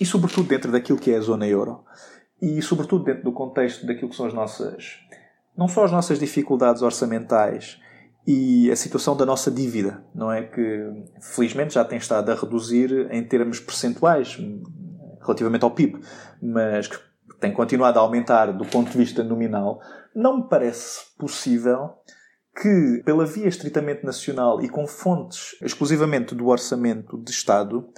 e 0.00 0.06
sobretudo 0.06 0.48
dentro 0.48 0.70
daquilo 0.70 0.98
que 0.98 1.10
é 1.10 1.16
a 1.16 1.20
zona 1.20 1.46
euro. 1.46 1.84
E 2.40 2.62
sobretudo 2.62 3.04
dentro 3.04 3.24
do 3.24 3.32
contexto 3.32 3.86
daquilo 3.86 4.10
que 4.10 4.16
são 4.16 4.26
as 4.26 4.34
nossas 4.34 5.00
não 5.58 5.66
só 5.66 5.84
as 5.84 5.90
nossas 5.90 6.20
dificuldades 6.20 6.82
orçamentais 6.82 7.80
e 8.24 8.70
a 8.70 8.76
situação 8.76 9.16
da 9.16 9.26
nossa 9.26 9.50
dívida, 9.50 10.04
não 10.14 10.30
é? 10.30 10.42
Que 10.42 11.04
felizmente 11.20 11.74
já 11.74 11.84
tem 11.84 11.98
estado 11.98 12.30
a 12.30 12.34
reduzir 12.36 13.08
em 13.10 13.24
termos 13.24 13.58
percentuais 13.58 14.38
relativamente 15.20 15.64
ao 15.64 15.72
PIB, 15.72 16.00
mas 16.40 16.86
que 16.86 16.96
tem 17.40 17.52
continuado 17.52 17.98
a 17.98 18.02
aumentar 18.02 18.52
do 18.52 18.64
ponto 18.64 18.90
de 18.92 18.98
vista 18.98 19.24
nominal, 19.24 19.80
não 20.14 20.38
me 20.38 20.48
parece 20.48 21.16
possível 21.18 21.94
que, 22.60 23.02
pela 23.04 23.26
via 23.26 23.48
estritamente 23.48 24.04
nacional 24.04 24.62
e 24.62 24.68
com 24.68 24.86
fontes 24.86 25.56
exclusivamente 25.60 26.36
do 26.36 26.46
orçamento 26.46 27.16
de 27.16 27.30
Estado, 27.30 27.88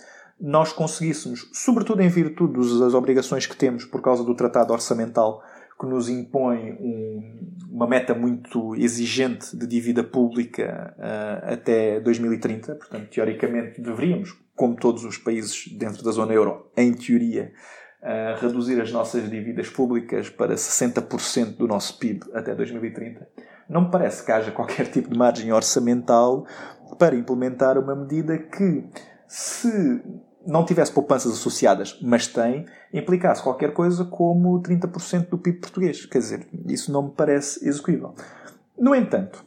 nós 0.40 0.72
conseguíssemos, 0.72 1.50
sobretudo 1.52 2.00
em 2.00 2.08
virtude 2.08 2.54
das 2.78 2.94
obrigações 2.94 3.46
que 3.46 3.56
temos 3.56 3.84
por 3.84 4.00
causa 4.00 4.24
do 4.24 4.34
Tratado 4.34 4.72
Orçamental, 4.72 5.42
que 5.78 5.86
nos 5.86 6.08
impõe 6.08 6.72
um, 6.72 7.54
uma 7.70 7.86
meta 7.86 8.14
muito 8.14 8.74
exigente 8.76 9.56
de 9.56 9.66
dívida 9.66 10.04
pública 10.04 10.94
uh, 10.98 11.52
até 11.52 12.00
2030. 12.00 12.74
Portanto, 12.74 13.08
teoricamente, 13.08 13.80
deveríamos, 13.80 14.38
como 14.54 14.76
todos 14.76 15.04
os 15.04 15.16
países 15.16 15.68
dentro 15.78 16.02
da 16.02 16.10
zona 16.10 16.34
euro, 16.34 16.70
em 16.76 16.92
teoria, 16.92 17.52
uh, 18.02 18.40
reduzir 18.40 18.80
as 18.80 18.92
nossas 18.92 19.28
dívidas 19.30 19.68
públicas 19.68 20.28
para 20.28 20.54
60% 20.54 21.56
do 21.56 21.66
nosso 21.66 21.98
PIB 21.98 22.26
até 22.34 22.54
2030. 22.54 23.26
Não 23.68 23.82
me 23.82 23.90
parece 23.90 24.24
que 24.24 24.32
haja 24.32 24.50
qualquer 24.50 24.86
tipo 24.90 25.08
de 25.08 25.18
margem 25.18 25.52
orçamental 25.52 26.46
para 26.98 27.14
implementar 27.14 27.78
uma 27.78 27.94
medida 27.94 28.36
que, 28.36 28.84
se 29.26 30.02
não 30.46 30.64
tivesse 30.64 30.92
poupanças 30.92 31.32
associadas, 31.32 31.98
mas 32.02 32.26
tem, 32.26 32.66
implicasse 32.92 33.42
qualquer 33.42 33.72
coisa 33.72 34.04
como 34.04 34.60
30% 34.62 35.28
do 35.28 35.38
PIB 35.38 35.58
português. 35.60 36.06
Quer 36.06 36.18
dizer, 36.18 36.48
isso 36.66 36.90
não 36.92 37.04
me 37.04 37.10
parece 37.10 37.66
execuível. 37.66 38.14
No 38.78 38.94
entanto, 38.94 39.44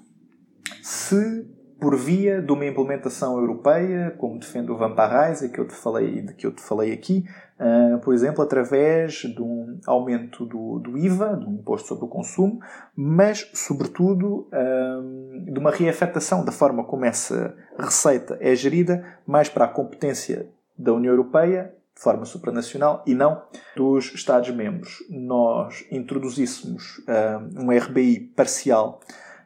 se 0.82 1.46
por 1.84 1.98
via 1.98 2.42
de 2.42 2.50
uma 2.50 2.66
implementação 2.66 3.38
europeia, 3.38 4.16
como 4.18 4.40
defende 4.40 4.72
o 4.72 4.78
Van 4.78 4.96
Parijs, 4.96 5.42
que 5.52 5.60
eu 5.60 5.68
te 5.68 5.74
falei, 5.74 6.22
de 6.22 6.34
que 6.34 6.48
eu 6.48 6.54
te 6.54 6.62
falei 6.62 6.94
aqui, 6.94 7.26
uh, 7.60 8.00
por 8.00 8.14
exemplo, 8.14 8.42
através 8.42 9.16
de 9.16 9.42
um 9.42 9.82
aumento 9.86 10.46
do, 10.46 10.80
do, 10.80 10.98
IVA, 10.98 11.36
do 11.36 11.50
Imposto 11.50 11.90
sobre 11.90 12.06
o 12.06 12.08
Consumo, 12.08 12.62
mas, 12.96 13.52
sobretudo, 13.54 14.48
uh, 14.48 15.52
de 15.52 15.60
uma 15.60 15.72
reafetação 15.72 16.46
da 16.46 16.54
forma 16.54 16.86
como 16.86 17.04
essa 17.04 17.54
receita 17.78 18.38
é 18.40 18.56
gerida, 18.56 19.04
mais 19.28 19.50
para 19.50 19.66
a 19.66 19.68
competência 19.68 20.48
da 20.78 20.94
União 20.94 21.12
Europeia, 21.12 21.74
de 21.96 22.02
forma 22.02 22.26
supranacional, 22.26 23.04
e 23.06 23.14
não 23.14 23.42
dos 23.76 24.14
Estados-membros. 24.14 25.04
Nós 25.10 25.86
introduzíssemos 25.92 27.00
uh, 27.00 27.62
um 27.62 27.72
RBI 27.72 28.32
parcial 28.36 29.00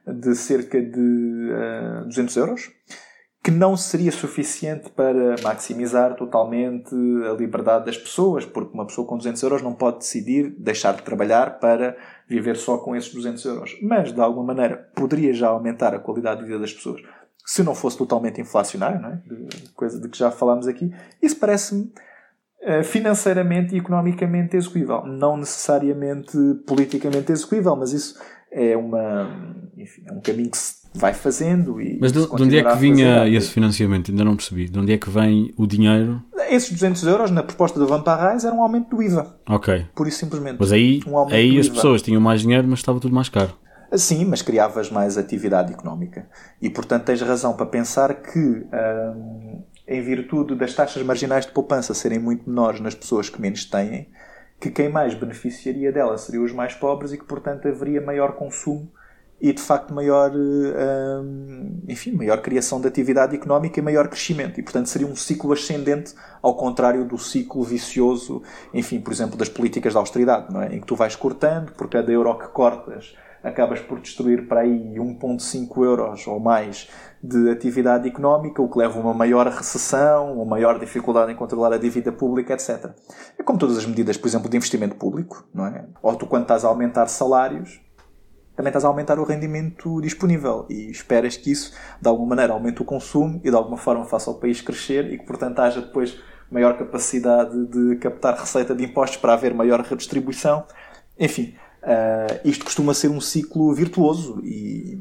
de 0.05 0.35
cerca 0.35 0.81
de 0.81 0.99
uh, 0.99 2.01
eh, 2.01 2.05
200 2.05 2.37
euros, 2.37 2.71
que 3.47 3.51
não 3.51 3.77
seria 3.77 4.11
suficiente 4.11 4.89
para 4.89 5.35
maximizar 5.41 6.15
totalmente 6.15 6.93
a 7.29 7.33
liberdade 7.33 7.85
das 7.85 7.97
pessoas, 7.97 8.45
porque 8.45 8.73
uma 8.73 8.85
pessoa 8.85 9.07
com 9.07 9.17
200 9.17 9.41
euros 9.43 9.61
não 9.61 9.73
pode 9.73 9.99
decidir 9.99 10.53
deixar 10.57 10.93
de 10.93 11.03
trabalhar 11.03 11.59
para 11.59 11.95
viver 12.27 12.57
só 12.57 12.77
com 12.77 12.93
esses 12.93 13.13
200 13.13 13.45
euros. 13.45 13.77
Mas, 13.81 14.11
de 14.11 14.19
alguma 14.19 14.47
maneira, 14.47 14.89
poderia 14.93 15.33
já 15.33 15.47
aumentar 15.47 15.95
a 15.95 15.99
qualidade 15.99 16.41
de 16.41 16.47
vida 16.47 16.59
das 16.59 16.73
pessoas, 16.73 17.01
se 17.47 17.63
não 17.63 17.73
fosse 17.73 17.97
totalmente 17.97 18.41
inflacionário, 18.41 19.01
não 19.01 19.09
é? 19.09 19.21
coisa 19.73 19.97
de 20.01 20.09
que 20.09 20.17
já 20.17 20.29
falámos 20.29 20.67
aqui. 20.67 20.91
Isso 21.21 21.37
parece-me 21.37 21.89
eh, 22.61 22.83
financeiramente 22.83 23.73
e 23.73 23.77
economicamente 23.77 24.57
execuível. 24.57 25.05
Não 25.05 25.37
necessariamente 25.37 26.37
politicamente 26.67 27.31
execuível, 27.31 27.73
mas 27.77 27.93
isso 27.93 28.19
é, 28.51 28.75
uma, 28.75 29.63
enfim, 29.77 30.03
é 30.05 30.11
um 30.11 30.19
caminho 30.19 30.51
que 30.51 30.57
se 30.57 30.75
vai 30.93 31.13
fazendo. 31.13 31.79
E 31.79 31.97
Mas 32.01 32.11
de, 32.11 32.19
de 32.19 32.43
onde 32.43 32.57
é 32.57 32.63
que 32.63 32.75
vinha 32.75 33.25
esse 33.29 33.49
financiamento? 33.49 34.11
Ainda 34.11 34.25
não 34.25 34.35
percebi. 34.35 34.67
De 34.67 34.77
onde 34.77 34.91
é 34.91 34.97
que 34.97 35.09
vem 35.09 35.53
o 35.57 35.65
dinheiro? 35.65 36.21
Esses 36.49 36.69
200 36.69 37.03
euros 37.03 37.31
na 37.31 37.43
proposta 37.43 37.79
do 37.79 37.87
Van 37.87 38.01
Parrais 38.01 38.43
era 38.43 38.53
um 38.53 38.61
aumento 38.61 38.89
do 38.89 39.01
IVA. 39.01 39.39
Ok. 39.47 39.85
Por 39.95 40.05
isso 40.05 40.19
simplesmente. 40.19 40.57
Mas 40.59 40.73
aí, 40.73 40.99
um 41.07 41.17
aí 41.29 41.57
as 41.57 41.69
pessoas 41.69 42.01
tinham 42.01 42.19
mais 42.19 42.41
dinheiro, 42.41 42.67
mas 42.67 42.79
estava 42.79 42.99
tudo 42.99 43.15
mais 43.15 43.29
caro. 43.29 43.53
Sim, 43.95 44.25
mas 44.25 44.41
criavas 44.41 44.91
mais 44.91 45.17
atividade 45.17 45.71
económica. 45.71 46.27
E 46.61 46.69
portanto 46.69 47.05
tens 47.05 47.21
razão 47.21 47.55
para 47.55 47.65
pensar 47.65 48.13
que, 48.21 48.39
hum, 48.39 49.63
em 49.87 50.01
virtude 50.01 50.55
das 50.55 50.73
taxas 50.73 51.01
marginais 51.03 51.45
de 51.45 51.51
poupança 51.51 51.93
serem 51.93 52.19
muito 52.19 52.49
menores 52.49 52.81
nas 52.81 52.93
pessoas 52.93 53.29
que 53.29 53.41
menos 53.41 53.63
têm, 53.65 54.09
que 54.59 54.69
quem 54.69 54.89
mais 54.89 55.13
beneficiaria 55.13 55.91
dela 55.91 56.17
seriam 56.17 56.43
os 56.43 56.51
mais 56.51 56.73
pobres 56.73 57.13
e 57.13 57.17
que, 57.17 57.23
portanto, 57.23 57.67
haveria 57.67 58.01
maior 58.01 58.33
consumo 58.33 58.91
e, 59.39 59.53
de 59.53 59.61
facto, 59.61 59.93
maior, 59.93 60.31
hum, 60.35 61.79
enfim, 61.87 62.11
maior 62.11 62.41
criação 62.41 62.81
de 62.81 62.87
atividade 62.87 63.35
económica 63.35 63.79
e 63.79 63.83
maior 63.83 64.07
crescimento. 64.09 64.59
E, 64.59 64.63
portanto, 64.63 64.87
seria 64.87 65.07
um 65.07 65.15
ciclo 65.15 65.53
ascendente, 65.53 66.13
ao 66.41 66.55
contrário 66.55 67.05
do 67.05 67.17
ciclo 67.17 67.63
vicioso, 67.63 68.41
enfim, 68.73 68.99
por 68.99 69.13
exemplo, 69.13 69.37
das 69.37 69.47
políticas 69.47 69.93
de 69.93 69.99
austeridade, 69.99 70.51
não 70.51 70.61
é? 70.61 70.75
em 70.75 70.81
que 70.81 70.87
tu 70.87 70.95
vais 70.95 71.15
cortando, 71.15 71.71
por 71.73 71.87
cada 71.87 72.11
euro 72.11 72.37
que 72.37 72.47
cortas, 72.47 73.15
acabas 73.43 73.79
por 73.79 73.99
destruir 73.99 74.47
para 74.47 74.61
aí 74.61 74.95
1,5 74.95 75.83
euros 75.83 76.27
ou 76.27 76.39
mais 76.39 76.89
de 77.21 77.49
atividade 77.49 78.07
económica, 78.07 78.61
o 78.61 78.69
que 78.69 78.77
leva 78.77 78.97
a 78.97 79.01
uma 79.01 79.13
maior 79.13 79.47
recessão, 79.47 80.33
uma 80.33 80.45
maior 80.45 80.79
dificuldade 80.79 81.31
em 81.31 81.35
controlar 81.35 81.73
a 81.73 81.77
dívida 81.77 82.11
pública, 82.11 82.53
etc. 82.53 82.91
É 83.37 83.43
como 83.43 83.57
todas 83.57 83.77
as 83.77 83.85
medidas, 83.85 84.17
por 84.17 84.27
exemplo, 84.27 84.49
de 84.49 84.57
investimento 84.57 84.95
público, 84.95 85.47
não 85.53 85.65
é? 85.65 85.85
Ou 86.01 86.15
tu, 86.15 86.27
quando 86.27 86.43
estás 86.43 86.63
a 86.63 86.67
aumentar 86.67 87.07
salários, 87.07 87.81
também 88.55 88.69
estás 88.69 88.85
a 88.85 88.87
aumentar 88.87 89.19
o 89.19 89.23
rendimento 89.23 90.01
disponível 90.01 90.65
e 90.69 90.89
esperas 90.89 91.37
que 91.37 91.51
isso, 91.51 91.73
de 92.01 92.07
alguma 92.07 92.29
maneira, 92.29 92.53
aumente 92.53 92.81
o 92.81 92.85
consumo 92.85 93.39
e, 93.43 93.49
de 93.49 93.55
alguma 93.55 93.77
forma, 93.77 94.03
faça 94.05 94.31
o 94.31 94.35
país 94.35 94.61
crescer 94.61 95.13
e 95.13 95.19
que, 95.19 95.25
portanto, 95.25 95.59
haja 95.59 95.79
depois 95.79 96.17
maior 96.49 96.77
capacidade 96.77 97.65
de 97.67 97.97
captar 97.97 98.35
receita 98.35 98.73
de 98.73 98.83
impostos 98.83 99.17
para 99.17 99.33
haver 99.33 99.53
maior 99.53 99.81
redistribuição. 99.81 100.65
Enfim, 101.19 101.55
Uh, 101.87 102.39
isto 102.43 102.65
costuma 102.65 102.93
ser 102.93 103.07
um 103.07 103.21
ciclo 103.21 103.73
virtuoso 103.73 104.41
e 104.43 104.99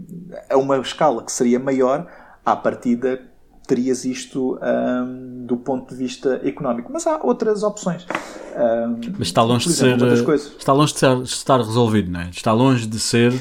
a 0.49 0.57
uma 0.57 0.79
escala 0.79 1.25
que 1.25 1.33
seria 1.33 1.59
maior, 1.59 2.07
à 2.45 2.55
partida 2.55 3.21
terias 3.67 4.05
isto 4.05 4.59
um, 4.63 5.45
do 5.45 5.57
ponto 5.57 5.93
de 5.93 5.97
vista 5.97 6.41
económico. 6.45 6.91
Mas 6.93 7.07
há 7.07 7.21
outras 7.23 7.63
opções. 7.63 8.07
Um, 8.57 9.01
Mas 9.19 9.29
está 9.29 9.43
longe 9.43 9.69
exemplo, 9.69 10.09
de 10.09 10.39
ser. 10.39 10.57
Está 10.59 10.73
longe 10.73 10.93
de, 10.93 10.99
ser, 11.01 11.23
estar 11.23 11.59
resolvido, 11.59 12.11
não 12.11 12.21
é? 12.21 12.31
Está 12.31 12.53
longe 12.53 12.87
de 12.87 12.99
ser 12.99 13.35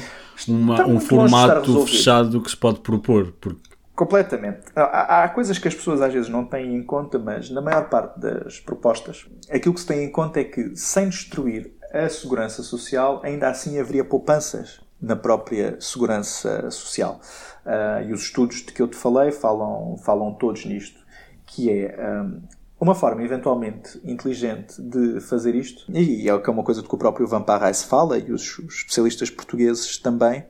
uma, 0.48 0.84
um 0.86 1.00
formato 1.00 1.86
fechado 1.86 2.40
que 2.40 2.50
se 2.50 2.56
pode 2.56 2.80
propor. 2.80 3.32
Porque... 3.40 3.60
Completamente. 3.94 4.60
Há, 4.74 5.22
há, 5.22 5.28
coisas 5.28 5.58
que 5.58 5.68
as 5.68 5.74
pessoas 5.74 6.02
às 6.02 6.12
vezes 6.12 6.28
não 6.28 6.44
têm 6.44 6.76
em 6.76 6.82
conta, 6.82 7.18
mas 7.18 7.48
na 7.48 7.62
maior 7.62 7.88
parte 7.88 8.20
das 8.20 8.60
propostas, 8.60 9.24
aquilo 9.50 9.72
que 9.72 9.80
se 9.80 9.86
tem 9.86 10.04
em 10.04 10.10
conta 10.10 10.40
é 10.40 10.44
que, 10.44 10.76
sem 10.76 11.08
destruir 11.08 11.72
a 11.92 12.08
segurança 12.08 12.62
social, 12.62 13.20
ainda 13.22 13.48
assim 13.48 13.78
haveria 13.78 14.04
poupanças 14.04 14.80
na 15.00 15.16
própria 15.16 15.76
segurança 15.80 16.70
social. 16.70 17.20
Uh, 17.64 18.08
e 18.08 18.12
os 18.12 18.22
estudos 18.22 18.58
de 18.58 18.72
que 18.72 18.80
eu 18.80 18.88
te 18.88 18.96
falei 18.96 19.32
falam, 19.32 19.96
falam 19.98 20.32
todos 20.34 20.64
nisto, 20.64 21.00
que 21.44 21.70
é 21.70 21.96
um, 22.22 22.42
uma 22.80 22.94
forma 22.94 23.22
eventualmente 23.22 24.00
inteligente 24.04 24.80
de 24.80 25.20
fazer 25.20 25.54
isto, 25.54 25.84
e 25.92 26.28
é, 26.28 26.32
é 26.32 26.50
uma 26.50 26.62
coisa 26.62 26.82
de 26.82 26.88
que 26.88 26.94
o 26.94 26.98
próprio 26.98 27.26
Van 27.26 27.42
Parrais 27.42 27.82
fala, 27.82 28.18
e 28.18 28.30
os, 28.32 28.58
os 28.58 28.76
especialistas 28.76 29.30
portugueses 29.30 29.98
também, 29.98 30.44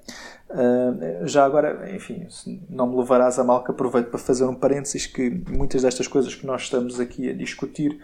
Uh, 0.48 1.26
já 1.26 1.44
agora, 1.44 1.92
enfim, 1.92 2.28
não 2.70 2.86
me 2.86 2.96
levarás 2.96 3.36
a 3.36 3.42
mal 3.42 3.64
que 3.64 3.70
aproveito 3.72 4.10
para 4.10 4.18
fazer 4.18 4.44
um 4.44 4.54
parênteses 4.54 5.04
que 5.04 5.28
muitas 5.50 5.82
destas 5.82 6.06
coisas 6.06 6.36
que 6.36 6.46
nós 6.46 6.62
estamos 6.62 7.00
aqui 7.00 7.28
a 7.28 7.32
discutir 7.32 8.00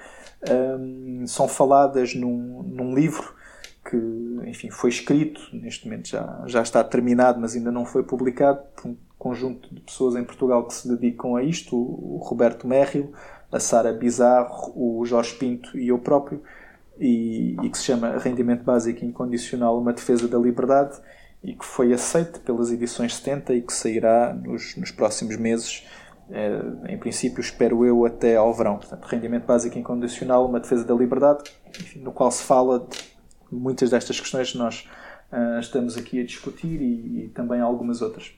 um, 0.51 1.27
são 1.27 1.47
faladas 1.47 2.14
num, 2.14 2.62
num 2.62 2.94
livro 2.94 3.35
que, 3.85 3.97
enfim, 4.47 4.70
foi 4.70 4.90
escrito, 4.90 5.40
neste 5.52 5.86
momento 5.86 6.09
já, 6.09 6.43
já 6.47 6.62
está 6.62 6.82
terminado, 6.85 7.40
mas 7.40 7.55
ainda 7.55 7.70
não 7.70 7.85
foi 7.85 8.02
publicado, 8.02 8.60
por 8.77 8.90
um 8.90 8.97
conjunto 9.19 9.73
de 9.74 9.81
pessoas 9.81 10.16
em 10.16 10.24
Portugal 10.24 10.66
que 10.66 10.74
se 10.74 10.89
dedicam 10.89 11.36
a 11.36 11.43
isto, 11.43 11.77
o, 11.77 12.19
Roberto 12.23 12.66
Mérrio, 12.66 13.12
a 13.51 13.60
Sara 13.60 13.93
Bizarro, 13.93 14.73
o 14.74 15.05
Jorge 15.05 15.35
Pinto 15.35 15.77
e 15.77 15.89
eu 15.89 15.98
próprio, 15.98 16.43
e, 16.98 17.56
e, 17.62 17.70
que 17.70 17.78
se 17.78 17.85
chama 17.85 18.19
Rendimento 18.19 18.62
Básico 18.62 19.05
Incondicional, 19.05 19.78
uma 19.78 19.93
defesa 19.93 20.28
da 20.28 20.39
liberdade, 20.39 20.98
e 21.43 21.55
que 21.55 21.64
foi 21.64 21.93
aceito 21.93 22.40
pelas 22.40 22.70
edições 22.70 23.16
70 23.16 23.55
e 23.55 23.62
que 23.62 23.73
sairá 23.73 24.32
nos, 24.32 24.77
nos 24.77 24.93
próximos 24.93 25.36
meses 25.36 25.85
em 26.88 26.98
princípio, 26.98 27.40
espero 27.40 27.84
eu, 27.84 28.04
até 28.04 28.36
ao 28.36 28.52
verão. 28.54 28.78
Portanto, 28.78 29.04
rendimento 29.04 29.44
básico 29.44 29.78
incondicional, 29.78 30.46
uma 30.46 30.60
defesa 30.60 30.84
da 30.84 30.94
liberdade, 30.94 31.44
enfim, 31.78 32.00
no 32.00 32.12
qual 32.12 32.30
se 32.30 32.42
fala 32.42 32.86
de 32.90 32.98
muitas 33.50 33.90
destas 33.90 34.18
questões 34.18 34.52
que 34.52 34.59
nós 34.59 34.88
uh, 35.30 35.60
estamos 35.60 35.96
aqui 35.96 36.20
a 36.20 36.24
discutir 36.24 36.80
e, 36.80 37.24
e, 37.24 37.28
também 37.28 37.60
algumas 37.60 38.00
outras. 38.00 38.32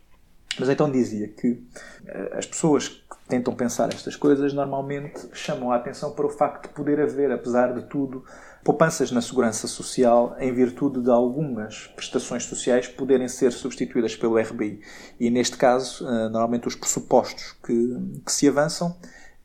Mas 0.58 0.68
então 0.68 0.90
dizia 0.90 1.28
que 1.28 1.50
uh, 1.50 2.36
as 2.36 2.46
pessoas 2.46 2.88
que 2.88 3.28
tentam 3.28 3.54
pensar 3.54 3.88
estas 3.90 4.16
coisas 4.16 4.52
normalmente 4.52 5.28
chamam 5.32 5.70
a 5.70 5.76
atenção 5.76 6.12
para 6.12 6.26
o 6.26 6.30
facto 6.30 6.68
de 6.68 6.74
poder 6.74 7.00
haver, 7.00 7.30
apesar 7.30 7.72
de 7.72 7.82
tudo, 7.82 8.24
poupanças 8.64 9.12
na 9.12 9.20
segurança 9.20 9.68
social 9.68 10.34
em 10.40 10.52
virtude 10.52 11.02
de 11.02 11.10
algumas 11.10 11.86
prestações 11.88 12.44
sociais 12.44 12.88
poderem 12.88 13.28
ser 13.28 13.52
substituídas 13.52 14.16
pelo 14.16 14.38
RBI. 14.38 14.80
E 15.20 15.28
neste 15.28 15.58
caso, 15.58 16.08
eh, 16.08 16.28
normalmente 16.30 16.66
os 16.66 16.74
pressupostos 16.74 17.54
que, 17.64 17.96
que 18.24 18.32
se 18.32 18.48
avançam 18.48 18.96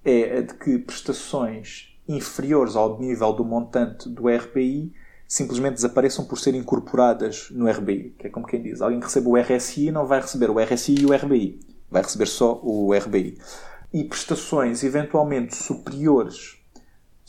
é 0.06 0.42
de 0.42 0.54
que 0.54 0.80
prestações 0.80 1.94
inferiores 2.08 2.78
ao 2.78 2.98
nível 2.98 3.34
do 3.34 3.44
montante 3.44 4.08
do 4.08 4.30
RBI 4.30 4.94
simplesmente 5.28 5.76
desapareçam 5.76 6.26
por 6.26 6.40
serem 6.40 6.62
incorporadas 6.62 7.50
no 7.52 7.70
RBI. 7.70 8.16
Que 8.18 8.28
é 8.28 8.30
como 8.30 8.48
quem 8.48 8.64
diz, 8.64 8.82
alguém 8.82 9.00
que 9.00 9.06
recebe 9.06 9.28
o 9.28 9.38
RSI 9.38 9.92
não 9.92 10.08
vai 10.08 10.22
receber 10.22 10.50
o 10.50 10.60
RSI 10.60 10.96
e 11.02 11.06
o 11.06 11.14
RBI. 11.14 11.60
Vai 11.92 12.02
receber 12.02 12.26
só 12.26 12.60
o 12.64 12.94
RBI. 12.94 13.38
E 13.94 14.04
prestações 14.06 14.84
eventualmente 14.84 15.56
superiores 15.56 16.59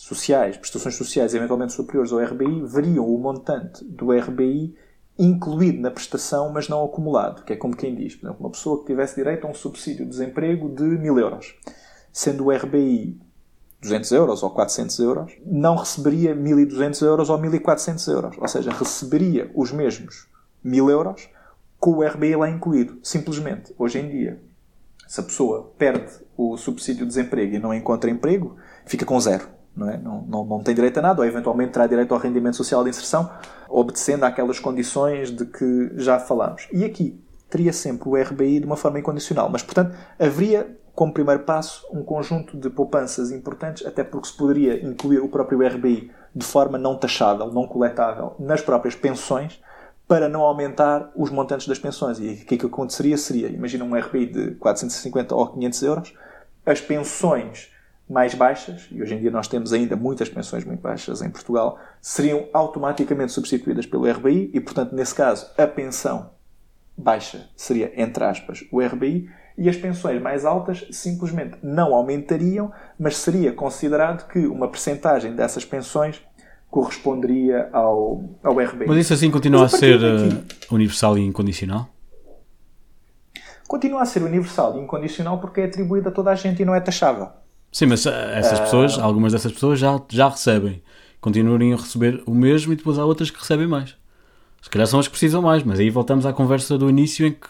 sociais, 0.00 0.56
prestações 0.56 0.96
sociais 0.96 1.34
eventualmente 1.34 1.74
superiores 1.74 2.10
ao 2.10 2.20
RBI, 2.20 2.62
veriam 2.64 3.06
o 3.06 3.18
montante 3.18 3.84
do 3.84 4.10
RBI 4.10 4.74
incluído 5.18 5.82
na 5.82 5.90
prestação, 5.90 6.50
mas 6.50 6.68
não 6.68 6.82
acumulado, 6.82 7.44
que 7.44 7.52
é 7.52 7.56
como 7.56 7.76
quem 7.76 7.94
diz, 7.94 8.16
por 8.16 8.26
exemplo, 8.26 8.40
uma 8.40 8.50
pessoa 8.50 8.80
que 8.80 8.86
tivesse 8.86 9.16
direito 9.16 9.46
a 9.46 9.50
um 9.50 9.54
subsídio 9.54 10.06
de 10.06 10.10
desemprego 10.10 10.74
de 10.74 10.82
1000 10.82 11.18
euros, 11.18 11.54
sendo 12.10 12.46
o 12.46 12.50
RBI 12.50 13.20
200 13.82 14.10
euros 14.12 14.42
ou 14.42 14.50
400 14.50 14.98
euros, 15.00 15.32
não 15.44 15.76
receberia 15.76 16.34
1200 16.34 17.02
euros 17.02 17.28
ou 17.28 17.38
1400 17.38 18.08
euros, 18.08 18.36
ou 18.38 18.48
seja, 18.48 18.72
receberia 18.72 19.50
os 19.54 19.70
mesmos 19.70 20.26
1000 20.64 20.90
euros 20.90 21.28
com 21.78 21.90
o 21.90 22.02
RBI 22.02 22.36
lá 22.36 22.48
incluído. 22.48 22.98
Simplesmente, 23.02 23.74
hoje 23.78 23.98
em 23.98 24.08
dia, 24.08 24.40
se 25.06 25.20
a 25.20 25.22
pessoa 25.22 25.74
perde 25.76 26.10
o 26.36 26.56
subsídio 26.56 27.04
de 27.04 27.08
desemprego 27.08 27.54
e 27.54 27.58
não 27.58 27.74
encontra 27.74 28.10
emprego, 28.10 28.56
fica 28.86 29.04
com 29.04 29.20
zero 29.20 29.59
não, 29.80 29.90
é? 29.90 29.96
não, 29.96 30.22
não, 30.22 30.44
não 30.44 30.62
tem 30.62 30.74
direito 30.74 30.98
a 30.98 31.02
nada, 31.02 31.20
ou 31.20 31.26
eventualmente 31.26 31.72
terá 31.72 31.86
direito 31.86 32.12
ao 32.12 32.20
rendimento 32.20 32.56
social 32.56 32.84
de 32.84 32.90
inserção, 32.90 33.30
obedecendo 33.68 34.24
àquelas 34.24 34.60
condições 34.60 35.30
de 35.30 35.46
que 35.46 35.92
já 35.96 36.18
falámos. 36.18 36.68
E 36.70 36.84
aqui 36.84 37.18
teria 37.48 37.72
sempre 37.72 38.08
o 38.08 38.14
RBI 38.14 38.60
de 38.60 38.66
uma 38.66 38.76
forma 38.76 38.98
incondicional. 38.98 39.48
Mas, 39.48 39.62
portanto, 39.62 39.96
haveria 40.18 40.76
como 40.94 41.12
primeiro 41.12 41.44
passo 41.44 41.86
um 41.90 42.02
conjunto 42.02 42.58
de 42.58 42.68
poupanças 42.68 43.32
importantes, 43.32 43.86
até 43.86 44.04
porque 44.04 44.28
se 44.28 44.36
poderia 44.36 44.84
incluir 44.84 45.20
o 45.20 45.28
próprio 45.28 45.66
RBI 45.66 46.10
de 46.34 46.44
forma 46.44 46.76
não 46.76 46.96
taxável, 46.96 47.50
não 47.50 47.66
coletável, 47.66 48.34
nas 48.38 48.60
próprias 48.60 48.94
pensões, 48.94 49.60
para 50.06 50.28
não 50.28 50.42
aumentar 50.42 51.10
os 51.16 51.30
montantes 51.30 51.66
das 51.66 51.78
pensões. 51.78 52.18
E 52.18 52.42
o 52.42 52.44
que, 52.44 52.56
é 52.56 52.58
que 52.58 52.66
aconteceria 52.66 53.16
seria, 53.16 53.48
imagina 53.48 53.84
um 53.84 53.96
RBI 53.96 54.26
de 54.26 54.50
450 54.56 55.34
ou 55.34 55.46
500 55.46 55.82
euros, 55.82 56.14
as 56.66 56.80
pensões 56.80 57.70
mais 58.10 58.34
baixas, 58.34 58.88
e 58.90 59.00
hoje 59.00 59.14
em 59.14 59.20
dia 59.20 59.30
nós 59.30 59.46
temos 59.46 59.72
ainda 59.72 59.94
muitas 59.94 60.28
pensões 60.28 60.64
muito 60.64 60.80
baixas 60.80 61.22
em 61.22 61.30
Portugal, 61.30 61.78
seriam 62.02 62.48
automaticamente 62.52 63.30
substituídas 63.30 63.86
pelo 63.86 64.10
RBI 64.10 64.50
e, 64.52 64.60
portanto, 64.60 64.92
nesse 64.92 65.14
caso, 65.14 65.46
a 65.56 65.64
pensão 65.64 66.30
baixa 66.98 67.48
seria, 67.56 67.92
entre 67.96 68.24
aspas, 68.24 68.64
o 68.72 68.84
RBI 68.84 69.30
e 69.56 69.68
as 69.68 69.76
pensões 69.76 70.20
mais 70.20 70.44
altas 70.44 70.84
simplesmente 70.90 71.56
não 71.62 71.94
aumentariam, 71.94 72.72
mas 72.98 73.16
seria 73.16 73.52
considerado 73.52 74.26
que 74.26 74.40
uma 74.40 74.66
percentagem 74.66 75.36
dessas 75.36 75.64
pensões 75.64 76.20
corresponderia 76.68 77.68
ao, 77.72 78.24
ao 78.42 78.58
RBI. 78.58 78.86
Mas 78.88 78.98
isso 78.98 79.14
assim 79.14 79.30
continua 79.30 79.62
a, 79.62 79.66
a 79.66 79.68
ser 79.68 79.98
daqui, 80.00 80.34
uh, 80.34 80.74
universal 80.74 81.16
e 81.16 81.24
incondicional? 81.24 81.88
Continua 83.68 84.02
a 84.02 84.04
ser 84.04 84.24
universal 84.24 84.76
e 84.76 84.80
incondicional 84.80 85.38
porque 85.38 85.60
é 85.60 85.66
atribuído 85.66 86.08
a 86.08 86.12
toda 86.12 86.32
a 86.32 86.34
gente 86.34 86.60
e 86.60 86.64
não 86.64 86.74
é 86.74 86.80
taxável. 86.80 87.28
Sim, 87.72 87.86
mas 87.86 88.04
uh, 88.04 88.10
essas 88.10 88.58
uh, 88.58 88.62
pessoas, 88.62 88.98
algumas 88.98 89.32
dessas 89.32 89.52
pessoas 89.52 89.78
já, 89.78 90.00
já 90.08 90.28
recebem. 90.28 90.82
Continuarem 91.20 91.72
a 91.72 91.76
receber 91.76 92.22
o 92.26 92.34
mesmo 92.34 92.72
e 92.72 92.76
depois 92.76 92.98
há 92.98 93.04
outras 93.04 93.30
que 93.30 93.38
recebem 93.38 93.66
mais. 93.66 93.96
Se 94.62 94.68
calhar 94.68 94.86
são 94.86 95.00
as 95.00 95.06
que 95.06 95.12
precisam 95.12 95.42
mais, 95.42 95.62
mas 95.62 95.78
aí 95.78 95.90
voltamos 95.90 96.26
à 96.26 96.32
conversa 96.32 96.76
do 96.76 96.88
início 96.88 97.26
em 97.26 97.32
que 97.32 97.46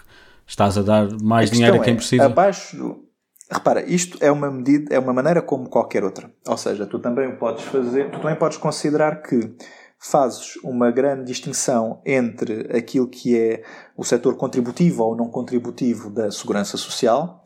estás 0.47 0.77
a 0.77 0.83
dar 0.83 1.09
mais 1.23 1.51
a 1.51 1.53
dinheiro 1.53 1.77
a 1.77 1.79
quem 1.81 1.95
é, 1.95 1.97
precisa. 1.97 2.25
Abaixo 2.27 2.77
do, 2.77 3.11
Repara, 3.53 3.83
isto 3.83 4.17
é 4.21 4.31
uma 4.31 4.49
medida, 4.49 4.95
é 4.95 4.99
uma 4.99 5.13
maneira 5.13 5.43
como 5.43 5.69
qualquer 5.69 6.05
outra. 6.05 6.33
Ou 6.47 6.57
seja, 6.57 6.87
tu 6.87 7.01
também 7.01 7.35
podes 7.37 7.65
fazer, 7.65 8.09
tu 8.11 8.21
também 8.21 8.37
podes 8.37 8.57
considerar 8.57 9.23
que 9.23 9.53
fazes 9.99 10.55
uma 10.63 10.91
grande 10.93 11.25
distinção 11.25 12.01
entre 12.07 12.69
aquilo 12.77 13.09
que 13.09 13.37
é 13.37 13.65
o 13.97 14.05
setor 14.05 14.37
contributivo 14.37 15.03
ou 15.03 15.17
não 15.17 15.29
contributivo 15.29 16.11
da 16.11 16.31
segurança 16.31 16.77
social 16.77 17.45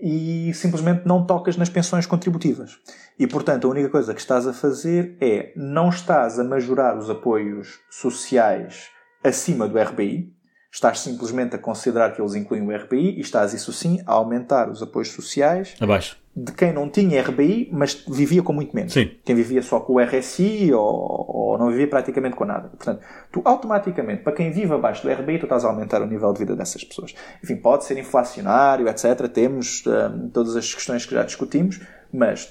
e 0.00 0.52
simplesmente 0.54 1.06
não 1.06 1.24
tocas 1.24 1.56
nas 1.56 1.68
pensões 1.68 2.06
contributivas. 2.06 2.78
E, 3.18 3.26
portanto, 3.26 3.66
a 3.66 3.70
única 3.70 3.88
coisa 3.88 4.14
que 4.14 4.20
estás 4.20 4.46
a 4.46 4.52
fazer 4.52 5.16
é 5.20 5.52
não 5.56 5.88
estás 5.88 6.38
a 6.38 6.44
majorar 6.44 6.96
os 6.96 7.10
apoios 7.10 7.78
sociais 7.90 8.88
acima 9.22 9.68
do 9.68 9.78
RBI, 9.78 10.32
Estás 10.72 11.00
simplesmente 11.00 11.56
a 11.56 11.58
considerar 11.58 12.14
que 12.14 12.22
eles 12.22 12.34
incluem 12.36 12.62
o 12.62 12.70
RBI 12.70 13.16
e 13.16 13.20
estás, 13.20 13.52
isso 13.52 13.72
sim, 13.72 14.00
a 14.06 14.12
aumentar 14.12 14.70
os 14.70 14.80
apoios 14.80 15.08
sociais 15.08 15.74
Abaixo. 15.80 16.16
De 16.34 16.52
quem 16.52 16.72
não 16.72 16.88
tinha 16.88 17.22
RBI, 17.22 17.68
mas 17.72 18.04
vivia 18.08 18.42
com 18.42 18.52
muito 18.52 18.74
menos. 18.74 18.92
Sim. 18.92 19.10
Quem 19.24 19.34
vivia 19.34 19.62
só 19.62 19.80
com 19.80 19.94
o 19.94 20.00
RSI 20.00 20.72
ou, 20.72 21.26
ou 21.28 21.58
não 21.58 21.70
vivia 21.70 21.88
praticamente 21.88 22.36
com 22.36 22.44
nada. 22.44 22.68
Portanto, 22.68 23.02
tu 23.32 23.42
automaticamente, 23.44 24.22
para 24.22 24.32
quem 24.32 24.50
vive 24.52 24.72
abaixo 24.72 25.02
do 25.02 25.12
RBI, 25.12 25.40
tu 25.40 25.46
estás 25.46 25.64
a 25.64 25.68
aumentar 25.68 26.00
o 26.00 26.06
nível 26.06 26.32
de 26.32 26.38
vida 26.38 26.54
dessas 26.54 26.84
pessoas. 26.84 27.14
Enfim, 27.42 27.56
pode 27.56 27.84
ser 27.84 27.98
inflacionário, 27.98 28.88
etc. 28.88 29.28
Temos 29.28 29.84
um, 29.86 30.28
todas 30.28 30.54
as 30.54 30.72
questões 30.72 31.04
que 31.04 31.14
já 31.14 31.24
discutimos, 31.24 31.80
mas 32.12 32.48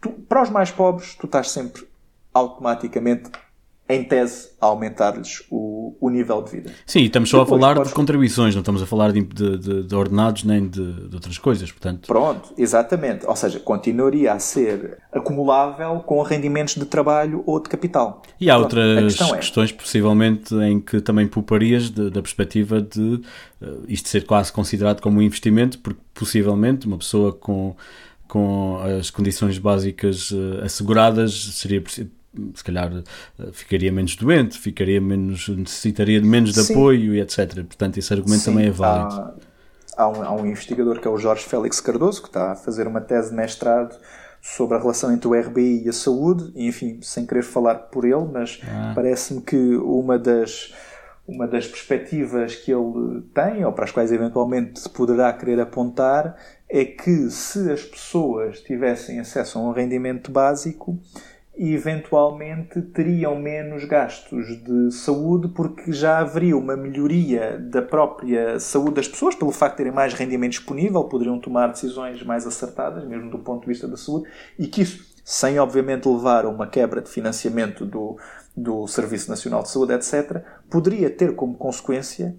tu, 0.00 0.10
para 0.10 0.42
os 0.42 0.50
mais 0.50 0.72
pobres, 0.72 1.14
tu 1.14 1.26
estás 1.26 1.50
sempre 1.50 1.86
automaticamente 2.34 3.30
em 3.88 4.04
tese, 4.04 4.50
a 4.60 4.66
aumentar-lhes 4.66 5.42
o, 5.50 5.94
o, 6.00 6.08
nível 6.08 6.40
de 6.42 6.50
vida. 6.50 6.70
Sim, 6.86 7.02
estamos 7.02 7.28
só 7.28 7.40
Depois, 7.40 7.58
a 7.58 7.60
falar 7.60 7.74
podes... 7.74 7.90
de 7.90 7.94
contribuições, 7.94 8.54
não 8.54 8.60
estamos 8.60 8.80
a 8.80 8.86
falar 8.86 9.12
de, 9.12 9.20
de, 9.22 9.82
de 9.82 9.94
ordenados 9.94 10.44
nem 10.44 10.68
de, 10.68 11.08
de, 11.08 11.14
outras 11.14 11.36
coisas, 11.36 11.70
portanto... 11.70 12.06
Pronto, 12.06 12.54
exatamente. 12.56 13.26
Ou 13.26 13.36
seja, 13.36 13.58
continuaria 13.58 14.32
a 14.32 14.38
ser 14.38 14.98
acumulável 15.12 16.00
com 16.00 16.22
rendimentos 16.22 16.76
de 16.76 16.86
trabalho 16.86 17.42
ou 17.44 17.60
de 17.60 17.68
capital. 17.68 18.22
E 18.40 18.48
há 18.48 18.56
outras 18.56 19.16
questão 19.16 19.34
é... 19.34 19.38
questões, 19.38 19.72
possivelmente, 19.72 20.54
em 20.54 20.80
que 20.80 21.00
também 21.00 21.26
pouparias 21.26 21.90
da 21.90 22.22
perspectiva 22.22 22.80
de 22.80 23.20
uh, 23.60 23.84
isto 23.88 24.08
ser 24.08 24.24
quase 24.24 24.52
considerado 24.52 25.00
como 25.00 25.18
um 25.18 25.22
investimento, 25.22 25.78
porque 25.80 26.00
possivelmente 26.14 26.86
uma 26.86 26.98
pessoa 26.98 27.32
com 27.32 27.76
com 28.28 28.78
as 28.98 29.10
condições 29.10 29.58
básicas 29.58 30.30
uh, 30.30 30.62
asseguradas 30.64 31.34
seria 31.52 31.82
se 32.54 32.64
calhar 32.64 32.90
eh, 32.92 33.48
ficaria 33.52 33.92
menos 33.92 34.16
doente, 34.16 34.58
ficaria 34.58 35.00
menos, 35.00 35.48
necessitaria 35.48 36.20
de 36.20 36.26
menos 36.26 36.52
de 36.52 36.62
Sim. 36.62 36.72
apoio 36.72 37.14
e 37.14 37.20
etc. 37.20 37.54
Portanto, 37.64 37.98
esse 37.98 38.12
argumento 38.12 38.40
Sim, 38.40 38.52
também 38.52 38.68
é 38.68 38.70
válido. 38.70 39.14
Há, 39.96 40.02
há, 40.02 40.08
um, 40.08 40.22
há 40.22 40.32
um 40.32 40.46
investigador 40.46 41.00
que 41.00 41.06
é 41.06 41.10
o 41.10 41.18
Jorge 41.18 41.44
Félix 41.44 41.80
Cardoso, 41.80 42.22
que 42.22 42.28
está 42.28 42.52
a 42.52 42.56
fazer 42.56 42.86
uma 42.86 43.00
tese 43.00 43.30
de 43.30 43.36
mestrado 43.36 43.96
sobre 44.40 44.76
a 44.76 44.80
relação 44.80 45.12
entre 45.12 45.28
o 45.28 45.38
RBI 45.38 45.84
e 45.84 45.88
a 45.88 45.92
saúde, 45.92 46.50
e, 46.56 46.66
enfim, 46.66 46.98
sem 47.00 47.24
querer 47.24 47.42
falar 47.42 47.76
por 47.76 48.04
ele, 48.04 48.26
mas 48.32 48.60
ah. 48.66 48.92
parece-me 48.92 49.40
que 49.40 49.56
uma 49.76 50.18
das, 50.18 50.74
uma 51.28 51.46
das 51.46 51.68
perspectivas 51.68 52.56
que 52.56 52.72
ele 52.72 53.22
tem, 53.32 53.64
ou 53.64 53.72
para 53.72 53.84
as 53.84 53.92
quais 53.92 54.10
eventualmente 54.10 54.88
poderá 54.88 55.32
querer 55.32 55.60
apontar, 55.60 56.36
é 56.68 56.84
que 56.84 57.30
se 57.30 57.70
as 57.70 57.84
pessoas 57.84 58.60
tivessem 58.60 59.20
acesso 59.20 59.58
a 59.58 59.62
um 59.62 59.70
rendimento 59.70 60.32
básico, 60.32 60.98
e 61.56 61.74
eventualmente 61.74 62.80
teriam 62.80 63.36
menos 63.36 63.84
gastos 63.84 64.46
de 64.62 64.90
saúde 64.90 65.48
porque 65.48 65.92
já 65.92 66.18
haveria 66.18 66.56
uma 66.56 66.76
melhoria 66.76 67.58
da 67.58 67.82
própria 67.82 68.58
saúde 68.58 68.94
das 68.94 69.08
pessoas 69.08 69.34
pelo 69.34 69.52
facto 69.52 69.72
de 69.72 69.76
terem 69.78 69.92
mais 69.92 70.14
rendimento 70.14 70.52
disponível, 70.52 71.04
poderiam 71.04 71.38
tomar 71.38 71.68
decisões 71.68 72.22
mais 72.22 72.46
acertadas, 72.46 73.04
mesmo 73.04 73.30
do 73.30 73.38
ponto 73.38 73.62
de 73.62 73.68
vista 73.68 73.86
da 73.86 73.96
saúde, 73.96 74.28
e 74.58 74.66
que 74.66 74.82
isso, 74.82 75.12
sem 75.24 75.58
obviamente 75.58 76.08
levar 76.08 76.46
a 76.46 76.48
uma 76.48 76.66
quebra 76.66 77.02
de 77.02 77.10
financiamento 77.10 77.84
do, 77.84 78.16
do 78.56 78.86
Serviço 78.86 79.28
Nacional 79.28 79.62
de 79.62 79.70
Saúde, 79.70 79.92
etc., 79.92 80.42
poderia 80.70 81.10
ter 81.10 81.34
como 81.34 81.54
consequência 81.54 82.34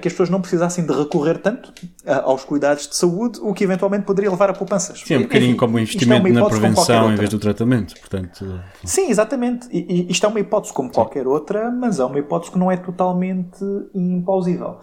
que 0.00 0.08
as 0.08 0.14
pessoas 0.14 0.30
não 0.30 0.40
precisassem 0.40 0.86
de 0.86 0.92
recorrer 0.92 1.38
tanto 1.38 1.68
uh, 1.68 2.12
aos 2.24 2.44
cuidados 2.44 2.88
de 2.88 2.96
saúde, 2.96 3.38
o 3.42 3.52
que 3.52 3.62
eventualmente 3.62 4.06
poderia 4.06 4.30
levar 4.30 4.48
a 4.48 4.54
poupanças. 4.54 5.00
Sim, 5.00 5.16
um 5.16 5.22
bocadinho 5.22 5.50
Enfim, 5.50 5.58
como 5.58 5.78
investimento 5.78 6.26
é 6.26 6.32
na 6.32 6.46
prevenção 6.46 7.12
em 7.12 7.14
vez 7.14 7.28
do 7.28 7.38
tratamento. 7.38 7.94
Portanto... 8.00 8.60
Sim, 8.82 9.10
exatamente. 9.10 9.68
E, 9.70 10.06
e, 10.06 10.10
isto 10.10 10.24
é 10.24 10.28
uma 10.28 10.40
hipótese 10.40 10.72
como 10.72 10.88
Sim. 10.88 10.94
qualquer 10.94 11.26
outra, 11.26 11.70
mas 11.70 12.00
é 12.00 12.04
uma 12.04 12.18
hipótese 12.18 12.52
que 12.52 12.58
não 12.58 12.70
é 12.70 12.76
totalmente 12.78 13.62
implausível. 13.94 14.78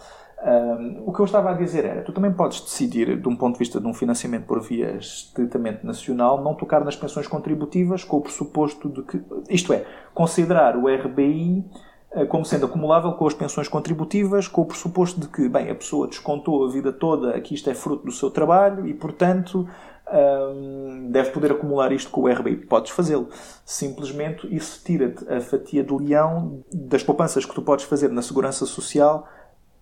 Um, 0.46 1.04
o 1.06 1.14
que 1.14 1.22
eu 1.22 1.26
estava 1.26 1.52
a 1.52 1.54
dizer 1.54 1.86
era, 1.86 2.02
tu 2.02 2.12
também 2.12 2.32
podes 2.32 2.60
decidir, 2.60 3.18
de 3.18 3.28
um 3.30 3.36
ponto 3.36 3.54
de 3.54 3.60
vista 3.60 3.80
de 3.80 3.88
um 3.88 3.94
financiamento 3.94 4.46
por 4.46 4.62
via 4.62 4.98
estritamente 4.98 5.86
nacional, 5.86 6.44
não 6.44 6.54
tocar 6.54 6.84
nas 6.84 6.98
pensões 6.98 7.28
contributivas 7.28 8.04
com 8.04 8.18
o 8.18 8.22
pressuposto 8.22 8.90
de 8.90 9.04
que, 9.04 9.24
isto 9.50 9.72
é, 9.72 9.86
considerar 10.14 10.76
o 10.76 10.94
RBI 10.94 11.64
eh, 11.64 11.93
como 12.30 12.46
sendo 12.46 12.66
acumulável 12.68 13.14
com 13.14 13.26
as 13.26 13.34
pensões 13.34 13.68
contributivas, 13.68 14.48
com 14.48 14.62
o 14.62 14.66
pressuposto 14.66 15.20
de 15.20 15.28
que, 15.28 15.50
bem, 15.50 15.70
a 15.70 15.76
pessoa 15.76 16.08
descontou 16.08 16.66
a 16.66 16.70
vida 16.70 16.92
toda, 16.94 17.40
que 17.42 17.56
isto 17.56 17.70
é 17.70 17.74
fruto 17.74 18.06
do 18.06 18.12
seu 18.12 18.30
trabalho 18.30 18.86
e, 18.88 18.94
portanto, 18.94 19.68
hum, 20.12 21.10
deve 21.10 21.32
poder 21.32 21.52
acumular 21.52 21.92
isto 21.92 22.12
com 22.12 22.22
o 22.22 22.28
RBI. 22.28 22.58
Podes 22.58 22.92
fazê-lo. 22.92 23.30
Simplesmente 23.66 24.48
isso 24.56 24.80
tira-te 24.84 25.28
a 25.32 25.42
fatia 25.42 25.84
de 25.84 25.94
leão 25.94 26.64
das 26.72 27.02
poupanças 27.02 27.46
que 27.46 27.54
tu 27.54 27.64
podes 27.64 27.86
fazer 27.86 28.10
na 28.10 28.22
segurança 28.22 28.66
social 28.66 29.28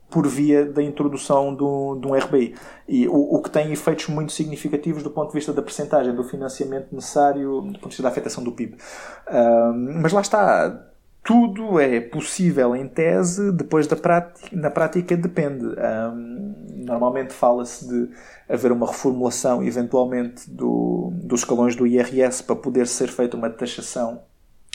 por 0.09 0.27
via 0.27 0.65
da 0.65 0.83
introdução 0.83 1.55
de 1.55 1.63
um, 1.63 2.13
RBI. 2.13 2.55
E 2.87 3.07
o, 3.07 3.35
o, 3.35 3.41
que 3.41 3.49
tem 3.49 3.71
efeitos 3.71 4.07
muito 4.07 4.33
significativos 4.33 5.03
do 5.03 5.09
ponto 5.09 5.29
de 5.29 5.33
vista 5.33 5.53
da 5.53 5.61
percentagem 5.61 6.13
do 6.13 6.23
financiamento 6.23 6.93
necessário, 6.93 7.61
do 7.61 7.79
ponto 7.79 7.81
de 7.81 7.87
vista 7.87 8.03
da 8.03 8.09
afetação 8.09 8.43
do 8.43 8.51
PIB. 8.51 8.77
mas 10.01 10.11
lá 10.11 10.21
está. 10.21 10.90
Tudo 11.23 11.79
é 11.79 11.99
possível 11.99 12.75
em 12.75 12.87
tese, 12.87 13.51
depois 13.51 13.85
da 13.85 13.95
prática, 13.95 14.49
na 14.51 14.71
prática 14.71 15.15
depende. 15.15 15.65
normalmente 16.75 17.31
fala-se 17.31 17.87
de 17.87 18.09
haver 18.49 18.71
uma 18.71 18.87
reformulação, 18.87 19.63
eventualmente, 19.63 20.49
do, 20.49 21.11
dos 21.13 21.41
escalões 21.41 21.75
do 21.75 21.85
IRS 21.85 22.43
para 22.43 22.55
poder 22.55 22.87
ser 22.87 23.07
feita 23.07 23.37
uma 23.37 23.49
taxação 23.49 24.21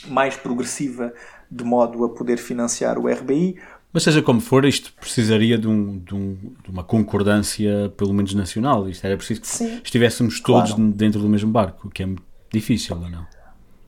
mais 0.07 0.37
progressiva, 0.37 1.13
de 1.51 1.65
modo 1.65 2.05
a 2.05 2.09
poder 2.11 2.37
financiar 2.37 2.99
o 2.99 3.09
RBI 3.09 3.57
mas 3.97 4.03
seja 4.03 4.21
como 4.21 4.43
for, 4.43 4.67
isto 4.67 4.93
precisaria 5.01 5.57
de, 5.57 5.67
um, 5.67 5.99
de, 5.99 6.15
um, 6.15 6.35
de 6.63 6.71
uma 6.71 6.85
concordância, 6.85 7.91
pelo 7.97 8.13
menos 8.13 8.35
nacional. 8.35 8.87
Isto 8.91 9.07
era 9.07 9.17
preciso 9.17 9.41
que 9.41 9.47
Sim, 9.47 9.81
estivéssemos 9.83 10.39
todos 10.39 10.75
claro. 10.75 10.93
dentro 10.93 11.19
do 11.19 11.27
mesmo 11.27 11.51
barco, 11.51 11.89
o 11.89 11.91
que 11.91 12.03
é 12.03 12.09
difícil, 12.53 12.95
ou 12.95 13.09
não? 13.09 13.27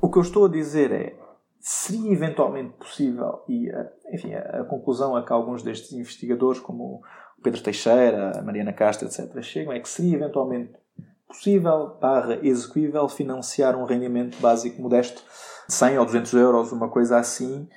O 0.01 0.09
que 0.09 0.17
eu 0.17 0.23
estou 0.23 0.47
a 0.47 0.49
dizer 0.49 0.93
é, 0.93 1.15
seria 1.71 2.11
eventualmente 2.11 2.73
possível, 2.79 3.45
e 3.47 3.71
enfim, 4.11 4.33
a, 4.33 4.65
conclusão 4.65 5.15
a 5.15 5.23
que 5.23 5.31
alguns 5.31 5.63
destes 5.63 5.93
investigadores, 5.93 6.59
como 6.59 7.03
o 7.39 7.43
Pedro 7.43 7.63
Teixeira, 7.63 8.39
a 8.39 8.43
Mariana 8.43 8.73
Castro, 8.73 9.07
etc., 9.07 9.43
chegam, 9.43 9.75
é 9.75 9.79
que 9.79 9.89
seria 9.89 10.17
eventualmente 10.17 10.73
possível, 11.27 11.99
barra 12.01 12.39
execuível, 12.43 13.07
financiar 13.07 13.77
um 13.77 13.85
rendimento 13.85 14.41
básico 14.41 14.81
modesto 14.81 15.23
de 15.69 15.75
100 15.75 15.99
ou 15.99 16.07
200 16.07 16.33
euros, 16.33 16.73
uma 16.73 16.89
coisa 16.89 17.19
assim, 17.19 17.69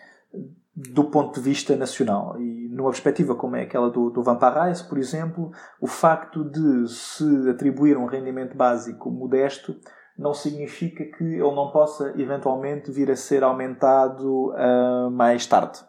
do 0.74 1.04
ponto 1.12 1.36
de 1.36 1.42
vista 1.42 1.76
nacional. 1.76 2.40
E 2.40 2.70
numa 2.70 2.92
perspectiva 2.92 3.36
como 3.36 3.58
é 3.58 3.64
aquela 3.64 3.90
do, 3.90 4.10
do 4.10 4.24
Van 4.24 4.38
Parijs, 4.38 4.82
por 4.82 4.98
exemplo, 4.98 5.52
o 5.82 5.88
facto 5.88 6.46
de 6.46 6.88
se 6.88 7.50
atribuir 7.50 7.98
um 7.98 8.06
rendimento 8.06 8.56
básico 8.56 9.12
modesto 9.12 9.76
não 10.22 10.34
significa 10.36 11.04
que 11.04 11.24
ele 11.24 11.56
não 11.56 11.72
possa 11.72 12.14
eventualmente 12.16 12.92
vir 12.92 13.10
a 13.10 13.16
ser 13.16 13.44
aumentado 13.44 14.52
uh, 14.52 15.10
mais 15.10 15.48
tarde. 15.48 15.80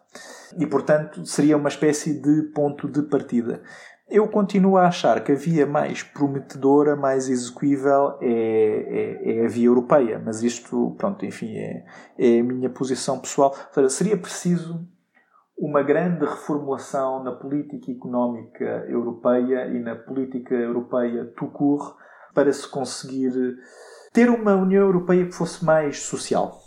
E, 0.57 0.65
portanto, 0.65 1.23
seria 1.25 1.55
uma 1.55 1.69
espécie 1.69 2.19
de 2.19 2.51
ponto 2.53 2.89
de 2.89 3.03
partida. 3.03 3.61
Eu 4.09 4.27
continuo 4.27 4.77
a 4.77 4.87
achar 4.87 5.23
que 5.23 5.31
a 5.31 5.35
via 5.35 5.65
mais 5.65 6.03
prometedora, 6.03 6.95
mais 6.95 7.29
execuível 7.29 8.17
é, 8.21 8.27
é, 8.27 9.37
é 9.37 9.45
a 9.45 9.47
via 9.47 9.67
europeia, 9.67 10.21
mas 10.23 10.43
isto, 10.43 10.95
pronto, 10.97 11.25
enfim, 11.25 11.55
é, 11.55 11.85
é 12.17 12.39
a 12.39 12.43
minha 12.43 12.69
posição 12.69 13.19
pessoal. 13.19 13.55
Seja, 13.71 13.89
seria 13.89 14.17
preciso 14.17 14.85
uma 15.57 15.83
grande 15.83 16.25
reformulação 16.25 17.23
na 17.23 17.31
política 17.31 17.91
económica 17.91 18.85
europeia 18.89 19.67
e 19.67 19.79
na 19.79 19.95
política 19.95 20.55
europeia 20.55 21.25
tout 21.37 21.53
court 21.53 21.95
para 22.33 22.51
se 22.51 22.67
conseguir 22.67 23.31
ter 24.13 24.29
uma 24.29 24.53
União 24.53 24.83
Europeia 24.83 25.25
que 25.25 25.31
fosse 25.31 25.65
mais 25.65 26.03
social. 26.03 26.61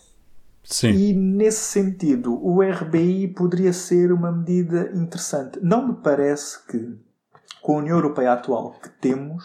Sim. 0.64 0.90
E 0.90 1.12
nesse 1.14 1.60
sentido, 1.60 2.34
o 2.44 2.60
RBI 2.60 3.28
poderia 3.28 3.72
ser 3.72 4.12
uma 4.12 4.32
medida 4.32 4.90
interessante. 4.92 5.60
Não 5.62 5.86
me 5.86 5.94
parece 5.94 6.66
que, 6.66 6.98
com 7.62 7.76
a 7.76 7.78
União 7.78 7.96
Europeia 7.96 8.32
atual 8.32 8.72
que 8.82 8.88
temos, 9.00 9.44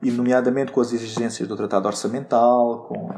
e 0.00 0.12
nomeadamente 0.12 0.70
com 0.70 0.80
as 0.80 0.92
exigências 0.92 1.48
do 1.48 1.56
Tratado 1.56 1.88
Orçamental, 1.88 2.86
com, 2.86 3.10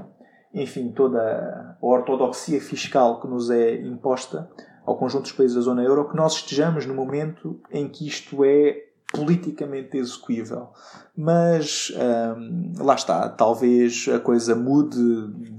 enfim, 0.54 0.92
toda 0.92 1.20
a 1.20 1.76
ortodoxia 1.86 2.58
fiscal 2.58 3.20
que 3.20 3.28
nos 3.28 3.50
é 3.50 3.82
imposta 3.82 4.50
ao 4.86 4.96
conjunto 4.96 5.24
dos 5.24 5.32
países 5.32 5.56
da 5.56 5.60
zona 5.60 5.82
euro, 5.82 6.08
que 6.08 6.16
nós 6.16 6.36
estejamos 6.36 6.86
no 6.86 6.94
momento 6.94 7.60
em 7.70 7.86
que 7.86 8.06
isto 8.06 8.42
é 8.44 8.89
politicamente 9.12 9.96
execuível. 9.96 10.68
Mas 11.16 11.92
hum, 12.36 12.72
lá 12.78 12.94
está, 12.94 13.28
talvez 13.28 14.06
a 14.14 14.18
coisa 14.18 14.54
mude 14.54 14.98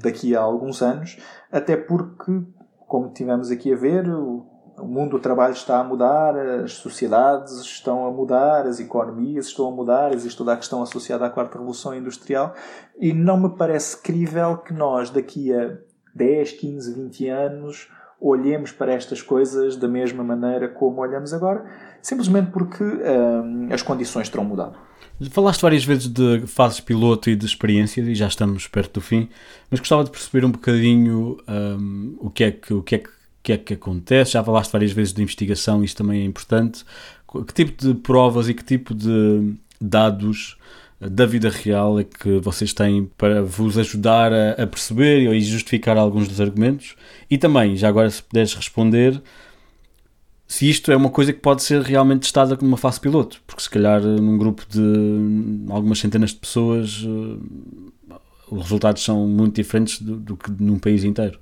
daqui 0.02 0.36
a 0.36 0.42
alguns 0.42 0.82
anos, 0.82 1.18
até 1.52 1.76
porque, 1.76 2.42
como 2.88 3.10
tivemos 3.10 3.52
aqui 3.52 3.74
a 3.74 3.78
ver, 3.78 4.10
o, 4.10 4.48
mundo 4.84 5.12
do 5.12 5.20
trabalho 5.20 5.54
está 5.54 5.80
a 5.80 5.84
mudar, 5.84 6.36
as 6.36 6.74
sociedades 6.74 7.52
estão 7.60 8.06
a 8.08 8.12
mudar, 8.12 8.66
as 8.66 8.80
economias 8.80 9.48
estão 9.48 9.68
a 9.68 9.72
mudar, 9.72 10.12
existe 10.12 10.38
toda 10.38 10.54
a 10.54 10.58
questão 10.58 10.82
associada 10.82 11.26
à 11.26 11.30
quarta 11.30 11.58
revolução 11.58 11.94
industrial, 11.94 12.56
e 12.98 13.14
não 13.14 13.40
me 13.40 13.50
parece 13.50 14.02
crível 14.02 14.58
que 14.58 14.74
nós, 14.74 15.12
daqui 15.12 15.54
a 15.54 15.78
10, 16.16 16.54
15, 16.54 16.94
20 16.96 17.28
anos, 17.30 17.90
olhemos 18.22 18.72
para 18.72 18.94
estas 18.94 19.22
coisas 19.22 19.76
da 19.76 19.88
mesma 19.88 20.24
maneira 20.24 20.68
como 20.70 21.02
olhamos 21.02 21.34
agora, 21.34 21.66
simplesmente 22.02 22.52
porque 22.52 22.84
hum, 22.84 23.68
as 23.72 23.82
condições 23.82 24.30
terão 24.30 24.46
mudado. 24.46 24.78
Falaste 25.32 25.62
várias 25.62 25.84
vezes 25.84 26.08
de 26.08 26.46
fases 26.48 26.80
piloto 26.80 27.30
e 27.30 27.36
de 27.36 27.46
experiências 27.46 28.08
e 28.08 28.14
já 28.14 28.28
estamos 28.28 28.68
perto 28.68 28.96
do 28.96 29.02
fim, 29.02 29.28
mas 29.70 29.80
gostava 29.80 30.04
de 30.04 30.12
perceber 30.12 30.46
um 30.46 30.52
bocadinho 30.52 31.38
um, 31.48 32.16
o, 32.20 32.30
que 32.30 32.44
é 32.44 32.52
que, 32.52 32.74
o 32.74 32.84
que, 32.84 32.96
é 32.96 32.98
que, 33.00 33.10
que 33.44 33.54
é 33.54 33.58
que 33.58 33.74
acontece. 33.74 34.32
Já 34.32 34.44
falaste 34.44 34.72
várias 34.72 34.92
vezes 34.92 35.14
de 35.14 35.22
investigação, 35.22 35.84
isto 35.84 35.98
também 35.98 36.22
é 36.22 36.26
importante. 36.26 36.84
Que 37.48 37.54
tipo 37.54 37.80
de 37.80 37.94
provas 37.94 38.50
e 38.50 38.54
que 38.54 38.64
tipo 38.64 38.96
de 38.96 39.56
dados 39.80 40.58
da 41.10 41.26
vida 41.26 41.50
real 41.50 42.00
é 42.00 42.04
que 42.04 42.40
vocês 42.40 42.74
têm 42.74 43.06
para 43.18 43.42
vos 43.42 43.78
ajudar 43.78 44.32
a, 44.32 44.52
a 44.52 44.68
perceber 44.68 45.34
e 45.34 45.42
justificar 45.42 45.98
alguns 45.98 46.28
dos 46.28 46.40
argumentos? 46.40 46.96
E 47.30 47.38
também, 47.38 47.76
já 47.76 47.90
agora, 47.90 48.10
se 48.10 48.22
puderes 48.22 48.54
responder, 48.54 49.22
se 50.48 50.70
isto 50.70 50.92
é 50.92 50.96
uma 50.96 51.10
coisa 51.10 51.34
que 51.34 51.40
pode 51.40 51.64
ser 51.64 51.82
realmente 51.82 52.22
testada 52.22 52.56
como 52.56 52.70
uma 52.70 52.78
fase 52.78 53.00
piloto, 53.00 53.42
porque 53.48 53.64
se 53.64 53.70
calhar 53.70 54.02
num 54.02 54.38
grupo 54.38 54.66
de 54.70 55.72
algumas 55.72 55.98
centenas 55.98 56.32
de 56.32 56.36
pessoas 56.36 57.04
eh, 57.06 58.16
os 58.52 58.64
resultados 58.64 59.02
são 59.02 59.26
muito 59.26 59.56
diferentes 59.56 60.02
do, 60.02 60.18
do 60.18 60.36
que 60.36 60.52
num 60.52 60.78
país 60.78 61.06
inteiro. 61.06 61.40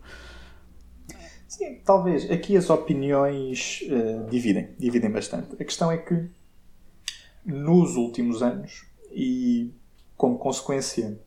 Sim, 1.47 1.79
talvez. 1.83 2.29
Aqui 2.29 2.55
as 2.55 2.69
opiniões 2.69 3.81
uh, 3.89 4.29
dividem, 4.29 4.69
dividem 4.77 5.09
bastante. 5.09 5.55
A 5.59 5.65
questão 5.65 5.91
é 5.91 5.97
que 5.97 6.29
nos 7.43 7.95
últimos 7.95 8.43
anos 8.43 8.88
e 9.19 9.75
como 10.15 10.37
consequência, 10.37 11.19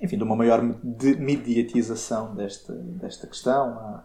enfim, 0.00 0.16
de 0.16 0.22
uma 0.22 0.36
maior 0.36 0.62
mediatização 0.62 2.36
desta, 2.36 2.72
desta 2.72 3.26
questão. 3.26 3.70
Há, 3.70 4.04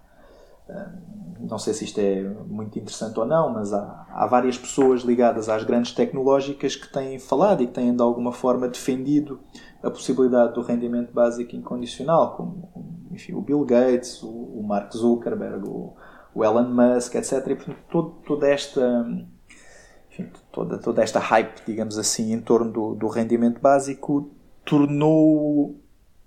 não 1.39 1.59
sei 1.59 1.73
se 1.73 1.85
isto 1.85 1.99
é 1.99 2.23
muito 2.23 2.79
interessante 2.79 3.19
ou 3.19 3.25
não, 3.25 3.53
mas 3.53 3.73
há, 3.73 4.07
há 4.09 4.25
várias 4.25 4.57
pessoas 4.57 5.01
ligadas 5.01 5.49
às 5.49 5.63
grandes 5.63 5.91
tecnológicas 5.91 6.75
que 6.75 6.91
têm 6.91 7.19
falado 7.19 7.61
e 7.61 7.67
que 7.67 7.73
têm 7.73 7.95
de 7.95 8.01
alguma 8.01 8.31
forma 8.31 8.67
defendido 8.67 9.39
a 9.83 9.91
possibilidade 9.91 10.53
do 10.55 10.61
rendimento 10.61 11.13
básico 11.13 11.55
incondicional, 11.55 12.35
como 12.35 12.71
enfim, 13.11 13.33
o 13.33 13.41
Bill 13.41 13.63
Gates, 13.65 14.23
o, 14.23 14.29
o 14.29 14.63
Mark 14.63 14.91
Zuckerberg, 14.93 15.67
o, 15.67 15.93
o 16.33 16.43
Elon 16.43 16.69
Musk, 16.69 17.15
etc. 17.15 17.33
E 17.33 17.55
portanto, 17.55 17.77
todo, 17.91 18.09
toda 18.25 18.47
esta 18.47 19.05
enfim, 19.11 19.27
toda, 20.51 20.77
toda 20.77 21.03
esta 21.03 21.19
hype, 21.19 21.61
digamos 21.65 21.97
assim, 21.97 22.33
em 22.33 22.39
torno 22.39 22.71
do, 22.71 22.95
do 22.95 23.07
rendimento 23.07 23.59
básico 23.59 24.29
tornou 24.65 25.75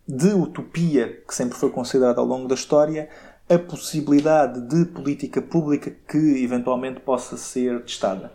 de 0.06 0.32
utopia, 0.32 1.22
que 1.26 1.34
sempre 1.34 1.56
foi 1.56 1.70
considerada 1.70 2.20
ao 2.20 2.26
longo 2.26 2.46
da 2.48 2.54
história, 2.54 3.08
a 3.48 3.58
possibilidade 3.58 4.60
de 4.62 4.84
política 4.86 5.40
pública 5.40 5.90
que 6.08 6.42
eventualmente 6.42 7.00
possa 7.00 7.36
ser 7.36 7.82
testada. 7.82 8.32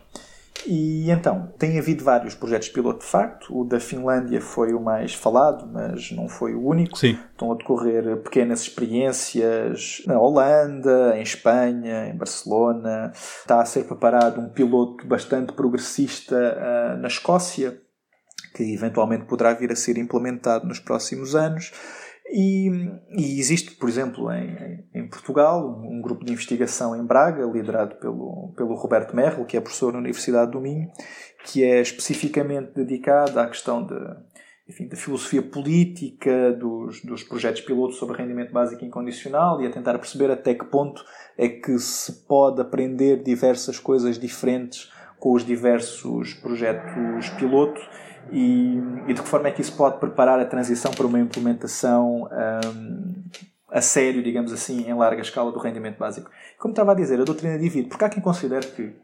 E 0.65 1.09
então, 1.09 1.51
tem 1.57 1.79
havido 1.79 2.03
vários 2.03 2.35
projetos 2.35 2.69
piloto 2.69 2.99
de 2.99 3.05
facto. 3.05 3.57
O 3.57 3.63
da 3.63 3.79
Finlândia 3.79 4.41
foi 4.41 4.73
o 4.73 4.79
mais 4.79 5.13
falado, 5.13 5.67
mas 5.71 6.11
não 6.11 6.27
foi 6.27 6.53
o 6.53 6.65
único. 6.65 6.97
Sim. 6.97 7.17
Estão 7.31 7.51
a 7.51 7.55
decorrer 7.55 8.17
pequenas 8.17 8.61
experiências 8.61 10.01
na 10.05 10.19
Holanda, 10.19 11.17
em 11.17 11.21
Espanha, 11.21 12.07
em 12.07 12.17
Barcelona. 12.17 13.11
Está 13.13 13.61
a 13.61 13.65
ser 13.65 13.85
preparado 13.85 14.39
um 14.39 14.49
piloto 14.49 15.05
bastante 15.07 15.53
progressista 15.53 16.35
uh, 16.35 17.01
na 17.01 17.07
Escócia, 17.07 17.79
que 18.53 18.73
eventualmente 18.73 19.25
poderá 19.25 19.53
vir 19.53 19.71
a 19.71 19.75
ser 19.75 19.97
implementado 19.97 20.67
nos 20.67 20.79
próximos 20.79 21.35
anos. 21.35 21.71
E, 22.31 22.69
e, 23.09 23.39
existe, 23.39 23.71
por 23.71 23.89
exemplo, 23.89 24.31
em, 24.31 24.85
em, 24.93 25.07
Portugal, 25.07 25.81
um 25.83 25.99
grupo 25.99 26.23
de 26.23 26.31
investigação 26.31 26.95
em 26.95 27.03
Braga, 27.03 27.43
liderado 27.45 27.95
pelo, 27.95 28.53
pelo 28.55 28.75
Roberto 28.75 29.15
Merlo, 29.15 29.45
que 29.45 29.57
é 29.57 29.61
professor 29.61 29.91
na 29.91 29.99
Universidade 29.99 30.51
do 30.51 30.61
Minho, 30.61 30.91
que 31.45 31.63
é 31.63 31.81
especificamente 31.81 32.73
dedicado 32.75 33.39
à 33.39 33.47
questão 33.47 33.83
de, 33.83 33.95
enfim, 34.67 34.87
da 34.87 34.95
filosofia 34.95 35.41
política 35.41 36.51
dos, 36.53 37.01
dos 37.01 37.23
projetos 37.23 37.61
pilotos 37.61 37.97
sobre 37.97 38.17
rendimento 38.17 38.53
básico 38.53 38.85
incondicional 38.85 39.59
e 39.59 39.65
a 39.65 39.71
tentar 39.71 39.97
perceber 39.97 40.29
até 40.29 40.53
que 40.53 40.65
ponto 40.65 41.03
é 41.35 41.49
que 41.49 41.79
se 41.79 42.27
pode 42.27 42.61
aprender 42.61 43.23
diversas 43.23 43.79
coisas 43.79 44.19
diferentes 44.19 44.91
com 45.17 45.33
os 45.33 45.43
diversos 45.43 46.35
projetos 46.35 47.29
piloto 47.31 47.81
e, 48.31 48.81
e, 49.07 49.13
de 49.13 49.21
que 49.21 49.27
forma 49.27 49.47
é 49.47 49.51
que 49.51 49.61
isso 49.61 49.75
pode 49.75 49.99
preparar 49.99 50.39
a 50.39 50.45
transição 50.45 50.91
para 50.91 51.05
uma 51.05 51.19
implementação 51.19 52.29
um, 52.31 53.23
a 53.71 53.81
sério, 53.81 54.23
digamos 54.23 54.51
assim, 54.51 54.89
em 54.89 54.93
larga 54.93 55.21
escala 55.21 55.51
do 55.51 55.59
rendimento 55.59 55.97
básico. 55.97 56.29
Como 56.57 56.71
estava 56.71 56.91
a 56.91 56.95
dizer, 56.95 57.19
a 57.19 57.23
doutrina 57.23 57.57
divide, 57.57 57.87
porque 57.87 58.03
há 58.03 58.09
quem 58.09 58.21
considere 58.21 58.67
que 58.67 58.95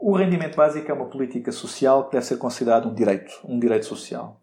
o 0.00 0.16
rendimento 0.16 0.56
básico 0.56 0.90
é 0.90 0.94
uma 0.94 1.08
política 1.08 1.52
social 1.52 2.06
que 2.06 2.12
deve 2.12 2.26
ser 2.26 2.36
considerado 2.36 2.88
um 2.88 2.94
direito, 2.94 3.32
um 3.44 3.58
direito 3.58 3.86
social. 3.86 4.40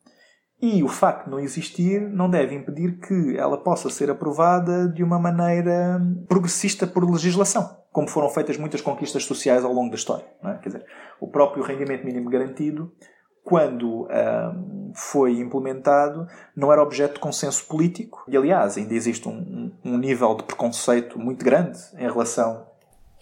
E 0.61 0.83
o 0.83 0.89
facto 0.89 1.25
de 1.25 1.31
não 1.31 1.39
existir 1.39 2.01
não 2.01 2.29
deve 2.29 2.53
impedir 2.53 2.99
que 2.99 3.37
ela 3.37 3.57
possa 3.57 3.89
ser 3.89 4.09
aprovada 4.09 4.89
de 4.89 5.03
uma 5.03 5.17
maneira 5.17 6.01
progressista 6.27 6.85
por 6.85 7.09
legislação, 7.09 7.77
como 7.91 8.09
foram 8.09 8.29
feitas 8.29 8.57
muitas 8.57 8.81
conquistas 8.81 9.23
sociais 9.23 9.63
ao 9.63 9.71
longo 9.71 9.89
da 9.89 9.95
história. 9.95 10.25
É? 10.43 10.53
Quer 10.55 10.69
dizer, 10.69 10.85
o 11.19 11.29
próprio 11.29 11.63
rendimento 11.63 12.05
mínimo 12.05 12.29
garantido 12.29 12.91
quando 13.49 14.07
um, 14.07 14.91
foi 14.93 15.39
implementado, 15.39 16.27
não 16.55 16.71
era 16.71 16.83
objeto 16.83 17.15
de 17.15 17.19
consenso 17.19 17.65
político. 17.65 18.23
E, 18.27 18.37
aliás, 18.37 18.77
ainda 18.77 18.93
existe 18.93 19.27
um, 19.27 19.71
um 19.83 19.97
nível 19.97 20.35
de 20.35 20.43
preconceito 20.43 21.17
muito 21.17 21.43
grande 21.43 21.79
em 21.95 22.07
relação 22.07 22.67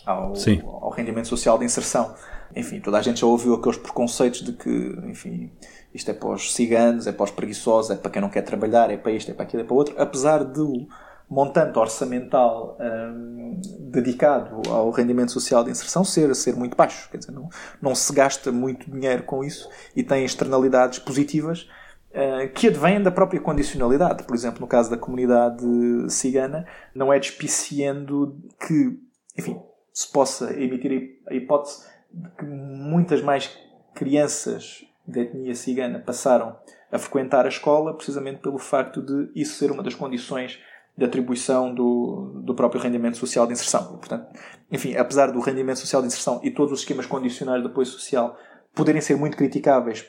ao, 0.05 0.33
ao, 0.81 0.89
rendimento 0.89 1.29
social 1.29 1.57
de 1.57 1.63
inserção. 1.63 2.13
Enfim, 2.53 2.81
toda 2.81 2.97
a 2.97 3.01
gente 3.01 3.21
já 3.21 3.25
ouviu 3.25 3.53
aqueles 3.53 3.77
preconceitos 3.77 4.41
de 4.41 4.51
que, 4.51 4.69
enfim, 5.05 5.49
isto 5.93 6.11
é 6.11 6.13
para 6.13 6.29
os 6.29 6.53
ciganos, 6.53 7.07
é 7.07 7.13
para 7.13 7.23
os 7.23 7.31
preguiçosos, 7.31 7.91
é 7.91 7.95
para 7.95 8.11
quem 8.11 8.21
não 8.21 8.29
quer 8.29 8.41
trabalhar, 8.41 8.91
é 8.91 8.97
para 8.97 9.13
isto, 9.13 9.31
é 9.31 9.33
para 9.33 9.43
aquilo, 9.43 9.63
é 9.63 9.65
para 9.65 9.75
outro. 9.75 9.95
Apesar 9.97 10.43
de 10.43 10.87
montante 11.29 11.77
orçamental 11.77 12.77
um, 12.79 13.59
dedicado 13.91 14.61
ao 14.69 14.89
rendimento 14.91 15.31
social 15.31 15.63
de 15.63 15.71
inserção 15.71 16.03
ser, 16.03 16.33
ser 16.35 16.55
muito 16.55 16.75
baixo. 16.75 17.09
Quer 17.09 17.17
dizer, 17.17 17.31
não, 17.31 17.49
não 17.81 17.93
se 17.93 18.13
gasta 18.13 18.51
muito 18.51 18.89
dinheiro 18.89 19.23
com 19.23 19.43
isso 19.43 19.69
e 19.95 20.03
tem 20.03 20.23
externalidades 20.23 20.99
positivas 20.99 21.67
uh, 22.11 22.49
que 22.53 22.67
advêm 22.67 23.01
da 23.01 23.11
própria 23.11 23.41
condicionalidade. 23.41 24.23
Por 24.23 24.35
exemplo, 24.35 24.61
no 24.61 24.67
caso 24.67 24.89
da 24.89 24.97
comunidade 24.97 25.65
cigana, 26.09 26.65
não 26.95 27.11
é 27.11 27.19
despiciando 27.19 28.37
que 28.65 29.05
enfim, 29.37 29.61
se 29.93 30.11
possa 30.11 30.51
emitir 30.53 31.19
a 31.27 31.33
hipótese 31.33 31.85
de 32.11 32.29
que 32.31 32.45
muitas 32.45 33.21
mais 33.21 33.55
crianças 33.93 34.83
da 35.05 35.21
etnia 35.21 35.55
cigana 35.55 35.99
passaram 35.99 36.57
a 36.91 36.97
frequentar 36.97 37.45
a 37.45 37.49
escola 37.49 37.93
precisamente 37.95 38.41
pelo 38.41 38.57
facto 38.57 39.01
de 39.01 39.29
isso 39.35 39.55
ser 39.55 39.71
uma 39.71 39.83
das 39.83 39.93
condições 39.93 40.59
de 40.97 41.05
atribuição 41.05 41.73
do, 41.73 42.41
do 42.43 42.55
próprio 42.55 42.81
rendimento 42.81 43.17
social 43.17 43.45
de 43.45 43.53
inserção. 43.53 43.97
Portanto, 43.97 44.27
enfim, 44.71 44.95
apesar 44.95 45.31
do 45.31 45.39
rendimento 45.39 45.77
social 45.77 46.01
de 46.01 46.07
inserção 46.07 46.39
e 46.43 46.49
todos 46.49 46.73
os 46.73 46.79
esquemas 46.79 47.05
condicionais 47.05 47.61
de 47.61 47.67
apoio 47.67 47.85
social 47.85 48.35
poderem 48.73 49.01
ser 49.01 49.15
muito 49.15 49.37
criticáveis 49.37 50.05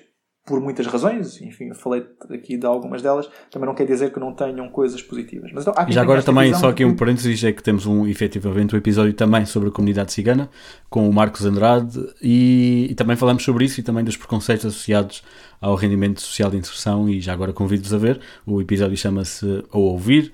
por 0.47 0.63
muitas 0.63 0.87
razões, 0.87 1.43
enfim, 1.43 1.67
eu 1.69 1.75
falei 1.75 2.03
aqui 2.31 2.57
de 2.57 2.65
algumas 2.65 3.03
delas, 3.03 3.29
também 3.51 3.67
não 3.67 3.75
quer 3.75 3.85
dizer 3.85 4.11
que 4.11 4.19
não 4.19 4.33
tenham 4.33 4.67
coisas 4.71 5.03
positivas. 5.03 5.51
Mas, 5.53 5.67
então, 5.67 5.75
Já 5.91 6.01
agora 6.01 6.23
também, 6.23 6.55
só 6.55 6.71
aqui 6.71 6.87
um 6.87 6.97
parênteses, 6.97 7.45
é 7.45 7.53
que 7.53 7.63
temos 7.63 7.85
um, 7.85 8.07
efetivamente 8.07 8.75
um 8.75 8.79
episódio 8.79 9.13
também 9.13 9.45
sobre 9.45 9.69
a 9.69 9.73
comunidade 9.73 10.11
cigana, 10.11 10.49
com 10.89 11.07
o 11.07 11.13
Marcos 11.13 11.45
Andrade, 11.45 12.01
e, 12.23 12.87
e 12.91 12.95
também 12.95 13.15
falamos 13.15 13.45
sobre 13.45 13.67
isso 13.67 13.79
e 13.79 13.83
também 13.83 14.03
dos 14.03 14.17
preconceitos 14.17 14.65
associados 14.65 15.23
ao 15.61 15.75
rendimento 15.75 16.23
social 16.23 16.51
de 16.51 16.57
inserção, 16.57 17.11
e 17.11 17.21
já 17.21 17.35
agora 17.35 17.53
convido-vos 17.53 17.93
a 17.93 17.99
ver, 17.99 18.19
o 18.47 18.59
episódio 18.63 18.97
chama-se 18.97 19.45
Ou 19.71 19.83
Ouvir, 19.93 20.33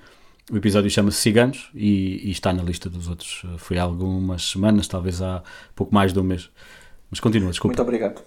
o 0.51 0.57
episódio 0.57 0.89
chama-se 0.89 1.17
Ciganos 1.17 1.69
e, 1.73 2.27
e, 2.27 2.31
está 2.31 2.53
na 2.53 2.61
lista 2.61 2.89
dos 2.89 3.07
outros. 3.07 3.43
Foi 3.57 3.77
há 3.77 3.83
algumas 3.83 4.43
semanas, 4.43 4.87
talvez 4.87 5.21
há 5.21 5.43
pouco 5.75 5.93
mais 5.93 6.13
de 6.13 6.19
um 6.19 6.23
mês. 6.23 6.49
Mas 7.09 7.19
continua, 7.19 7.49
desculpa. 7.49 7.75
Muito 7.75 7.81
obrigado. 7.81 8.21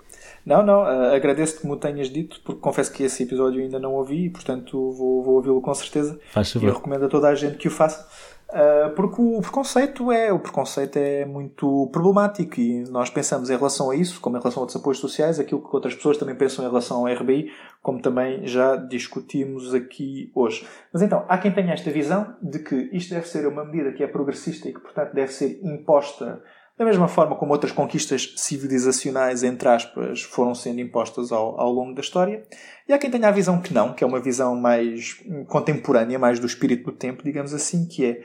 Não, 0.45 0.65
não, 0.65 0.83
uh, 0.83 1.15
agradeço-te 1.15 1.61
que 1.61 1.67
me 1.67 1.77
tenhas 1.77 2.09
dito, 2.11 2.41
porque 2.43 2.61
confesso 2.61 2.93
que 2.93 3.03
esse 3.03 3.23
episódio 3.23 3.61
ainda 3.61 3.79
não 3.79 3.95
ouvi 3.95 4.27
e, 4.27 4.31
portanto, 4.31 4.93
vou, 4.93 5.23
vou 5.23 5.35
ouvi-lo 5.35 5.61
com 5.61 5.75
certeza. 5.75 6.19
Faz 6.33 6.51
favor. 6.53 6.67
E 6.67 6.71
eu 6.71 6.75
recomendo 6.75 7.05
a 7.05 7.09
toda 7.09 7.29
a 7.29 7.35
gente 7.35 7.57
que 7.57 7.69
o 7.69 7.71
faça. 7.71 8.09
Uh, 8.51 8.95
porque 8.95 9.21
o 9.21 9.43
preconceito 9.43 10.11
é 10.11 10.33
o 10.33 10.39
preconceito 10.39 10.97
é 10.97 11.27
muito 11.27 11.87
problemático 11.93 12.59
e 12.59 12.83
nós 12.89 13.11
pensamos 13.11 13.51
em 13.51 13.57
relação 13.57 13.91
a 13.91 13.95
isso, 13.95 14.23
como 14.23 14.39
em 14.39 14.41
relação 14.41 14.63
a 14.63 14.65
outros 14.65 14.81
apoios 14.81 14.99
sociais, 14.99 15.39
aquilo 15.39 15.61
que 15.61 15.77
outras 15.77 15.95
pessoas 15.95 16.17
também 16.17 16.35
pensam 16.35 16.65
em 16.65 16.69
relação 16.69 17.07
ao 17.07 17.13
RBI, 17.13 17.53
como 17.83 18.01
também 18.01 18.47
já 18.47 18.75
discutimos 18.77 19.75
aqui 19.75 20.33
hoje. 20.35 20.67
Mas 20.91 21.03
então, 21.03 21.27
há 21.29 21.37
quem 21.37 21.53
tenha 21.53 21.75
esta 21.75 21.91
visão 21.91 22.37
de 22.43 22.61
que 22.61 22.89
isto 22.91 23.13
deve 23.13 23.29
ser 23.29 23.47
uma 23.47 23.67
medida 23.67 23.93
que 23.93 24.03
é 24.03 24.07
progressista 24.07 24.67
e 24.67 24.73
que, 24.73 24.81
portanto, 24.81 25.13
deve 25.13 25.31
ser 25.31 25.61
imposta 25.63 26.43
da 26.79 26.85
mesma 26.85 27.09
forma 27.09 27.35
como 27.35 27.53
outras 27.53 27.73
conquistas 27.73 28.35
civilizacionais, 28.37 29.43
entre 29.43 29.69
aspas, 29.69 30.23
foram 30.23 30.55
sendo 30.55 30.81
impostas 30.81 31.33
ao, 31.33 31.61
ao 31.61 31.73
longo 31.73 31.93
da 31.93 32.01
história. 32.01 32.47
E 32.89 32.93
há 32.93 32.99
quem 32.99 33.11
tenha 33.11 33.27
a 33.27 33.33
visão 33.33 33.61
que 33.61 33.75
não, 33.75 33.93
que 33.93 34.05
é 34.05 34.07
uma 34.07 34.21
visão 34.21 34.55
mais 34.55 35.21
contemporânea, 35.49 36.21
mais 36.21 36.39
do 36.39 36.47
espírito 36.47 36.85
do 36.85 36.97
tempo, 36.97 37.25
digamos 37.25 37.53
assim, 37.53 37.85
que 37.85 38.05
é, 38.07 38.21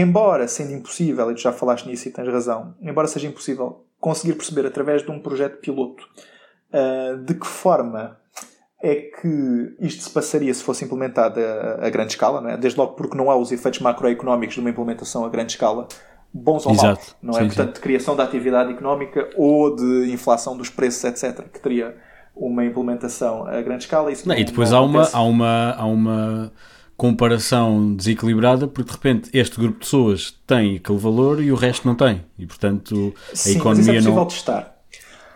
embora 0.00 0.46
sendo 0.46 0.72
impossível, 0.72 1.30
e 1.30 1.34
tu 1.34 1.40
já 1.40 1.52
falaste 1.52 1.86
nisso 1.86 2.08
e 2.08 2.10
tens 2.10 2.28
razão, 2.28 2.74
embora 2.80 3.08
seja 3.08 3.26
impossível 3.26 3.84
conseguir 3.98 4.34
perceber 4.34 4.66
através 4.66 5.02
de 5.02 5.10
um 5.10 5.20
projeto 5.20 5.58
piloto 5.58 6.04
uh, 6.72 7.16
de 7.18 7.34
que 7.34 7.46
forma 7.46 8.18
é 8.82 8.94
que 8.94 9.74
isto 9.80 10.02
se 10.02 10.10
passaria 10.10 10.52
se 10.52 10.62
fosse 10.62 10.84
implementado 10.84 11.40
a, 11.40 11.86
a 11.86 11.90
grande 11.90 12.12
escala, 12.12 12.40
não 12.40 12.50
é? 12.50 12.56
desde 12.56 12.78
logo 12.78 12.92
porque 12.92 13.16
não 13.16 13.30
há 13.30 13.36
os 13.36 13.50
efeitos 13.50 13.80
macroeconómicos 13.80 14.54
de 14.54 14.60
uma 14.60 14.70
implementação 14.70 15.24
a 15.24 15.28
grande 15.30 15.52
escala 15.52 15.88
bons 16.32 16.66
ou 16.66 16.74
maus. 16.74 17.16
Não 17.22 17.34
é? 17.34 17.40
Sim, 17.40 17.46
Portanto, 17.46 17.74
de 17.74 17.80
criação 17.80 18.14
da 18.14 18.24
atividade 18.24 18.70
económica 18.72 19.30
ou 19.36 19.74
de 19.74 20.12
inflação 20.12 20.56
dos 20.56 20.68
preços, 20.68 21.02
etc., 21.04 21.48
que 21.50 21.60
teria 21.60 21.96
uma 22.34 22.64
implementação 22.64 23.46
a 23.46 23.60
grande 23.62 23.84
escala. 23.84 24.10
Não, 24.10 24.16
não, 24.26 24.34
e 24.36 24.44
depois 24.44 24.72
há, 24.72 24.80
uma, 24.80 25.08
há, 25.10 25.22
uma, 25.22 25.72
há 25.72 25.86
uma 25.86 26.52
comparação 26.96 27.94
desequilibrada 27.94 28.66
porque 28.66 28.90
de 28.90 28.96
repente 28.96 29.30
este 29.32 29.56
grupo 29.56 29.74
de 29.74 29.80
pessoas 29.80 30.34
tem 30.46 30.76
aquele 30.76 30.98
valor 30.98 31.42
e 31.42 31.52
o 31.52 31.54
resto 31.54 31.86
não 31.86 31.94
tem. 31.94 32.22
E 32.38 32.46
portanto 32.46 33.14
a 33.32 33.36
Sim, 33.36 33.56
economia 33.56 33.86
mas 33.94 33.96
isso 34.04 34.08
é 34.08 34.14
não. 34.14 34.26
testar. 34.26 34.75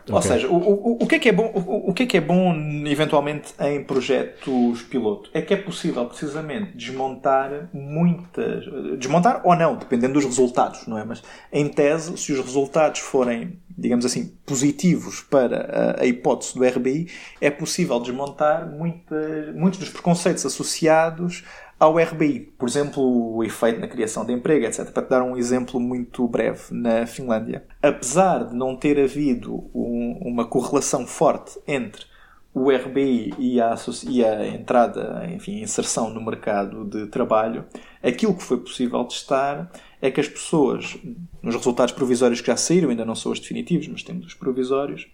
Okay. 0.02 0.14
Ou 0.14 0.22
seja, 0.22 0.48
o, 0.48 0.56
o, 0.56 0.98
o, 1.02 1.06
que 1.06 1.16
é 1.16 1.18
que 1.18 1.28
é 1.28 1.32
bom, 1.32 1.52
o, 1.54 1.90
o, 1.90 1.94
que 1.94 2.02
é 2.04 2.06
que 2.06 2.16
é 2.16 2.20
bom 2.20 2.54
eventualmente 2.86 3.54
em 3.60 3.84
projetos 3.84 4.82
piloto? 4.82 5.30
É 5.32 5.42
que 5.42 5.54
é 5.54 5.56
possível 5.56 6.04
precisamente 6.06 6.76
desmontar 6.76 7.68
muitas, 7.72 8.64
desmontar 8.98 9.42
ou 9.44 9.54
não, 9.54 9.76
dependendo 9.76 10.14
dos 10.14 10.24
resultados, 10.24 10.86
não 10.86 10.98
é? 10.98 11.04
Mas 11.04 11.22
em 11.52 11.68
tese, 11.68 12.16
se 12.16 12.32
os 12.32 12.40
resultados 12.44 13.00
forem, 13.00 13.58
digamos 13.76 14.04
assim, 14.04 14.32
positivos 14.46 15.20
para 15.20 15.96
a, 15.98 16.02
a 16.02 16.06
hipótese 16.06 16.54
do 16.54 16.64
RBI, 16.64 17.08
é 17.40 17.50
possível 17.50 18.00
desmontar 18.00 18.68
muitas, 18.68 19.54
muitos 19.54 19.78
dos 19.78 19.90
preconceitos 19.90 20.44
associados 20.44 21.44
ao 21.80 21.96
RBI. 21.96 22.52
Por 22.58 22.68
exemplo, 22.68 23.02
o 23.02 23.42
efeito 23.42 23.80
na 23.80 23.88
criação 23.88 24.26
de 24.26 24.34
emprego, 24.34 24.66
etc. 24.66 24.90
Para 24.90 25.02
te 25.02 25.08
dar 25.08 25.22
um 25.22 25.34
exemplo 25.34 25.80
muito 25.80 26.28
breve, 26.28 26.62
na 26.70 27.06
Finlândia. 27.06 27.64
Apesar 27.82 28.44
de 28.44 28.54
não 28.54 28.76
ter 28.76 29.00
havido 29.00 29.70
um, 29.74 30.18
uma 30.20 30.44
correlação 30.44 31.06
forte 31.06 31.58
entre 31.66 32.04
o 32.52 32.70
RBI 32.70 33.32
e 33.38 33.60
a, 33.60 33.74
e 34.08 34.24
a 34.24 34.46
entrada, 34.48 35.26
enfim, 35.32 35.60
a 35.60 35.62
inserção 35.62 36.10
no 36.10 36.20
mercado 36.20 36.84
de 36.84 37.06
trabalho, 37.06 37.64
aquilo 38.02 38.34
que 38.34 38.42
foi 38.42 38.58
possível 38.58 39.02
testar 39.04 39.70
é 40.02 40.10
que 40.10 40.20
as 40.20 40.28
pessoas, 40.28 40.98
nos 41.42 41.54
resultados 41.54 41.94
provisórios 41.94 42.40
que 42.40 42.48
já 42.48 42.56
saíram, 42.56 42.90
ainda 42.90 43.04
não 43.04 43.14
são 43.14 43.32
os 43.32 43.40
definitivos, 43.40 43.88
mas 43.88 44.02
temos 44.02 44.26
os 44.26 44.34
provisórios, 44.34 45.06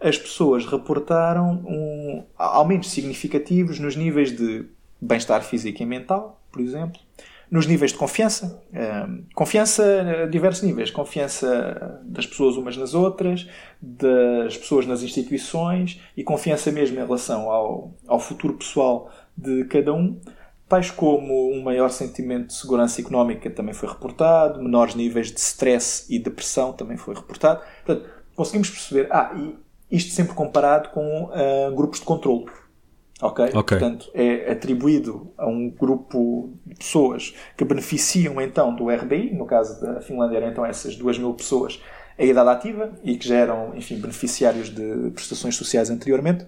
as 0.00 0.16
pessoas 0.16 0.64
reportaram 0.64 1.62
um, 1.66 2.24
aumentos 2.38 2.90
significativos 2.90 3.78
nos 3.78 3.96
níveis 3.96 4.34
de 4.34 4.66
bem-estar 5.00 5.42
físico 5.42 5.82
e 5.82 5.86
mental, 5.86 6.40
por 6.50 6.60
exemplo, 6.60 7.00
nos 7.50 7.66
níveis 7.66 7.92
de 7.92 7.98
confiança, 7.98 8.60
ehm, 8.72 9.22
confiança 9.34 10.22
a 10.24 10.26
diversos 10.26 10.62
níveis, 10.62 10.90
confiança 10.90 12.00
das 12.04 12.26
pessoas 12.26 12.56
umas 12.56 12.76
nas 12.76 12.92
outras, 12.92 13.48
das 13.80 14.56
pessoas 14.56 14.86
nas 14.86 15.02
instituições 15.02 16.00
e 16.16 16.24
confiança 16.24 16.72
mesmo 16.72 16.98
em 16.98 17.04
relação 17.04 17.50
ao, 17.50 17.94
ao 18.06 18.18
futuro 18.18 18.54
pessoal 18.54 19.10
de 19.36 19.64
cada 19.66 19.94
um, 19.94 20.18
tais 20.68 20.90
como 20.90 21.52
um 21.52 21.62
maior 21.62 21.90
sentimento 21.90 22.48
de 22.48 22.54
segurança 22.54 23.00
económica 23.00 23.48
também 23.48 23.74
foi 23.74 23.88
reportado, 23.88 24.60
menores 24.60 24.96
níveis 24.96 25.30
de 25.30 25.38
stress 25.38 26.12
e 26.12 26.18
depressão 26.18 26.72
também 26.72 26.96
foi 26.96 27.14
reportado. 27.14 27.60
Portanto, 27.84 28.10
conseguimos 28.34 28.70
perceber, 28.70 29.06
ah, 29.12 29.32
e 29.36 29.56
isto 29.90 30.12
sempre 30.12 30.34
comparado 30.34 30.88
com 30.88 31.24
uh, 31.24 31.74
grupos 31.74 32.00
de 32.00 32.06
controle 32.06 32.46
Okay? 33.22 33.50
ok? 33.54 33.78
Portanto, 33.78 34.10
é 34.12 34.52
atribuído 34.52 35.32
a 35.38 35.46
um 35.46 35.70
grupo 35.70 36.52
de 36.66 36.74
pessoas 36.74 37.34
que 37.56 37.64
beneficiam 37.64 38.40
então 38.40 38.74
do 38.74 38.90
RBI, 38.90 39.34
no 39.34 39.46
caso 39.46 39.80
da 39.80 40.00
Finlândia 40.00 40.36
eram 40.36 40.48
então 40.48 40.66
essas 40.66 40.96
2 40.96 41.18
mil 41.18 41.32
pessoas 41.32 41.80
a 42.18 42.24
idade 42.24 42.48
ativa 42.48 42.92
e 43.02 43.16
que 43.16 43.28
já 43.28 43.36
eram, 43.36 43.74
enfim, 43.74 43.98
beneficiários 43.98 44.70
de 44.70 45.10
prestações 45.10 45.56
sociais 45.56 45.90
anteriormente. 45.90 46.46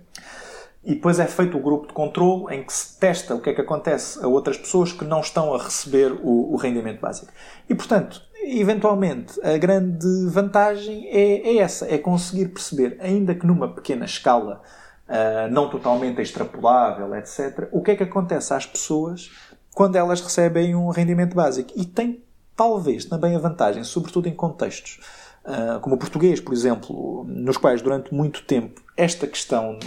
E 0.84 0.94
depois 0.94 1.18
é 1.18 1.26
feito 1.26 1.56
o 1.56 1.60
grupo 1.60 1.88
de 1.88 1.92
controle 1.92 2.54
em 2.54 2.62
que 2.62 2.72
se 2.72 2.98
testa 2.98 3.34
o 3.34 3.40
que 3.40 3.50
é 3.50 3.52
que 3.52 3.60
acontece 3.60 4.22
a 4.24 4.28
outras 4.28 4.56
pessoas 4.56 4.92
que 4.92 5.04
não 5.04 5.20
estão 5.20 5.52
a 5.52 5.62
receber 5.62 6.12
o, 6.12 6.52
o 6.52 6.56
rendimento 6.56 7.00
básico. 7.00 7.30
E, 7.68 7.74
portanto, 7.74 8.22
eventualmente, 8.42 9.38
a 9.44 9.58
grande 9.58 10.06
vantagem 10.28 11.06
é, 11.08 11.50
é 11.50 11.56
essa, 11.58 11.92
é 11.92 11.98
conseguir 11.98 12.48
perceber, 12.48 12.96
ainda 13.00 13.34
que 13.34 13.46
numa 13.46 13.68
pequena 13.68 14.06
escala, 14.06 14.62
uh, 15.08 15.50
não 15.50 15.68
totalmente 15.68 16.20
extrapolável, 16.20 17.14
etc. 17.16 17.68
O 17.72 17.82
que 17.82 17.92
é 17.92 17.96
que 17.96 18.02
acontece 18.02 18.52
às 18.52 18.66
pessoas 18.66 19.30
quando 19.74 19.96
elas 19.96 20.20
recebem 20.20 20.74
um 20.74 20.90
rendimento 20.90 21.34
básico? 21.34 21.72
E 21.74 21.84
tem 21.84 22.22
talvez 22.54 23.04
também 23.04 23.34
a 23.34 23.38
vantagem, 23.38 23.84
sobretudo 23.84 24.28
em 24.28 24.34
contextos 24.34 25.00
uh, 25.44 25.80
como 25.80 25.94
o 25.94 25.98
português, 25.98 26.40
por 26.40 26.52
exemplo, 26.52 27.24
nos 27.28 27.56
quais 27.56 27.80
durante 27.80 28.12
muito 28.12 28.42
tempo 28.44 28.82
esta 28.96 29.26
questão 29.26 29.78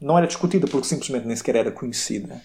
não 0.00 0.18
era 0.18 0.26
discutida 0.26 0.66
porque 0.66 0.86
simplesmente 0.86 1.26
nem 1.26 1.34
sequer 1.34 1.56
era 1.56 1.72
conhecida, 1.72 2.40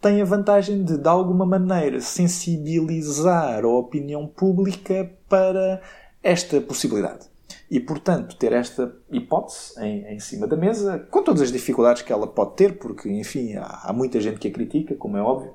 tem 0.00 0.20
a 0.20 0.24
vantagem 0.24 0.82
de, 0.84 0.98
de 0.98 1.08
alguma 1.08 1.46
maneira, 1.46 2.00
sensibilizar 2.00 3.64
a 3.64 3.68
opinião 3.68 4.26
pública 4.26 5.08
para 5.28 5.80
esta 6.20 6.60
possibilidade. 6.60 7.31
E, 7.72 7.80
portanto, 7.80 8.36
ter 8.36 8.52
esta 8.52 8.94
hipótese 9.10 9.72
em, 9.80 10.04
em, 10.12 10.20
cima 10.20 10.46
da 10.46 10.54
mesa, 10.54 10.98
com 11.10 11.22
todas 11.22 11.40
as 11.40 11.50
dificuldades 11.50 12.02
que 12.02 12.12
ela 12.12 12.26
pode 12.26 12.54
ter, 12.54 12.76
porque, 12.76 13.08
enfim, 13.08 13.54
há, 13.54 13.84
há 13.84 13.92
muita 13.94 14.20
gente 14.20 14.38
que 14.38 14.46
a 14.46 14.50
critica, 14.50 14.94
como 14.94 15.16
é 15.16 15.22
óbvio, 15.22 15.54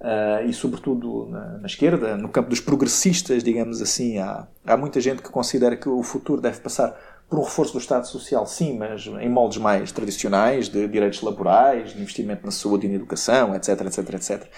uh, 0.00 0.44
e, 0.48 0.52
sobretudo, 0.52 1.28
na, 1.30 1.58
na, 1.58 1.66
esquerda, 1.66 2.16
no 2.16 2.28
campo 2.28 2.50
dos 2.50 2.58
progressistas, 2.58 3.44
digamos 3.44 3.80
assim, 3.80 4.18
há, 4.18 4.48
há 4.66 4.76
muita 4.76 5.00
gente 5.00 5.22
que 5.22 5.30
considera 5.30 5.76
que 5.76 5.88
o 5.88 6.02
futuro 6.02 6.40
deve 6.40 6.58
passar 6.58 6.92
por 7.30 7.38
um 7.38 7.42
reforço 7.44 7.74
do 7.74 7.78
Estado 7.78 8.08
Social, 8.08 8.44
sim, 8.48 8.76
mas 8.76 9.06
em 9.06 9.28
moldes 9.28 9.58
mais 9.58 9.92
tradicionais, 9.92 10.68
de 10.68 10.88
direitos 10.88 11.22
laborais, 11.22 11.92
de 11.92 12.02
investimento 12.02 12.44
na 12.44 12.50
saúde 12.50 12.86
e 12.86 12.88
na 12.88 12.96
educação, 12.96 13.54
etc, 13.54 13.80
etc, 13.82 14.14
etc. 14.14 14.48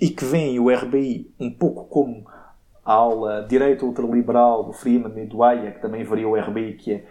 E 0.00 0.08
que 0.08 0.24
veem 0.24 0.60
o 0.60 0.72
RBI 0.72 1.34
um 1.40 1.50
pouco 1.50 1.86
como 1.86 2.24
aula 2.84 3.46
Direito 3.48 3.86
Ultraliberal 3.86 4.64
do 4.64 4.72
Freeman 4.72 5.22
e 5.22 5.26
do 5.26 5.42
Hayek, 5.42 5.76
que 5.76 5.82
também 5.82 6.04
varia 6.04 6.28
o 6.28 6.36
RBI, 6.36 6.74
que 6.74 6.92
é 6.92 7.04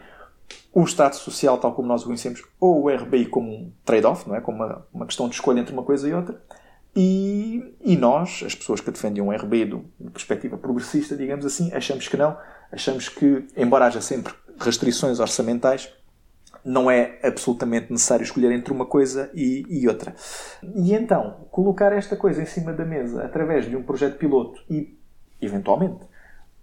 o 0.74 0.84
Estado 0.84 1.16
Social 1.16 1.58
tal 1.58 1.74
como 1.74 1.88
nós 1.88 2.04
o 2.04 2.06
conhecemos, 2.06 2.44
ou 2.60 2.84
o 2.84 2.90
RBI 2.90 3.26
como 3.28 3.52
um 3.52 3.72
trade-off, 3.86 4.28
não 4.28 4.36
é? 4.36 4.42
como 4.42 4.58
uma, 4.58 4.86
uma 4.94 5.06
questão 5.06 5.28
de 5.28 5.36
escolha 5.36 5.60
entre 5.60 5.74
uma 5.74 5.84
coisa 5.84 6.08
e 6.08 6.14
outra. 6.14 6.42
E, 6.96 7.76
e 7.82 7.98
nós, 7.98 8.44
as 8.46 8.54
pessoas 8.54 8.80
que 8.80 8.92
defendem 8.92 9.24
um 9.24 9.32
RB 9.32 9.66
de 9.66 9.74
uma 9.74 10.12
perspectiva 10.12 10.58
progressista, 10.58 11.16
digamos 11.16 11.46
assim, 11.46 11.74
achamos 11.74 12.08
que 12.08 12.18
não. 12.18 12.38
Achamos 12.72 13.10
que, 13.10 13.48
embora 13.58 13.86
haja 13.86 14.02
sempre 14.02 14.34
restrições 14.60 15.20
orçamentais, 15.20 15.92
não 16.64 16.90
é 16.90 17.20
absolutamente 17.24 17.92
necessário 17.92 18.24
escolher 18.24 18.52
entre 18.52 18.72
uma 18.72 18.86
coisa 18.86 19.30
e, 19.34 19.66
e, 19.70 19.88
outra. 19.88 20.16
E 20.76 20.94
então, 20.94 21.48
colocar 21.52 21.92
esta 21.92 22.16
coisa 22.16 22.42
em 22.42 22.46
cima 22.46 22.72
da 22.72 22.86
mesa 22.86 23.24
através 23.24 23.68
de 23.68 23.76
um 23.76 23.84
projeto 23.84 24.18
piloto 24.18 24.64
e, 24.70 24.98
eventualmente, 25.46 26.00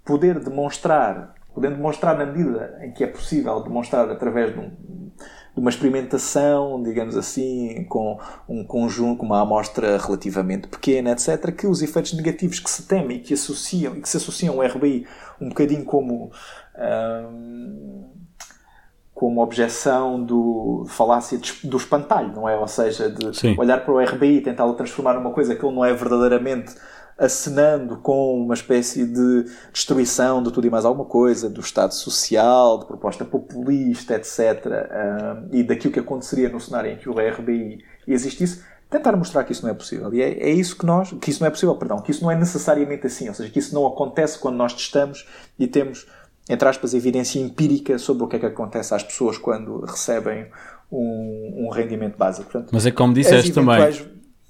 poder 0.05 0.39
demonstrar, 0.41 1.35
podendo 1.55 1.77
demonstrar 1.77 2.17
na 2.17 2.27
medida 2.27 2.79
em 2.83 2.93
que 2.93 3.05
é 3.05 3.07
possível 3.07 3.61
demonstrar 3.61 4.09
através 4.11 4.53
de, 4.53 4.59
um, 4.59 4.69
de 4.69 5.61
uma 5.61 5.71
experimentação, 5.71 6.83
digamos 6.83 7.17
assim, 7.17 7.85
com 7.85 8.19
um 8.49 8.65
conjunto, 8.65 9.19
com 9.19 9.27
uma 9.27 9.41
amostra 9.41 9.99
relativamente 9.99 10.69
pequena, 10.69 11.13
etc., 11.13 11.55
que 11.55 11.67
os 11.67 11.83
efeitos 11.83 12.13
negativos 12.15 12.59
que 12.59 12.71
se 12.71 12.85
temem 12.85 13.19
e 13.19 13.21
que 13.21 13.35
associam 13.35 13.97
e 13.97 14.01
que 14.01 14.09
se 14.09 14.17
associam 14.17 14.61
ao 14.61 14.67
RBI 14.67 15.07
um 15.41 15.49
bocadinho 15.49 15.85
como 15.85 16.31
hum, 16.77 18.11
como 19.21 19.43
objeção 19.43 20.25
do 20.25 20.87
falácia 20.89 21.39
do 21.63 21.77
espantalho, 21.77 22.33
não 22.33 22.49
é? 22.49 22.57
Ou 22.57 22.67
seja, 22.67 23.11
de 23.11 23.37
Sim. 23.37 23.55
olhar 23.59 23.85
para 23.85 23.93
o 23.93 24.01
RBI 24.01 24.39
e 24.39 24.41
tentá-lo 24.41 24.73
transformar 24.73 25.13
numa 25.13 25.31
coisa 25.31 25.55
que 25.55 25.63
ele 25.63 25.75
não 25.75 25.85
é 25.85 25.93
verdadeiramente 25.93 26.75
acenando 27.21 27.99
com 27.99 28.43
uma 28.43 28.55
espécie 28.55 29.05
de 29.05 29.45
destruição 29.71 30.43
de 30.43 30.51
tudo 30.51 30.67
e 30.67 30.71
mais 30.71 30.87
alguma 30.87 31.05
coisa, 31.05 31.51
do 31.51 31.61
Estado 31.61 31.93
Social, 31.93 32.79
de 32.79 32.87
proposta 32.87 33.25
populista, 33.25 34.15
etc., 34.15 34.67
um, 34.67 35.55
e 35.55 35.63
daquilo 35.63 35.93
que 35.93 36.01
aconteceria 36.01 36.49
no 36.49 36.59
cenário 36.59 36.91
em 36.91 36.97
que 36.97 37.09
o 37.09 37.13
RBI 37.13 37.85
existisse, 38.09 38.63
tentar 38.89 39.15
mostrar 39.17 39.45
que 39.45 39.53
isso 39.53 39.63
não 39.63 39.71
é 39.71 39.75
possível. 39.75 40.13
E 40.15 40.23
é, 40.23 40.49
é, 40.49 40.51
isso 40.51 40.77
que 40.77 40.87
nós, 40.87 41.13
que 41.21 41.31
isso 41.31 41.41
não 41.41 41.47
é 41.47 41.51
possível, 41.51 41.77
perdão, 41.77 42.01
que 42.01 42.11
isso 42.11 42.23
não 42.25 42.31
é 42.31 42.37
necessariamente 42.37 43.07
assim, 43.07 43.29
ou 43.29 43.35
seja, 43.35 43.51
que 43.51 43.59
isso 43.59 43.75
não 43.75 43.87
acontece 43.87 44.39
quando 44.39 44.57
nós 44.57 44.73
testamos 44.73 45.29
e 45.59 45.67
temos 45.67 46.07
entre 46.49 46.69
aspas, 46.69 46.95
evidência 46.95 47.39
empírica 47.39 47.97
sobre 47.97 48.25
o 48.25 48.27
que 48.27 48.35
é 48.35 48.39
que 48.41 48.47
acontece 48.47 48.93
às 48.93 49.05
pessoas 49.05 49.39
quando 49.39 49.85
recebem 49.85 50.47
um, 50.91 51.67
um 51.67 51.71
rendimento 51.71 52.17
básico. 52.17 52.51
Portanto, 52.51 52.71
Mas 52.73 52.85
é 52.85 52.91
como 52.91 53.15
disseste 53.15 53.53
também, 53.53 53.79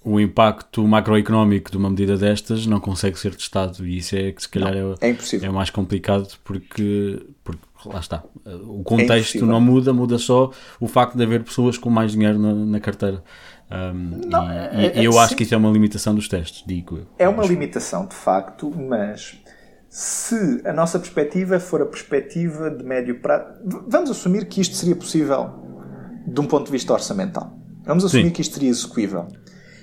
o 0.03 0.19
impacto 0.19 0.87
macroeconómico 0.87 1.71
de 1.71 1.77
uma 1.77 1.91
medida 1.91 2.17
destas 2.17 2.67
não 2.67 2.81
consegue 2.81 3.19
ser 3.19 3.35
testado 3.35 3.87
e 3.87 3.99
isso 3.99 4.17
é 4.17 4.33
que 4.33 4.41
se 4.41 4.49
calhar 4.49 4.75
não, 4.75 4.95
é, 5.01 5.11
é, 5.11 5.17
é, 5.43 5.51
mais 5.51 5.69
complicado 5.69 6.27
porque, 6.43 7.23
porque 7.45 7.63
lá 7.85 8.01
está, 8.01 8.23
o 8.67 8.83
contexto 8.83 9.39
é 9.39 9.43
não 9.43 9.61
muda, 9.61 9.93
muda 9.93 10.17
só 10.17 10.51
o 10.81 10.89
facto 10.89 11.17
de 11.17 11.23
haver 11.23 11.43
pessoas 11.45 11.77
com 11.77 11.91
mais 11.91 12.13
dinheiro 12.13 12.39
na, 12.39 12.55
na 12.55 12.81
carteira. 12.81 13.23
Um, 13.71 14.27
não, 14.27 14.51
e, 14.51 14.87
é, 14.87 15.01
e 15.01 15.05
eu 15.05 15.19
acho 15.19 15.37
que 15.37 15.45
isso 15.45 15.55
é 15.55 15.57
uma 15.57 15.71
limitação 15.71 16.15
dos 16.15 16.27
testes, 16.27 16.65
digo 16.67 16.99
eu. 16.99 17.07
É 17.19 17.29
uma 17.29 17.45
limitação 17.47 18.07
de 18.07 18.15
facto, 18.15 18.71
mas 18.75 19.39
se 19.89 20.63
a 20.65 20.73
nossa 20.73 20.99
perspectiva 20.99 21.61
for 21.61 21.83
a 21.83 21.87
perspectiva 21.87 22.71
de 22.71 22.83
médio 22.83 23.21
prazo, 23.21 23.61
vamos 23.87 24.11
assumir 24.11 24.47
que 24.47 24.61
isto 24.61 24.75
seria 24.75 24.97
possível 24.97 25.51
de 26.27 26.41
um 26.41 26.47
ponto 26.47 26.67
de 26.67 26.73
vista 26.73 26.93
orçamental. 26.93 27.57
Vamos 27.85 28.05
assumir 28.05 28.27
Sim. 28.27 28.31
que 28.31 28.41
isto 28.41 28.55
seria 28.55 28.71
execuível. 28.71 29.29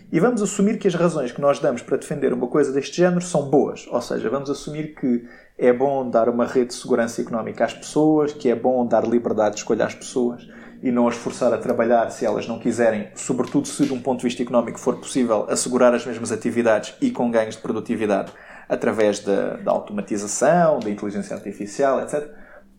E 0.10 0.22
vamos 0.22 0.42
assumir 0.42 0.78
que 0.78 0.88
as 0.88 0.96
razões 0.96 1.34
que 1.34 1.42
nós 1.42 1.60
damos 1.60 1.82
para 1.82 1.98
defender 1.98 2.32
uma 2.32 2.48
coisa 2.48 2.72
deste 2.72 2.96
género 2.96 3.22
são 3.22 3.50
boas. 3.50 3.86
Ou 3.92 4.02
seja, 4.02 4.30
vamos 4.30 4.50
assumir 4.50 4.96
que 4.96 5.28
é 5.58 5.74
bom 5.74 6.10
dar 6.10 6.30
uma 6.30 6.46
rede 6.46 6.68
de 6.68 6.76
segurança 6.76 7.22
económica 7.22 7.66
às 7.66 7.74
pessoas, 7.74 8.32
que 8.32 8.50
é 8.50 8.56
bom 8.56 8.88
dar 8.88 9.06
liberdade 9.06 9.56
de 9.56 9.62
escolha 9.62 9.86
às 9.86 9.94
pessoas 9.94 10.48
e 10.82 10.92
não 10.92 11.08
as 11.10 11.16
forçar 11.16 11.52
a 11.54 11.58
trabalhar 11.58 12.10
se 12.10 12.26
elas 12.26 12.48
não 12.48 12.58
quiserem, 12.58 13.10
sobretudo 13.16 13.68
se 13.68 13.86
de 13.86 13.94
um 13.94 14.00
ponto 14.00 14.20
de 14.20 14.26
vista 14.26 14.42
económico 14.42 14.80
for 14.80 14.98
possível 14.98 15.46
assegurar 15.50 15.94
as 15.94 16.06
mesmas 16.06 16.32
atividades 16.32 16.94
e 17.02 17.12
com 17.12 17.30
ganhos 17.30 17.56
de 17.56 17.62
produtividade 17.62 18.32
através 18.70 19.20
da, 19.20 19.58
da 19.58 19.72
automatização, 19.72 20.80
da 20.80 20.90
inteligência 20.90 21.36
artificial, 21.36 22.02
etc. 22.02 22.32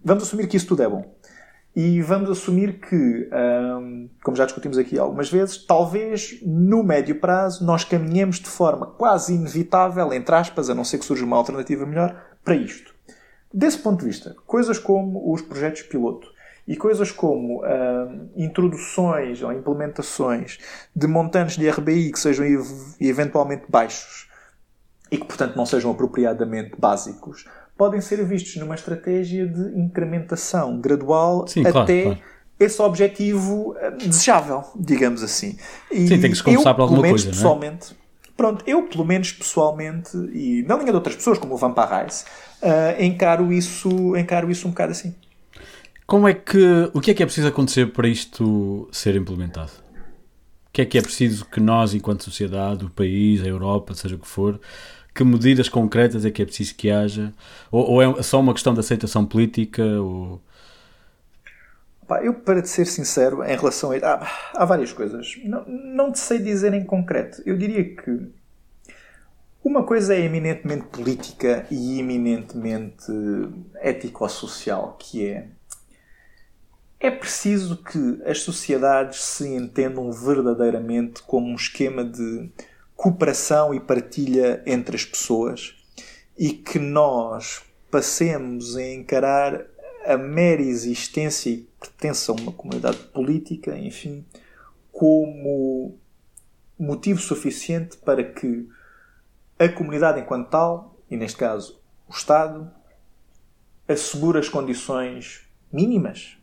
Vamos 0.02 0.22
assumir 0.22 0.46
que 0.46 0.56
isso 0.56 0.66
tudo 0.66 0.82
é 0.82 0.88
bom. 0.88 1.17
E 1.80 2.02
vamos 2.02 2.28
assumir 2.28 2.80
que, 2.80 3.30
como 4.24 4.36
já 4.36 4.44
discutimos 4.44 4.76
aqui 4.76 4.98
algumas 4.98 5.30
vezes, 5.30 5.64
talvez 5.64 6.40
no 6.42 6.82
médio 6.82 7.20
prazo 7.20 7.64
nós 7.64 7.84
caminhemos 7.84 8.40
de 8.40 8.48
forma 8.48 8.84
quase 8.84 9.32
inevitável, 9.32 10.12
entre 10.12 10.34
aspas, 10.34 10.68
a 10.68 10.74
não 10.74 10.82
ser 10.82 10.98
que 10.98 11.04
surja 11.04 11.24
uma 11.24 11.36
alternativa 11.36 11.86
melhor, 11.86 12.20
para 12.44 12.56
isto. 12.56 12.92
Desse 13.54 13.78
ponto 13.78 14.00
de 14.00 14.06
vista, 14.06 14.34
coisas 14.44 14.76
como 14.76 15.32
os 15.32 15.40
projetos 15.40 15.82
piloto 15.82 16.26
e 16.66 16.74
coisas 16.74 17.12
como 17.12 17.62
introduções 18.34 19.40
ou 19.40 19.52
implementações 19.52 20.58
de 20.96 21.06
montantes 21.06 21.56
de 21.56 21.70
RBI 21.70 22.10
que 22.10 22.18
sejam 22.18 22.44
eventualmente 23.00 23.66
baixos 23.68 24.28
e 25.12 25.16
que, 25.16 25.24
portanto, 25.24 25.54
não 25.54 25.64
sejam 25.64 25.92
apropriadamente 25.92 26.72
básicos, 26.76 27.46
podem 27.78 28.00
ser 28.00 28.22
vistos 28.24 28.56
numa 28.56 28.74
estratégia 28.74 29.46
de 29.46 29.78
incrementação 29.78 30.80
gradual 30.80 31.46
Sim, 31.46 31.60
até 31.60 31.72
claro, 31.72 31.86
claro. 31.86 32.18
esse 32.58 32.82
objetivo 32.82 33.76
eh, 33.78 33.92
desejável, 33.92 34.64
digamos 34.76 35.22
assim. 35.22 35.56
E 35.90 36.08
Sim, 36.08 36.20
tem 36.20 36.30
que 36.30 36.36
se 36.36 36.42
começar 36.42 36.74
por 36.74 36.82
alguma 36.82 37.08
coisa, 37.08 37.30
pessoalmente, 37.30 37.90
não 37.90 37.96
é? 38.04 38.08
Pronto, 38.36 38.64
eu, 38.68 38.84
pelo 38.84 39.04
menos 39.04 39.32
pessoalmente, 39.32 40.16
e 40.32 40.64
na 40.66 40.76
linha 40.76 40.90
de 40.90 40.96
outras 40.96 41.16
pessoas, 41.16 41.38
como 41.38 41.54
o 41.54 41.56
Van 41.56 41.72
Parrais, 41.72 42.24
uh, 42.62 43.02
encaro, 43.02 43.52
isso, 43.52 44.16
encaro 44.16 44.48
isso 44.48 44.68
um 44.68 44.70
bocado 44.70 44.92
assim. 44.92 45.12
Como 46.06 46.28
é 46.28 46.34
que, 46.34 46.88
o 46.94 47.00
que 47.00 47.10
é 47.10 47.14
que 47.14 47.22
é 47.22 47.26
preciso 47.26 47.48
acontecer 47.48 47.92
para 47.92 48.08
isto 48.08 48.88
ser 48.92 49.16
implementado? 49.16 49.72
O 50.68 50.72
que 50.72 50.82
é 50.82 50.84
que 50.84 50.96
é 50.96 51.02
preciso 51.02 51.44
que 51.46 51.58
nós, 51.58 51.94
enquanto 51.94 52.22
sociedade, 52.22 52.84
o 52.84 52.90
país, 52.90 53.42
a 53.42 53.46
Europa, 53.46 53.92
seja 53.94 54.14
o 54.14 54.18
que 54.18 54.28
for, 54.28 54.60
que 55.18 55.24
medidas 55.24 55.68
concretas 55.68 56.24
é 56.24 56.30
que 56.30 56.42
é 56.42 56.44
preciso 56.44 56.76
que 56.76 56.88
haja? 56.88 57.34
Ou, 57.72 57.90
ou 57.90 58.18
é 58.20 58.22
só 58.22 58.38
uma 58.38 58.54
questão 58.54 58.72
de 58.72 58.78
aceitação 58.78 59.26
política? 59.26 59.82
Ou... 59.82 60.40
eu, 62.22 62.34
para 62.34 62.62
te 62.62 62.68
ser 62.68 62.86
sincero, 62.86 63.42
em 63.42 63.56
relação 63.56 63.90
a. 63.90 63.96
Há, 63.96 64.28
há 64.54 64.64
várias 64.64 64.92
coisas. 64.92 65.36
Não, 65.42 65.64
não 65.66 66.12
te 66.12 66.20
sei 66.20 66.38
dizer 66.38 66.72
em 66.72 66.84
concreto. 66.84 67.42
Eu 67.44 67.58
diria 67.58 67.82
que. 67.96 68.28
Uma 69.64 69.82
coisa 69.82 70.14
é 70.14 70.20
eminentemente 70.20 70.84
política 70.84 71.66
e 71.68 71.98
eminentemente 71.98 73.10
ético-social, 73.80 74.96
que 75.00 75.26
é. 75.26 75.48
É 77.00 77.10
preciso 77.10 77.76
que 77.82 78.22
as 78.24 78.40
sociedades 78.40 79.20
se 79.20 79.48
entendam 79.48 80.12
verdadeiramente 80.12 81.22
como 81.22 81.48
um 81.48 81.56
esquema 81.56 82.04
de 82.04 82.50
cooperação 82.98 83.72
e 83.72 83.78
partilha 83.78 84.60
entre 84.66 84.96
as 84.96 85.04
pessoas 85.04 85.76
e 86.36 86.52
que 86.52 86.80
nós 86.80 87.62
passemos 87.92 88.76
a 88.76 88.82
encarar 88.82 89.64
a 90.04 90.16
mera 90.16 90.60
existência 90.60 91.48
e 91.48 91.68
pertença 91.78 92.32
a 92.32 92.34
uma 92.34 92.50
comunidade 92.50 92.98
política, 93.14 93.78
enfim, 93.78 94.26
como 94.90 95.96
motivo 96.76 97.20
suficiente 97.20 97.96
para 97.98 98.24
que 98.24 98.68
a 99.60 99.68
comunidade 99.68 100.20
enquanto 100.20 100.48
tal, 100.48 101.00
e 101.08 101.16
neste 101.16 101.38
caso 101.38 101.80
o 102.08 102.12
Estado, 102.12 102.68
assegure 103.86 104.40
as 104.40 104.48
condições 104.48 105.48
mínimas 105.72 106.36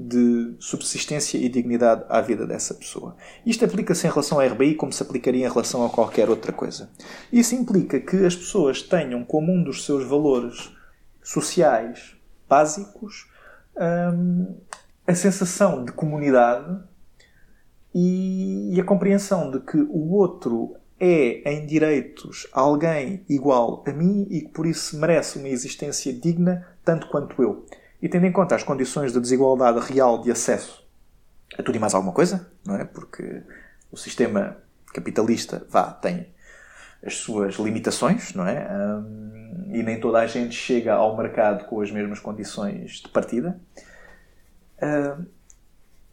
de 0.00 0.54
subsistência 0.60 1.36
e 1.36 1.48
dignidade 1.48 2.04
à 2.08 2.20
vida 2.20 2.46
dessa 2.46 2.72
pessoa. 2.72 3.16
Isto 3.44 3.64
aplica-se 3.64 4.06
em 4.06 4.10
relação 4.10 4.38
à 4.38 4.46
RBI 4.46 4.76
como 4.76 4.92
se 4.92 5.02
aplicaria 5.02 5.44
em 5.44 5.50
relação 5.50 5.84
a 5.84 5.90
qualquer 5.90 6.30
outra 6.30 6.52
coisa. 6.52 6.88
Isso 7.32 7.56
implica 7.56 7.98
que 7.98 8.24
as 8.24 8.36
pessoas 8.36 8.80
tenham 8.80 9.24
como 9.24 9.52
um 9.52 9.64
dos 9.64 9.84
seus 9.84 10.06
valores 10.08 10.70
sociais 11.20 12.14
básicos 12.48 13.28
hum, 13.76 14.54
a 15.04 15.14
sensação 15.16 15.84
de 15.84 15.90
comunidade 15.90 16.80
e, 17.92 18.76
e 18.76 18.80
a 18.80 18.84
compreensão 18.84 19.50
de 19.50 19.58
que 19.60 19.78
o 19.78 20.12
outro 20.12 20.76
é, 21.00 21.52
em 21.52 21.66
direitos, 21.66 22.46
alguém 22.52 23.24
igual 23.28 23.82
a 23.86 23.92
mim 23.92 24.28
e 24.30 24.42
que 24.42 24.48
por 24.48 24.66
isso 24.66 24.96
merece 24.98 25.38
uma 25.38 25.48
existência 25.48 26.12
digna 26.12 26.66
tanto 26.84 27.08
quanto 27.08 27.42
eu. 27.42 27.66
E 28.00 28.08
tendo 28.08 28.26
em 28.26 28.32
conta 28.32 28.54
as 28.54 28.62
condições 28.62 29.12
de 29.12 29.20
desigualdade 29.20 29.80
real 29.80 30.20
de 30.20 30.30
acesso 30.30 30.86
a 31.58 31.62
tudo 31.62 31.76
e 31.76 31.78
mais 31.78 31.94
alguma 31.94 32.12
coisa, 32.12 32.50
não 32.64 32.76
é? 32.76 32.84
Porque 32.84 33.42
o 33.90 33.96
sistema 33.96 34.56
capitalista, 34.92 35.66
vá, 35.68 35.92
tem 35.92 36.28
as 37.04 37.16
suas 37.16 37.54
limitações, 37.56 38.34
não 38.34 38.46
é? 38.46 38.68
Um, 38.70 39.70
e 39.72 39.82
nem 39.82 40.00
toda 40.00 40.18
a 40.18 40.26
gente 40.26 40.54
chega 40.54 40.94
ao 40.94 41.16
mercado 41.16 41.64
com 41.66 41.80
as 41.80 41.90
mesmas 41.90 42.18
condições 42.18 43.00
de 43.00 43.08
partida. 43.08 43.58
Um, 44.82 45.26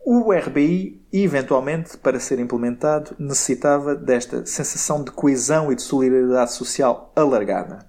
o 0.08 0.32
RBI, 0.32 1.02
eventualmente, 1.12 1.98
para 1.98 2.20
ser 2.20 2.40
implementado, 2.40 3.16
necessitava 3.18 3.96
desta 3.96 4.46
sensação 4.46 5.04
de 5.04 5.10
coesão 5.10 5.72
e 5.72 5.76
de 5.76 5.82
solidariedade 5.82 6.54
social 6.54 7.12
alargada. 7.16 7.80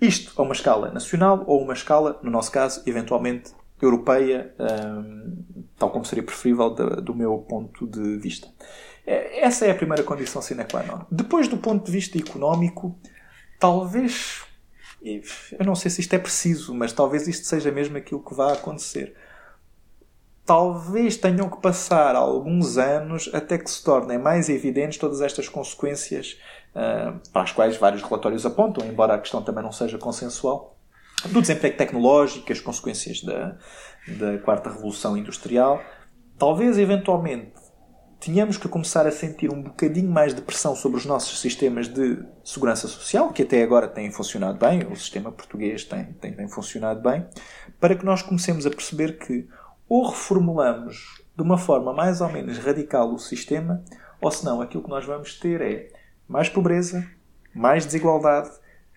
Isto 0.00 0.32
a 0.40 0.44
uma 0.44 0.52
escala 0.52 0.90
nacional 0.90 1.44
ou 1.46 1.62
uma 1.62 1.72
escala, 1.72 2.18
no 2.22 2.30
nosso 2.30 2.50
caso, 2.52 2.82
eventualmente 2.86 3.52
europeia, 3.80 4.54
um, 4.58 5.44
tal 5.78 5.90
como 5.90 6.04
seria 6.04 6.24
preferível 6.24 6.70
do, 6.70 7.02
do 7.02 7.14
meu 7.14 7.38
ponto 7.38 7.86
de 7.86 8.16
vista. 8.18 8.48
É, 9.06 9.40
essa 9.40 9.66
é 9.66 9.70
a 9.70 9.74
primeira 9.74 10.02
condição 10.02 10.42
sine 10.42 10.64
qua 10.64 10.82
non. 10.82 11.04
Depois, 11.10 11.48
do 11.48 11.56
ponto 11.56 11.86
de 11.86 11.92
vista 11.92 12.18
económico, 12.18 12.98
talvez. 13.58 14.42
Eu 15.02 15.64
não 15.64 15.76
sei 15.76 15.90
se 15.90 16.00
isto 16.00 16.14
é 16.14 16.18
preciso, 16.18 16.74
mas 16.74 16.92
talvez 16.92 17.28
isto 17.28 17.46
seja 17.46 17.70
mesmo 17.70 17.96
aquilo 17.96 18.24
que 18.24 18.34
vai 18.34 18.52
acontecer. 18.54 19.14
Talvez 20.44 21.16
tenham 21.16 21.48
que 21.48 21.60
passar 21.60 22.16
alguns 22.16 22.76
anos 22.76 23.30
até 23.32 23.56
que 23.58 23.70
se 23.70 23.84
tornem 23.84 24.18
mais 24.18 24.48
evidentes 24.48 24.98
todas 24.98 25.20
estas 25.20 25.48
consequências 25.48 26.38
para 27.32 27.42
as 27.42 27.52
quais 27.52 27.76
vários 27.76 28.02
relatórios 28.02 28.44
apontam, 28.44 28.86
embora 28.86 29.14
a 29.14 29.18
questão 29.18 29.42
também 29.42 29.64
não 29.64 29.72
seja 29.72 29.98
consensual, 29.98 30.76
do 31.26 31.40
desemprego 31.40 31.76
tecnológico, 31.76 32.52
as 32.52 32.60
consequências 32.60 33.22
da, 33.22 33.56
da 34.18 34.38
quarta 34.38 34.70
revolução 34.70 35.16
industrial. 35.16 35.80
Talvez, 36.38 36.76
eventualmente, 36.76 37.52
tínhamos 38.20 38.58
que 38.58 38.68
começar 38.68 39.06
a 39.06 39.10
sentir 39.10 39.50
um 39.50 39.62
bocadinho 39.62 40.10
mais 40.10 40.34
de 40.34 40.42
pressão 40.42 40.76
sobre 40.76 40.98
os 40.98 41.06
nossos 41.06 41.40
sistemas 41.40 41.88
de 41.88 42.22
segurança 42.44 42.86
social, 42.88 43.32
que 43.32 43.42
até 43.42 43.62
agora 43.62 43.88
têm 43.88 44.12
funcionado 44.12 44.58
bem, 44.58 44.86
o 44.90 44.96
sistema 44.96 45.32
português 45.32 45.84
tem, 45.84 46.04
tem, 46.14 46.34
tem 46.34 46.48
funcionado 46.48 47.00
bem, 47.00 47.26
para 47.80 47.94
que 47.94 48.04
nós 48.04 48.20
comecemos 48.22 48.66
a 48.66 48.70
perceber 48.70 49.18
que 49.18 49.48
ou 49.88 50.08
reformulamos 50.08 51.22
de 51.36 51.42
uma 51.42 51.56
forma 51.56 51.92
mais 51.92 52.20
ou 52.20 52.28
menos 52.28 52.58
radical 52.58 53.12
o 53.12 53.18
sistema, 53.18 53.82
ou 54.20 54.30
senão 54.30 54.60
aquilo 54.60 54.82
que 54.82 54.90
nós 54.90 55.04
vamos 55.04 55.38
ter 55.38 55.60
é 55.60 55.95
mais 56.28 56.48
pobreza, 56.48 57.06
mais 57.54 57.84
desigualdade 57.84 58.50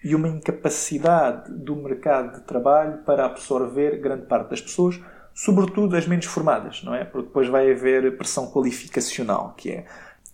e 0.04 0.16
uma 0.16 0.28
incapacidade 0.28 1.52
do 1.52 1.76
mercado 1.76 2.40
de 2.40 2.46
trabalho 2.46 3.00
para 3.00 3.26
absorver 3.26 4.00
grande 4.00 4.26
parte 4.26 4.50
das 4.50 4.62
pessoas, 4.62 5.00
sobretudo 5.34 5.96
as 5.96 6.08
menos 6.08 6.26
formadas, 6.26 6.84
não 6.84 6.96
é? 6.96 7.04
Porque 7.04 7.28
depois 7.28 7.48
vai 7.48 7.72
haver 7.72 8.18
pressão 8.18 8.50
qualificacional, 8.52 9.54
que 9.58 9.72
é 9.72 9.86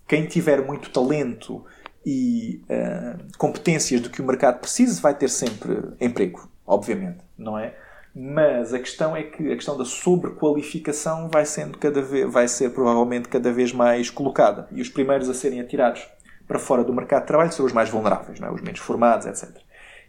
quem 0.06 0.26
tiver 0.26 0.64
muito 0.64 0.90
talento 0.90 1.64
e 2.04 2.62
uh, 2.70 3.36
competências 3.36 4.00
do 4.00 4.08
que 4.08 4.22
o 4.22 4.24
mercado 4.24 4.60
precisa 4.60 5.00
vai 5.00 5.14
ter 5.14 5.28
sempre 5.28 5.82
emprego, 6.00 6.48
obviamente, 6.64 7.18
não 7.36 7.58
é? 7.58 7.74
Mas 8.14 8.72
a 8.72 8.78
questão 8.78 9.14
é 9.14 9.24
que 9.24 9.52
a 9.52 9.54
questão 9.54 9.76
da 9.76 9.84
sobrequalificação 9.84 11.28
vai 11.28 11.44
sendo 11.44 11.76
cada 11.76 12.00
vez, 12.00 12.32
vai 12.32 12.48
ser 12.48 12.70
provavelmente 12.70 13.28
cada 13.28 13.52
vez 13.52 13.72
mais 13.72 14.08
colocada 14.08 14.66
e 14.70 14.80
os 14.80 14.88
primeiros 14.88 15.28
a 15.28 15.34
serem 15.34 15.60
atirados 15.60 16.08
para 16.46 16.58
fora 16.58 16.84
do 16.84 16.92
mercado 16.92 17.22
de 17.22 17.26
trabalho 17.28 17.52
são 17.52 17.66
os 17.66 17.72
mais 17.72 17.88
vulneráveis, 17.88 18.40
é? 18.40 18.50
os 18.50 18.62
menos 18.62 18.80
formados, 18.80 19.26
etc. 19.26 19.56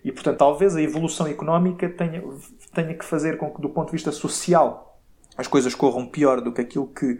E, 0.03 0.11
portanto, 0.11 0.37
talvez 0.37 0.75
a 0.75 0.81
evolução 0.81 1.27
económica 1.27 1.89
tenha, 1.89 2.23
tenha 2.73 2.93
que 2.93 3.03
fazer 3.03 3.37
com 3.37 3.51
que, 3.53 3.61
do 3.61 3.69
ponto 3.69 3.87
de 3.87 3.93
vista 3.93 4.11
social, 4.11 4.99
as 5.37 5.47
coisas 5.47 5.75
corram 5.75 6.05
pior 6.05 6.41
do 6.41 6.51
que 6.51 6.61
aquilo 6.61 6.87
que 6.87 7.19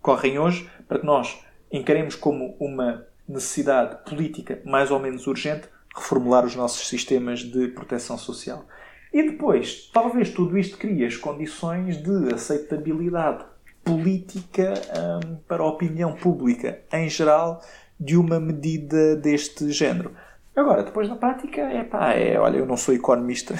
correm 0.00 0.38
hoje, 0.38 0.68
para 0.88 0.98
que 0.98 1.06
nós 1.06 1.38
encaremos 1.70 2.14
como 2.14 2.56
uma 2.58 3.06
necessidade 3.28 4.04
política 4.08 4.60
mais 4.64 4.90
ou 4.90 4.98
menos 4.98 5.26
urgente 5.26 5.68
reformular 5.94 6.44
os 6.44 6.54
nossos 6.56 6.88
sistemas 6.88 7.40
de 7.40 7.68
proteção 7.68 8.18
social. 8.18 8.66
E 9.12 9.22
depois, 9.22 9.90
talvez 9.92 10.30
tudo 10.30 10.58
isto 10.58 10.76
crie 10.76 11.04
as 11.04 11.16
condições 11.16 12.02
de 12.02 12.34
aceitabilidade 12.34 13.44
política 13.84 14.74
hum, 14.74 15.36
para 15.46 15.62
a 15.62 15.66
opinião 15.66 16.14
pública 16.14 16.80
em 16.92 17.08
geral 17.08 17.60
de 18.04 18.16
uma 18.16 18.38
medida 18.38 19.16
deste 19.16 19.70
género. 19.72 20.12
Agora, 20.54 20.84
depois 20.84 21.08
na 21.08 21.16
prática, 21.16 21.60
é 21.62 21.82
pá, 21.82 22.12
é, 22.12 22.38
olha, 22.38 22.58
eu 22.58 22.66
não 22.66 22.76
sou 22.76 22.94
economista, 22.94 23.54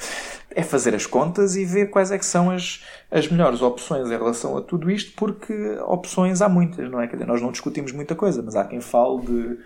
é 0.50 0.62
fazer 0.62 0.94
as 0.94 1.04
contas 1.04 1.56
e 1.56 1.64
ver 1.64 1.90
quais 1.90 2.10
é 2.10 2.16
que 2.16 2.24
são 2.24 2.50
as, 2.50 2.84
as 3.10 3.28
melhores 3.28 3.60
opções 3.60 4.08
em 4.08 4.16
relação 4.16 4.56
a 4.56 4.62
tudo 4.62 4.90
isto, 4.90 5.12
porque 5.16 5.52
opções 5.86 6.40
há 6.40 6.48
muitas, 6.48 6.90
não 6.90 7.00
é? 7.00 7.06
Quer 7.06 7.16
dizer, 7.16 7.26
nós 7.26 7.42
não 7.42 7.52
discutimos 7.52 7.92
muita 7.92 8.14
coisa, 8.14 8.42
mas 8.42 8.56
há 8.56 8.64
quem 8.64 8.80
fale 8.80 9.20
de 9.26 9.58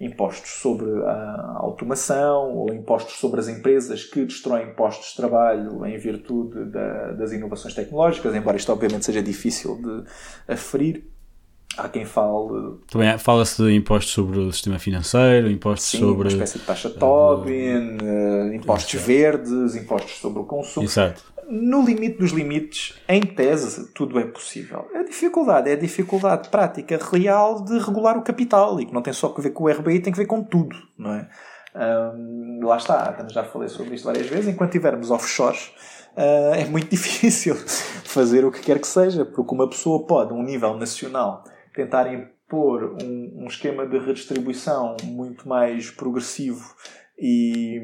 impostos 0.00 0.50
sobre 0.62 0.90
a 1.04 1.56
automação 1.58 2.56
ou 2.56 2.72
impostos 2.72 3.16
sobre 3.16 3.38
as 3.38 3.48
empresas 3.48 4.02
que 4.02 4.24
destroem 4.24 4.72
postos 4.74 5.10
de 5.10 5.16
trabalho 5.16 5.84
em 5.84 5.98
virtude 5.98 6.64
da, 6.70 7.12
das 7.12 7.32
inovações 7.32 7.74
tecnológicas, 7.74 8.34
embora 8.34 8.56
isto 8.56 8.72
obviamente 8.72 9.04
seja 9.04 9.22
difícil 9.22 9.76
de 9.76 10.04
aferir. 10.52 11.04
Há 11.80 11.88
quem 11.88 12.04
fale. 12.04 12.76
Também 12.90 13.16
fala-se 13.16 13.62
de 13.62 13.74
impostos 13.74 14.12
sobre 14.12 14.38
o 14.38 14.52
sistema 14.52 14.78
financeiro, 14.78 15.50
impostos 15.50 15.88
Sim, 15.88 15.98
sobre. 16.00 16.28
Uma 16.28 16.44
espécie 16.44 16.58
de 16.58 16.64
taxa 16.64 16.90
Tobin, 16.90 17.96
uh, 18.02 18.52
impostos 18.54 18.94
Exato. 18.94 19.06
verdes, 19.06 19.74
impostos 19.76 20.18
sobre 20.18 20.40
o 20.40 20.44
consumo. 20.44 20.84
Exato. 20.84 21.22
No 21.48 21.82
limite 21.82 22.18
dos 22.18 22.32
limites, 22.32 22.94
em 23.08 23.22
tese, 23.22 23.92
tudo 23.92 24.20
é 24.20 24.24
possível. 24.24 24.86
A 24.94 25.02
dificuldade 25.02 25.70
é 25.70 25.72
a 25.72 25.76
dificuldade 25.76 26.48
prática 26.50 27.00
real 27.10 27.64
de 27.64 27.78
regular 27.78 28.16
o 28.16 28.22
capital 28.22 28.78
e 28.80 28.86
que 28.86 28.92
não 28.92 29.02
tem 29.02 29.12
só 29.12 29.30
que 29.30 29.40
ver 29.40 29.50
com 29.50 29.64
o 29.64 29.68
RBI, 29.68 30.00
tem 30.00 30.12
que 30.12 30.18
ver 30.18 30.26
com 30.26 30.44
tudo, 30.44 30.76
não 30.96 31.14
é? 31.14 31.28
Um, 31.74 32.60
lá 32.62 32.76
está, 32.76 33.26
já 33.30 33.44
falei 33.44 33.68
sobre 33.68 33.94
isto 33.94 34.04
várias 34.04 34.26
vezes. 34.26 34.48
Enquanto 34.48 34.72
tivermos 34.72 35.10
offshores, 35.10 35.72
uh, 36.16 36.54
é 36.54 36.64
muito 36.66 36.90
difícil 36.94 37.56
fazer 37.56 38.44
o 38.44 38.52
que 38.52 38.60
quer 38.60 38.78
que 38.78 38.86
seja, 38.86 39.24
porque 39.24 39.54
uma 39.54 39.68
pessoa 39.68 40.06
pode, 40.06 40.32
a 40.32 40.34
um 40.34 40.42
nível 40.42 40.76
nacional, 40.76 41.44
tentar 41.74 42.12
impor 42.12 42.96
um, 43.02 43.44
um 43.44 43.46
esquema 43.46 43.86
de 43.86 43.98
redistribuição 43.98 44.96
muito 45.04 45.48
mais 45.48 45.90
progressivo 45.90 46.74
e, 47.18 47.80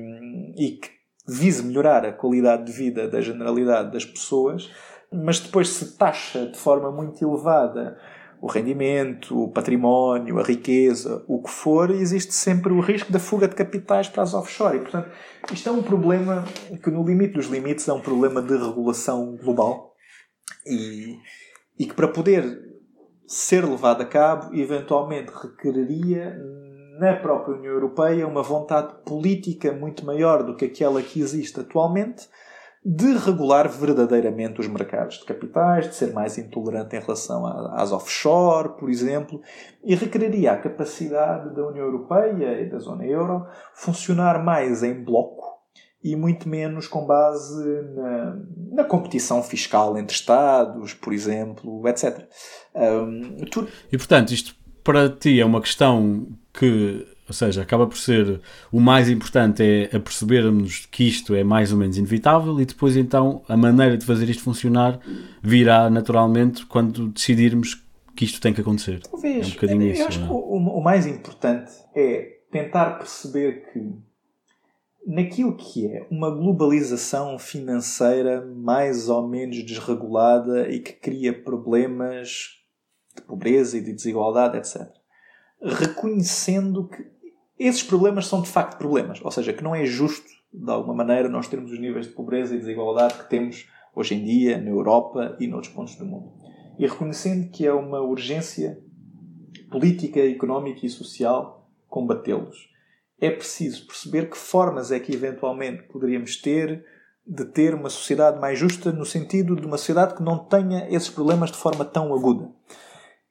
e 0.57 0.71
que 0.73 0.91
vise 1.27 1.63
melhorar 1.65 2.05
a 2.05 2.13
qualidade 2.13 2.65
de 2.65 2.73
vida 2.73 3.09
da 3.09 3.21
generalidade 3.21 3.93
das 3.93 4.05
pessoas, 4.05 4.71
mas 5.13 5.41
depois 5.41 5.69
se 5.69 5.97
taxa 5.97 6.47
de 6.47 6.59
forma 6.59 6.91
muito 6.91 7.25
elevada 7.25 7.99
o 8.41 8.49
rendimento, 8.49 9.45
o 9.45 9.49
património, 9.49 10.39
a 10.39 10.43
riqueza, 10.43 11.25
o 11.27 11.43
que 11.43 11.51
for, 11.51 11.91
existe 11.91 12.35
sempre 12.35 12.73
o 12.73 12.81
risco 12.81 13.11
da 13.11 13.19
fuga 13.19 13.49
de 13.49 13.55
capitais 13.55 14.09
para 14.09 14.23
as 14.23 14.35
offshore. 14.35 14.77
E, 14.77 14.81
portanto, 14.81 15.11
isto 15.53 15.69
é 15.69 15.73
um 15.73 15.83
problema 15.83 16.45
que, 16.83 16.91
no 16.91 17.05
limite 17.05 17.35
dos 17.35 17.47
limites, 17.47 17.89
é 17.89 17.93
um 17.93 18.01
problema 18.01 18.43
de 18.43 18.57
regulação 18.57 19.37
global 19.37 19.95
e, 20.67 21.17
e 21.79 21.87
que, 21.87 21.95
para 21.95 22.09
poder 22.09 22.66
ser 23.27 23.65
levado 23.65 24.03
a 24.03 24.07
cabo, 24.07 24.55
eventualmente 24.55 25.32
requereria 25.32 26.36
na 26.98 27.15
própria 27.16 27.57
União 27.57 27.73
Europeia 27.73 28.27
uma 28.27 28.43
vontade 28.43 28.94
política 29.05 29.73
muito 29.73 30.05
maior 30.07 30.43
do 30.43 30.57
que 30.57 30.65
aquela 30.65 31.03
que 31.03 31.20
existe 31.20 31.61
atualmente 31.61 32.28
de 32.89 33.16
regular 33.19 33.69
verdadeiramente 33.69 34.61
os 34.61 34.69
mercados 34.69 35.19
de 35.19 35.24
capitais, 35.24 35.89
de 35.89 35.97
ser 35.97 36.12
mais 36.12 36.39
intolerante 36.39 36.94
em 36.94 37.01
relação 37.01 37.44
às 37.74 37.90
offshore, 37.90 38.77
por 38.78 38.89
exemplo, 38.89 39.40
e 39.82 39.97
requereria 39.97 40.53
a 40.53 40.57
capacidade 40.57 41.53
da 41.53 41.66
União 41.66 41.85
Europeia 41.85 42.61
e 42.61 42.70
da 42.70 42.78
zona 42.78 43.05
euro 43.05 43.44
funcionar 43.74 44.44
mais 44.44 44.85
em 44.85 45.03
bloco 45.03 45.45
e 46.07 46.15
muito 46.15 46.49
menos 46.49 46.87
com 46.87 47.05
base 47.05 47.65
na, 47.97 48.37
na 48.70 48.85
competição 48.85 49.43
fiscal 49.43 49.99
entre 49.99 50.15
Estados, 50.15 50.95
por 50.95 51.12
exemplo, 51.12 51.87
etc. 51.89 52.28
Um, 52.73 53.45
tu... 53.51 53.66
E 53.91 53.99
portanto, 53.99 54.31
isto 54.31 54.55
para 54.85 55.09
ti 55.09 55.41
é 55.41 55.45
uma 55.45 55.61
questão 55.61 56.28
que, 56.55 57.05
ou 57.27 57.35
seja, 57.35 57.61
acaba 57.61 57.89
por 57.89 57.99
ser 57.99 58.41
o 58.70 58.78
mais 58.78 59.11
importante 59.11 59.65
é 59.65 59.99
percebermos 59.99 60.87
que 60.87 61.09
isto 61.09 61.35
é 61.35 61.43
mais 61.43 61.73
ou 61.73 61.78
menos 61.78 61.99
inevitável 61.99 62.61
e 62.61 62.65
depois 62.65 62.97
então 62.97 63.43
a 63.49 63.57
maneira 63.57 63.99
de 63.99 64.07
fazer 64.07 64.28
isto 64.28 64.45
funcionar 64.45 65.01
virá 65.43 65.91
naturalmente 65.91 66.65
quando 66.66 67.09
decidirmos 67.09 67.83
que 68.15 68.24
isto 68.24 68.41
tem 68.41 68.55
que 68.55 68.61
acontecer. 68.61 69.01
Talvez. 69.01 69.45
É 69.45 69.49
um 69.49 69.55
bocadinho 69.55 69.83
eu 69.83 69.93
isso. 69.93 70.07
Acho 70.07 70.20
é? 70.20 70.23
que 70.23 70.33
o, 70.33 70.57
o 70.57 70.81
mais 70.85 71.05
importante 71.05 71.73
é 71.97 72.37
tentar 72.53 72.91
perceber 72.93 73.73
que 73.73 74.06
naquilo 75.07 75.57
que 75.57 75.87
é 75.87 76.05
uma 76.11 76.28
globalização 76.28 77.39
financeira 77.39 78.45
mais 78.45 79.09
ou 79.09 79.28
menos 79.28 79.62
desregulada 79.62 80.69
e 80.69 80.81
que 80.81 80.93
cria 80.93 81.33
problemas 81.33 82.57
de 83.15 83.23
pobreza 83.23 83.78
e 83.78 83.81
de 83.81 83.93
desigualdade, 83.93 84.59
etc. 84.59 84.91
Reconhecendo 85.62 86.89
que 86.89 87.07
esses 87.57 87.85
problemas 87.85 88.27
são 88.27 88.43
de 88.43 88.49
facto 88.49 88.77
problemas, 88.77 89.20
ou 89.23 89.31
seja, 89.31 89.53
que 89.53 89.62
não 89.62 89.74
é 89.74 89.87
justo, 89.87 90.28
de 90.53 90.70
alguma 90.70 90.95
maneira, 90.95 91.28
nós 91.28 91.47
termos 91.47 91.70
os 91.70 91.81
níveis 91.81 92.07
de 92.07 92.12
pobreza 92.12 92.55
e 92.55 92.59
desigualdade 92.59 93.15
que 93.15 93.31
temos 93.31 93.69
hoje 93.95 94.15
em 94.15 94.24
dia 94.24 94.59
na 94.59 94.70
Europa 94.70 95.37
e 95.39 95.47
noutros 95.47 95.73
pontos 95.73 95.95
do 95.95 96.05
mundo. 96.05 96.33
E 96.78 96.87
reconhecendo 96.87 97.51
que 97.51 97.65
é 97.65 97.73
uma 97.73 98.01
urgência 98.01 98.83
política, 99.70 100.20
económica 100.20 100.85
e 100.85 100.91
social 100.91 101.70
combatê-los 101.89 102.76
é 103.21 103.31
preciso 103.31 103.87
perceber 103.87 104.29
que 104.29 104.37
formas 104.37 104.93
é 104.93 105.01
que 105.01 105.13
eventualmente 105.13 105.85
poderíamos 105.85 106.37
ter 106.37 106.85
de 107.27 107.45
ter 107.45 107.75
uma 107.75 107.91
sociedade 107.91 108.39
mais 108.39 108.59
justa 108.59 108.93
no 108.93 109.05
sentido 109.05 109.57
de 109.57 109.67
uma 109.67 109.77
sociedade 109.77 110.15
que 110.15 110.23
não 110.23 110.39
tenha 110.39 110.89
esses 110.89 111.09
problemas 111.09 111.51
de 111.51 111.57
forma 111.57 111.85
tão 111.85 112.15
aguda. 112.15 112.49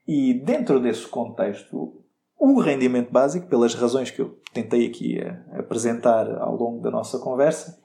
E 0.06 0.34
dentro 0.34 0.82
desse 0.82 1.07
contexto, 1.07 2.03
o 2.38 2.60
rendimento 2.60 3.10
básico, 3.10 3.48
pelas 3.48 3.74
razões 3.74 4.12
que 4.12 4.22
eu 4.22 4.38
tentei 4.53 4.86
aqui 4.86 5.18
apresentar 5.53 6.30
ao 6.40 6.56
longo 6.56 6.82
da 6.82 6.91
nossa 6.91 7.20
conversa, 7.20 7.80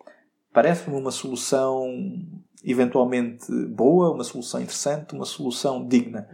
parece-me 0.53 0.97
uma 0.97 1.13
solução 1.13 1.87
eventualmente 2.65 3.47
boa, 3.69 4.13
uma 4.13 4.25
solução 4.25 4.61
interessante, 4.61 5.15
uma 5.15 5.25
solução 5.25 5.87
digna. 5.87 6.29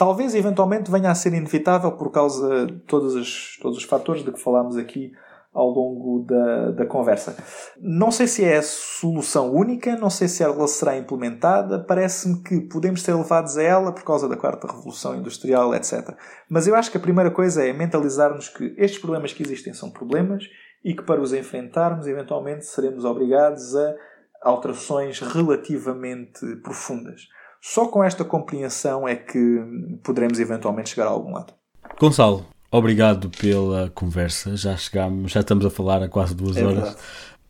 Talvez 0.00 0.34
eventualmente 0.34 0.90
venha 0.90 1.10
a 1.10 1.14
ser 1.14 1.34
inevitável 1.34 1.92
por 1.92 2.10
causa 2.10 2.64
de 2.64 2.78
todos 2.86 3.14
os, 3.14 3.58
todos 3.60 3.76
os 3.76 3.84
fatores 3.84 4.24
de 4.24 4.32
que 4.32 4.40
falámos 4.40 4.78
aqui 4.78 5.12
ao 5.52 5.68
longo 5.68 6.24
da, 6.26 6.70
da 6.70 6.86
conversa. 6.86 7.36
Não 7.78 8.10
sei 8.10 8.26
se 8.26 8.42
é 8.42 8.56
a 8.56 8.62
solução 8.62 9.52
única, 9.52 9.94
não 9.96 10.08
sei 10.08 10.26
se 10.26 10.42
ela 10.42 10.66
será 10.66 10.96
implementada, 10.96 11.84
parece-me 11.84 12.42
que 12.42 12.62
podemos 12.62 13.02
ser 13.02 13.12
levados 13.12 13.58
a 13.58 13.62
ela 13.62 13.92
por 13.92 14.02
causa 14.02 14.26
da 14.26 14.38
quarta 14.38 14.68
revolução 14.68 15.14
industrial, 15.16 15.74
etc. 15.74 16.16
Mas 16.48 16.66
eu 16.66 16.74
acho 16.74 16.90
que 16.90 16.96
a 16.96 17.00
primeira 17.00 17.30
coisa 17.30 17.62
é 17.62 17.70
mentalizar-nos 17.70 18.48
que 18.48 18.74
estes 18.78 18.98
problemas 18.98 19.34
que 19.34 19.42
existem 19.42 19.74
são 19.74 19.90
problemas 19.90 20.44
e 20.82 20.94
que 20.94 21.02
para 21.02 21.20
os 21.20 21.34
enfrentarmos, 21.34 22.06
eventualmente 22.06 22.64
seremos 22.64 23.04
obrigados 23.04 23.76
a 23.76 23.94
alterações 24.40 25.20
relativamente 25.20 26.40
profundas. 26.62 27.20
Só 27.60 27.86
com 27.86 28.02
esta 28.02 28.24
compreensão 28.24 29.06
é 29.06 29.14
que 29.14 29.60
poderemos 30.02 30.40
eventualmente 30.40 30.90
chegar 30.90 31.06
a 31.06 31.10
algum 31.10 31.32
lado. 31.32 31.52
Gonçalo, 31.98 32.46
Obrigado 32.72 33.28
pela 33.30 33.90
conversa. 33.90 34.56
Já 34.56 34.76
chegamos, 34.76 35.32
já 35.32 35.40
estamos 35.40 35.66
a 35.66 35.70
falar 35.70 36.02
há 36.02 36.08
quase 36.08 36.34
duas 36.34 36.56
é 36.56 36.64
horas. 36.64 36.78
Verdade. 36.78 36.96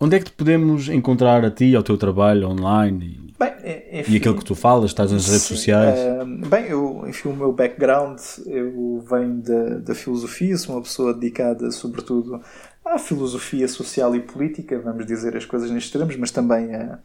Onde 0.03 0.17
é 0.17 0.19
que 0.19 0.25
te 0.25 0.33
podemos 0.33 0.89
encontrar 0.89 1.45
a 1.45 1.51
ti, 1.51 1.67
e 1.67 1.77
ao 1.77 1.83
teu 1.83 1.99
trabalho 1.99 2.49
online? 2.49 3.35
Bem, 3.39 3.53
enfim, 3.93 4.13
e 4.13 4.17
aquilo 4.17 4.35
que 4.35 4.45
tu 4.45 4.55
falas, 4.55 4.87
estás 4.87 5.13
nas 5.13 5.25
sim, 5.25 5.33
redes 5.33 5.47
sociais? 5.47 5.99
Uh, 5.99 6.49
bem, 6.49 6.69
eu, 6.69 7.05
enfim, 7.07 7.29
o 7.29 7.37
meu 7.37 7.53
background, 7.53 8.19
eu 8.47 9.05
venho 9.11 9.43
da, 9.43 9.79
da 9.81 9.95
filosofia, 9.95 10.57
sou 10.57 10.77
uma 10.77 10.83
pessoa 10.83 11.13
dedicada 11.13 11.71
sobretudo 11.71 12.41
à 12.83 12.99
filosofia 12.99 13.69
social 13.69 14.17
e 14.17 14.21
política, 14.21 14.79
vamos 14.79 15.05
dizer 15.05 15.37
as 15.37 15.45
coisas 15.45 15.71
nestes 15.71 15.93
termos, 15.93 16.17
mas 16.17 16.31
também 16.31 16.75
a, 16.75 16.99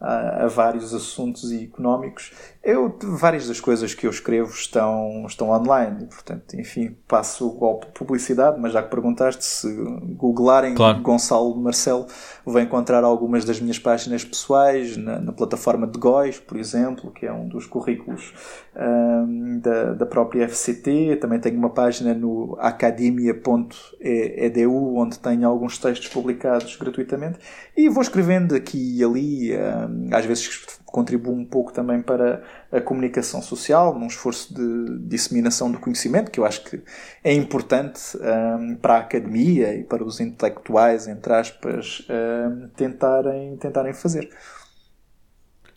a, 0.00 0.44
a, 0.44 0.48
vários 0.48 0.94
assuntos 0.94 1.52
económicos. 1.52 2.32
Eu, 2.62 2.94
várias 3.02 3.48
das 3.48 3.60
coisas 3.60 3.94
que 3.94 4.06
eu 4.06 4.10
escrevo 4.10 4.50
estão, 4.50 5.24
estão 5.26 5.50
online, 5.50 6.06
portanto, 6.06 6.58
enfim, 6.58 6.96
passo 7.06 7.50
de 7.80 7.86
publicidade, 7.92 8.58
mas 8.58 8.72
já 8.72 8.82
que 8.82 8.90
perguntaste, 8.90 9.44
se 9.44 9.70
googlarem 10.16 10.74
claro. 10.74 11.00
Gonçalo 11.00 11.54
Marcelo, 11.56 12.06
vão 12.44 12.62
encontrar 12.62 13.04
algumas 13.04 13.44
das 13.44 13.60
minhas 13.60 13.78
páginas 13.78 14.24
pessoais 14.24 14.96
na, 14.96 15.20
na 15.20 15.32
plataforma 15.32 15.86
de 15.86 15.98
GOIS, 15.98 16.38
por 16.38 16.58
exemplo, 16.58 17.10
que 17.10 17.26
é 17.26 17.32
um 17.32 17.48
dos 17.48 17.66
currículos 17.66 18.32
um, 18.76 19.58
da, 19.58 19.92
da 19.94 20.06
própria 20.06 20.48
FCT. 20.48 21.16
Também 21.16 21.38
tenho 21.38 21.58
uma 21.58 21.70
página 21.70 22.14
no 22.14 22.56
academia.edu, 22.58 24.96
onde 24.96 25.18
tenho 25.18 25.46
alguns 25.46 25.78
textos 25.78 26.08
publicados 26.08 26.76
gratuitamente, 26.76 27.38
e 27.76 27.88
vou 27.88 28.02
escrevendo 28.02 28.54
aqui 28.54 28.98
e 28.98 29.04
ali. 29.04 29.56
Um, 29.56 29.89
às 30.12 30.24
vezes 30.24 30.48
contribuo 30.84 31.34
um 31.34 31.44
pouco 31.44 31.72
também 31.72 32.02
para 32.02 32.42
a 32.72 32.80
comunicação 32.80 33.40
social, 33.40 33.98
num 33.98 34.06
esforço 34.06 34.52
de 34.52 34.98
disseminação 35.08 35.70
do 35.70 35.78
conhecimento, 35.78 36.30
que 36.30 36.40
eu 36.40 36.44
acho 36.44 36.64
que 36.64 36.82
é 37.22 37.32
importante 37.32 38.00
um, 38.16 38.76
para 38.76 38.94
a 38.94 38.98
academia 38.98 39.74
e 39.74 39.84
para 39.84 40.04
os 40.04 40.20
intelectuais, 40.20 41.06
entre 41.06 41.32
aspas, 41.32 42.06
um, 42.10 42.68
tentarem, 42.76 43.56
tentarem 43.56 43.92
fazer. 43.92 44.28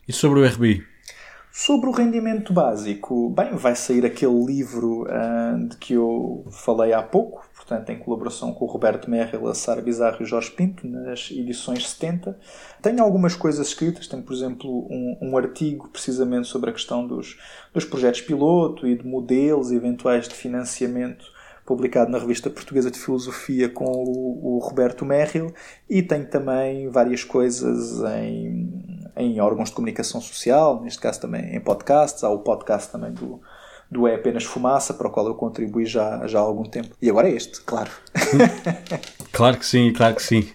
E 0.06 0.12
sobre 0.12 0.40
o 0.40 0.46
RBI? 0.46 0.84
Sobre 1.56 1.88
o 1.88 1.92
rendimento 1.92 2.52
básico, 2.52 3.30
bem, 3.30 3.54
vai 3.54 3.76
sair 3.76 4.04
aquele 4.04 4.44
livro 4.44 5.04
uh, 5.04 5.68
de 5.68 5.76
que 5.76 5.94
eu 5.94 6.44
falei 6.50 6.92
há 6.92 7.00
pouco, 7.00 7.48
portanto, 7.66 7.90
em 7.90 7.98
colaboração 7.98 8.52
com 8.52 8.66
o 8.66 8.68
Roberto 8.68 9.10
Merrill, 9.10 9.48
a 9.48 9.54
Sara 9.54 9.80
Bizarro 9.80 10.22
e 10.22 10.26
Jorge 10.26 10.50
Pinto, 10.50 10.86
nas 10.86 11.30
edições 11.30 11.88
70. 11.88 12.38
Tenho 12.82 13.02
algumas 13.02 13.34
coisas 13.34 13.68
escritas, 13.68 14.06
tenho, 14.06 14.22
por 14.22 14.34
exemplo, 14.34 14.86
um, 14.90 15.18
um 15.22 15.36
artigo 15.36 15.88
precisamente 15.88 16.46
sobre 16.46 16.70
a 16.70 16.72
questão 16.72 17.06
dos, 17.06 17.38
dos 17.72 17.84
projetos 17.86 18.20
piloto 18.20 18.86
e 18.86 18.96
de 18.96 19.06
modelos 19.06 19.72
eventuais 19.72 20.28
de 20.28 20.34
financiamento 20.34 21.32
publicado 21.64 22.10
na 22.10 22.18
Revista 22.18 22.50
Portuguesa 22.50 22.90
de 22.90 22.98
Filosofia 22.98 23.70
com 23.70 23.86
o, 23.86 24.56
o 24.56 24.58
Roberto 24.58 25.02
Merrill 25.06 25.54
e 25.88 26.02
tenho 26.02 26.26
também 26.26 26.90
várias 26.90 27.24
coisas 27.24 28.02
em, 28.20 29.08
em 29.16 29.40
órgãos 29.40 29.70
de 29.70 29.74
comunicação 29.74 30.20
social, 30.20 30.82
neste 30.82 31.00
caso 31.00 31.22
também 31.22 31.56
em 31.56 31.60
podcasts, 31.60 32.22
há 32.22 32.28
o 32.28 32.40
podcast 32.40 32.92
também 32.92 33.12
do, 33.12 33.40
do 33.90 34.06
É 34.06 34.14
Apenas 34.14 34.44
Fumaça, 34.44 34.94
para 34.94 35.08
o 35.08 35.10
qual 35.10 35.26
eu 35.26 35.34
contribuí 35.34 35.86
já, 35.86 36.26
já 36.26 36.38
há 36.38 36.42
algum 36.42 36.64
tempo. 36.64 36.94
E 37.00 37.08
agora 37.08 37.28
é 37.28 37.32
este, 37.32 37.60
claro. 37.60 37.90
claro 39.32 39.58
que 39.58 39.66
sim, 39.66 39.92
claro 39.92 40.14
que 40.14 40.22
sim. 40.22 40.48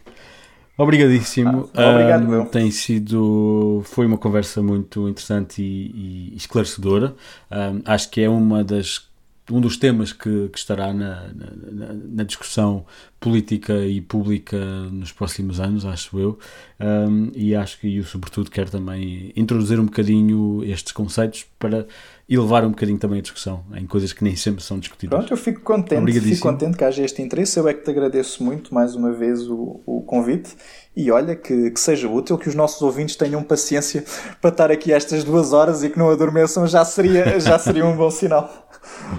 Obrigadíssimo. 0.78 1.70
Ah, 1.74 1.90
obrigado, 1.90 2.24
um, 2.24 2.46
Tem 2.46 2.72
sido. 2.72 3.82
Foi 3.84 4.06
uma 4.06 4.18
conversa 4.18 4.62
muito 4.62 5.10
interessante 5.10 5.62
e, 5.62 6.32
e 6.32 6.38
esclarecedora. 6.38 7.14
Um, 7.52 7.82
acho 7.84 8.10
que 8.10 8.22
é 8.22 8.30
uma 8.30 8.64
das 8.64 9.09
um 9.52 9.60
dos 9.60 9.78
temas 9.78 10.14
que, 10.14 10.50
que 10.50 10.58
estará 10.58 10.94
na, 10.94 11.30
na, 11.34 11.94
na, 11.94 12.24
discussão 12.24 12.86
política 13.20 13.74
e 13.86 14.00
pública 14.00 14.58
nos 14.92 15.12
próximos 15.12 15.60
anos, 15.60 15.86
acho 15.86 16.20
eu, 16.20 16.40
um, 16.80 17.32
e 17.36 17.56
acho 17.56 17.80
que 17.80 17.98
eu, 17.98 18.04
sobretudo, 18.04 18.50
quero 18.50 18.70
também 18.70 19.34
introduzir 19.36 19.80
um 19.80 19.86
bocadinho 19.86 20.64
estes 20.64 20.92
conceitos 20.92 21.46
para 21.58 21.86
elevar 22.30 22.64
um 22.64 22.70
bocadinho 22.70 23.00
também 23.00 23.20
a 23.20 23.22
discussão 23.22 23.64
em 23.76 23.88
coisas 23.88 24.14
que 24.14 24.24
nem 24.24 24.36
sempre 24.36 24.64
são 24.64 24.78
discutidas. 24.78 25.18
Pronto, 25.18 25.34
eu 25.34 25.38
fico 25.38 25.62
contente, 25.62 26.22
fico 26.22 26.42
contente 26.42 26.78
que 26.78 26.84
haja 26.84 27.04
este 27.04 27.22
interesse. 27.24 27.60
Eu 27.60 27.68
é 27.68 27.74
que 27.74 27.84
te 27.84 27.90
agradeço 27.90 28.44
muito 28.44 28.72
mais 28.74 28.96
uma 28.96 29.12
vez 29.12 29.50
o, 29.50 29.82
o 29.84 30.02
convite 30.04 30.56
e 30.96 31.10
olha 31.10 31.36
que, 31.36 31.72
que, 31.72 31.80
seja 31.80 32.08
útil, 32.08 32.38
que 32.38 32.48
os 32.48 32.54
nossos 32.54 32.82
ouvintes 32.84 33.16
tenham 33.16 33.42
paciência 33.42 34.04
para 34.40 34.52
estar 34.52 34.70
aqui 34.70 34.94
estas 34.94 35.24
duas 35.24 35.54
horas 35.54 35.84
e 35.84 35.90
que 35.90 35.98
não 35.98 36.10
adormeçam, 36.12 36.68
já 36.68 36.86
seria, 36.86 37.40
já 37.40 37.58
seria 37.58 37.86
um 37.86 37.98
bom 37.98 38.12
sinal. 38.12 38.69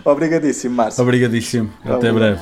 Obrigadíssimo, 0.05 0.74
Márcio. 0.76 1.02
Obrigadíssimo. 1.02 1.70
Até 1.84 2.12
breve. 2.12 2.38